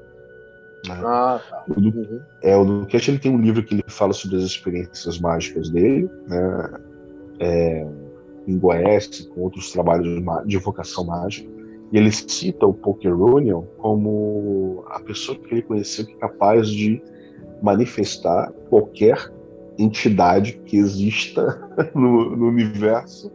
Né? 0.87 0.95
Ah, 1.05 1.41
tá. 1.49 1.65
O 1.69 1.81
du... 1.81 1.89
uhum. 1.89 2.21
É, 2.43 2.57
o 2.57 2.87
ele 2.91 3.19
tem 3.19 3.33
um 3.33 3.41
livro 3.41 3.63
que 3.63 3.75
ele 3.75 3.85
fala 3.89 4.13
sobre 4.13 4.37
as 4.37 4.45
experiências 4.45 5.19
mágicas 5.19 5.69
dele, 5.69 6.11
né? 6.27 6.81
É, 7.41 7.87
em 8.47 8.59
Goiás, 8.59 9.29
com 9.35 9.43
outros 9.43 9.71
trabalhos 9.71 10.23
de 10.47 10.57
evocação 10.57 11.05
mágica. 11.05 11.49
E 11.93 11.99
ele 11.99 12.11
cita 12.11 12.67
o 12.67 12.73
Poker 12.73 13.15
Union 13.15 13.63
como 13.79 14.85
a 14.89 15.01
pessoa 15.01 15.39
que 15.39 15.55
ele 15.55 15.63
conheceu 15.63 16.07
que 16.07 16.13
é 16.13 16.17
capaz 16.17 16.69
de 16.69 17.03
manifestar 17.63 18.53
qualquer 18.69 19.33
entidade 19.79 20.55
que 20.65 20.77
exista 20.77 21.69
no, 21.95 22.37
no 22.37 22.49
universo 22.49 23.31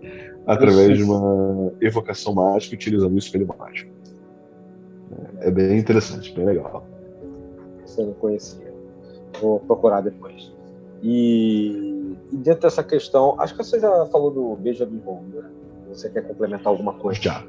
através 0.46 0.98
de 0.98 1.04
uma 1.04 1.72
evocação 1.82 2.34
mágica 2.34 2.76
utilizando 2.76 3.14
o 3.14 3.18
espelho 3.18 3.48
mágico. 3.48 3.92
É 5.40 5.52
bem 5.52 5.78
interessante, 5.78 6.34
bem 6.34 6.46
legal. 6.46 6.86
Você 7.86 8.04
não 8.04 8.14
conhecia. 8.14 8.74
Vou 9.42 9.60
procurar 9.60 10.02
depois. 10.02 10.54
E, 11.02 12.16
e 12.32 12.38
dentro 12.38 12.62
dessa 12.62 12.84
questão, 12.84 13.40
acho 13.40 13.56
que 13.56 13.64
você 13.64 13.80
já 13.80 14.06
falou 14.08 14.32
do 14.32 14.56
Benjamin 14.56 14.98
Bond, 14.98 15.36
né? 15.36 15.50
Você 15.90 16.10
quer 16.10 16.22
complementar 16.28 16.68
alguma 16.68 16.94
coisa? 16.94 17.22
Já. 17.22 17.44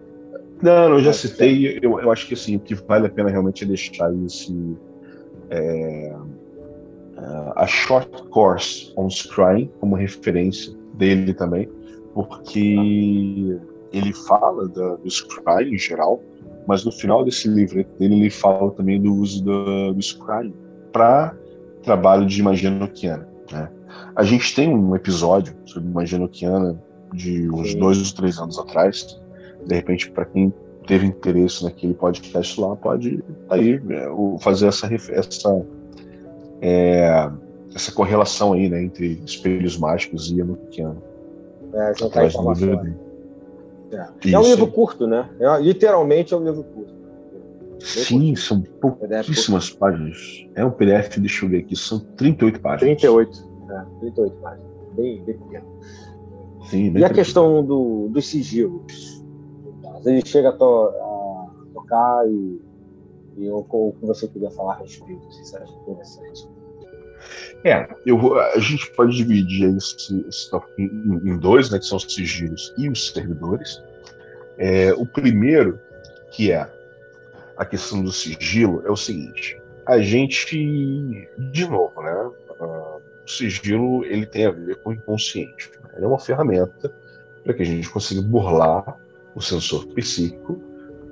Não, 0.61 0.89
não, 0.89 0.99
eu 0.99 1.05
já 1.05 1.13
citei. 1.13 1.79
Eu, 1.81 2.01
eu 2.01 2.11
acho 2.11 2.27
que 2.27 2.35
assim, 2.35 2.57
o 2.57 2.61
que 2.61 2.75
vale 2.75 3.07
a 3.07 3.11
pena 3.11 3.31
realmente 3.31 3.65
é 3.65 3.67
deixar 3.67 4.13
esse. 4.25 4.77
É, 5.51 6.17
a 7.57 7.67
Short 7.67 8.11
Course 8.29 8.93
on 8.97 9.09
Scrying 9.09 9.71
como 9.81 9.95
referência 9.95 10.75
dele 10.95 11.33
também, 11.35 11.69
porque 12.13 13.59
ele 13.93 14.13
fala 14.13 14.69
da, 14.69 14.97
do 14.97 15.11
Scrying 15.11 15.75
em 15.75 15.79
geral, 15.79 16.21
mas 16.67 16.85
no 16.85 16.93
final 16.93 17.25
desse 17.25 17.49
livro 17.49 17.85
dele 17.99 18.21
ele 18.21 18.31
fala 18.31 18.71
também 18.73 19.01
do 19.01 19.15
uso 19.15 19.43
do, 19.45 19.95
do 19.95 20.03
Scrying 20.03 20.55
para 20.93 21.35
trabalho 21.83 22.27
de 22.27 22.43
magia 22.43 22.71
noquiana. 22.71 23.29
Né? 23.53 23.69
A 24.17 24.23
gente 24.23 24.55
tem 24.55 24.75
um 24.75 24.95
episódio 24.97 25.55
sobre 25.67 25.89
magia 25.91 26.19
noquiana 26.19 26.81
de 27.13 27.49
uns 27.51 27.73
Sim. 27.73 27.79
dois 27.79 27.99
ou 27.99 28.17
três 28.17 28.39
anos 28.39 28.59
atrás, 28.59 29.21
de 29.65 29.75
repente, 29.75 30.11
para 30.11 30.25
quem 30.25 30.53
teve 30.87 31.07
interesse 31.07 31.65
naquele 31.65 31.95
podcast 31.95 32.61
lá, 32.61 32.77
pode 32.77 33.23
aí 33.49 33.81
é, 33.89 34.09
fazer 34.41 34.67
essa, 34.67 34.93
essa, 35.13 35.67
é, 36.65 37.31
essa 37.75 37.93
correlação 37.93 38.55
aí, 38.55 38.71
né, 38.71 38.83
entre 38.83 39.21
espelhos 39.25 39.77
mágicos 39.77 40.31
e 40.31 40.41
Enochiano. 40.41 41.03
É, 41.75 41.93
juntar 41.95 42.21
tá 42.21 42.27
informação. 42.27 42.97
É. 43.93 44.31
é 44.33 44.39
um 44.39 44.45
livro 44.45 44.67
curto, 44.69 45.07
né? 45.07 45.29
É, 45.39 45.61
literalmente 45.61 46.33
é 46.33 46.37
um 46.37 46.45
livro 46.45 46.65
curto. 46.65 46.95
Sim, 47.81 48.35
são 48.35 48.63
pouquíssimas 48.63 49.69
PDF. 49.69 49.79
páginas. 49.79 50.47
É 50.55 50.65
um 50.65 50.71
PDF, 50.71 51.19
deixa 51.19 51.45
eu 51.45 51.51
ver 51.51 51.59
aqui, 51.59 51.77
são 51.77 51.99
38 51.99 52.61
páginas. 52.61 52.81
38, 52.81 53.51
é, 53.69 54.01
38 54.01 54.37
páginas. 54.37 54.71
Bem, 54.97 55.23
bem 55.23 55.37
pequeno. 55.37 55.67
Sim, 56.71 56.93
bem 56.93 57.03
e 57.03 57.05
a 57.05 57.11
questão 57.11 57.63
do, 57.63 58.09
dos 58.09 58.27
sigilos? 58.27 59.23
Ele 60.07 60.25
chega 60.25 60.51
a, 60.51 60.53
to, 60.53 60.65
a 60.65 61.47
tocar 61.75 62.27
e, 62.27 62.61
e 63.37 63.51
o, 63.51 63.67
o 63.69 63.93
que 63.93 64.07
você 64.07 64.29
queria 64.29 64.51
falar 64.51 64.75
a 64.75 64.79
respeito, 64.79 65.31
se 65.33 65.45
você 65.45 65.57
acha 65.57 65.73
interessante. 65.83 66.54
É, 67.63 67.89
eu, 68.05 68.39
a 68.39 68.59
gente 68.59 68.91
pode 68.93 69.17
dividir 69.17 69.75
esse, 69.77 70.25
esse 70.29 70.51
tópico 70.51 70.81
em, 70.81 71.21
em, 71.25 71.39
dois, 71.39 71.71
né, 71.71 71.79
que 71.79 71.87
são 71.87 71.97
os 71.97 72.05
sigilos 72.05 72.75
e 72.77 72.89
os 72.89 73.11
servidores. 73.11 73.83
É, 74.59 74.93
o 74.95 75.07
primeiro, 75.07 75.81
que 76.31 76.53
é 76.53 76.71
a 77.57 77.65
questão 77.65 78.03
do 78.03 78.13
sigilo, 78.13 78.83
é 78.87 78.91
o 78.91 78.97
seguinte: 78.97 79.61
a 79.87 79.99
gente, 79.99 81.29
de 81.39 81.67
novo, 81.69 82.03
né, 82.03 82.31
o 82.61 83.31
sigilo 83.31 84.05
ele 84.05 84.27
tem 84.27 84.47
a 84.47 84.51
ver 84.51 84.77
com 84.77 84.91
o 84.91 84.93
inconsciente. 84.93 85.71
Né? 85.83 85.91
Ele 85.97 86.05
é 86.05 86.09
uma 86.09 86.19
ferramenta 86.19 86.95
para 87.43 87.55
que 87.55 87.63
a 87.63 87.67
gente 87.67 87.89
consiga 87.89 88.23
burlar 88.23 88.97
o 89.35 89.41
sensor 89.41 89.87
psíquico 89.89 90.63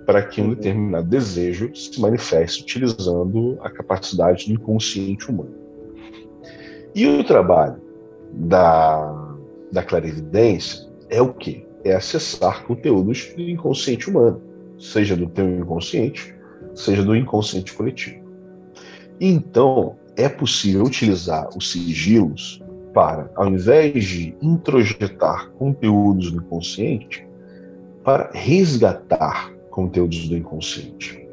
para 0.06 0.22
que 0.22 0.40
um 0.40 0.44
uhum. 0.44 0.54
determinado 0.54 1.08
desejo 1.08 1.74
se 1.74 2.00
manifeste 2.00 2.62
utilizando 2.62 3.58
a 3.62 3.70
capacidade 3.70 4.46
do 4.46 4.52
inconsciente 4.52 5.30
humano. 5.30 5.61
E 6.94 7.06
o 7.06 7.24
trabalho 7.24 7.80
da, 8.32 9.34
da 9.72 9.82
clarividência 9.82 10.88
é 11.08 11.22
o 11.22 11.32
quê? 11.32 11.66
É 11.84 11.94
acessar 11.94 12.64
conteúdos 12.64 13.32
do 13.34 13.42
inconsciente 13.42 14.10
humano, 14.10 14.40
seja 14.78 15.16
do 15.16 15.26
teu 15.28 15.48
inconsciente, 15.58 16.34
seja 16.74 17.02
do 17.02 17.16
inconsciente 17.16 17.72
coletivo. 17.72 18.22
Então, 19.20 19.96
é 20.16 20.28
possível 20.28 20.84
utilizar 20.84 21.48
os 21.56 21.72
sigilos 21.72 22.62
para, 22.92 23.30
ao 23.36 23.48
invés 23.48 24.04
de 24.04 24.34
introjetar 24.42 25.50
conteúdos 25.52 26.30
do 26.30 26.38
inconsciente, 26.38 27.26
para 28.04 28.30
resgatar 28.34 29.50
conteúdos 29.70 30.28
do 30.28 30.36
inconsciente. 30.36 31.26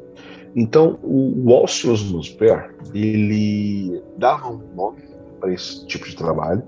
Então, 0.56 0.98
o 1.02 1.50
Walsh 1.50 1.84
Osmosper, 1.84 2.74
ele 2.94 4.02
dava 4.16 4.48
um 4.48 4.60
nome 4.74 5.09
para 5.40 5.52
esse 5.52 5.86
tipo 5.86 6.06
de 6.06 6.14
trabalho, 6.14 6.62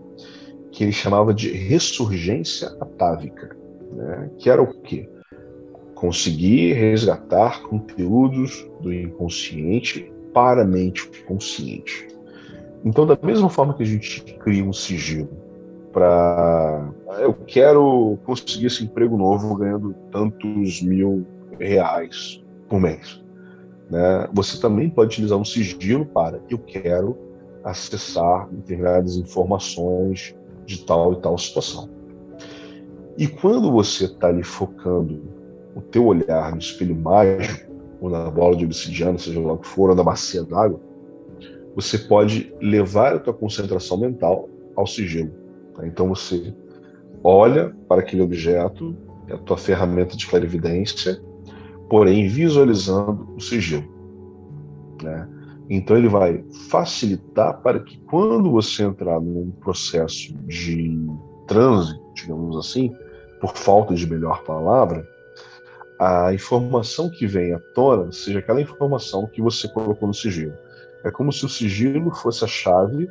que 0.70 0.84
ele 0.84 0.92
chamava 0.92 1.34
de 1.34 1.52
ressurgência 1.52 2.68
atávica, 2.80 3.54
né? 3.92 4.30
que 4.38 4.48
era 4.48 4.62
o 4.62 4.72
quê? 4.80 5.08
Conseguir 5.94 6.72
resgatar 6.72 7.62
conteúdos 7.64 8.66
do 8.80 8.92
inconsciente 8.92 10.10
para 10.32 10.62
a 10.62 10.64
mente 10.64 11.06
consciente. 11.24 12.08
Então, 12.84 13.06
da 13.06 13.16
mesma 13.22 13.48
forma 13.48 13.74
que 13.74 13.82
a 13.82 13.86
gente 13.86 14.22
cria 14.38 14.64
um 14.64 14.72
sigilo 14.72 15.28
para 15.92 16.90
eu 17.20 17.34
quero 17.34 18.18
conseguir 18.24 18.66
esse 18.66 18.82
emprego 18.82 19.16
novo 19.16 19.54
ganhando 19.54 19.94
tantos 20.10 20.82
mil 20.82 21.26
reais 21.60 22.42
por 22.68 22.80
mês, 22.80 23.22
né? 23.90 24.26
Você 24.32 24.58
também 24.58 24.88
pode 24.88 25.08
utilizar 25.12 25.38
um 25.38 25.44
sigilo 25.44 26.06
para 26.06 26.40
eu 26.48 26.58
quero 26.58 27.31
acessar 27.64 28.48
determinadas 28.50 29.16
informações 29.16 30.34
de 30.66 30.84
tal 30.84 31.12
e 31.14 31.16
tal 31.16 31.36
situação. 31.38 31.88
E 33.16 33.26
quando 33.26 33.70
você 33.70 34.04
está 34.04 34.28
ali 34.28 34.42
focando 34.42 35.22
o 35.74 35.80
teu 35.80 36.06
olhar 36.06 36.52
no 36.52 36.58
espelho 36.58 36.96
mágico, 36.96 37.70
ou 38.00 38.10
na 38.10 38.30
bola 38.30 38.56
de 38.56 38.64
obsidiana, 38.64 39.16
seja 39.16 39.40
lá 39.40 39.52
o 39.52 39.58
que 39.58 39.66
for, 39.66 39.90
ou 39.90 39.96
na 39.96 40.02
bacia 40.02 40.42
d'água, 40.42 40.80
você 41.74 41.96
pode 41.96 42.52
levar 42.60 43.14
a 43.14 43.18
tua 43.18 43.32
concentração 43.32 43.96
mental 43.96 44.48
ao 44.74 44.86
sigilo. 44.86 45.30
Tá? 45.74 45.86
Então 45.86 46.08
você 46.08 46.54
olha 47.22 47.74
para 47.88 48.00
aquele 48.00 48.22
objeto, 48.22 48.96
é 49.28 49.34
a 49.34 49.38
tua 49.38 49.56
ferramenta 49.56 50.16
de 50.16 50.26
clarividência, 50.26 51.22
porém 51.88 52.26
visualizando 52.26 53.28
o 53.36 53.40
sigilo. 53.40 53.84
Né? 55.02 55.28
Então 55.74 55.96
ele 55.96 56.08
vai 56.08 56.44
facilitar 56.68 57.62
para 57.62 57.80
que 57.80 57.98
quando 58.00 58.50
você 58.50 58.82
entrar 58.82 59.18
num 59.18 59.50
processo 59.52 60.34
de 60.46 60.94
transe, 61.48 61.98
digamos 62.14 62.58
assim, 62.58 62.94
por 63.40 63.56
falta 63.56 63.94
de 63.94 64.06
melhor 64.06 64.44
palavra, 64.44 65.08
a 65.98 66.34
informação 66.34 67.08
que 67.08 67.26
vem 67.26 67.54
à 67.54 67.58
tona 67.74 68.12
seja 68.12 68.40
aquela 68.40 68.60
informação 68.60 69.26
que 69.26 69.40
você 69.40 69.66
colocou 69.66 70.06
no 70.06 70.12
sigilo. 70.12 70.52
É 71.04 71.10
como 71.10 71.32
se 71.32 71.46
o 71.46 71.48
sigilo 71.48 72.14
fosse 72.14 72.44
a 72.44 72.48
chave. 72.48 73.08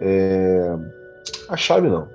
É... 0.00 0.76
A 1.48 1.56
chave 1.56 1.88
não. 1.88 2.08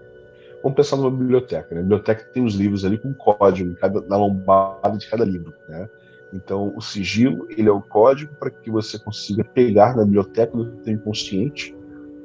Vamos 0.64 0.78
pensar 0.78 0.96
numa 0.96 1.12
biblioteca. 1.12 1.76
Né? 1.76 1.82
A 1.82 1.84
biblioteca 1.84 2.24
tem 2.32 2.46
os 2.46 2.56
livros 2.56 2.86
ali 2.86 2.98
com 2.98 3.14
código 3.14 3.76
cada, 3.76 4.00
na 4.00 4.16
lombada 4.16 4.98
de 4.98 5.10
cada 5.10 5.26
livro. 5.26 5.54
Né? 5.68 5.90
Então, 6.34 6.74
o 6.76 6.82
sigilo 6.82 7.48
ele 7.52 7.70
é 7.70 7.72
o 7.72 7.82
código 7.82 8.34
para 8.40 8.50
que 8.50 8.72
você 8.72 8.98
consiga 8.98 9.44
pegar 9.44 9.96
na 9.96 10.04
biblioteca 10.04 10.58
do 10.58 10.84
seu 10.84 10.94
inconsciente 10.94 11.76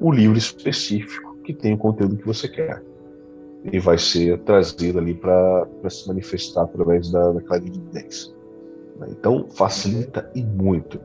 o 0.01 0.11
livro 0.11 0.39
específico 0.39 1.37
que 1.45 1.53
tem 1.53 1.75
o 1.75 1.79
conteúdo 1.79 2.17
que 2.17 2.27
você 2.27 2.49
quer. 2.49 2.83
E 3.71 3.79
vai 3.79 3.99
ser 3.99 4.39
trazido 4.41 4.99
ali 4.99 5.15
para 5.15 5.67
se 5.91 6.09
manifestar 6.09 6.63
através 6.63 7.11
da, 7.11 7.33
da 7.33 7.41
clarividência. 7.43 8.33
Então, 9.09 9.47
facilita 9.51 10.31
e 10.35 10.43
muito. 10.43 10.99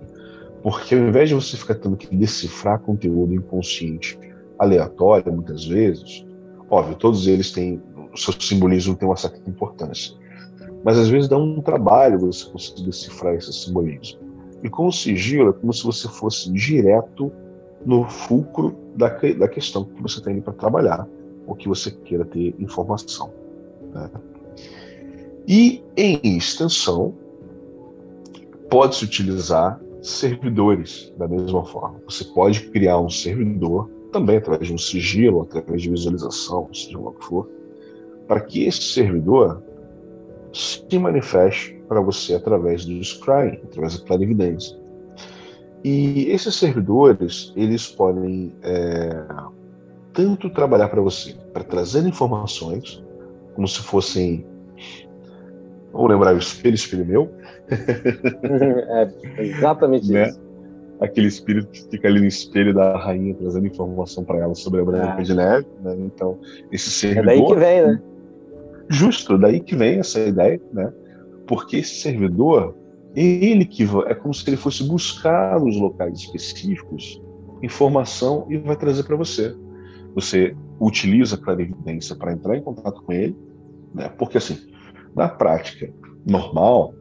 Porque 0.62 0.96
ao 0.96 1.02
invés 1.02 1.30
de 1.30 1.36
você 1.36 1.58
ficar 1.58 1.76
tendo 1.76 1.98
que 1.98 2.16
decifrar 2.16 2.80
conteúdo 2.80 3.34
inconsciente 3.34 4.18
aleatório, 4.58 5.34
muitas 5.34 5.66
vezes, 5.66 6.26
óbvio, 6.70 6.96
todos 6.96 7.28
eles 7.28 7.52
têm, 7.52 7.82
o 8.14 8.18
seu 8.18 8.34
simbolismo 8.40 8.96
tem 8.96 9.08
uma 9.08 9.18
certa 9.18 9.38
importância. 9.50 10.16
Mas 10.84 10.98
às 10.98 11.10
vezes 11.10 11.30
dá 11.30 11.38
um 11.38 11.62
trabalho 11.62 12.20
você 12.20 12.50
conseguir 12.50 12.84
decifrar 12.84 13.36
esse 13.36 13.54
simbolismo. 13.54 14.20
E 14.62 14.70
com 14.70 14.88
o 14.88 14.92
sigilo 14.92 15.50
é 15.50 15.54
como 15.54 15.74
se 15.74 15.84
você 15.84 16.08
fosse 16.08 16.52
direto 16.52 17.32
no 17.86 18.04
fulcro 18.06 18.76
da, 18.96 19.10
da 19.10 19.48
questão 19.48 19.86
que 19.86 20.02
você 20.02 20.22
tem 20.22 20.40
para 20.42 20.54
trabalhar, 20.54 21.08
ou 21.48 21.56
que 21.56 21.68
você 21.68 21.92
queira 21.92 22.26
ter 22.26 22.56
informação. 22.60 23.32
Né? 23.94 24.10
E, 25.48 25.84
em 25.98 26.38
extensão, 26.38 27.14
pode-se 28.70 29.04
utilizar 29.04 29.80
servidores 30.02 31.14
da 31.18 31.28
mesma 31.28 31.66
forma. 31.66 32.00
Você 32.06 32.24
pode 32.26 32.70
criar 32.70 33.00
um 33.00 33.10
servidor, 33.10 33.90
também 34.12 34.38
através 34.38 34.68
de 34.68 34.74
um 34.74 34.78
sigilo, 34.78 35.42
através 35.42 35.82
de 35.82 35.90
visualização, 35.90 36.70
seja 36.74 36.98
lá 37.00 37.10
o 37.10 37.14
que 37.14 37.26
for, 37.26 37.50
para 38.28 38.40
que 38.40 38.66
esse 38.66 38.82
servidor 38.82 39.62
se 40.54 41.00
manifeste 41.00 41.74
para 41.88 42.00
você 42.00 42.36
através 42.36 42.86
do 42.86 43.04
scrying, 43.04 43.60
através 43.64 43.98
da 44.00 44.06
clarividência. 44.06 44.78
E 45.84 46.30
esses 46.30 46.56
servidores, 46.56 47.52
eles 47.58 47.88
podem 47.88 48.54
é, 48.62 49.10
tanto 50.14 50.50
trabalhar 50.50 50.88
para 50.88 51.02
você, 51.02 51.36
para 51.52 51.64
trazer 51.64 52.06
informações, 52.06 53.04
como 53.56 53.68
se 53.68 53.82
fossem, 53.82 54.46
vamos 55.92 56.10
lembrar, 56.10 56.36
o 56.36 56.38
espelho, 56.38 56.76
espelho 56.76 57.06
meu. 57.06 57.30
é 57.70 59.44
exatamente 59.44 60.10
né? 60.12 60.30
isso. 60.30 60.44
Aquele 61.02 61.28
espírito 61.28 61.68
que 61.68 61.84
fica 61.90 62.08
ali 62.08 62.22
no 62.22 62.28
espelho 62.28 62.74
da 62.74 62.96
rainha, 62.96 63.34
trazendo 63.34 63.68
informação 63.68 64.24
para 64.24 64.38
ela 64.38 64.56
sobre 64.56 64.80
a 64.80 64.86
Branca 64.86 65.16
ah. 65.18 65.22
de 65.22 65.34
Neve. 65.34 65.66
Né? 65.82 65.96
Então, 66.00 66.38
esse 66.72 66.90
servidor... 66.90 67.24
É 67.24 67.36
daí 67.36 67.46
que 67.46 67.56
vem, 67.56 67.88
né? 67.88 68.02
Justo, 68.90 69.38
daí 69.38 69.60
que 69.60 69.76
vem 69.76 70.00
essa 70.00 70.20
ideia, 70.20 70.62
né? 70.72 70.92
Porque 71.48 71.78
esse 71.78 71.96
servidor, 71.96 72.76
ele 73.16 73.66
que 73.66 73.84
é 74.08 74.16
como 74.16 74.34
se 74.34 74.48
ele 74.50 74.58
fosse 74.58 74.84
buscar 74.84 75.60
nos 75.60 75.78
locais 75.78 76.20
específicos 76.20 77.22
informação 77.64 78.46
e 78.50 78.58
vai 78.58 78.76
trazer 78.76 79.04
para 79.04 79.16
você. 79.16 79.56
Você 80.16 80.56
utiliza 80.80 81.36
a 81.36 81.40
clarividência 81.40 82.16
para 82.16 82.34
entrar 82.34 82.58
em 82.58 82.62
contato 82.62 83.02
com 83.02 83.14
ele, 83.14 83.36
né? 83.94 84.10
Porque 84.10 84.38
assim, 84.38 84.58
na 85.16 85.30
prática 85.30 85.92
normal, 86.26 86.94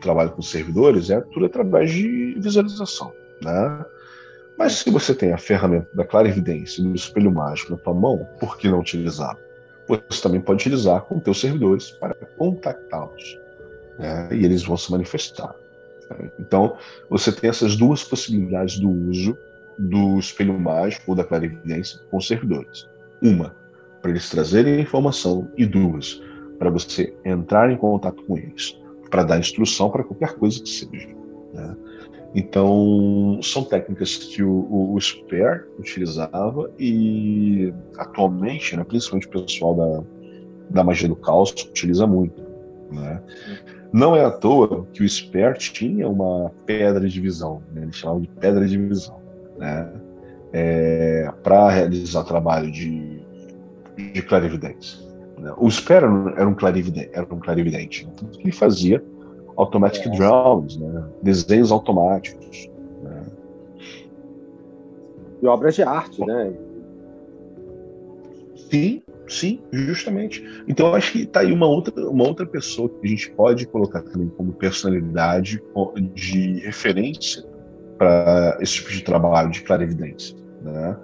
trabalho 0.00 0.30
com 0.32 0.42
servidores, 0.42 1.10
é 1.10 1.20
tudo 1.20 1.46
através 1.46 1.90
de 1.90 2.34
visualização, 2.38 3.10
né? 3.42 3.84
Mas 4.58 4.74
se 4.74 4.90
você 4.90 5.14
tem 5.14 5.32
a 5.32 5.38
ferramenta 5.38 5.88
da 5.94 6.04
clarividência 6.04 6.82
e 6.82 6.92
espelho 6.92 7.32
mágico 7.32 7.72
na 7.72 7.78
tua 7.78 7.94
mão, 7.94 8.26
por 8.38 8.58
que 8.58 8.68
não 8.68 8.80
utilizá-lo? 8.80 9.38
Você 9.90 10.22
também 10.22 10.40
pode 10.40 10.60
utilizar 10.60 11.02
com 11.02 11.18
teus 11.18 11.40
servidores 11.40 11.90
para 11.90 12.14
contactá-los. 12.36 13.38
Né? 13.98 14.28
E 14.32 14.44
eles 14.44 14.62
vão 14.62 14.76
se 14.76 14.90
manifestar. 14.90 15.54
Né? 16.10 16.30
Então, 16.38 16.76
você 17.08 17.32
tem 17.32 17.50
essas 17.50 17.76
duas 17.76 18.04
possibilidades 18.04 18.78
do 18.78 18.88
uso 18.88 19.36
do 19.78 20.18
espelho 20.18 20.58
mágico 20.58 21.04
ou 21.08 21.14
da 21.14 21.24
clarividência 21.24 22.00
com 22.10 22.20
servidores. 22.20 22.88
Uma, 23.22 23.54
para 24.00 24.10
eles 24.10 24.28
trazerem 24.28 24.80
informação, 24.80 25.50
e 25.56 25.66
duas, 25.66 26.20
para 26.58 26.70
você 26.70 27.14
entrar 27.24 27.70
em 27.70 27.76
contato 27.76 28.22
com 28.24 28.36
eles, 28.36 28.78
para 29.08 29.22
dar 29.22 29.38
instrução 29.38 29.90
para 29.90 30.04
qualquer 30.04 30.34
coisa 30.34 30.62
que 30.62 30.68
seja. 30.68 31.08
Né? 31.54 31.76
Então, 32.34 33.40
são 33.42 33.64
técnicas 33.64 34.16
que 34.16 34.42
o, 34.42 34.50
o, 34.50 34.94
o 34.94 34.98
utilizava 35.78 36.70
e 36.78 37.72
atualmente, 37.98 38.76
né, 38.76 38.84
principalmente 38.84 39.26
o 39.26 39.30
pessoal 39.30 39.74
da, 39.74 40.04
da 40.70 40.84
magia 40.84 41.08
do 41.08 41.16
caos 41.16 41.50
utiliza 41.50 42.06
muito. 42.06 42.40
Né? 42.92 43.20
Não 43.92 44.14
é 44.14 44.24
à 44.24 44.30
toa 44.30 44.86
que 44.92 45.02
o 45.02 45.08
Sper 45.08 45.56
tinha 45.56 46.08
uma 46.08 46.52
pedra 46.64 47.08
de 47.08 47.20
visão, 47.20 47.62
né? 47.72 47.82
eles 47.82 47.96
chamavam 47.96 48.22
de 48.22 48.28
pedra 48.28 48.66
de 48.66 48.78
visão, 48.78 49.20
né? 49.58 49.90
É, 50.52 51.30
para 51.44 51.70
realizar 51.70 52.24
trabalho 52.24 52.72
de, 52.72 53.22
de 53.96 54.22
clarividência. 54.22 54.98
Né? 55.38 55.52
O 55.56 55.70
Sper 55.70 56.02
era 56.36 56.48
um 56.48 56.54
clarividente, 56.54 57.10
era 57.12 57.26
um 57.32 57.38
clarividente 57.38 58.04
né? 58.06 58.12
ele 58.40 58.50
fazia 58.50 59.02
automatic 59.60 60.06
é. 60.06 60.10
drawings, 60.10 60.76
né? 60.76 61.04
desenhos 61.22 61.70
automáticos. 61.70 62.68
Né? 63.02 63.26
E 65.42 65.46
obras 65.46 65.74
de 65.74 65.82
arte, 65.82 66.24
né? 66.24 66.52
Sim, 68.70 69.02
sim, 69.26 69.60
justamente. 69.72 70.44
Então 70.68 70.94
acho 70.94 71.12
que 71.12 71.22
está 71.22 71.40
aí 71.40 71.52
uma 71.52 71.66
outra, 71.66 72.08
uma 72.08 72.24
outra 72.26 72.46
pessoa 72.46 72.88
que 72.88 73.06
a 73.06 73.08
gente 73.08 73.30
pode 73.32 73.66
colocar 73.66 74.02
também 74.02 74.28
como 74.28 74.52
personalidade 74.52 75.62
de 76.14 76.60
referência 76.60 77.44
para 77.98 78.56
esse 78.60 78.74
tipo 78.74 78.90
de 78.90 79.02
trabalho 79.02 79.50
de 79.50 79.62
clarividência. 79.62 80.36
Né? 80.62 80.96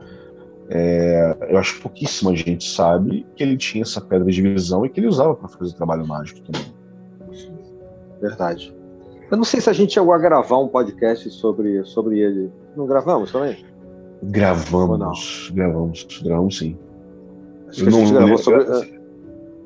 É, 0.69 1.37
eu 1.49 1.59
acho 1.59 1.77
que 1.77 1.83
pouquíssima 1.83 2.35
gente 2.35 2.69
sabe 2.69 3.27
que 3.37 3.43
ele 3.43 3.57
tinha 3.57 3.83
essa 3.83 4.01
pedra 4.01 4.31
de 4.31 4.43
visão 4.43 4.85
e 4.85 4.89
que 4.89 4.99
ele 4.99 5.07
usava 5.07 5.35
para 5.35 5.49
fazer 5.49 5.75
trabalho 5.75 6.07
mágico 6.07 6.41
também. 6.41 6.76
Verdade. 8.21 8.75
Eu 9.31 9.37
não 9.37 9.45
sei 9.45 9.61
se 9.61 9.69
a 9.69 9.73
gente 9.73 9.95
chegou 9.95 10.13
a 10.13 10.19
gravar 10.19 10.59
um 10.59 10.69
podcast 10.69 11.29
sobre, 11.31 11.85
sobre 11.85 12.21
ele. 12.21 12.51
Não 12.77 12.87
gravamos 12.87 13.33
também? 13.33 13.65
Gravamos, 14.23 15.51
gravamos, 15.53 16.07
gravamos 16.23 16.59
sim. 16.59 16.79
Acho 17.69 17.85
que 17.85 17.91
gente 17.91 18.13
gravou 18.13 18.39
sobre. 18.39 18.97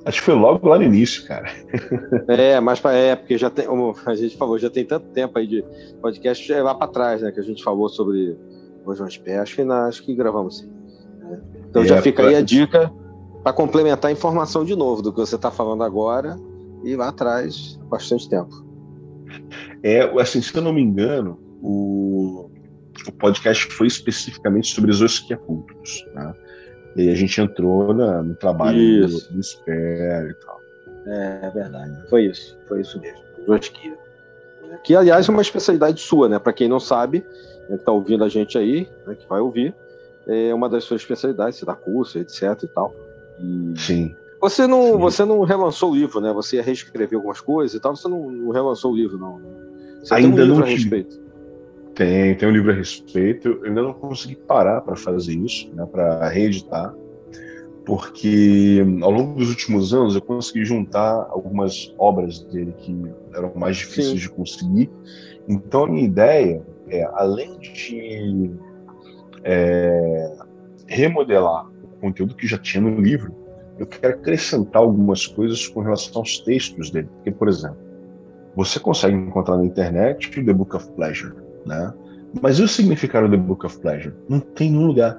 Acho 0.06 0.18
que 0.18 0.24
foi 0.24 0.34
logo 0.34 0.66
lá 0.66 0.78
no 0.78 0.84
início, 0.84 1.26
cara. 1.26 1.50
É, 2.26 2.58
mas 2.58 2.82
é, 2.86 3.14
porque 3.14 3.36
já 3.36 3.50
tem, 3.50 3.66
como 3.66 3.94
a 4.06 4.14
gente 4.14 4.36
falou, 4.36 4.58
já 4.58 4.70
tem 4.70 4.84
tanto 4.84 5.06
tempo 5.08 5.38
aí 5.38 5.46
de 5.46 5.64
podcast 6.00 6.50
é 6.50 6.62
lá 6.62 6.74
para 6.74 6.88
trás, 6.88 7.22
né? 7.22 7.30
Que 7.30 7.40
a 7.40 7.42
gente 7.42 7.62
falou 7.62 7.88
sobre 7.88 8.38
o 8.84 8.94
João 8.94 9.08
Pé. 9.22 9.38
Acho 9.38 9.56
que, 9.56 9.62
acho 9.62 10.02
que 10.02 10.14
gravamos 10.14 10.58
sim. 10.58 10.70
Né? 11.18 11.38
Então 11.68 11.82
é, 11.82 11.86
já 11.86 12.00
fica 12.00 12.26
aí 12.26 12.34
a 12.34 12.40
dica 12.40 12.90
para 13.42 13.52
complementar 13.52 14.08
a 14.08 14.12
informação 14.12 14.64
de 14.64 14.74
novo 14.74 15.02
do 15.02 15.12
que 15.12 15.20
você 15.20 15.36
está 15.36 15.50
falando 15.50 15.84
agora 15.84 16.38
e 16.84 16.96
lá 16.96 17.08
atrás, 17.08 17.78
bastante 17.88 18.28
tempo. 18.28 18.50
É, 19.82 20.02
assim, 20.20 20.40
se 20.42 20.54
eu 20.56 20.62
não 20.62 20.72
me 20.72 20.82
engano, 20.82 21.38
o, 21.62 22.50
o 23.06 23.12
podcast 23.12 23.66
foi 23.72 23.86
especificamente 23.86 24.68
sobre 24.74 24.90
os 24.90 25.00
osquiacultos, 25.00 26.04
né? 26.14 26.34
E 26.96 27.08
a 27.08 27.14
gente 27.14 27.40
entrou 27.40 27.94
na, 27.94 28.22
no 28.22 28.34
trabalho 28.34 28.78
isso. 28.78 29.32
do, 29.32 29.38
do 29.38 29.40
e 29.40 30.34
tal. 30.44 30.60
É, 31.06 31.40
é, 31.42 31.50
verdade. 31.50 32.08
Foi 32.08 32.26
isso. 32.26 32.58
Foi 32.66 32.80
isso 32.80 33.00
mesmo. 33.00 33.20
Osquia. 33.46 33.96
Que, 34.84 34.94
aliás, 34.94 35.28
é 35.28 35.32
uma 35.32 35.42
especialidade 35.42 36.00
sua, 36.00 36.28
né? 36.28 36.38
Para 36.38 36.52
quem 36.52 36.68
não 36.68 36.80
sabe, 36.80 37.24
né, 37.68 37.76
que 37.76 37.82
está 37.82 37.92
ouvindo 37.92 38.24
a 38.24 38.28
gente 38.28 38.56
aí, 38.56 38.88
né, 39.06 39.14
que 39.14 39.28
vai 39.28 39.40
ouvir, 39.40 39.74
é 40.26 40.54
uma 40.54 40.68
das 40.68 40.84
suas 40.84 41.00
especialidades, 41.00 41.58
você 41.58 41.66
dá 41.66 41.74
curso, 41.74 42.18
etc 42.18 42.62
e 42.62 42.68
tal. 42.68 42.94
E... 43.40 43.74
Sim. 43.78 44.14
Você 44.40 44.66
não, 44.66 44.98
você 44.98 45.24
não 45.24 45.42
relançou 45.42 45.92
o 45.92 45.94
livro, 45.94 46.20
né? 46.20 46.32
Você 46.32 46.56
ia 46.56 46.62
reescrever 46.62 47.16
algumas 47.16 47.40
coisas 47.40 47.74
e 47.76 47.80
tal, 47.80 47.94
você 47.94 48.08
não, 48.08 48.50
relançou 48.50 48.92
o 48.92 48.96
livro, 48.96 49.18
não. 49.18 49.40
Você 50.02 50.14
ainda 50.14 50.36
tem 50.36 50.50
um 50.50 50.56
não 50.56 50.62
a 50.62 50.66
respeito. 50.66 51.20
Tem, 51.94 52.34
tem 52.34 52.48
um 52.48 52.52
livro 52.52 52.70
a 52.70 52.74
respeito. 52.74 53.48
Eu 53.48 53.64
ainda 53.64 53.82
não 53.82 53.92
consegui 53.92 54.36
parar 54.36 54.80
para 54.80 54.96
fazer 54.96 55.34
isso, 55.34 55.70
né, 55.74 55.84
para 55.84 56.26
reeditar, 56.28 56.94
porque 57.84 58.82
ao 59.02 59.10
longo 59.10 59.38
dos 59.38 59.50
últimos 59.50 59.92
anos 59.92 60.14
eu 60.14 60.22
consegui 60.22 60.64
juntar 60.64 61.26
algumas 61.30 61.94
obras 61.98 62.40
dele 62.44 62.72
que 62.78 62.96
eram 63.34 63.52
mais 63.54 63.76
difíceis 63.76 64.08
Sim. 64.08 64.16
de 64.16 64.30
conseguir. 64.30 64.90
Então 65.46 65.84
a 65.84 65.86
minha 65.86 66.04
ideia 66.04 66.64
é, 66.88 67.04
além 67.14 67.58
de 67.58 68.50
é, 69.44 70.36
remodelar 70.86 71.66
o 71.68 72.00
conteúdo 72.00 72.34
que 72.34 72.46
já 72.46 72.58
tinha 72.58 72.80
no 72.80 73.00
livro, 73.00 73.34
eu 73.80 73.86
quero 73.86 74.14
acrescentar 74.14 74.82
algumas 74.82 75.26
coisas 75.26 75.66
com 75.66 75.80
relação 75.80 76.20
aos 76.20 76.38
textos 76.40 76.90
dele. 76.90 77.08
Porque, 77.16 77.30
por 77.30 77.48
exemplo, 77.48 77.78
você 78.54 78.78
consegue 78.78 79.16
encontrar 79.16 79.56
na 79.56 79.64
internet 79.64 80.28
o 80.38 80.44
The 80.44 80.52
Book 80.52 80.76
of 80.76 80.86
Pleasure, 80.92 81.32
né? 81.64 81.92
Mas 82.42 82.58
e 82.58 82.62
o 82.62 82.68
significado 82.68 83.26
do 83.26 83.36
The 83.36 83.42
Book 83.42 83.64
of 83.64 83.80
Pleasure? 83.80 84.14
Não 84.28 84.38
tem 84.38 84.70
nenhum 84.70 84.86
lugar. 84.86 85.18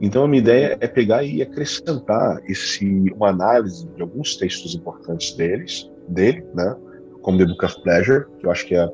Então 0.00 0.24
a 0.24 0.28
minha 0.28 0.40
ideia 0.40 0.78
é 0.80 0.88
pegar 0.88 1.22
e 1.22 1.42
acrescentar 1.42 2.40
esse 2.48 3.12
uma 3.14 3.28
análise 3.28 3.86
de 3.86 4.00
alguns 4.00 4.36
textos 4.36 4.74
importantes 4.74 5.34
deles, 5.34 5.90
dele, 6.08 6.42
né? 6.54 6.74
Como 7.20 7.36
The 7.36 7.44
Book 7.44 7.64
of 7.66 7.82
Pleasure, 7.82 8.24
que 8.38 8.46
eu 8.46 8.50
acho 8.50 8.66
que 8.66 8.74
é, 8.76 8.88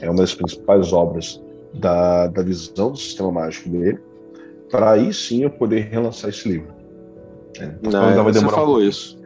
é 0.00 0.10
uma 0.10 0.20
das 0.20 0.34
principais 0.34 0.92
obras 0.92 1.40
da, 1.74 2.26
da 2.26 2.42
visão 2.42 2.90
do 2.90 2.98
sistema 2.98 3.30
mágico 3.30 3.68
dele, 3.68 4.00
para 4.68 4.90
aí 4.90 5.14
sim 5.14 5.44
eu 5.44 5.50
poder 5.50 5.88
relançar 5.88 6.28
esse 6.28 6.48
livro. 6.48 6.81
É, 7.58 7.74
Não, 7.82 8.24
você 8.24 8.40
falou 8.40 8.78
um 8.78 8.82
isso. 8.82 9.20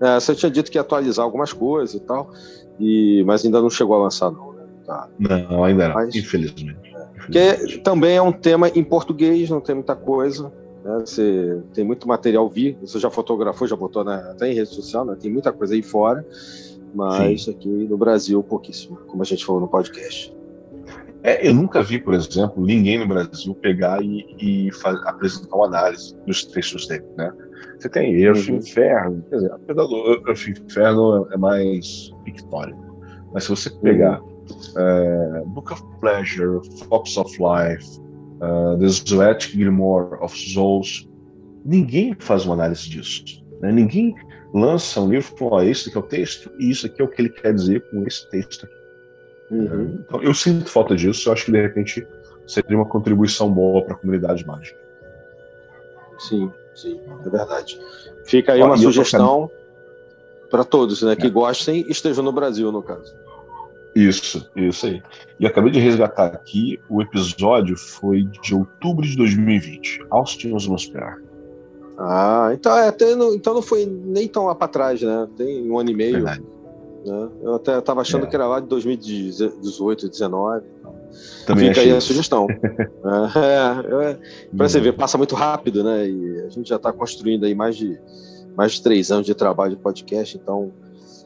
É, 0.00 0.14
você 0.20 0.34
tinha 0.34 0.50
dito 0.50 0.70
que 0.70 0.78
ia 0.78 0.82
atualizar 0.82 1.24
algumas 1.24 1.52
coisas 1.52 1.94
e 1.94 2.00
tal, 2.00 2.30
e, 2.78 3.22
mas 3.26 3.44
ainda 3.44 3.60
não 3.60 3.68
chegou 3.68 3.96
a 3.96 4.02
lançar, 4.04 4.30
não. 4.30 4.52
Né? 4.52 4.62
Tá. 4.86 5.08
Não, 5.18 5.64
ainda 5.64 5.88
não, 5.88 5.94
mas, 5.94 6.14
infelizmente. 6.14 6.78
Porque 7.16 7.78
também 7.84 8.16
é 8.16 8.22
um 8.22 8.32
tema 8.32 8.68
em 8.68 8.82
português, 8.82 9.50
não 9.50 9.60
tem 9.60 9.74
muita 9.74 9.94
coisa. 9.94 10.52
Né? 10.84 11.00
Você 11.00 11.60
tem 11.74 11.84
muito 11.84 12.06
material 12.08 12.48
vir, 12.48 12.78
você 12.80 12.98
já 12.98 13.10
fotografou, 13.10 13.66
já 13.66 13.76
botou 13.76 14.04
na, 14.04 14.16
até 14.30 14.50
em 14.50 14.54
rede 14.54 14.70
social, 14.70 15.04
né? 15.04 15.16
tem 15.20 15.30
muita 15.30 15.52
coisa 15.52 15.74
aí 15.74 15.82
fora, 15.82 16.24
mas 16.94 17.44
Sim. 17.44 17.50
aqui 17.50 17.68
no 17.68 17.98
Brasil 17.98 18.42
pouquíssimo, 18.42 18.96
como 19.08 19.22
a 19.22 19.26
gente 19.26 19.44
falou 19.44 19.60
no 19.60 19.68
podcast. 19.68 20.34
É, 21.22 21.46
eu 21.46 21.52
nunca 21.52 21.82
vi, 21.82 21.98
por 21.98 22.14
exemplo, 22.14 22.64
ninguém 22.64 22.98
no 22.98 23.06
Brasil 23.06 23.54
pegar 23.54 24.02
e, 24.02 24.24
e 24.38 24.72
faz, 24.72 24.96
apresentar 25.04 25.56
uma 25.56 25.66
análise 25.66 26.16
dos 26.24 26.44
textos 26.44 26.86
dele, 26.86 27.04
né? 27.16 27.32
Você 27.78 27.88
tem 27.88 28.14
Erfo 28.20 28.50
uhum. 28.50 28.58
Inferno, 28.58 29.24
quer 29.28 29.36
dizer, 29.36 29.52
apesar 29.52 29.84
do 29.84 30.22
Erfo 30.28 30.50
Inferno 30.50 31.28
é 31.32 31.36
mais 31.36 32.10
pictórico. 32.24 32.98
Mas 33.32 33.44
se 33.44 33.50
você 33.50 33.70
pegar 33.70 34.20
uhum. 34.20 34.44
é, 34.76 35.42
Book 35.46 35.72
of 35.72 35.82
Pleasure, 36.00 36.60
Fox 36.88 37.16
of 37.16 37.30
Life, 37.38 38.00
uh, 38.40 38.78
The 38.78 38.88
Zoetic 38.88 39.56
Grimoire 39.56 40.16
of 40.20 40.36
Souls, 40.36 41.08
ninguém 41.64 42.14
faz 42.18 42.44
uma 42.44 42.54
análise 42.54 42.88
disso. 42.88 43.44
Né? 43.60 43.72
Ninguém 43.72 44.14
lança 44.54 45.00
um 45.00 45.10
livro 45.10 45.34
com, 45.36 45.50
oh, 45.52 45.62
esse 45.62 45.88
aqui 45.88 45.98
é 45.98 46.00
o 46.00 46.04
texto 46.04 46.50
e 46.58 46.70
isso 46.70 46.86
aqui 46.86 47.02
é 47.02 47.04
o 47.04 47.08
que 47.08 47.22
ele 47.22 47.28
quer 47.28 47.54
dizer 47.54 47.80
com 47.90 48.06
esse 48.06 48.28
texto 48.30 48.64
aqui. 48.64 48.78
Uhum. 49.50 49.98
Então, 50.06 50.22
eu 50.22 50.34
sinto 50.34 50.68
falta 50.68 50.94
disso, 50.94 51.28
eu 51.28 51.32
acho 51.32 51.46
que 51.46 51.52
de 51.52 51.60
repente 51.60 52.06
seria 52.46 52.76
uma 52.76 52.86
contribuição 52.86 53.52
boa 53.52 53.82
para 53.82 53.94
a 53.94 53.96
comunidade 53.96 54.46
mágica. 54.46 54.78
Sim. 56.18 56.50
Sim, 56.80 57.00
é 57.26 57.28
verdade. 57.28 57.80
Fica 58.24 58.52
aí 58.52 58.62
uma 58.62 58.76
sugestão 58.76 59.50
para 60.48 60.64
todos, 60.64 61.02
né, 61.02 61.16
que 61.16 61.26
é. 61.26 61.30
gostem 61.30 61.84
e 61.86 61.90
estejam 61.90 62.22
no 62.22 62.32
Brasil, 62.32 62.70
no 62.70 62.82
caso. 62.82 63.14
Isso, 63.96 64.48
isso 64.54 64.86
aí. 64.86 65.02
E 65.40 65.46
acabei 65.46 65.72
de 65.72 65.80
resgatar 65.80 66.26
aqui, 66.26 66.78
o 66.88 67.02
episódio 67.02 67.76
foi 67.76 68.22
de 68.22 68.54
outubro 68.54 69.04
de 69.04 69.16
2020, 69.16 70.06
Austin 70.10 70.54
Osmosper. 70.54 71.20
Ah, 71.98 72.50
então, 72.52 72.78
é, 72.78 72.88
até 72.88 73.16
não, 73.16 73.34
então 73.34 73.54
não 73.54 73.62
foi 73.62 73.84
nem 73.84 74.28
tão 74.28 74.46
lá 74.46 74.54
para 74.54 74.68
trás, 74.68 75.02
né? 75.02 75.28
Tem 75.36 75.68
um 75.68 75.76
ano 75.80 75.90
e 75.90 75.94
meio. 75.94 76.12
Verdade. 76.12 76.44
Né? 77.04 77.28
Eu 77.42 77.54
até 77.54 77.76
estava 77.76 78.02
achando 78.02 78.26
é. 78.26 78.28
que 78.28 78.36
era 78.36 78.46
lá 78.46 78.60
de 78.60 78.68
2018, 78.68 80.02
2019. 80.02 80.66
Também 81.46 81.68
Fica 81.68 81.80
aí 81.80 81.92
a 81.92 82.00
sugestão. 82.00 82.46
é, 82.50 84.10
é, 84.10 84.18
para 84.56 84.68
você 84.68 84.80
ver, 84.80 84.92
passa 84.92 85.16
muito 85.16 85.34
rápido, 85.34 85.82
né? 85.82 86.08
E 86.08 86.40
a 86.42 86.48
gente 86.48 86.68
já 86.68 86.76
está 86.76 86.92
construindo 86.92 87.44
aí 87.44 87.54
mais 87.54 87.76
de, 87.76 87.98
mais 88.56 88.72
de 88.72 88.82
três 88.82 89.10
anos 89.10 89.26
de 89.26 89.34
trabalho 89.34 89.76
de 89.76 89.82
podcast, 89.82 90.36
então 90.36 90.72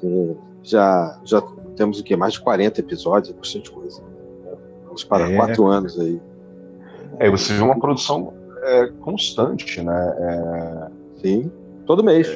é, 0.03 0.35
já, 0.63 1.21
já 1.25 1.43
temos 1.77 2.01
o 2.01 2.05
quê? 2.05 2.17
Mais 2.17 2.35
de 2.35 2.41
40 2.41 2.81
episódios, 2.81 3.35
bastante 3.35 3.71
coisa. 3.71 4.03
Vamos 4.85 5.05
para 5.05 5.31
é. 5.31 5.37
quatro 5.37 5.67
anos 5.67 5.99
aí. 5.99 6.21
É, 7.19 7.31
você 7.31 7.55
vê 7.55 7.63
uma 7.63 7.79
produção 7.79 8.33
é, 8.63 8.87
constante, 9.01 9.83
né? 9.83 10.15
É, 10.19 11.03
Sim, 11.23 11.51
todo 11.87 12.03
mês 12.03 12.29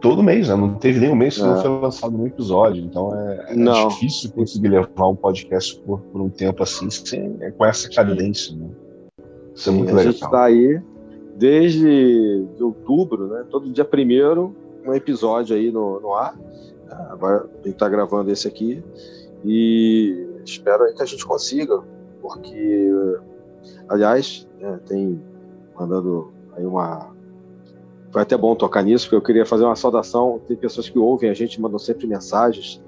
todo 0.00 0.22
mês, 0.22 0.48
né? 0.48 0.56
Não 0.56 0.74
teve 0.74 1.00
nenhum 1.00 1.14
mês 1.14 1.36
que 1.36 1.42
é. 1.42 1.46
não 1.46 1.60
foi 1.60 1.70
lançado 1.70 2.16
um 2.16 2.26
episódio. 2.26 2.84
Então 2.84 3.14
é, 3.14 3.52
é 3.52 3.88
difícil 3.88 4.30
conseguir 4.32 4.68
levar 4.68 5.08
um 5.08 5.16
podcast 5.16 5.78
por, 5.80 6.00
por 6.00 6.20
um 6.20 6.28
tempo 6.28 6.62
assim, 6.62 6.90
sem, 6.90 7.36
é, 7.40 7.50
com 7.50 7.64
essa 7.64 7.88
cadência, 7.88 8.54
né? 8.56 8.68
Isso 9.54 9.68
é 9.68 9.72
muito 9.72 9.88
legal. 9.88 10.00
A 10.00 10.12
gente 10.12 10.24
está 10.24 10.44
aí 10.44 10.82
desde 11.36 12.46
de 12.56 12.62
outubro, 12.62 13.26
né? 13.26 13.44
Todo 13.50 13.70
dia 13.70 13.84
primeiro, 13.84 14.54
um 14.86 14.94
episódio 14.94 15.56
aí 15.56 15.70
no, 15.70 16.00
no 16.00 16.14
ar. 16.14 16.38
Agora 17.10 17.44
a 17.44 17.56
gente 17.56 17.74
está 17.74 17.88
gravando 17.88 18.30
esse 18.30 18.46
aqui. 18.46 18.82
E 19.44 20.26
espero 20.44 20.94
que 20.94 21.02
a 21.02 21.06
gente 21.06 21.24
consiga, 21.26 21.82
porque, 22.20 22.90
aliás, 23.88 24.46
é, 24.60 24.76
tem 24.86 25.20
mandando 25.78 26.32
aí 26.56 26.64
uma. 26.64 27.11
Foi 28.12 28.20
até 28.20 28.36
bom 28.36 28.54
tocar 28.54 28.82
nisso, 28.82 29.06
porque 29.06 29.16
eu 29.16 29.22
queria 29.22 29.46
fazer 29.46 29.64
uma 29.64 29.74
saudação. 29.74 30.38
Tem 30.46 30.54
pessoas 30.54 30.88
que 30.88 30.98
ouvem 30.98 31.30
a 31.30 31.34
gente, 31.34 31.58
mandam 31.58 31.78
sempre 31.78 32.06
mensagens. 32.06 32.80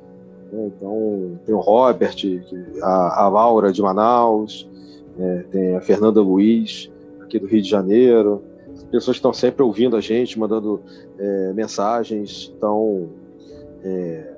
Né? 0.53 0.67
Então, 0.77 1.41
tem 1.47 1.55
o 1.55 1.61
Robert, 1.61 2.15
a, 2.83 3.25
a 3.25 3.29
Laura 3.29 3.73
de 3.73 3.81
Manaus, 3.81 4.69
é, 5.19 5.45
tem 5.51 5.77
a 5.77 5.81
Fernanda 5.81 6.21
Luiz, 6.21 6.93
aqui 7.23 7.39
do 7.39 7.47
Rio 7.47 7.63
de 7.63 7.69
Janeiro. 7.69 8.43
Pessoas 8.91 9.17
que 9.17 9.21
estão 9.21 9.33
sempre 9.33 9.63
ouvindo 9.63 9.97
a 9.97 10.01
gente, 10.01 10.39
mandando 10.39 10.83
é, 11.19 11.53
mensagens. 11.55 12.53
Então, 12.55 13.09
é, 13.83 14.35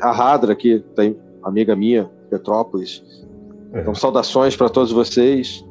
a 0.00 0.10
Radra, 0.10 0.52
aqui 0.52 0.84
tem 0.96 1.16
amiga 1.44 1.76
minha, 1.76 2.10
Petrópolis. 2.28 3.24
É. 3.72 3.80
Então, 3.80 3.94
saudações 3.94 4.56
para 4.56 4.68
todos 4.68 4.90
vocês. 4.90 5.64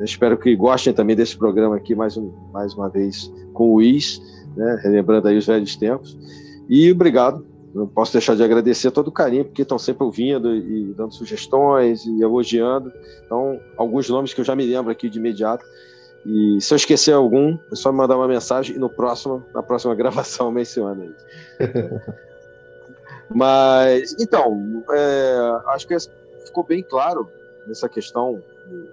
Eu 0.00 0.04
espero 0.06 0.38
que 0.38 0.56
gostem 0.56 0.94
também 0.94 1.14
desse 1.14 1.36
programa 1.36 1.76
aqui, 1.76 1.94
mais, 1.94 2.16
um, 2.16 2.32
mais 2.52 2.72
uma 2.72 2.88
vez, 2.88 3.30
com 3.52 3.70
o 3.70 3.74
Luiz, 3.74 4.18
né, 4.56 4.80
relembrando 4.82 5.28
aí 5.28 5.36
os 5.36 5.46
velhos 5.46 5.76
tempos. 5.76 6.18
E 6.70 6.90
obrigado. 6.90 7.46
Não 7.74 7.86
posso 7.86 8.12
deixar 8.14 8.34
de 8.34 8.42
agradecer 8.42 8.90
todo 8.90 9.08
o 9.08 9.12
carinho, 9.12 9.44
porque 9.44 9.60
estão 9.60 9.78
sempre 9.78 10.02
ouvindo 10.02 10.56
e 10.56 10.94
dando 10.94 11.12
sugestões 11.12 12.06
e 12.06 12.22
elogiando. 12.22 12.90
Então, 13.26 13.60
alguns 13.76 14.08
nomes 14.08 14.32
que 14.32 14.40
eu 14.40 14.44
já 14.44 14.56
me 14.56 14.64
lembro 14.64 14.90
aqui 14.90 15.08
de 15.10 15.18
imediato. 15.18 15.66
E 16.24 16.58
se 16.62 16.72
eu 16.72 16.76
esquecer 16.76 17.12
algum, 17.12 17.58
é 17.70 17.76
só 17.76 17.92
me 17.92 17.98
mandar 17.98 18.16
uma 18.16 18.26
mensagem 18.26 18.76
e 18.76 18.78
no 18.78 18.88
próximo, 18.88 19.44
na 19.54 19.62
próxima 19.62 19.94
gravação 19.96 20.50
menciona 20.50 21.02
aí. 21.02 21.14
Mas, 23.28 24.16
então, 24.18 24.82
é, 24.90 25.60
acho 25.68 25.86
que 25.86 25.96
ficou 26.46 26.64
bem 26.64 26.82
claro 26.82 27.28
nessa 27.66 27.88
questão, 27.88 28.42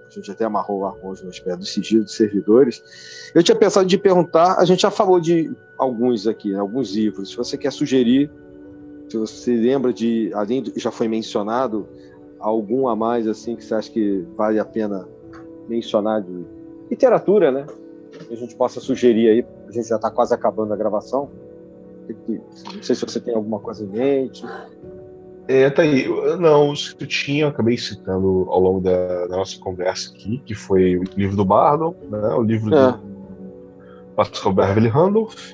a 0.06 0.10
gente 0.10 0.30
até 0.30 0.44
amarrou 0.44 0.80
lá 0.80 0.94
hoje 1.02 1.24
no 1.24 1.30
espera 1.30 1.56
do 1.56 1.64
sigilo 1.64 2.04
de 2.04 2.12
servidores. 2.12 3.30
Eu 3.34 3.42
tinha 3.42 3.56
pensado 3.56 3.86
de 3.86 3.98
perguntar, 3.98 4.56
a 4.58 4.64
gente 4.64 4.82
já 4.82 4.90
falou 4.90 5.20
de 5.20 5.54
alguns 5.76 6.26
aqui, 6.26 6.52
né, 6.52 6.58
alguns 6.58 6.94
livros. 6.94 7.30
Se 7.30 7.36
você 7.36 7.56
quer 7.56 7.72
sugerir, 7.72 8.30
se 9.08 9.16
você 9.16 9.54
lembra 9.54 9.92
de, 9.92 10.30
além 10.34 10.62
do 10.62 10.70
que 10.70 10.80
já 10.80 10.90
foi 10.90 11.08
mencionado, 11.08 11.88
algum 12.38 12.88
a 12.88 12.96
mais 12.96 13.26
assim 13.26 13.56
que 13.56 13.64
você 13.64 13.74
acha 13.74 13.90
que 13.90 14.24
vale 14.36 14.58
a 14.58 14.64
pena 14.64 15.08
mencionar 15.68 16.22
de 16.22 16.44
literatura, 16.90 17.50
né? 17.50 17.66
Que 18.26 18.34
a 18.34 18.36
gente 18.36 18.56
possa 18.56 18.80
sugerir 18.80 19.28
aí, 19.28 19.46
a 19.68 19.72
gente 19.72 19.88
já 19.88 19.96
está 19.96 20.10
quase 20.10 20.34
acabando 20.34 20.72
a 20.72 20.76
gravação. 20.76 21.30
Não 22.28 22.82
sei 22.82 22.94
se 22.94 23.04
você 23.04 23.20
tem 23.20 23.34
alguma 23.34 23.60
coisa 23.60 23.84
em 23.84 23.88
mente. 23.88 24.44
É, 25.48 25.70
tá 25.70 25.80
aí. 25.80 26.06
Não, 26.38 26.70
os 26.70 26.92
que 26.92 27.04
eu 27.04 27.08
tinha, 27.08 27.48
acabei 27.48 27.78
citando 27.78 28.46
ao 28.50 28.60
longo 28.60 28.80
da, 28.80 29.26
da, 29.26 29.36
nossa 29.38 29.58
conversa 29.58 30.12
aqui, 30.12 30.42
que 30.44 30.54
foi 30.54 30.98
o 30.98 31.04
livro 31.16 31.36
do 31.36 31.44
Bardo, 31.44 31.96
né, 32.10 32.28
o 32.34 32.42
livro 32.42 32.74
é. 32.74 32.92
do 32.92 32.98
Pascal 34.14 34.52
Beverly 34.52 34.88
Randolph, 34.88 35.52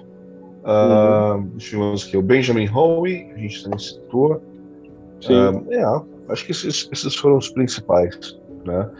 uh, 0.64 1.36
uhum. 1.36 1.50
tivemos 1.58 2.06
aqui 2.06 2.16
o 2.16 2.22
Benjamin 2.22 2.68
Howe, 2.68 3.32
a 3.36 3.38
gente 3.38 3.62
também 3.62 3.78
citou. 3.78 4.42
Uh, 5.28 5.72
é, 5.72 6.32
acho 6.32 6.44
que 6.44 6.50
esses, 6.50 6.88
esses 6.90 7.14
foram 7.14 7.38
os 7.38 7.50
principais. 7.50 8.36
Né? 8.64 8.90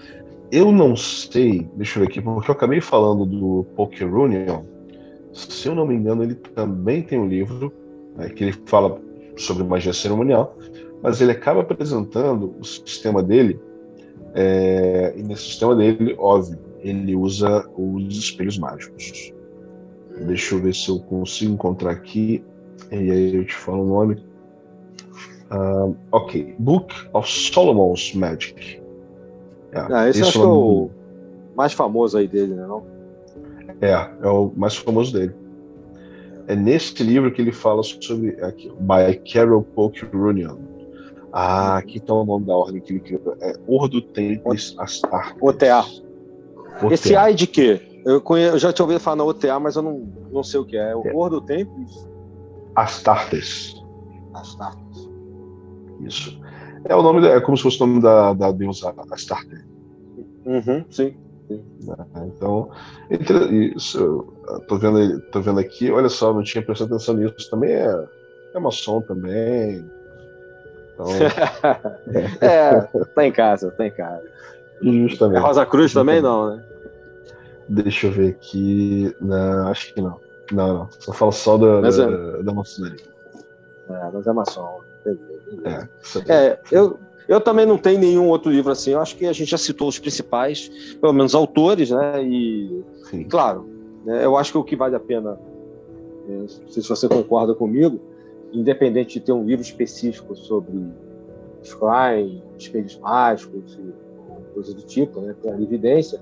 Eu 0.52 0.70
não 0.70 0.94
sei, 0.94 1.68
deixa 1.74 1.98
eu 1.98 2.04
ver 2.04 2.08
aqui, 2.08 2.22
porque 2.22 2.50
eu 2.50 2.54
acabei 2.54 2.80
falando 2.80 3.26
do 3.26 3.66
Poker 3.74 4.14
Union, 4.14 4.62
se 5.32 5.66
eu 5.66 5.74
não 5.74 5.84
me 5.84 5.96
engano, 5.96 6.22
ele 6.22 6.36
também 6.36 7.02
tem 7.02 7.18
um 7.18 7.26
livro 7.26 7.72
né, 8.16 8.28
que 8.28 8.44
ele 8.44 8.52
fala 8.66 9.00
sobre 9.36 9.64
magia 9.64 9.92
cerimonial, 9.92 10.56
mas 11.02 11.20
ele 11.20 11.32
acaba 11.32 11.60
apresentando 11.60 12.54
o 12.58 12.64
sistema 12.64 13.22
dele, 13.22 13.60
é, 14.34 15.14
e 15.16 15.22
nesse 15.22 15.42
sistema 15.42 15.74
dele, 15.76 16.14
óbvio, 16.18 16.58
ele 16.80 17.14
usa 17.14 17.68
os 17.76 18.16
espelhos 18.16 18.58
mágicos. 18.58 19.32
Deixa 20.26 20.54
eu 20.54 20.60
ver 20.60 20.74
se 20.74 20.88
eu 20.88 21.00
consigo 21.00 21.54
encontrar 21.54 21.92
aqui, 21.92 22.44
e 22.90 23.10
aí 23.10 23.34
eu 23.36 23.44
te 23.44 23.54
falo 23.54 23.82
o 23.82 23.86
nome. 23.86 24.22
Uh, 25.50 25.94
ok, 26.10 26.54
Book 26.58 26.94
of 27.12 27.28
Solomon's 27.28 28.14
Magic. 28.14 28.82
É, 29.72 29.78
ah, 29.78 30.08
esse, 30.08 30.22
esse 30.22 30.36
é 30.36 30.40
o 30.40 30.90
mais 31.56 31.72
famoso 31.72 32.16
aí 32.16 32.26
dele, 32.26 32.54
né? 32.54 32.66
Não? 32.66 32.84
É, 33.80 33.92
é 34.22 34.28
o 34.28 34.52
mais 34.56 34.76
famoso 34.76 35.12
dele. 35.12 35.34
É 36.46 36.54
nesse 36.54 37.02
livro 37.02 37.32
que 37.32 37.40
ele 37.40 37.52
fala 37.52 37.82
sobre 37.82 38.30
aqui, 38.42 38.70
by 38.80 39.16
Carol 39.32 39.62
Polk 39.62 40.04
Runyon. 40.12 40.73
Ah, 41.36 41.78
aqui 41.78 41.98
está 41.98 42.14
o 42.14 42.24
nome 42.24 42.46
da 42.46 42.54
ordem 42.54 42.80
que 42.80 42.92
ele 42.92 43.00
criou. 43.00 43.36
É 43.40 43.54
Ordo 43.66 44.00
Templis 44.00 44.72
Astartes. 44.78 45.34
OTA. 45.40 45.84
Esse 46.92 47.16
A 47.16 47.28
é 47.28 47.32
de 47.32 47.48
quê? 47.48 48.00
Eu, 48.04 48.20
conheço, 48.20 48.54
eu 48.54 48.58
já 48.60 48.72
tinha 48.72 48.84
ouvido 48.84 49.00
falar 49.00 49.16
na 49.16 49.24
OTA, 49.24 49.58
mas 49.58 49.74
eu 49.74 49.82
não, 49.82 50.06
não 50.30 50.44
sei 50.44 50.60
o 50.60 50.64
que 50.64 50.76
é. 50.76 50.92
É 50.92 50.96
o 50.96 51.04
é. 51.04 51.12
Ordo 51.12 51.40
Templis? 51.40 52.08
Astartes. 52.76 53.74
Astartes. 54.32 55.10
Isso. 56.02 56.40
É 56.84 56.94
o 56.94 57.02
nome, 57.02 57.26
é 57.26 57.40
como 57.40 57.56
se 57.56 57.64
fosse 57.64 57.82
o 57.82 57.86
nome 57.86 58.00
da, 58.00 58.32
da 58.32 58.52
deusa 58.52 58.94
Astarte. 59.10 59.64
Uhum, 60.46 60.84
sim. 60.88 61.16
Né? 61.50 61.96
Então, 62.28 62.70
isso, 63.74 64.32
tô 64.68 64.78
vendo, 64.78 65.20
tô 65.32 65.40
vendo 65.40 65.58
aqui, 65.58 65.90
olha 65.90 66.08
só, 66.08 66.32
não 66.32 66.44
tinha 66.44 66.64
prestado 66.64 66.94
atenção 66.94 67.16
nisso. 67.16 67.50
Também 67.50 67.72
é, 67.72 68.08
é 68.54 68.60
maçom 68.60 69.00
também. 69.02 69.84
Então, 70.94 71.06
é, 72.40 72.80
tá 73.14 73.26
em 73.26 73.32
casa, 73.32 73.70
tá 73.72 73.86
em 73.86 73.90
casa. 73.90 74.22
Justamente. 74.80 75.38
É 75.38 75.40
Rosa 75.40 75.66
Cruz 75.66 75.92
também 75.92 76.20
não, 76.20 76.54
né? 76.56 76.64
Deixa 77.68 78.06
eu 78.06 78.12
ver 78.12 78.30
aqui. 78.30 79.14
Não, 79.20 79.68
acho 79.68 79.94
que 79.94 80.00
não. 80.00 80.20
Não, 80.52 80.74
não. 80.74 80.88
Só 80.98 81.12
falo 81.12 81.32
só 81.32 81.56
da, 81.56 81.80
mas 81.80 81.96
da, 81.96 82.04
é... 82.04 82.42
da 82.42 82.52
maçonaria. 82.52 83.14
É, 83.88 84.10
mas 84.12 84.26
é 84.26 84.32
maçom. 84.32 84.80
É, 85.64 86.32
é, 86.32 86.58
eu, 86.72 86.98
eu 87.28 87.40
também 87.40 87.66
não 87.66 87.76
tenho 87.76 87.98
nenhum 87.98 88.28
outro 88.28 88.50
livro 88.50 88.72
assim. 88.72 88.92
Eu 88.92 89.00
acho 89.00 89.16
que 89.16 89.26
a 89.26 89.32
gente 89.32 89.50
já 89.50 89.58
citou 89.58 89.88
os 89.88 89.98
principais, 89.98 90.68
pelo 91.00 91.12
menos 91.12 91.34
autores, 91.34 91.90
né? 91.90 92.22
E, 92.22 92.84
claro, 93.28 93.68
né, 94.04 94.24
eu 94.24 94.36
acho 94.36 94.52
que 94.52 94.58
o 94.58 94.64
que 94.64 94.76
vale 94.76 94.96
a 94.96 95.00
pena, 95.00 95.38
é, 96.28 96.32
não 96.32 96.48
sei 96.48 96.82
se 96.82 96.88
você 96.88 97.08
concorda 97.08 97.54
comigo, 97.54 98.00
independente 98.54 99.18
de 99.18 99.26
ter 99.26 99.32
um 99.32 99.44
livro 99.44 99.62
específico 99.62 100.34
sobre 100.34 100.86
scrying, 101.62 102.42
espelhos 102.58 102.98
mágicos, 102.98 103.78
coisa 104.52 104.74
do 104.74 104.82
tipo, 104.82 105.20
né? 105.20 105.34
Tem 105.42 105.52
a 105.52 105.60
evidência, 105.60 106.20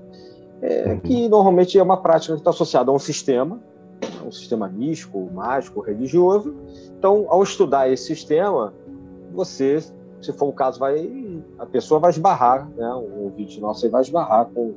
é, 0.61 0.91
uhum. 0.91 0.99
que 0.99 1.29
normalmente 1.29 1.77
é 1.77 1.83
uma 1.83 1.97
prática 1.97 2.33
que 2.33 2.39
está 2.39 2.49
associada 2.49 2.89
a 2.89 2.93
um 2.93 2.99
sistema, 2.99 3.59
um 4.25 4.31
sistema 4.31 4.67
místico, 4.67 5.29
mágico, 5.33 5.81
religioso. 5.81 6.55
Então, 6.97 7.25
ao 7.29 7.43
estudar 7.43 7.89
esse 7.89 8.05
sistema, 8.05 8.73
você 9.31 9.81
se 10.21 10.31
for 10.31 10.47
o 10.47 10.53
caso, 10.53 10.79
vai 10.79 11.43
a 11.59 11.65
pessoa 11.65 11.99
vai 11.99 12.09
esbarrar, 12.11 12.69
né? 12.75 12.87
O 12.93 13.25
ouvinte 13.25 13.59
nosso 13.59 13.89
vai 13.89 14.01
esbarrar 14.01 14.45
com, 14.53 14.73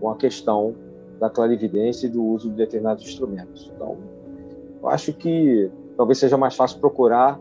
com 0.00 0.10
a 0.10 0.16
questão 0.16 0.74
da 1.20 1.30
clarividência 1.30 2.06
e 2.06 2.10
do 2.10 2.22
uso 2.24 2.50
de 2.50 2.56
determinados 2.56 3.04
instrumentos. 3.04 3.70
Então, 3.74 3.96
eu 4.82 4.88
acho 4.88 5.12
que 5.12 5.70
talvez 6.02 6.18
seja 6.18 6.36
mais 6.36 6.56
fácil 6.56 6.80
procurar 6.80 7.38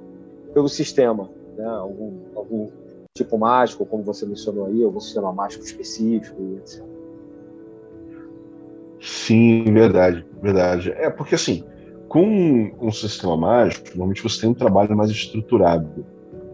pelo 0.53 0.69
sistema, 0.69 1.27
né? 1.57 1.65
Algum, 1.65 2.13
algum 2.35 2.69
tipo 3.11 3.39
mágico, 3.39 3.85
como 3.87 4.03
você 4.03 4.23
mencionou 4.23 4.67
aí, 4.67 4.83
algum 4.83 4.99
sistema 4.99 5.33
mágico 5.33 5.63
específico 5.63 6.39
e 6.39 6.57
etc. 6.57 6.83
Sim, 9.01 9.63
verdade, 9.73 10.23
verdade. 10.43 10.91
É 10.91 11.09
porque 11.09 11.33
assim, 11.33 11.63
com 12.07 12.71
um 12.79 12.91
sistema 12.91 13.35
mágico, 13.35 13.87
normalmente 13.89 14.21
você 14.21 14.41
tem 14.41 14.49
um 14.51 14.53
trabalho 14.53 14.95
mais 14.95 15.09
estruturado 15.09 16.05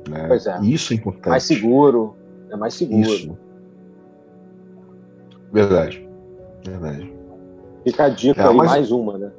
né? 0.09 0.25
Pois 0.29 0.47
é. 0.47 0.57
Isso 0.61 0.93
é 0.93 0.95
importante. 0.95 1.29
Mais 1.29 1.43
seguro. 1.43 2.15
É 2.49 2.55
mais 2.55 2.73
seguro. 2.73 3.01
Isso. 3.01 3.37
Verdade. 5.51 6.07
Verdade. 6.65 7.13
Fica 7.83 8.05
a 8.05 8.09
dica 8.09 8.41
é, 8.41 8.47
aí, 8.47 8.55
mas... 8.55 8.69
mais 8.69 8.91
uma, 8.91 9.17
né? 9.17 9.31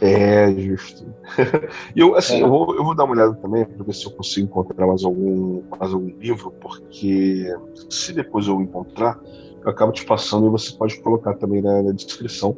É, 0.00 0.50
justo. 0.52 1.04
E 1.94 2.00
eu, 2.00 2.14
assim, 2.14 2.36
é. 2.38 2.42
eu, 2.42 2.48
vou, 2.48 2.74
eu 2.74 2.84
vou 2.84 2.94
dar 2.94 3.04
uma 3.04 3.14
olhada 3.14 3.34
também 3.34 3.64
para 3.64 3.84
ver 3.84 3.94
se 3.94 4.06
eu 4.06 4.12
consigo 4.12 4.46
encontrar 4.46 4.86
mais 4.86 5.04
algum, 5.04 5.62
mais 5.78 5.92
algum 5.92 6.08
livro, 6.18 6.52
porque 6.60 7.54
se 7.88 8.12
depois 8.12 8.46
eu 8.46 8.60
encontrar, 8.60 9.20
eu 9.62 9.70
acabo 9.70 9.92
te 9.92 10.04
passando 10.04 10.46
e 10.46 10.50
você 10.50 10.72
pode 10.72 11.00
colocar 11.00 11.34
também 11.34 11.60
na, 11.60 11.82
na 11.82 11.92
descrição. 11.92 12.56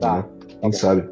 Tá. 0.00 0.16
Né? 0.16 0.24
Quem 0.60 0.70
tá 0.70 0.76
sabe? 0.76 1.08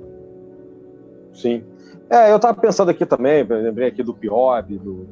Sim. 1.32 1.62
É, 2.08 2.32
eu 2.32 2.36
estava 2.36 2.60
pensando 2.60 2.90
aqui 2.90 3.06
também, 3.06 3.44
lembrei 3.44 3.88
aqui 3.88 4.02
do 4.02 4.12
Piob, 4.12 4.78
do 4.78 5.06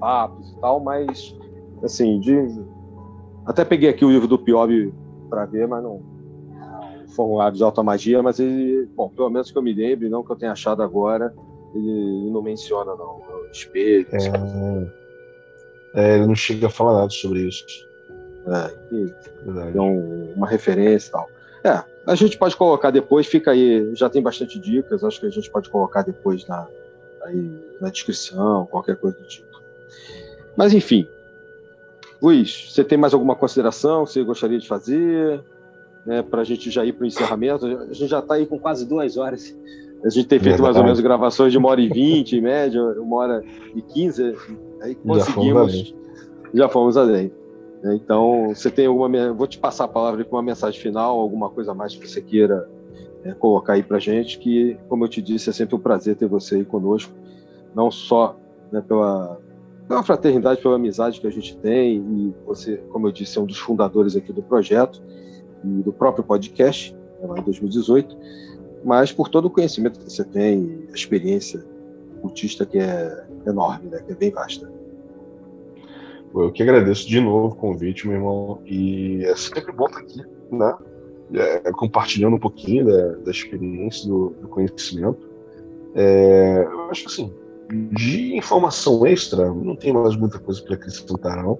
Papos 0.00 0.50
e 0.50 0.60
tal, 0.60 0.80
mas, 0.80 1.36
assim, 1.82 2.18
de... 2.20 2.64
até 3.44 3.64
peguei 3.64 3.90
aqui 3.90 4.04
o 4.04 4.10
livro 4.10 4.26
do 4.26 4.38
Piob 4.38 4.94
para 5.28 5.44
ver, 5.44 5.68
mas 5.68 5.82
não. 5.82 6.15
Formulário 7.16 7.56
de 7.56 7.64
alta 7.64 7.82
magia, 7.82 8.22
mas 8.22 8.38
ele, 8.38 8.86
bom, 8.94 9.08
pelo 9.08 9.30
menos 9.30 9.50
que 9.50 9.56
eu 9.56 9.62
me 9.62 9.72
lembre, 9.72 10.08
não 10.08 10.22
que 10.22 10.30
eu 10.30 10.36
tenha 10.36 10.52
achado 10.52 10.82
agora, 10.82 11.34
ele 11.74 12.30
não 12.30 12.42
menciona, 12.42 12.94
não. 12.94 13.20
Espelho. 13.50 14.06
É... 14.12 16.00
é, 16.00 16.14
ele 16.16 16.26
não 16.26 16.34
chega 16.34 16.66
a 16.66 16.70
falar 16.70 16.98
nada 16.98 17.10
sobre 17.10 17.40
isso. 17.40 17.64
É, 18.46 18.94
e, 18.94 19.14
é 19.76 19.80
um, 19.80 20.34
uma 20.36 20.46
referência 20.46 21.08
e 21.08 21.12
tal. 21.12 21.28
É, 21.64 21.82
a 22.06 22.14
gente 22.14 22.38
pode 22.38 22.54
colocar 22.54 22.90
depois, 22.90 23.26
fica 23.26 23.50
aí, 23.50 23.90
já 23.94 24.08
tem 24.08 24.22
bastante 24.22 24.58
dicas, 24.58 25.02
acho 25.02 25.18
que 25.18 25.26
a 25.26 25.30
gente 25.30 25.50
pode 25.50 25.68
colocar 25.68 26.02
depois 26.02 26.46
na, 26.46 26.68
aí, 27.24 27.50
na 27.80 27.88
descrição, 27.88 28.66
qualquer 28.66 28.96
coisa 28.96 29.18
do 29.18 29.26
tipo. 29.26 29.46
Mas 30.56 30.72
enfim, 30.72 31.08
Luiz, 32.22 32.70
você 32.70 32.84
tem 32.84 32.96
mais 32.96 33.12
alguma 33.12 33.34
consideração 33.34 34.04
que 34.04 34.12
você 34.12 34.22
gostaria 34.22 34.58
de 34.58 34.68
fazer? 34.68 35.42
Né, 36.06 36.22
para 36.22 36.42
a 36.42 36.44
gente 36.44 36.70
já 36.70 36.84
ir 36.84 36.92
para 36.92 37.04
o 37.04 37.06
encerramento? 37.06 37.66
A 37.66 37.92
gente 37.92 38.06
já 38.06 38.20
está 38.20 38.34
aí 38.34 38.46
com 38.46 38.58
quase 38.58 38.86
duas 38.86 39.16
horas. 39.16 39.56
A 40.04 40.08
gente 40.08 40.28
tem 40.28 40.38
feito 40.38 40.58
Verdade. 40.58 40.62
mais 40.62 40.76
ou 40.76 40.84
menos 40.84 41.00
gravações 41.00 41.50
de 41.50 41.58
uma 41.58 41.68
hora 41.68 41.80
e 41.80 41.88
vinte, 41.88 42.36
em 42.36 42.40
média, 42.40 42.80
uma 43.00 43.16
hora 43.16 43.44
e 43.74 43.82
quinze. 43.82 44.34
Aí 44.80 44.94
conseguimos. 44.94 45.94
Já 46.54 46.68
fomos 46.68 46.96
além. 46.96 47.32
Então, 47.84 48.48
você 48.54 48.70
tem 48.70 48.86
alguma. 48.86 49.32
Vou 49.32 49.46
te 49.46 49.58
passar 49.58 49.84
a 49.84 49.88
palavra 49.88 50.24
com 50.24 50.36
uma 50.36 50.42
mensagem 50.42 50.80
final, 50.80 51.18
alguma 51.18 51.50
coisa 51.50 51.74
mais 51.74 51.94
que 51.94 52.08
você 52.08 52.20
queira 52.20 52.68
é, 53.24 53.32
colocar 53.32 53.74
aí 53.74 53.82
para 53.82 53.98
gente, 53.98 54.38
que, 54.38 54.76
como 54.88 55.04
eu 55.04 55.08
te 55.08 55.20
disse, 55.20 55.50
é 55.50 55.52
sempre 55.52 55.74
um 55.74 55.78
prazer 55.78 56.16
ter 56.16 56.26
você 56.26 56.56
aí 56.56 56.64
conosco, 56.64 57.12
não 57.74 57.90
só 57.90 58.36
né, 58.70 58.80
pela, 58.86 59.38
pela 59.88 60.02
fraternidade, 60.02 60.60
pela 60.60 60.76
amizade 60.76 61.20
que 61.20 61.26
a 61.26 61.30
gente 61.30 61.56
tem, 61.56 61.96
e 61.96 62.34
você, 62.46 62.76
como 62.90 63.08
eu 63.08 63.12
disse, 63.12 63.38
é 63.38 63.40
um 63.40 63.46
dos 63.46 63.58
fundadores 63.58 64.16
aqui 64.16 64.32
do 64.32 64.42
projeto 64.42 65.02
e 65.66 65.82
do 65.82 65.92
próprio 65.92 66.24
podcast, 66.24 66.94
né, 67.20 67.26
lá 67.28 67.38
em 67.38 67.42
2018, 67.42 68.16
mas 68.84 69.12
por 69.12 69.28
todo 69.28 69.46
o 69.46 69.50
conhecimento 69.50 69.98
que 69.98 70.10
você 70.10 70.24
tem, 70.24 70.86
a 70.90 70.94
experiência 70.94 71.64
cultista 72.20 72.64
que 72.64 72.78
é 72.78 73.26
enorme, 73.46 73.88
né, 73.90 74.00
que 74.06 74.12
é 74.12 74.14
bem 74.14 74.30
vasta. 74.30 74.70
Eu 76.34 76.52
que 76.52 76.62
agradeço 76.62 77.08
de 77.08 77.20
novo 77.20 77.54
o 77.54 77.56
convite, 77.56 78.06
meu 78.06 78.16
irmão, 78.16 78.60
e 78.66 79.24
é 79.24 79.34
sempre 79.36 79.72
bom 79.72 79.86
estar 79.86 80.00
aqui, 80.00 80.22
né? 80.52 80.76
É, 81.32 81.72
compartilhando 81.72 82.36
um 82.36 82.38
pouquinho 82.38 82.84
da, 82.84 83.08
da 83.24 83.30
experiência, 83.30 84.06
do, 84.08 84.30
do 84.40 84.48
conhecimento. 84.48 85.28
É, 85.94 86.62
eu 86.70 86.90
acho 86.90 87.02
que 87.02 87.08
assim, 87.08 87.32
de 87.92 88.36
informação 88.36 89.06
extra, 89.06 89.52
não 89.52 89.74
tem 89.74 89.92
mais 89.92 90.14
muita 90.14 90.38
coisa 90.38 90.62
para 90.62 90.74
acrescentar, 90.74 91.42
não. 91.42 91.58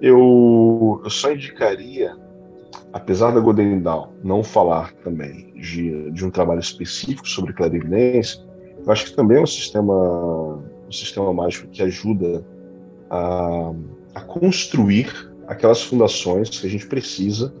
Eu, 0.00 1.00
eu 1.02 1.10
só 1.10 1.32
indicaria, 1.32 2.16
apesar 2.92 3.32
da 3.32 3.40
Golden 3.40 3.80
Dawn 3.80 4.08
não 4.22 4.42
falar 4.42 4.92
também 5.04 5.52
de, 5.54 6.10
de 6.10 6.24
um 6.24 6.30
trabalho 6.30 6.60
específico 6.60 7.28
sobre 7.28 7.52
clarividência, 7.52 8.42
eu 8.84 8.92
acho 8.92 9.06
que 9.06 9.16
também 9.16 9.38
é 9.38 9.42
um 9.42 9.46
sistema, 9.46 9.94
um 10.86 10.92
sistema 10.92 11.32
mágico 11.32 11.68
que 11.68 11.82
ajuda 11.82 12.44
a, 13.10 13.72
a 14.14 14.20
construir 14.20 15.30
aquelas 15.46 15.82
fundações 15.82 16.48
que 16.48 16.66
a 16.66 16.70
gente 16.70 16.86
precisa 16.86 17.54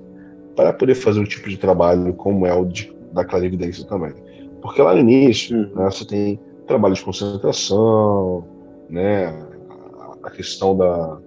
para 0.54 0.72
poder 0.72 0.94
fazer 0.94 1.20
o 1.20 1.26
tipo 1.26 1.48
de 1.48 1.56
trabalho 1.56 2.12
como 2.14 2.46
é 2.46 2.54
o 2.54 2.64
de, 2.64 2.92
da 3.12 3.24
clarividência 3.24 3.84
também. 3.86 4.12
Porque 4.60 4.82
lá 4.82 4.94
no 4.94 5.00
início, 5.00 5.56
uhum. 5.56 5.74
né, 5.74 5.84
você 5.84 6.04
tem 6.04 6.40
trabalho 6.66 6.94
de 6.94 7.02
concentração, 7.02 8.44
né, 8.88 9.26
a 10.22 10.30
questão 10.30 10.76
da, 10.76 11.18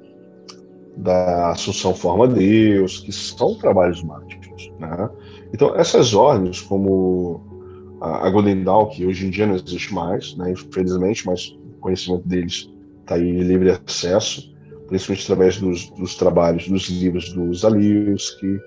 da 0.98 1.52
Assunção 1.52 1.94
Forma 1.94 2.28
Deus, 2.28 3.00
que 3.00 3.12
são 3.12 3.56
trabalhos 3.56 4.04
mágicos. 4.04 4.72
Né? 4.80 5.10
Então, 5.54 5.76
essas 5.76 6.14
ordens, 6.14 6.62
como 6.62 7.98
a, 8.02 8.30
Golden 8.30 8.64
Dawn, 8.64 8.88
que 8.88 9.06
hoje 9.06 9.28
em 9.28 9.30
dia 9.30 9.46
não 9.46 9.56
existe 9.56 9.94
mais, 9.94 10.36
né, 10.36 10.52
infelizmente, 10.52 11.26
mas 11.26 11.48
o 11.50 11.80
conhecimento 11.80 12.28
deles 12.28 12.70
está 13.02 13.16
aí 13.16 13.28
em 13.28 13.44
livre 13.44 13.70
acesso, 13.70 14.52
principalmente 14.88 15.24
através 15.24 15.58
dos, 15.58 15.90
dos 15.92 16.16
trabalhos, 16.16 16.68
dos 16.68 16.90
livros 16.90 17.32
do 17.34 17.54
Zalewski, 17.54 18.60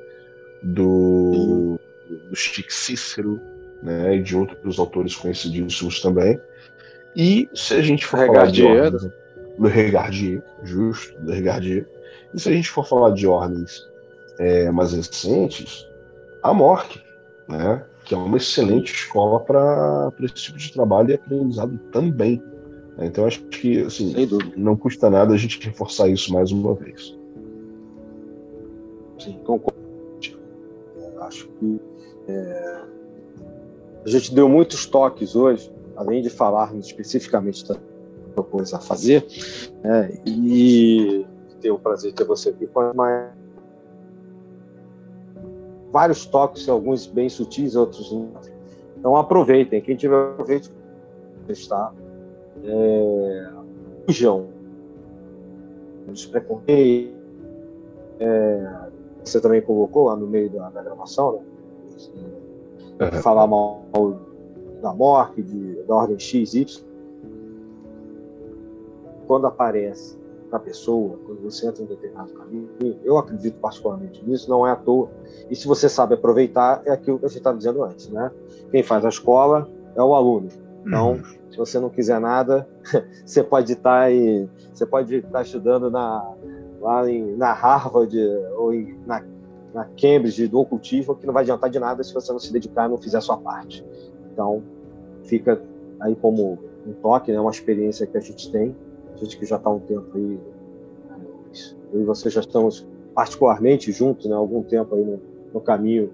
do, 0.62 1.78
do 2.30 2.36
Chico 2.36 2.72
Cícero, 2.72 3.40
né, 3.82 4.16
e 4.16 4.22
de 4.22 4.36
outros 4.36 4.78
autores 4.78 5.16
conhecidíssimos 5.16 6.00
também. 6.00 6.38
E 7.16 7.48
se 7.54 7.74
a 7.74 7.82
gente 7.82 8.06
for 8.06 8.20
Regardier. 8.20 8.66
falar 8.66 8.90
de 8.90 8.96
ordens, 8.96 9.12
do 9.58 9.68
Regardier, 9.68 10.42
justo, 10.62 11.20
do 11.20 11.32
Regardier, 11.32 11.86
e 12.34 12.40
se 12.40 12.48
a 12.48 12.52
gente 12.52 12.68
for 12.68 12.86
falar 12.86 13.10
de 13.10 13.26
ordens 13.26 13.88
é, 14.38 14.70
mais 14.70 14.92
recentes, 14.92 15.86
a 16.42 16.52
Mork, 16.52 17.00
né, 17.48 17.84
que 18.04 18.14
é 18.14 18.16
uma 18.16 18.36
excelente 18.36 18.92
escola 18.92 19.40
para 19.40 20.12
esse 20.20 20.34
tipo 20.34 20.58
de 20.58 20.72
trabalho 20.72 21.10
e 21.10 21.14
aprendizado 21.14 21.78
também. 21.92 22.42
Então 22.98 23.26
acho 23.26 23.42
que 23.44 23.80
assim, 23.80 24.14
não 24.56 24.76
custa 24.76 25.08
nada 25.10 25.34
a 25.34 25.36
gente 25.36 25.60
reforçar 25.60 26.08
isso 26.08 26.32
mais 26.32 26.52
uma 26.52 26.74
vez. 26.74 27.16
Sim, 29.18 29.38
concordo. 29.44 29.82
Acho 31.20 31.48
que 31.48 31.80
é, 32.28 32.80
a 34.04 34.08
gente 34.08 34.34
deu 34.34 34.48
muitos 34.48 34.84
toques 34.84 35.34
hoje 35.34 35.72
além 35.96 36.22
de 36.22 36.28
falarmos 36.28 36.86
especificamente 36.86 37.66
da 37.66 37.76
coisa 38.42 38.76
a 38.76 38.80
fazer, 38.80 39.24
né, 39.82 40.18
e 40.26 41.24
ter 41.64 41.70
o 41.70 41.78
prazer 41.78 42.10
de 42.10 42.16
ter 42.18 42.24
você 42.24 42.50
aqui 42.50 42.66
com 42.66 42.92
mais 42.94 43.32
vários 45.90 46.26
toques, 46.26 46.68
alguns 46.68 47.06
bem 47.06 47.28
sutis, 47.30 47.74
outros 47.74 48.12
não. 48.12 48.28
Então 48.98 49.16
aproveitem, 49.16 49.80
quem 49.80 49.96
tiver 49.96 50.32
aproveite. 50.32 50.70
Está 51.48 51.92
é, 52.62 53.50
fujam 54.06 54.46
os 56.10 56.24
preconceitos 56.26 57.14
é, 58.18 58.90
você 59.22 59.40
também 59.40 59.62
colocou 59.62 60.06
lá 60.06 60.16
no 60.16 60.26
meio 60.26 60.50
da, 60.50 60.68
da 60.70 60.82
gravação, 60.82 61.42
né? 62.98 63.10
Falar 63.22 63.46
mal 63.46 63.82
da 64.80 64.92
morte, 64.92 65.42
de, 65.42 65.82
da 65.82 65.94
ordem 65.94 66.18
X, 66.18 66.54
Y, 66.54 66.84
quando 69.26 69.46
aparece 69.46 70.23
para 70.48 70.58
a 70.58 70.62
pessoa, 70.62 71.18
quando 71.24 71.42
você 71.42 71.66
entra 71.66 71.82
em 71.82 71.86
determinado 71.86 72.32
caminho, 72.32 72.68
eu 73.02 73.18
acredito 73.18 73.58
particularmente 73.58 74.24
nisso, 74.24 74.48
não 74.48 74.66
é 74.66 74.70
à 74.70 74.76
toa. 74.76 75.10
E 75.50 75.56
se 75.56 75.66
você 75.66 75.88
sabe 75.88 76.14
aproveitar, 76.14 76.82
é 76.84 76.92
aquilo 76.92 77.18
que 77.18 77.24
a 77.24 77.28
gente 77.28 77.38
estava 77.38 77.56
dizendo 77.56 77.82
antes, 77.82 78.08
né? 78.08 78.30
Quem 78.70 78.82
faz 78.82 79.04
a 79.04 79.08
escola 79.08 79.68
é 79.96 80.02
o 80.02 80.14
aluno. 80.14 80.48
Então, 80.86 81.12
uhum. 81.12 81.22
se 81.50 81.56
você 81.56 81.80
não 81.80 81.88
quiser 81.88 82.20
nada, 82.20 82.68
você 83.24 83.42
pode 83.42 83.72
estar 83.72 84.00
aí, 84.02 84.48
você 84.72 84.84
pode 84.84 85.16
estar 85.16 85.42
estudando 85.42 85.90
na, 85.90 86.34
lá 86.80 87.10
em, 87.10 87.36
na 87.36 87.52
Harvard 87.52 88.16
ou 88.56 88.72
em, 88.72 88.98
na, 89.06 89.24
na 89.72 89.84
Cambridge 89.84 90.46
do 90.46 90.60
ocultismo, 90.60 91.14
que 91.14 91.26
não 91.26 91.32
vai 91.32 91.42
adiantar 91.42 91.70
de 91.70 91.78
nada 91.78 92.04
se 92.04 92.12
você 92.12 92.30
não 92.30 92.38
se 92.38 92.52
dedicar 92.52 92.86
e 92.86 92.90
não 92.90 92.98
fizer 92.98 93.18
a 93.18 93.22
sua 93.22 93.38
parte. 93.38 93.84
Então, 94.32 94.62
fica 95.24 95.60
aí 96.00 96.14
como 96.14 96.58
um 96.86 96.92
toque, 96.92 97.32
né, 97.32 97.40
uma 97.40 97.50
experiência 97.50 98.06
que 98.06 98.16
a 98.16 98.20
gente 98.20 98.52
tem, 98.52 98.76
a 99.14 99.16
gente 99.16 99.38
que 99.38 99.46
já 99.46 99.56
está 99.56 99.70
um 99.70 99.80
tempo 99.80 100.06
aí, 100.14 100.38
eu 101.92 102.00
e 102.00 102.04
você 102.04 102.28
já 102.28 102.40
estamos 102.40 102.86
particularmente 103.14 103.92
juntos, 103.92 104.26
né, 104.26 104.34
algum 104.34 104.62
tempo 104.62 104.94
aí 104.94 105.04
no, 105.04 105.20
no 105.52 105.60
caminho 105.60 106.10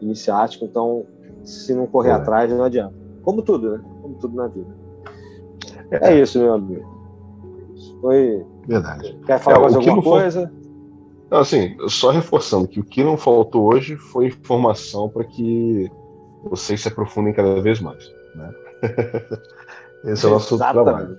iniciático, 0.00 0.64
então 0.64 1.04
se 1.42 1.74
não 1.74 1.86
correr 1.86 2.10
é. 2.10 2.12
atrás 2.12 2.50
não 2.50 2.64
adianta. 2.64 2.94
Como 3.22 3.42
tudo, 3.42 3.72
né? 3.72 3.84
Como 4.02 4.14
tudo 4.16 4.36
na 4.36 4.46
vida. 4.48 4.74
É, 5.90 6.12
é 6.12 6.20
isso, 6.20 6.38
meu 6.38 6.54
amigo. 6.54 6.84
Foi. 8.00 8.44
Verdade. 8.66 9.18
Quer 9.26 9.38
falar 9.40 9.56
é, 9.56 9.60
mais 9.60 9.76
alguma 9.76 10.02
coisa? 10.02 10.52
Assim, 11.30 11.76
só 11.88 12.10
reforçando 12.10 12.68
que 12.68 12.80
o 12.80 12.84
que 12.84 13.02
não 13.02 13.16
faltou 13.16 13.64
hoje 13.72 13.96
foi 13.96 14.26
informação 14.26 15.08
para 15.08 15.24
que 15.24 15.90
vocês 16.44 16.82
se 16.82 16.88
aprofundem 16.88 17.32
cada 17.32 17.60
vez 17.60 17.80
mais. 17.80 18.12
Né? 18.34 18.54
Esse 20.12 20.26
é 20.26 20.28
o 20.28 20.32
nosso 20.32 20.54
exatamente. 20.54 20.84
trabalho. 20.84 21.18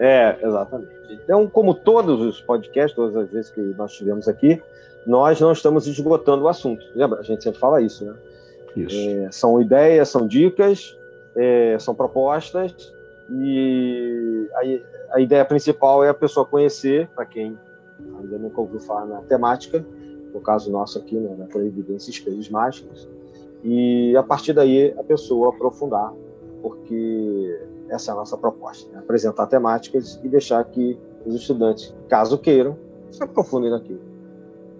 É, 0.00 0.38
exatamente. 0.42 0.90
Então, 1.10 1.46
como 1.46 1.74
todos 1.74 2.20
os 2.22 2.40
podcasts, 2.40 2.96
todas 2.96 3.14
as 3.14 3.28
vezes 3.28 3.50
que 3.50 3.60
nós 3.60 3.92
tivemos 3.92 4.26
aqui, 4.26 4.60
nós 5.06 5.38
não 5.38 5.52
estamos 5.52 5.86
esgotando 5.86 6.44
o 6.44 6.48
assunto. 6.48 6.82
Lembra? 6.94 7.20
A 7.20 7.22
gente 7.22 7.44
sempre 7.44 7.60
fala 7.60 7.82
isso, 7.82 8.06
né? 8.06 8.14
Isso. 8.74 8.96
É, 8.96 9.30
são 9.30 9.60
ideias, 9.60 10.08
são 10.08 10.26
dicas, 10.26 10.96
é, 11.36 11.76
são 11.78 11.94
propostas, 11.94 12.92
e 13.30 14.48
a, 14.54 15.16
a, 15.16 15.20
ideia 15.20 15.44
principal 15.44 16.02
é 16.02 16.08
a 16.08 16.14
pessoa 16.14 16.46
conhecer, 16.46 17.08
para 17.14 17.26
quem 17.26 17.58
ainda 18.18 18.38
nunca 18.38 18.60
ouviu 18.60 18.80
falar 18.80 19.04
na 19.04 19.20
temática, 19.22 19.84
no 20.32 20.40
caso 20.40 20.70
nosso 20.70 20.98
aqui, 20.98 21.16
né, 21.16 21.34
na 21.36 21.46
Proevidência 21.46 22.10
Espelhos 22.10 22.48
Mágicos, 22.48 23.08
e 23.62 24.16
a 24.16 24.22
partir 24.22 24.52
daí 24.52 24.94
a 24.98 25.02
pessoa 25.02 25.50
aprofundar, 25.50 26.12
porque 26.62 27.60
essa 27.90 28.12
é 28.12 28.14
a 28.14 28.16
nossa 28.16 28.36
proposta, 28.36 28.90
né? 28.92 29.00
apresentar 29.00 29.46
temáticas 29.46 30.20
e 30.22 30.28
deixar 30.28 30.64
que 30.64 30.98
os 31.26 31.34
estudantes, 31.34 31.94
caso 32.08 32.38
queiram, 32.38 32.76
se 33.10 33.22
aprofundem 33.22 33.70
naquilo. 33.70 34.00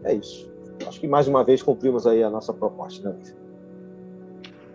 É 0.05 0.15
isso. 0.15 0.51
Acho 0.87 1.01
que 1.01 1.09
mais 1.09 1.28
uma 1.28 1.45
vez 1.45 1.62
cumprimos 1.62 2.07
aí 2.07 2.23
a 2.23 2.31
nossa 2.31 2.53
proposta, 2.55 3.11
né? 3.11 3.16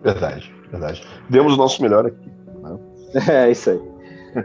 Verdade, 0.02 0.54
verdade. 0.70 1.02
Demos 1.28 1.54
o 1.54 1.56
nosso 1.56 1.82
melhor 1.82 2.06
aqui. 2.06 2.30
Né? 2.62 2.78
É 3.28 3.50
isso 3.50 3.70
aí. 3.70 3.82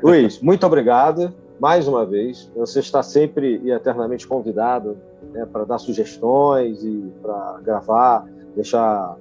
Luiz, 0.01 0.41
muito 0.41 0.65
obrigado. 0.65 1.33
mais 1.59 1.87
uma 1.87 2.05
vez, 2.05 2.49
você 2.55 2.79
está 2.79 3.03
sempre 3.03 3.61
e 3.63 3.71
eternamente 3.71 4.25
convidado 4.25 4.97
né, 5.31 5.45
para 5.45 5.65
dar 5.65 5.77
sugestões 5.77 6.83
e 6.83 7.11
para 7.21 7.59
gravar, 7.63 8.27
deixar 8.55 9.15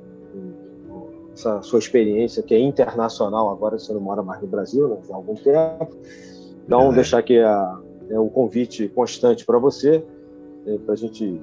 essa 1.41 1.63
sua 1.63 1.79
experiência 1.79 2.43
que 2.43 2.55
é 2.55 2.59
internacional, 2.59 3.51
agora 3.51 3.79
você 3.79 3.93
não 3.93 4.01
mora 4.01 4.23
mais 4.23 4.41
no 4.43 4.47
Brasil, 4.47 4.89
né, 4.89 4.99
há 5.11 5.15
algum 5.15 5.35
tempo. 5.35 5.97
Então, 6.65 6.93
é. 6.93 6.95
deixar 6.95 7.19
aqui 7.19 7.39
a, 7.39 7.79
é, 8.11 8.19
o 8.19 8.29
convite 8.29 8.89
constante 8.89 9.45
para 9.45 9.59
você, 9.59 10.05
é, 10.67 10.79
para 10.79 10.93
a 10.95 10.97
gente 10.97 11.41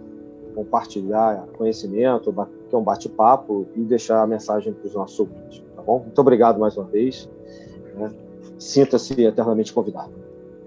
compartilhar 0.56 1.46
conhecimento, 1.58 2.34
que 2.70 2.76
é 2.76 2.78
um 2.78 2.84
bate-papo 2.84 3.68
e 3.76 3.82
deixar 3.82 4.24
a 4.24 4.28
mensagem 4.28 4.74
para 4.74 4.88
os 4.88 4.94
nossos 4.94 5.20
ouvintes, 5.20 5.64
tá 5.76 5.82
bom? 5.82 6.00
Muito 6.00 6.20
obrigado 6.20 6.60
mais 6.60 6.78
uma 6.78 6.86
vez. 6.86 7.30
Né? 7.96 8.12
Sinta-se 8.58 9.22
eternamente 9.22 9.74
convidado, 9.74 10.12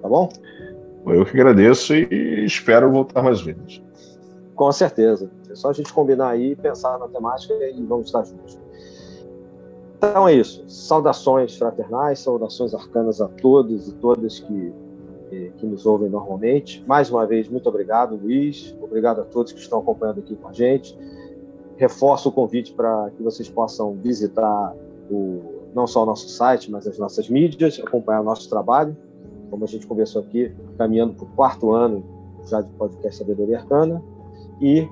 tá 0.01 0.09
bom? 0.09 0.29
Eu 1.07 1.25
que 1.25 1.33
agradeço 1.33 1.95
e 1.95 2.45
espero 2.45 2.91
voltar 2.91 3.23
mais 3.23 3.41
vezes. 3.41 3.83
Com 4.55 4.71
certeza. 4.71 5.31
É 5.51 5.55
só 5.55 5.71
a 5.71 5.73
gente 5.73 5.93
combinar 5.93 6.29
aí, 6.29 6.55
pensar 6.55 6.99
na 6.99 7.09
temática 7.09 7.55
e 7.55 7.83
vamos 7.83 8.07
estar 8.07 8.23
juntos. 8.23 8.59
Então 10.03 10.27
é 10.27 10.33
isso. 10.33 10.65
Saudações 10.67 11.59
fraternais, 11.59 12.21
saudações 12.21 12.75
arcanas 12.75 13.21
a 13.21 13.29
todos 13.29 13.87
e 13.87 13.93
todas 13.97 14.41
que, 14.41 14.73
que 15.59 15.67
nos 15.67 15.85
ouvem 15.85 16.09
normalmente. 16.09 16.83
Mais 16.87 17.11
uma 17.11 17.27
vez, 17.27 17.51
muito 17.51 17.69
obrigado, 17.69 18.17
Luiz. 18.17 18.75
Obrigado 18.81 19.21
a 19.21 19.25
todos 19.25 19.53
que 19.53 19.61
estão 19.61 19.79
acompanhando 19.81 20.21
aqui 20.21 20.35
com 20.35 20.49
a 20.49 20.53
gente. 20.55 20.99
Reforço 21.77 22.31
o 22.31 22.33
convite 22.33 22.73
para 22.73 23.11
que 23.15 23.23
vocês 23.23 23.51
possam 23.51 23.93
visitar 23.93 24.75
o, 25.11 25.69
não 25.75 25.87
só 25.87 26.03
o 26.03 26.07
nosso 26.07 26.31
site, 26.31 26.71
mas 26.71 26.87
as 26.87 26.99
nossas 26.99 27.29
mídias, 27.29 27.79
acompanhar 27.79 28.23
o 28.23 28.25
nosso 28.25 28.49
trabalho. 28.49 28.97
Como 29.51 29.65
a 29.65 29.67
gente 29.67 29.87
conversou 29.87 30.23
aqui, 30.23 30.51
caminhando 30.79 31.13
para 31.13 31.25
o 31.25 31.29
quarto 31.29 31.73
ano 31.73 32.03
já 32.47 32.63
de 32.63 32.73
podcast 32.73 33.19
Sabedoria 33.19 33.59
Arcana. 33.59 34.03
E 34.63 34.89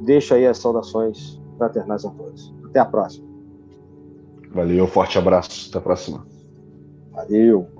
deixo 0.00 0.34
aí 0.34 0.48
as 0.48 0.58
saudações 0.58 1.40
fraternais 1.56 2.04
a 2.04 2.10
todos. 2.10 2.52
Até 2.64 2.80
a 2.80 2.84
próxima. 2.84 3.27
Valeu, 4.52 4.86
forte 4.86 5.18
abraço. 5.18 5.68
Até 5.68 5.78
a 5.78 5.80
próxima. 5.80 6.26
Valeu. 7.12 7.77